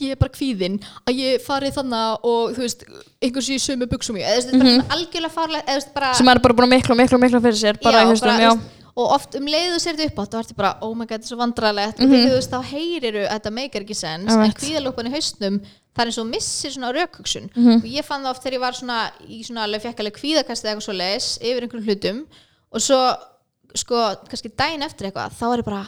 ég 0.00 0.10
er 0.14 0.18
bara 0.20 0.32
kvíðin, 0.34 0.78
að 1.06 1.18
ég 1.20 1.42
fari 1.44 1.70
þannig 1.74 2.24
og 2.26 2.54
þú 2.56 2.62
veist, 2.64 2.84
einhvers 3.22 3.48
í 3.50 3.58
sömu 3.62 3.86
buksum 3.90 4.16
ég, 4.18 4.26
eða 4.26 4.40
þú 4.40 4.40
veist, 4.40 4.48
þetta 4.50 4.58
er 4.58 4.64
bara 4.64 4.74
svona 4.78 4.94
algjörlega 4.96 5.34
farlega 5.34 5.64
eða 5.64 5.74
þú 5.74 5.80
veist, 5.80 5.94
bara 5.94 6.14
sem 6.18 6.28
er 6.32 6.40
bara 6.44 6.54
búin 6.58 6.66
að 6.68 6.72
miklu, 6.76 6.96
miklu, 6.98 7.18
miklu 7.22 7.40
fyrir 7.44 7.60
sér 7.60 7.78
bara 7.82 8.00
Já, 8.00 8.04
í 8.04 8.08
haustum, 8.10 8.28
bara, 8.32 8.42
já, 8.42 8.52
og 8.94 9.12
oft 9.16 9.34
um 9.38 9.46
leiðu 9.50 9.78
sér 9.82 9.96
þetta 9.98 10.10
upp 10.10 10.18
átt 10.24 10.34
og 10.34 10.42
ertu 10.44 10.54
bara, 10.58 10.72
oh 10.86 10.94
my 10.94 11.04
god, 11.06 11.14
þetta 11.20 11.26
er 11.26 11.32
svo 11.32 11.38
vandræðilegt 11.40 11.98
Mhm. 11.98 12.04
og 12.04 12.10
því, 12.14 12.20
þú 12.24 12.34
veist, 12.38 12.50
þá 12.54 12.60
heyriru 12.72 13.24
að 13.26 13.34
þetta 13.38 13.50
meikar 13.58 13.82
ekki 13.86 13.96
sens 13.98 14.30
en 14.32 14.38
Einmitt. 14.40 14.58
kvíðalópan 14.62 15.08
í 15.10 15.14
haustum 15.14 15.60
það 15.94 16.02
er 16.02 16.06
eins 16.10 16.18
og 16.18 16.26
missir 16.30 16.70
svona 16.74 16.92
rökhugsun 16.94 17.50
Mhm. 17.54 17.76
og 17.82 17.84
ég 17.90 18.04
fann 18.04 18.22
það 18.22 18.30
oft 18.30 18.42
þegar 18.42 18.54
ég 18.54 18.60
var 18.60 18.72
svona 18.72 19.10
í 19.28 19.42
svona 19.46 19.62
alveg 19.66 19.82
fekk 19.82 19.98
alveg 20.00 20.18
kvíðakastið 20.18 20.68
eitthvað 20.70 20.86
svo 20.86 20.94
og 22.74 22.80
svo 22.80 23.16
sko, 23.74 23.94
þá 25.30 25.86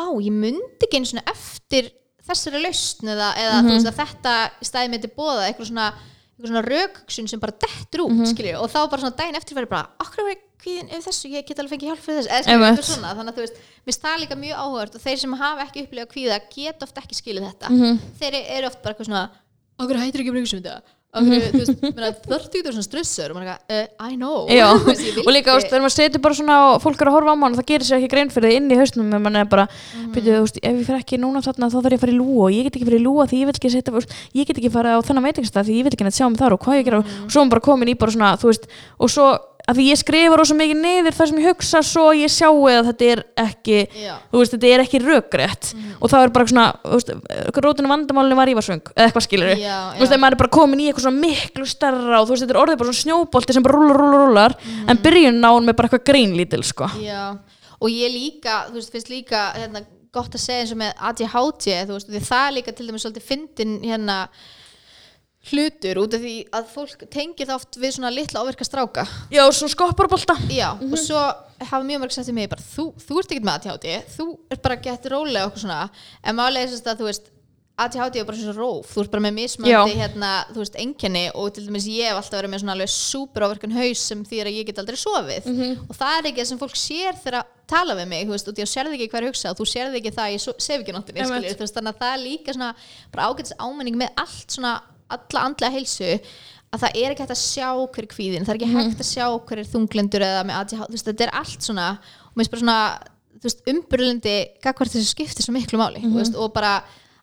vá, 0.00 0.06
ég 0.22 0.32
myndi 0.32 0.86
ekki 0.86 0.98
einu 1.00 1.08
svona 1.10 1.26
eftir 1.30 1.90
þessari 2.30 2.62
lausn 2.64 3.10
eða, 3.14 3.28
eða 3.36 3.56
Mhm. 3.60 3.68
þú 3.68 3.74
veist 3.76 3.98
þetta 4.00 4.34
stæði 4.70 4.88
með 4.94 5.00
til 5.06 5.12
bóða 5.16 5.48
eitthvað 5.50 5.70
svona 5.70 5.88
svona 6.40 6.62
rökhugsun 6.64 7.28
sem 7.28 7.40
bara 7.40 7.52
dettur 7.52 8.00
út 8.06 8.12
mm 8.16 8.22
og 8.56 8.70
þá 8.72 8.78
bara 8.90 9.02
svona 9.02 9.16
daginn 9.16 9.36
eftir 9.36 9.54
verður 9.58 9.68
bara 9.68 9.88
okkur 10.00 10.30
ég 10.30 10.38
kvíðin 10.60 10.88
yfir 10.88 11.04
þessu, 11.08 11.28
ég 11.32 11.44
get 11.46 11.58
alveg 11.60 11.72
fengið 11.74 11.88
hjálp 11.90 12.00
fyrir 12.04 12.24
þessu 12.24 12.32
eða 12.32 12.48
Einmitt. 12.52 12.78
eitthvað 12.78 12.88
svona, 12.94 13.10
þannig 13.16 13.32
að 13.32 13.36
þú 13.36 13.44
veist 13.44 13.56
mér 13.86 13.96
það 14.00 14.16
líka 14.22 14.36
mjög 14.40 14.56
áhugavert 14.60 14.94
og 14.96 15.00
þeir 15.04 15.18
sem 15.20 15.32
hafa 15.40 15.64
ekki 15.66 15.82
upplifað 15.84 16.10
kvíða 16.14 16.40
geta 16.54 16.82
oft 16.88 16.96
ekki 17.00 17.14
skilið 17.20 17.44
þetta 17.48 17.68
Mhm. 17.70 17.98
þeir 18.20 18.34
eru 18.56 18.66
oft 18.66 18.82
bara 18.82 18.94
eitthvað 18.94 19.08
svona 19.10 19.30
okkur 19.80 19.96
hættir 20.00 20.20
ekki 20.20 20.30
að 20.30 20.36
bregja 20.36 20.48
sem 20.50 20.62
þetta 20.62 20.82
að 21.10 21.30
vera 22.62 22.70
svona 22.70 22.84
stressur 22.86 23.32
og 23.32 23.38
maður 23.38 23.48
er 23.48 23.56
eitthvað, 23.56 23.80
uh, 23.80 24.06
I 24.06 24.14
know. 24.14 24.44
Og 25.26 25.32
líka, 25.34 25.50
þú 25.50 25.56
veist, 25.58 25.70
þegar 25.72 25.82
maður 25.82 25.94
setur 25.96 26.22
bara 26.22 26.38
svona 26.38 26.58
og 26.68 26.76
fólk 26.84 27.02
er 27.02 27.10
að 27.10 27.16
horfa 27.16 27.34
á 27.34 27.40
mann 27.40 27.56
og 27.56 27.60
það 27.60 27.68
gerir 27.72 27.88
sér 27.88 27.98
ekki 27.98 28.10
grein 28.12 28.30
fyrir 28.30 28.52
því 28.52 28.60
inn 28.60 28.70
í 28.70 28.78
hausnum 28.78 29.10
en 29.10 29.24
mann 29.24 29.40
er 29.40 29.50
bara, 29.50 29.66
mm. 29.66 30.08
byrju, 30.14 30.36
þú 30.36 30.44
veist, 30.46 30.62
ef 30.62 30.78
ég 30.78 30.86
fer 30.86 31.00
ekki 31.00 31.20
núna 31.20 31.42
þarna 31.42 31.70
þá 31.72 31.78
þarf 31.80 31.90
ég 31.90 31.98
að 31.98 32.04
fara 32.06 32.14
í 32.14 32.18
lúa 32.20 32.46
og 32.46 32.54
ég 32.54 32.68
get 32.68 32.78
ekki 32.78 32.88
farið 32.90 33.02
í 33.02 33.06
lúa 33.08 33.26
því 33.26 33.42
ég 33.42 33.50
vil 33.50 33.56
ekki 33.58 33.74
setja, 33.74 33.90
þú 33.90 33.98
veist, 33.98 34.16
ég 34.38 34.50
get 34.50 34.62
ekki 34.62 34.72
farið 34.76 34.98
á 35.02 35.06
þennan 35.10 35.26
veitingstað 35.26 35.66
því 35.66 35.80
ég 35.80 35.88
vil 35.88 35.94
ekki 35.96 36.06
neitt 36.06 36.18
sjá 36.20 36.28
mig 36.28 36.38
þar 36.38 36.56
og 36.56 36.62
hvað 36.62 36.78
ég 36.78 36.90
gera. 36.90 37.02
Og 37.02 37.26
svo 37.26 37.42
er 37.42 37.48
maður 37.48 37.54
bara 37.56 37.66
komin 37.66 37.90
í 37.90 37.98
bara 37.98 38.14
svona, 38.14 38.34
þú 38.38 38.52
veist, 38.52 38.70
og 39.00 39.10
svo 39.10 39.30
að 39.70 39.78
því 39.78 39.84
ég 39.86 40.00
skrifa 40.00 40.38
rosa 40.40 40.56
mikið 40.58 40.80
niður 40.80 41.16
það 41.16 41.30
sem 41.30 41.40
ég 41.40 41.48
hugsa 41.50 41.82
svo 41.86 42.06
ég 42.18 42.32
sjá 42.32 42.48
að 42.50 42.88
þetta 42.90 43.08
er 43.14 43.22
ekki 43.44 43.78
veist, 44.32 44.54
þetta 44.56 44.70
er 44.70 44.82
ekki 44.84 45.00
rökrétt. 45.04 45.70
Og 46.00 46.10
það 46.10 46.26
er 46.26 46.32
bara 46.34 46.50
svona, 46.50 46.66
þú 46.82 46.98
veist, 46.98 47.12
rótinu 47.66 47.92
vandamálinu 47.92 48.38
var 48.38 48.52
ívarsvöng, 48.52 48.82
eða 48.96 49.06
eitthvað 49.06 49.26
skilur 49.26 49.52
ef 49.54 50.16
maður 50.16 50.36
er 50.36 50.40
bara 50.42 50.52
komin 50.58 50.82
í 50.82 50.88
eitthvað 50.90 51.06
svona 51.06 51.22
miklu 51.22 51.68
starra 51.70 52.18
og 52.20 52.26
þú 52.26 52.34
veist, 52.34 52.44
þetta 52.44 52.56
er 52.56 52.62
orðið 52.64 52.80
bara 52.82 52.90
svona 52.90 53.04
snjóbolti 53.04 53.56
sem 53.56 53.66
bara 53.66 53.78
rúlar, 53.78 54.00
rúlar, 54.00 54.26
rúlar 54.26 54.58
en 54.90 55.00
byrjun 55.04 55.40
á 55.46 55.50
hún 55.54 55.68
með 55.68 55.78
bara 55.78 55.90
eitthvað 55.90 56.06
greinlítil, 56.10 56.62
sko. 56.66 56.90
Og 57.80 57.88
ég 57.94 58.12
líka, 58.12 58.66
þú 58.68 58.80
veist, 58.80 58.92
finnst 58.92 59.12
líka 59.12 59.46
hérna, 59.56 59.84
gott 60.12 60.34
að 60.34 60.42
segja 60.42 60.64
eins 60.64 60.74
og 60.74 60.80
með 60.82 61.04
ADHD, 61.10 61.68
þú 61.86 61.94
veist, 61.94 62.10
því 62.10 62.24
það 62.26 62.48
líka 62.58 62.74
til 62.74 62.88
dæmis 62.88 63.06
svolítið 63.06 63.28
fyndin 63.28 63.76
hérna 63.86 64.16
hlutur 65.48 66.02
út 66.02 66.12
af 66.14 66.20
því 66.20 66.34
að 66.52 66.66
fólk 66.74 67.04
tengir 67.10 67.48
það 67.48 67.56
oft 67.56 67.78
við 67.80 67.94
svona 67.96 68.10
litla 68.12 68.42
áverka 68.44 68.66
stráka. 68.68 69.06
Já, 69.32 69.42
svona 69.56 69.72
skopparbolta. 69.72 70.36
Já, 70.52 70.74
og 70.76 70.96
svo 71.00 71.20
hafa 71.64 71.80
mjög 71.86 72.02
mörg 72.04 72.12
sagt 72.12 72.28
til 72.28 72.36
mig 72.36 72.48
bara, 72.52 72.60
þú, 72.74 72.90
þú 73.00 73.20
ert 73.22 73.32
ekkert 73.32 73.48
með 73.48 73.58
ADHD 73.58 74.16
þú 74.18 74.26
ert 74.52 74.62
bara 74.64 74.76
gett 74.84 75.08
rólega 75.12 75.48
okkur 75.48 75.64
svona. 75.64 75.82
En 76.24 76.36
málega 76.36 76.66
er 76.68 76.74
þess 76.74 76.84
að 76.92 77.00
þú 77.00 77.08
veist 77.08 77.30
ADHD 77.80 78.18
er 78.20 78.26
bara 78.28 78.36
svona 78.36 78.52
róf, 78.58 78.90
þú 78.92 79.00
ert 79.06 79.10
bara 79.14 79.22
með 79.24 79.34
mismöndi 79.38 79.70
hérna, 79.96 80.30
þú 80.52 80.58
veist, 80.60 80.74
enkenni 80.82 81.22
og 81.32 81.46
til 81.56 81.64
dæmis 81.64 81.86
ég 81.88 82.10
hef 82.10 82.18
alltaf 82.20 82.36
verið 82.42 82.52
með 82.52 82.60
svona 82.60 82.74
alveg 82.76 82.90
super 82.92 83.46
áverkan 83.46 83.72
haus 83.72 84.02
sem 84.10 84.24
þýðir 84.28 84.50
að 84.50 84.58
ég 84.60 84.68
get 84.68 84.82
aldrei 84.82 84.98
sofið. 85.00 85.48
Og 85.88 85.96
það 85.96 86.18
er 86.18 86.28
ekki 86.28 86.42
það 86.42 86.50
sem 86.52 86.60
fólk 86.60 86.76
sér 86.76 87.16
þegar 87.22 87.38
að 87.40 87.54
tala 87.72 87.96
við 87.96 88.10
mig, 88.12 88.26
þú 88.28 88.34
veist, 88.36 88.48
og 88.52 88.58
því 88.58 88.66
að 88.66 88.72
sérði 88.74 88.98
ekki 88.98 89.08
hver 89.14 89.28
hugsa 89.30 89.54
og 89.54 89.56
þú 89.62 89.68
sérði 89.72 90.00
ekki 90.02 90.12
það 90.12 90.26
að 90.28 90.34
ég 90.36 90.44
so- 90.44 90.58
sef 90.60 90.80
ekki 90.84 90.92
nóttinni 90.98 91.24
Einmitt. 91.24 91.40
skilur, 91.40 91.56
þú 91.56 91.64
veist, 91.64 91.76
þannig 91.80 91.94
að 91.96 92.00
það 92.04 92.12
er 92.12 92.24
líka 92.26 92.52
svona 92.58 92.70
bara 93.14 93.28
ágætis 93.30 93.56
ámenning 93.56 93.96
með 93.96 94.10
allt 94.26 94.50
svona 94.58 94.74
alla 95.16 95.44
andlega 95.48 95.74
heilsu 95.76 96.10
að 96.70 96.84
það 96.84 96.98
er 97.02 97.14
ekki 97.14 97.24
hægt 97.24 97.34
að 97.34 97.40
sjá 97.42 97.68
hver 97.70 98.04
er 98.04 98.10
kvíðin 98.14 98.44
það 98.46 98.52
er 98.52 98.60
ekki 98.60 98.74
hægt 98.74 99.00
að 99.02 99.08
sjá 99.10 99.24
hver 99.48 99.62
er 99.62 99.70
þunglindur 99.72 100.26
eða 100.26 100.44
með 100.46 100.60
ADHD, 100.60 100.84
þú 100.86 100.96
veist, 100.96 101.08
þetta 101.10 101.26
er 101.26 101.32
allt 101.40 101.66
svona 101.66 101.88
og 101.98 102.36
mér 102.36 102.44
finnst 102.44 102.52
bara 102.54 102.64
svona, 102.64 102.78
þú 103.40 103.48
veist, 103.48 103.64
umburlindi 103.72 104.36
gagvart 104.62 104.94
þessu 104.94 105.10
skipti 105.10 105.46
svo 105.46 105.56
miklu 105.56 105.80
máli 105.80 106.04
þú 106.04 106.14
veist, 106.20 106.38
og 106.38 106.54
bara 106.54 106.76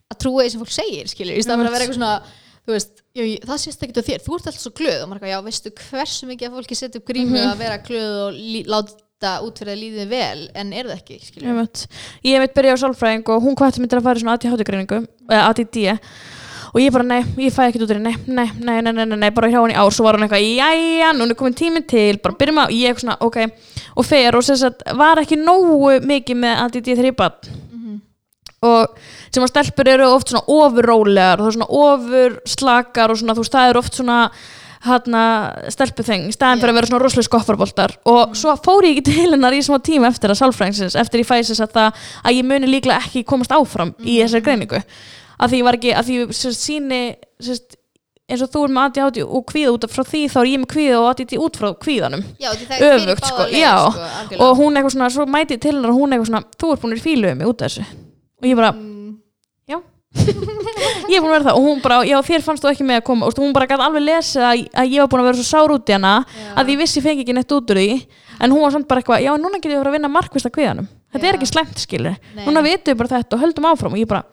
að 0.08 0.20
trúa 0.24 0.44
því 0.44 0.52
sem 0.52 0.64
fólk 0.66 0.76
segir 0.76 1.08
skilur, 1.12 1.40
í 1.40 1.46
staðan 1.46 1.68
að 1.68 1.78
vera 1.78 1.88
eitthvað 1.88 2.02
svona 2.02 2.20
veist, 2.68 3.04
það 3.16 3.60
sést 3.62 3.84
ekki 3.86 4.04
á 4.04 4.08
þér, 4.10 4.24
þú 4.26 4.38
ert 4.38 4.50
alltaf 4.50 4.64
svo 4.64 4.74
glöð 4.76 5.04
og 5.04 5.10
maður 5.10 5.22
eitthvað, 5.22 5.34
já, 5.34 5.46
veistu 5.48 5.74
hversu 5.80 6.28
mikið 6.28 6.50
að 6.50 6.58
fólki 6.58 6.78
setja 6.78 7.00
upp 7.00 7.08
grímu 7.08 7.40
að 7.40 7.62
vera 7.62 7.78
glöð 7.86 8.18
og 8.26 8.42
láta 8.74 9.34
út 9.46 9.62
fyrir 9.62 9.74
að 9.74 9.82
líðið 9.84 10.12
vel 10.12 10.42
en 10.52 10.74
er 10.76 10.90
það 10.90 10.98
ekki, 10.98 11.20
skilur? 11.24 11.48
Ég 11.48 11.60
veit, 11.62 11.86
ég 12.28 12.44
veit 12.44 12.58
byrja 12.58 12.76
á 12.76 12.82
sálfræðing 12.84 13.32
og 13.34 13.48
hún 13.48 13.58
hvati 13.58 13.82
mig 13.82 13.92
til 13.92 14.02
að 14.02 14.10
fara 14.10 14.20
í 14.20 14.26
svona 14.26 14.36
ADHD-greiningu 14.38 15.00
eða 15.32 15.48
ADD 15.48 15.80
og 16.78 16.82
ég 16.84 16.94
bara 16.94 17.06
nei, 17.08 17.22
ég 17.42 17.54
fæ 17.54 17.64
ekki 17.66 17.82
út 17.82 17.90
úr 17.90 17.98
henni 17.98 18.14
nei, 18.30 18.46
nei, 18.62 18.76
nei, 18.86 18.94
nei, 18.94 19.06
nei, 19.10 19.18
nei, 19.18 19.32
bara 19.34 19.50
hjá 19.50 19.58
henni. 19.58 19.74
Í 19.74 19.80
ár 19.82 19.94
svo 19.96 20.06
var 20.06 20.20
hún 20.20 20.28
eitthvað, 20.28 20.46
jæja, 20.46 21.14
núna 21.18 21.34
er 21.34 21.40
komin 21.40 21.58
tíminn 21.58 21.88
til 21.90 22.20
bara 22.22 22.38
byrjum 22.38 22.62
að, 22.62 22.76
ég 22.78 22.92
eitthvað 22.92 23.06
svona, 23.08 23.18
ok. 23.26 23.38
Og 23.98 24.06
fer 24.06 24.38
og 24.38 24.46
sem 24.46 24.60
sagt, 24.62 24.86
var 25.00 25.24
ekki 25.24 25.40
nógu 25.42 25.98
mikið 26.06 26.44
með 26.44 26.62
ADD 26.68 26.92
þegar 26.92 27.10
ég 27.10 27.18
bad 27.18 27.50
og 28.66 28.96
sem 29.30 29.44
að 29.44 29.52
stelpur 29.52 29.90
eru 29.92 30.08
oft 30.10 30.32
svona 30.32 30.50
ofurrólegar 30.50 31.38
það 31.38 31.50
er 31.50 31.56
svona 31.58 31.68
ofurslakar 31.82 33.14
og 33.14 33.20
svona, 33.20 33.36
þú 33.38 33.44
veist, 33.44 33.54
það 33.54 33.70
er 33.70 33.80
oft 33.82 34.00
svona 34.00 34.18
hérna 34.88 35.22
stelpuþeng 35.74 36.28
í 36.30 36.34
staðin 36.34 36.62
fyrir 36.62 36.72
að 36.74 36.78
vera 36.80 36.90
svona 36.90 37.02
rosalega 37.04 37.28
skopparboltar. 37.28 37.96
Og 38.10 38.36
svo 38.38 38.54
fór 38.62 38.86
ég 38.86 38.96
ekki 38.96 39.06
til 39.10 39.32
hennar 39.34 39.56
í 39.56 39.62
smá 39.66 39.78
tíma 39.84 40.10
eftir 40.12 40.32
að 40.32 40.40
sálfræðingsins, 40.42 40.98
eftir 40.98 41.24
ég 41.24 41.30
fæsist 41.30 41.62
að 45.40 45.50
því 45.54 45.60
ég 45.62 45.68
var 45.68 45.78
ekki, 45.80 45.92
að 45.94 46.08
því 46.10 46.16
sérst, 46.34 46.64
síni 46.68 47.02
sérst, 47.44 47.76
eins 48.28 48.42
og 48.44 48.50
þú 48.52 48.64
er 48.68 48.72
með 48.76 48.88
ADHD 48.90 49.22
og 49.24 49.46
kvíða 49.48 49.74
út 49.78 49.86
af 49.88 49.94
frá 49.96 50.04
því 50.04 50.22
þá 50.34 50.38
er 50.42 50.50
ég 50.52 50.60
með 50.64 50.70
kvíða 50.74 50.98
og 51.00 51.06
ADD 51.14 51.38
út 51.40 51.60
frá 51.62 51.70
kvíðanum. 51.86 52.24
Já, 52.44 52.50
er 52.76 52.98
öfugt 53.08 53.30
sko, 53.30 53.46
leiðir, 53.46 53.62
já. 53.62 53.76
sko, 53.88 54.40
og 54.44 54.58
hún 54.60 54.76
eitthvað 54.76 54.96
svona, 54.98 55.10
svo 55.16 55.26
mæti 55.32 55.58
til 55.64 55.76
hennar 55.78 55.94
hún 55.96 56.12
eitthvað 56.16 56.32
svona, 56.34 56.44
þú 56.60 56.72
ert 56.74 56.82
búin 56.84 56.98
að 56.98 57.06
fílu 57.06 57.32
um 57.32 57.38
mig 57.40 57.48
út 57.48 57.62
af 57.64 57.72
þessu. 57.72 57.86
Og 58.42 58.50
ég 58.50 58.60
bara, 58.60 58.74
Mm. 58.76 59.14
já. 59.70 59.80
Ég 61.08 61.18
er 61.18 61.22
búin 61.24 61.32
að 61.32 61.38
vera 61.38 61.46
það 61.48 61.58
og 61.58 61.64
hún 61.68 61.82
bara, 61.82 61.98
já 62.08 62.18
þér 62.28 62.44
fannst 62.44 62.64
þú 62.66 62.70
ekki 62.74 62.84
með 62.88 63.00
að 63.00 63.06
koma. 63.08 63.26
Og 63.30 63.40
hún 63.40 63.54
bara 63.56 63.68
gæti 63.70 63.86
alveg 63.86 64.04
lesið 64.04 64.44
að, 64.44 64.62
að 64.84 64.92
ég 64.92 65.00
var 65.04 65.10
búin 65.14 65.22
að 65.24 65.28
vera 65.30 65.40
svo 65.40 65.48
sár 65.48 65.72
út 65.78 65.88
í 65.88 65.96
hana 65.96 66.14
Já. 66.28 66.52
að 66.60 66.72
ég 66.74 66.80
vissi 66.82 67.02
fengi 67.06 67.24
ekki 67.24 67.36
neitt 67.38 67.52
út 67.56 67.72
úr 67.72 67.80
því. 67.80 67.90
En 68.44 68.52
hún 68.52 68.62
var 68.66 68.72
samt 68.76 68.88
bara 68.92 69.02
eitthvað, 69.02 69.24
já 69.24 69.32
núna 69.40 69.58
getur 69.62 69.72
ég 69.72 69.78
að 69.80 69.84
fara 69.86 69.92
að 69.94 69.98
vinna 69.98 70.12
markvist 70.12 70.50
að 70.50 70.56
kviðanum 70.58 70.88
þetta 71.16 71.24
Já. 71.24 71.30
er 71.32 71.38
ekki 71.40 71.48
slæmt 71.50 71.80
skilur 71.82 72.18
núna 72.46 72.62
vitum 72.66 72.92
við 72.92 72.98
bara 73.00 73.14
þetta 73.16 73.38
og 73.38 73.42
höldum 73.46 73.68
áfram. 73.72 73.96
Og 73.96 74.02
ég 74.04 74.10
bara, 74.12 74.24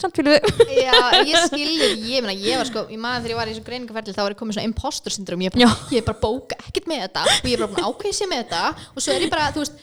samt 0.00 0.18
fílu 0.18 0.34
Já, 0.84 0.96
ég 1.22 1.36
skilði, 1.48 1.90
ég 2.10 2.24
ég 2.34 2.60
var 2.60 2.70
sko 2.70 2.86
í 2.90 2.98
maður 3.00 3.26
þegar 3.26 3.34
ég 3.34 3.40
var 3.40 3.50
í 3.50 3.54
þessu 3.54 3.66
greiningaferli 3.68 4.16
þá 4.16 4.22
var 4.24 4.34
ég 4.34 4.40
komið 4.40 4.58
svona 4.58 4.70
impostor 4.70 5.14
syndrom, 5.14 5.44
ég, 5.44 5.54
er 5.54 5.60
bara, 5.60 5.86
bara 6.08 6.20
bóka 6.24 6.58
ekkert 6.64 6.90
með 6.90 7.06
þetta 7.06 7.26
og 7.28 7.48
ég 7.50 7.54
er 7.54 7.64
bara 7.64 7.86
sér 8.16 8.30
með 8.30 8.44
þetta. 8.44 8.90
Og 8.94 9.04
svo 9.04 9.14
er 9.14 9.26
ég 9.26 9.32
bara, 9.32 9.52
þú 9.54 9.64
veist, 9.64 9.78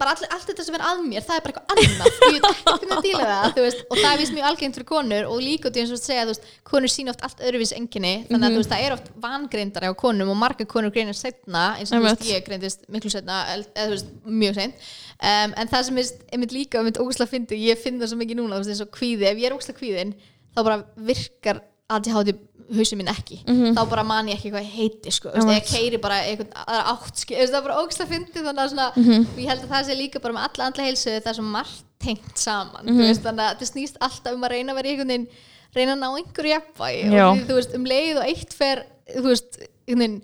bara 0.00 0.12
all, 0.14 0.26
allt 0.34 0.48
þetta 0.50 0.64
sem 0.66 0.76
er 0.76 0.84
að 0.86 1.02
mér, 1.06 1.24
það 1.26 1.38
er 1.38 1.44
bara 1.44 1.52
eitthvað 1.52 1.72
annað. 1.74 2.06
Og 2.06 2.24
ég 2.26 2.36
veit 2.36 2.48
ekki 2.50 2.64
hvernig 2.66 2.96
að 2.96 3.06
díla 3.06 3.26
það, 3.30 3.46
þú 3.56 3.64
veist 3.66 3.82
og 3.86 4.00
það 4.00 4.08
er 4.10 4.20
vist 4.22 4.34
mjög 4.36 4.48
algengt 4.50 4.78
fyrir 4.78 4.88
konur 4.90 5.28
og 5.30 5.42
líka 5.44 5.70
út 5.70 5.78
í 5.78 5.82
eins 5.82 5.92
og 5.92 5.98
að 5.98 6.04
segja, 6.04 6.24
þú 6.26 6.32
veist, 6.32 6.48
konur 6.70 6.92
sína 6.92 7.14
oft 7.14 7.24
allt 7.26 7.42
öðruvís 7.46 7.72
enginni, 7.76 8.12
þannig 8.30 8.48
að 8.48 8.56
þú 8.56 8.60
veist, 8.62 8.72
það 8.72 8.86
er 8.86 8.96
oft 8.96 9.10
vangreindari 9.26 9.90
á 9.90 9.94
konum 10.02 10.32
og 10.34 10.40
margar 10.40 10.70
konur 10.70 10.94
greinir 10.94 11.18
setna 11.18 11.64
eins 11.78 11.92
og 11.92 12.00
þú 12.00 12.08
veist, 12.08 12.26
ég 12.30 12.46
greindist 12.46 12.86
miklu 12.92 13.12
setna, 13.14 13.42
eða 13.54 13.86
þú 13.86 13.94
veist, 13.94 14.10
mjög 14.42 14.58
seint. 14.60 14.88
Um, 15.16 15.54
en 15.56 15.70
það 15.72 15.86
sem 15.88 16.02
er 16.02 16.10
einmitt 16.34 16.52
líka 16.52 16.82
einmitt 16.82 17.00
ógæslega 17.00 17.30
fyndi, 17.30 17.62
ég 17.70 17.80
finn 17.80 18.02
það 18.02 18.12
svo 18.12 18.20
mikið 18.20 18.42
núna 18.42 18.58
þú 18.58 18.64
veist, 18.64 18.74
eins 18.74 18.84
og 18.84 18.92
kvíði, 18.92 19.30
ef 19.30 19.40
ég 19.40 19.48
er 19.48 19.56
ógæslega 19.56 19.80
kvíðin 19.80 20.12
þá 20.56 20.60
bara 20.60 20.82
virkar 21.08 21.62
ADHD 21.92 22.34
hausinn 22.74 22.98
minn 22.98 23.08
ekki, 23.12 23.36
þá 23.46 23.82
bara 23.88 24.02
man 24.04 24.28
ég 24.28 24.38
ekki 24.40 24.50
hvað 24.50 24.64
ég 24.66 24.74
heiti 24.74 25.12
sko, 25.14 25.30
þú 25.30 25.46
veist, 25.46 25.70
ég 25.70 25.80
keiri 25.80 25.98
bara 26.02 26.16
einhvern 26.26 26.50
átt, 26.66 27.24
veist, 27.28 27.52
það 27.52 27.58
er 27.60 27.66
bara 27.68 27.76
ógæslega 27.82 28.10
fyndi 28.10 28.42
þannig 28.42 28.62
að 28.64 28.70
svona, 28.72 28.88
og 29.32 29.38
ég 29.38 29.50
held 29.52 29.62
að 29.66 29.70
það 29.74 29.84
sé 29.90 29.96
líka 30.00 30.22
bara 30.24 30.34
með 30.38 30.48
alla 30.48 30.66
andla 30.70 30.86
heilsu, 30.88 31.10
það 31.20 31.30
er 31.32 31.38
svo 31.38 31.46
margt 31.52 31.84
tengt 32.02 32.38
saman, 32.42 32.86
þú 32.90 32.96
veist, 33.06 33.22
þannig 33.24 33.44
að 33.44 33.52
þetta 33.54 33.70
snýst 33.70 33.96
alltaf 34.00 34.34
um 34.34 34.44
að 34.44 34.52
reyna 34.56 34.72
að 34.74 34.80
vera 34.80 34.88
einhvern 34.94 35.12
veginn 35.14 35.28
reyna 35.76 35.92
að 35.94 36.02
ná 36.02 36.08
einhverju 36.16 36.52
jafnvægi 36.54 37.06
og 37.06 37.38
því, 37.38 37.46
þú 37.50 37.56
veist, 37.60 37.74
um 37.78 37.86
leið 37.92 38.20
og 38.20 38.28
eitt 38.32 38.52
fer 38.56 38.82
þú 39.14 39.24
veist, 39.30 39.58
einhvern 39.86 40.02
veginn 40.02 40.20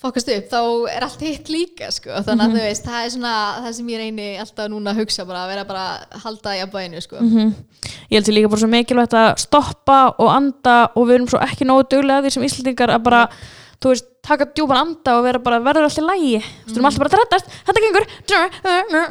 fokast 0.00 0.30
upp, 0.32 0.46
þá 0.48 0.60
er 0.94 1.04
allt 1.04 1.22
hitt 1.24 1.48
líka 1.52 1.90
sko. 1.92 2.22
þannig 2.24 2.44
að 2.46 2.54
þú 2.54 2.60
veist, 2.64 2.86
það 2.88 3.04
er 3.04 3.14
svona 3.14 3.32
það 3.66 3.72
sem 3.76 3.88
ég 3.92 4.00
reyni 4.00 4.28
alltaf 4.40 4.70
núna 4.72 4.94
að 4.94 5.00
hugsa 5.02 5.26
bara 5.28 5.42
að 5.44 5.50
vera 5.52 5.64
bara 5.68 5.86
að 6.00 6.22
halda 6.24 6.54
í 6.56 6.60
að 6.64 6.70
bæinu 6.74 7.02
sko. 7.04 7.24
ég 7.26 8.14
held 8.16 8.28
sér 8.28 8.36
líka 8.38 8.52
bara 8.52 8.62
svo 8.62 8.70
mikilvægt 8.72 9.16
að 9.20 9.30
stoppa 9.44 9.98
og 10.16 10.30
anda 10.32 10.76
og 10.94 11.08
við 11.08 11.18
erum 11.18 11.32
svo 11.32 11.42
ekki 11.44 11.68
nógu 11.68 11.88
duglega 11.92 12.24
því 12.24 12.32
sem 12.36 12.46
Íslandingar 12.48 12.94
að 12.96 13.04
bara 13.10 13.26
þú 13.80 13.92
veist, 13.92 14.08
taka 14.24 14.48
djúpan 14.52 14.80
anda 14.84 15.18
og 15.18 15.26
vera 15.28 15.42
bara 15.44 15.60
verður 15.64 15.88
alltaf 15.88 16.08
lægi, 16.08 16.40
þú 16.40 16.46
veist, 16.46 16.70
við 16.70 16.80
erum 16.80 16.88
alltaf 16.90 17.04
bara 17.04 17.12
að 17.12 17.20
reddast 17.20 17.52
þetta 17.68 17.84
gengur, 17.84 18.08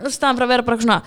staðan 0.10 0.40
fyrir 0.40 0.48
að 0.48 0.54
vera 0.56 0.68
bara 0.68 0.82
svona 0.82 1.00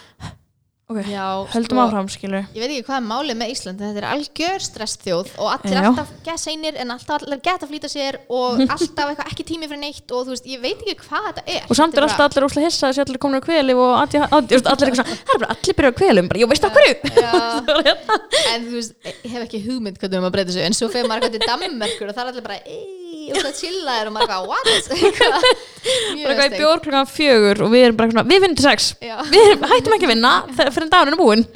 ok, 0.92 1.00
Já, 1.10 1.24
höldum 1.52 1.78
sko, 1.78 1.84
áfram 1.86 2.08
skilur. 2.12 2.44
Ég 2.54 2.62
veit 2.62 2.72
ekki 2.74 2.86
hvað 2.86 2.98
er 2.98 3.06
málið 3.08 3.38
með 3.40 3.52
Ísland 3.54 3.82
en 3.82 3.90
þetta 3.90 4.02
er 4.02 4.06
algjör 4.12 4.64
stressþjóð 4.66 5.32
og 5.38 5.50
allir 5.52 5.78
Já. 5.78 5.82
alltaf 5.88 6.12
gett 6.26 6.42
seinir 6.42 6.78
en 6.82 6.94
alltaf 6.94 7.26
allir 7.26 7.42
gett 7.42 7.66
að 7.66 7.72
flýta 7.72 7.90
sér 7.92 8.20
og 8.28 8.62
alltaf 8.76 9.10
eitthvað 9.12 9.32
ekki 9.32 9.46
tími 9.50 9.68
fyrir 9.70 9.82
neitt 9.82 10.14
og 10.14 10.26
þú 10.28 10.36
veist, 10.36 10.48
ég 10.52 10.62
veit 10.62 10.84
ekki 10.86 11.08
hvað 11.08 11.28
þetta 11.28 11.44
er. 11.56 11.66
Og 11.68 11.80
samt 11.80 11.98
er 11.98 12.06
alltaf 12.06 12.28
allir 12.28 12.48
úslega 12.48 12.70
hissa 12.70 12.90
að 12.90 12.96
sé 12.98 13.04
allir 13.06 13.22
komin 13.22 13.42
á 13.42 13.46
kveli 13.48 13.76
og 13.76 13.92
allir, 13.98 14.26
allir, 14.28 14.62
allir 14.62 14.92
eitthvað 14.92 15.02
svona, 15.02 15.20
það 15.26 15.36
er 15.36 15.44
bara 15.44 15.52
allir 15.56 15.78
byrjað 15.80 15.92
á 15.92 15.98
kvelum 16.02 16.32
bara, 16.32 16.42
jú 16.42 16.50
veist 16.52 16.68
af 16.68 16.78
hverju? 16.78 16.94
Já, 17.18 17.32
en 18.54 18.66
þú 18.68 18.74
veist, 18.78 18.96
ég 19.12 19.30
hef 19.36 19.46
ekki 19.48 19.62
hugmynd 19.66 20.00
hvernig 20.02 20.26
að 20.28 20.34
breyta 20.36 20.56
sig 20.56 20.66
en 20.68 20.76
svo 20.76 20.90
fyrir 20.92 21.10
maður 21.10 21.28
eitthvað 21.28 21.40
til 21.40 21.52
Danmerkur 21.52 22.12
og 22.12 22.18
það 22.18 22.24
er 22.24 22.34
allir 22.34 22.46
bara 22.48 22.60
og 23.32 23.40
það 23.40 23.56
chilla 23.58 23.96
er 24.00 24.10
og 24.10 24.16
maður 24.16 24.32
eitthvað, 24.32 24.48
what? 24.50 24.68
Bara 24.68 24.98
eitthvað 25.00 26.14
í 26.14 26.22
steikt. 26.22 26.56
bjór 26.60 26.84
klukkan 26.86 27.10
fjögur 27.10 27.66
og 27.66 27.74
við 27.74 27.88
erum 27.88 27.98
bara 27.98 28.08
eitthvað, 28.08 28.22
svona, 28.22 28.30
við 28.32 28.46
vinnum 28.46 28.60
til 28.60 28.68
sex. 28.68 28.88
Við 29.02 29.42
erum, 29.42 29.68
hættum 29.72 29.96
ekki 29.98 30.08
að 30.08 30.14
vinna 30.14 30.32
fyrir 30.56 30.86
en 30.86 30.94
dagurinn 30.96 31.18
er 31.18 31.22
búinn. 31.22 31.46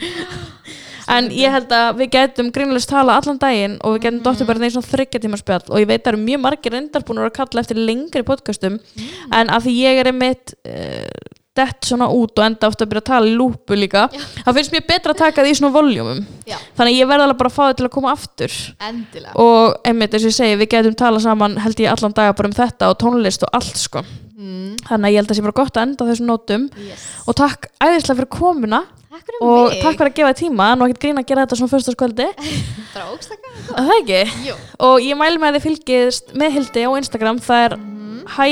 En 1.06 1.28
ég 1.30 1.52
held 1.54 1.70
að 1.70 2.00
við 2.00 2.08
getum 2.16 2.48
grínlega 2.54 2.90
tala 2.90 3.14
allan 3.20 3.38
daginn 3.38 3.76
og 3.86 3.94
við 3.94 4.08
getum 4.08 4.22
dottir 4.24 4.48
bara 4.48 4.62
neins 4.62 4.78
þryggja 4.88 5.20
tíma 5.22 5.38
spjall 5.38 5.62
og 5.68 5.78
ég 5.78 5.86
veit 5.86 6.00
að 6.00 6.08
það 6.08 6.12
eru 6.12 6.22
mjög 6.24 6.40
margir 6.42 6.74
reyndar 6.74 7.04
búin 7.06 7.20
að 7.22 7.34
kalla 7.36 7.62
eftir 7.62 7.78
lengri 7.78 8.24
podcastum. 8.26 8.80
En 9.30 9.52
að 9.54 9.68
því 9.68 9.74
ég 9.84 10.00
er 10.02 10.10
einmitt 10.10 10.56
uh, 10.66 11.06
dett 11.56 11.90
svona 11.90 12.08
út 12.12 12.36
og 12.38 12.46
enda 12.46 12.70
ofta 12.70 12.86
að 12.86 12.92
byrja 12.92 13.04
að 13.04 13.10
tala 13.10 13.30
í 13.30 13.36
lúpu 13.36 13.78
líka 13.78 14.06
þá 14.12 14.50
finnst 14.56 14.74
mér 14.74 14.86
betra 14.88 15.14
að 15.14 15.22
taka 15.24 15.44
því 15.46 15.54
svona 15.58 15.74
voljúmum 15.76 16.24
Já, 16.46 16.56
þannig 16.78 17.00
ég 17.00 17.08
verð 17.10 17.24
alveg 17.24 17.38
bara 17.40 17.50
að 17.50 17.56
fá 17.56 17.62
þau 17.66 17.76
til 17.78 17.86
að 17.88 17.94
koma 17.96 18.12
aftur. 18.14 18.52
Endilega. 18.86 19.32
Og 19.42 19.74
einmitt 19.88 20.12
eins 20.14 20.22
og 20.22 20.30
ég 20.30 20.36
segi, 20.36 20.58
við 20.60 20.68
getum 20.76 20.94
tala 20.98 21.18
saman 21.22 21.56
held 21.58 21.80
ég 21.82 21.90
allan 21.90 22.14
daga 22.14 22.36
bara 22.38 22.50
um 22.50 22.54
þetta 22.54 22.90
og 22.92 22.98
tónlist 23.02 23.42
og 23.42 23.50
allt 23.58 23.80
sko. 23.80 24.02
Mm, 24.36 24.76
þannig 24.86 25.08
að 25.08 25.12
ég 25.12 25.18
held 25.18 25.26
að 25.26 25.32
það 25.32 25.38
sé 25.40 25.46
bara 25.48 25.58
gott 25.58 25.74
að 25.74 25.86
enda 25.88 26.06
þessum 26.10 26.28
nótum. 26.30 26.68
Yes. 26.86 27.02
og 27.26 27.32
takk 27.40 27.60
æðislega 27.82 28.18
fyrir 28.20 28.30
komuna. 28.36 28.80
Takk 29.16 29.24
fyrir 29.26 29.40
og 29.42 29.62
mig. 29.72 29.80
takk 29.82 29.96
fyrir 29.96 30.10
að 30.12 30.16
gefa 30.20 30.30
þér 30.30 30.40
tíma. 30.44 30.64
Nú 30.76 30.86
ekkert 30.86 31.02
grín 31.02 31.18
að 31.18 31.28
gera 31.32 31.42
þetta 31.42 31.58
svona 31.58 31.72
fyrstaskvöldi 31.74 32.28
það 32.94 33.10
og 34.86 34.96
ég 35.02 35.18
mæli 35.18 35.42
með 35.42 35.48
að 35.48 35.56
þið 35.56 35.66
fylgist 35.66 36.26
með 36.38 36.48
Hildi 36.60 36.86
á 36.86 36.90
Instagram. 37.00 37.42
Það 37.42 37.60
er 37.66 37.72
hæ 38.36 38.44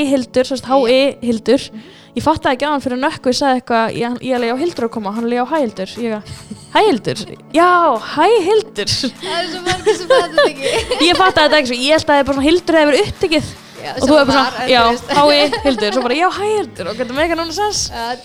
Ég 2.15 2.23
fatt 2.23 2.45
ekki 2.47 2.63
á 2.63 2.71
hann 2.71 2.83
fyrir 2.83 2.99
nökku 3.01 3.27
ég 3.33 3.35
sagði 3.35 3.59
eitthvað, 3.59 3.95
ég, 3.99 4.13
ég 4.23 4.37
alveg 4.37 4.55
á 4.55 4.61
Hildur 4.61 4.85
að 4.87 4.91
koma. 4.93 5.11
Hann 5.11 5.25
alveg 5.27 5.43
á 5.43 5.47
hæ 5.51 5.57
Hildur 5.65 5.91
ég, 5.99 6.13
að, 6.15 6.29
hæ 6.71 6.79
Hildur, 6.85 7.23
já, 7.51 7.67
hæ 8.15 8.27
Hildur 8.45 8.93
það 8.95 9.35
er 9.35 9.49
svo 9.51 9.63
margir 9.65 9.97
sem 9.99 10.07
fattu 10.13 10.31
þetta 10.31 10.47
ekki. 10.53 11.03
Ég 11.09 11.19
fatt 11.19 11.41
þetta 11.41 11.59
ekki 11.59 11.71
svo, 11.73 11.79
ég 11.83 11.97
held 11.97 12.05
að 12.05 12.13
það 12.13 12.21
er 12.21 12.29
bara 12.29 12.37
svona 12.37 12.47
Hildur 12.47 12.79
hefur 12.79 12.99
upptekið 13.03 13.53
Já, 13.85 13.91
og 13.93 14.07
þú 14.07 14.15
var, 14.15 14.25
bara 14.25 14.43
svona, 14.49 14.65
já, 14.71 14.81
h-i 15.13 15.61
Hildur 15.65 15.93
svo 15.93 16.01
bara, 16.05 16.15
já, 16.17 16.27
hæ 16.33 16.45
Hildur 16.49 16.87
og 16.89 16.97
getur 16.97 17.19
eitthvað 17.21 17.41
núna 17.41 17.53
sens. 17.53 17.81
Er 17.93 18.17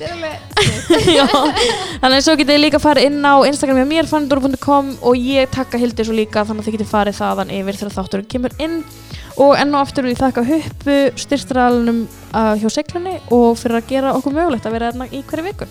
þannig 2.01 2.17
að 2.17 2.25
svo 2.25 2.37
getið 2.41 2.53
þið 2.55 2.63
líka 2.63 2.81
farið 2.81 3.09
inn 3.11 3.19
á 3.29 3.35
Instagram 3.51 3.81
hjá 3.83 3.89
mér, 3.91 4.09
fandur.com 4.09 4.93
og 5.11 5.21
ég 5.21 5.51
takka 5.53 5.81
Hildi 5.81 6.07
svo 6.09 6.17
líka 6.17 6.47
þannig 6.49 6.65
að 6.65 6.71
þið 6.71 6.77
getið 6.79 6.93
farið 6.95 7.19
þaðan 7.21 7.53
yfir 7.59 7.81
þegar 7.81 7.97
þátturinn 7.99 8.31
kemur 8.33 8.57
inn. 8.65 8.79
Og 9.41 9.53
enn 9.57 9.77
og 9.77 9.85
aftur 9.85 10.09
ég 10.09 10.21
þakka 10.21 10.47
huppu 10.49 10.97
styrstralunum 11.21 12.01
uh, 12.33 12.55
hjá 12.61 12.69
seglunni 12.73 13.19
og 13.33 13.53
fyrir 13.61 13.81
að 13.81 13.93
gera 13.93 14.15
okkur 14.17 14.37
mögulegt 14.37 14.69
að 14.69 14.79
vera 14.79 14.91
hérna 14.91 15.11
í 15.13 15.23
hverju 15.29 15.47
viku. 15.51 15.69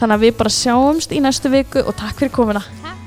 Þannig 0.00 0.18
að 0.18 0.26
við 0.26 0.36
bara 0.42 0.56
sjáumst 0.58 1.14
í 1.14 1.22
næstu 1.22 1.50
viku 1.52 1.86
og 1.86 1.94
takk 1.98 2.18
fyrir 2.18 2.34
komuna. 2.34 2.66
Takk 2.82 3.01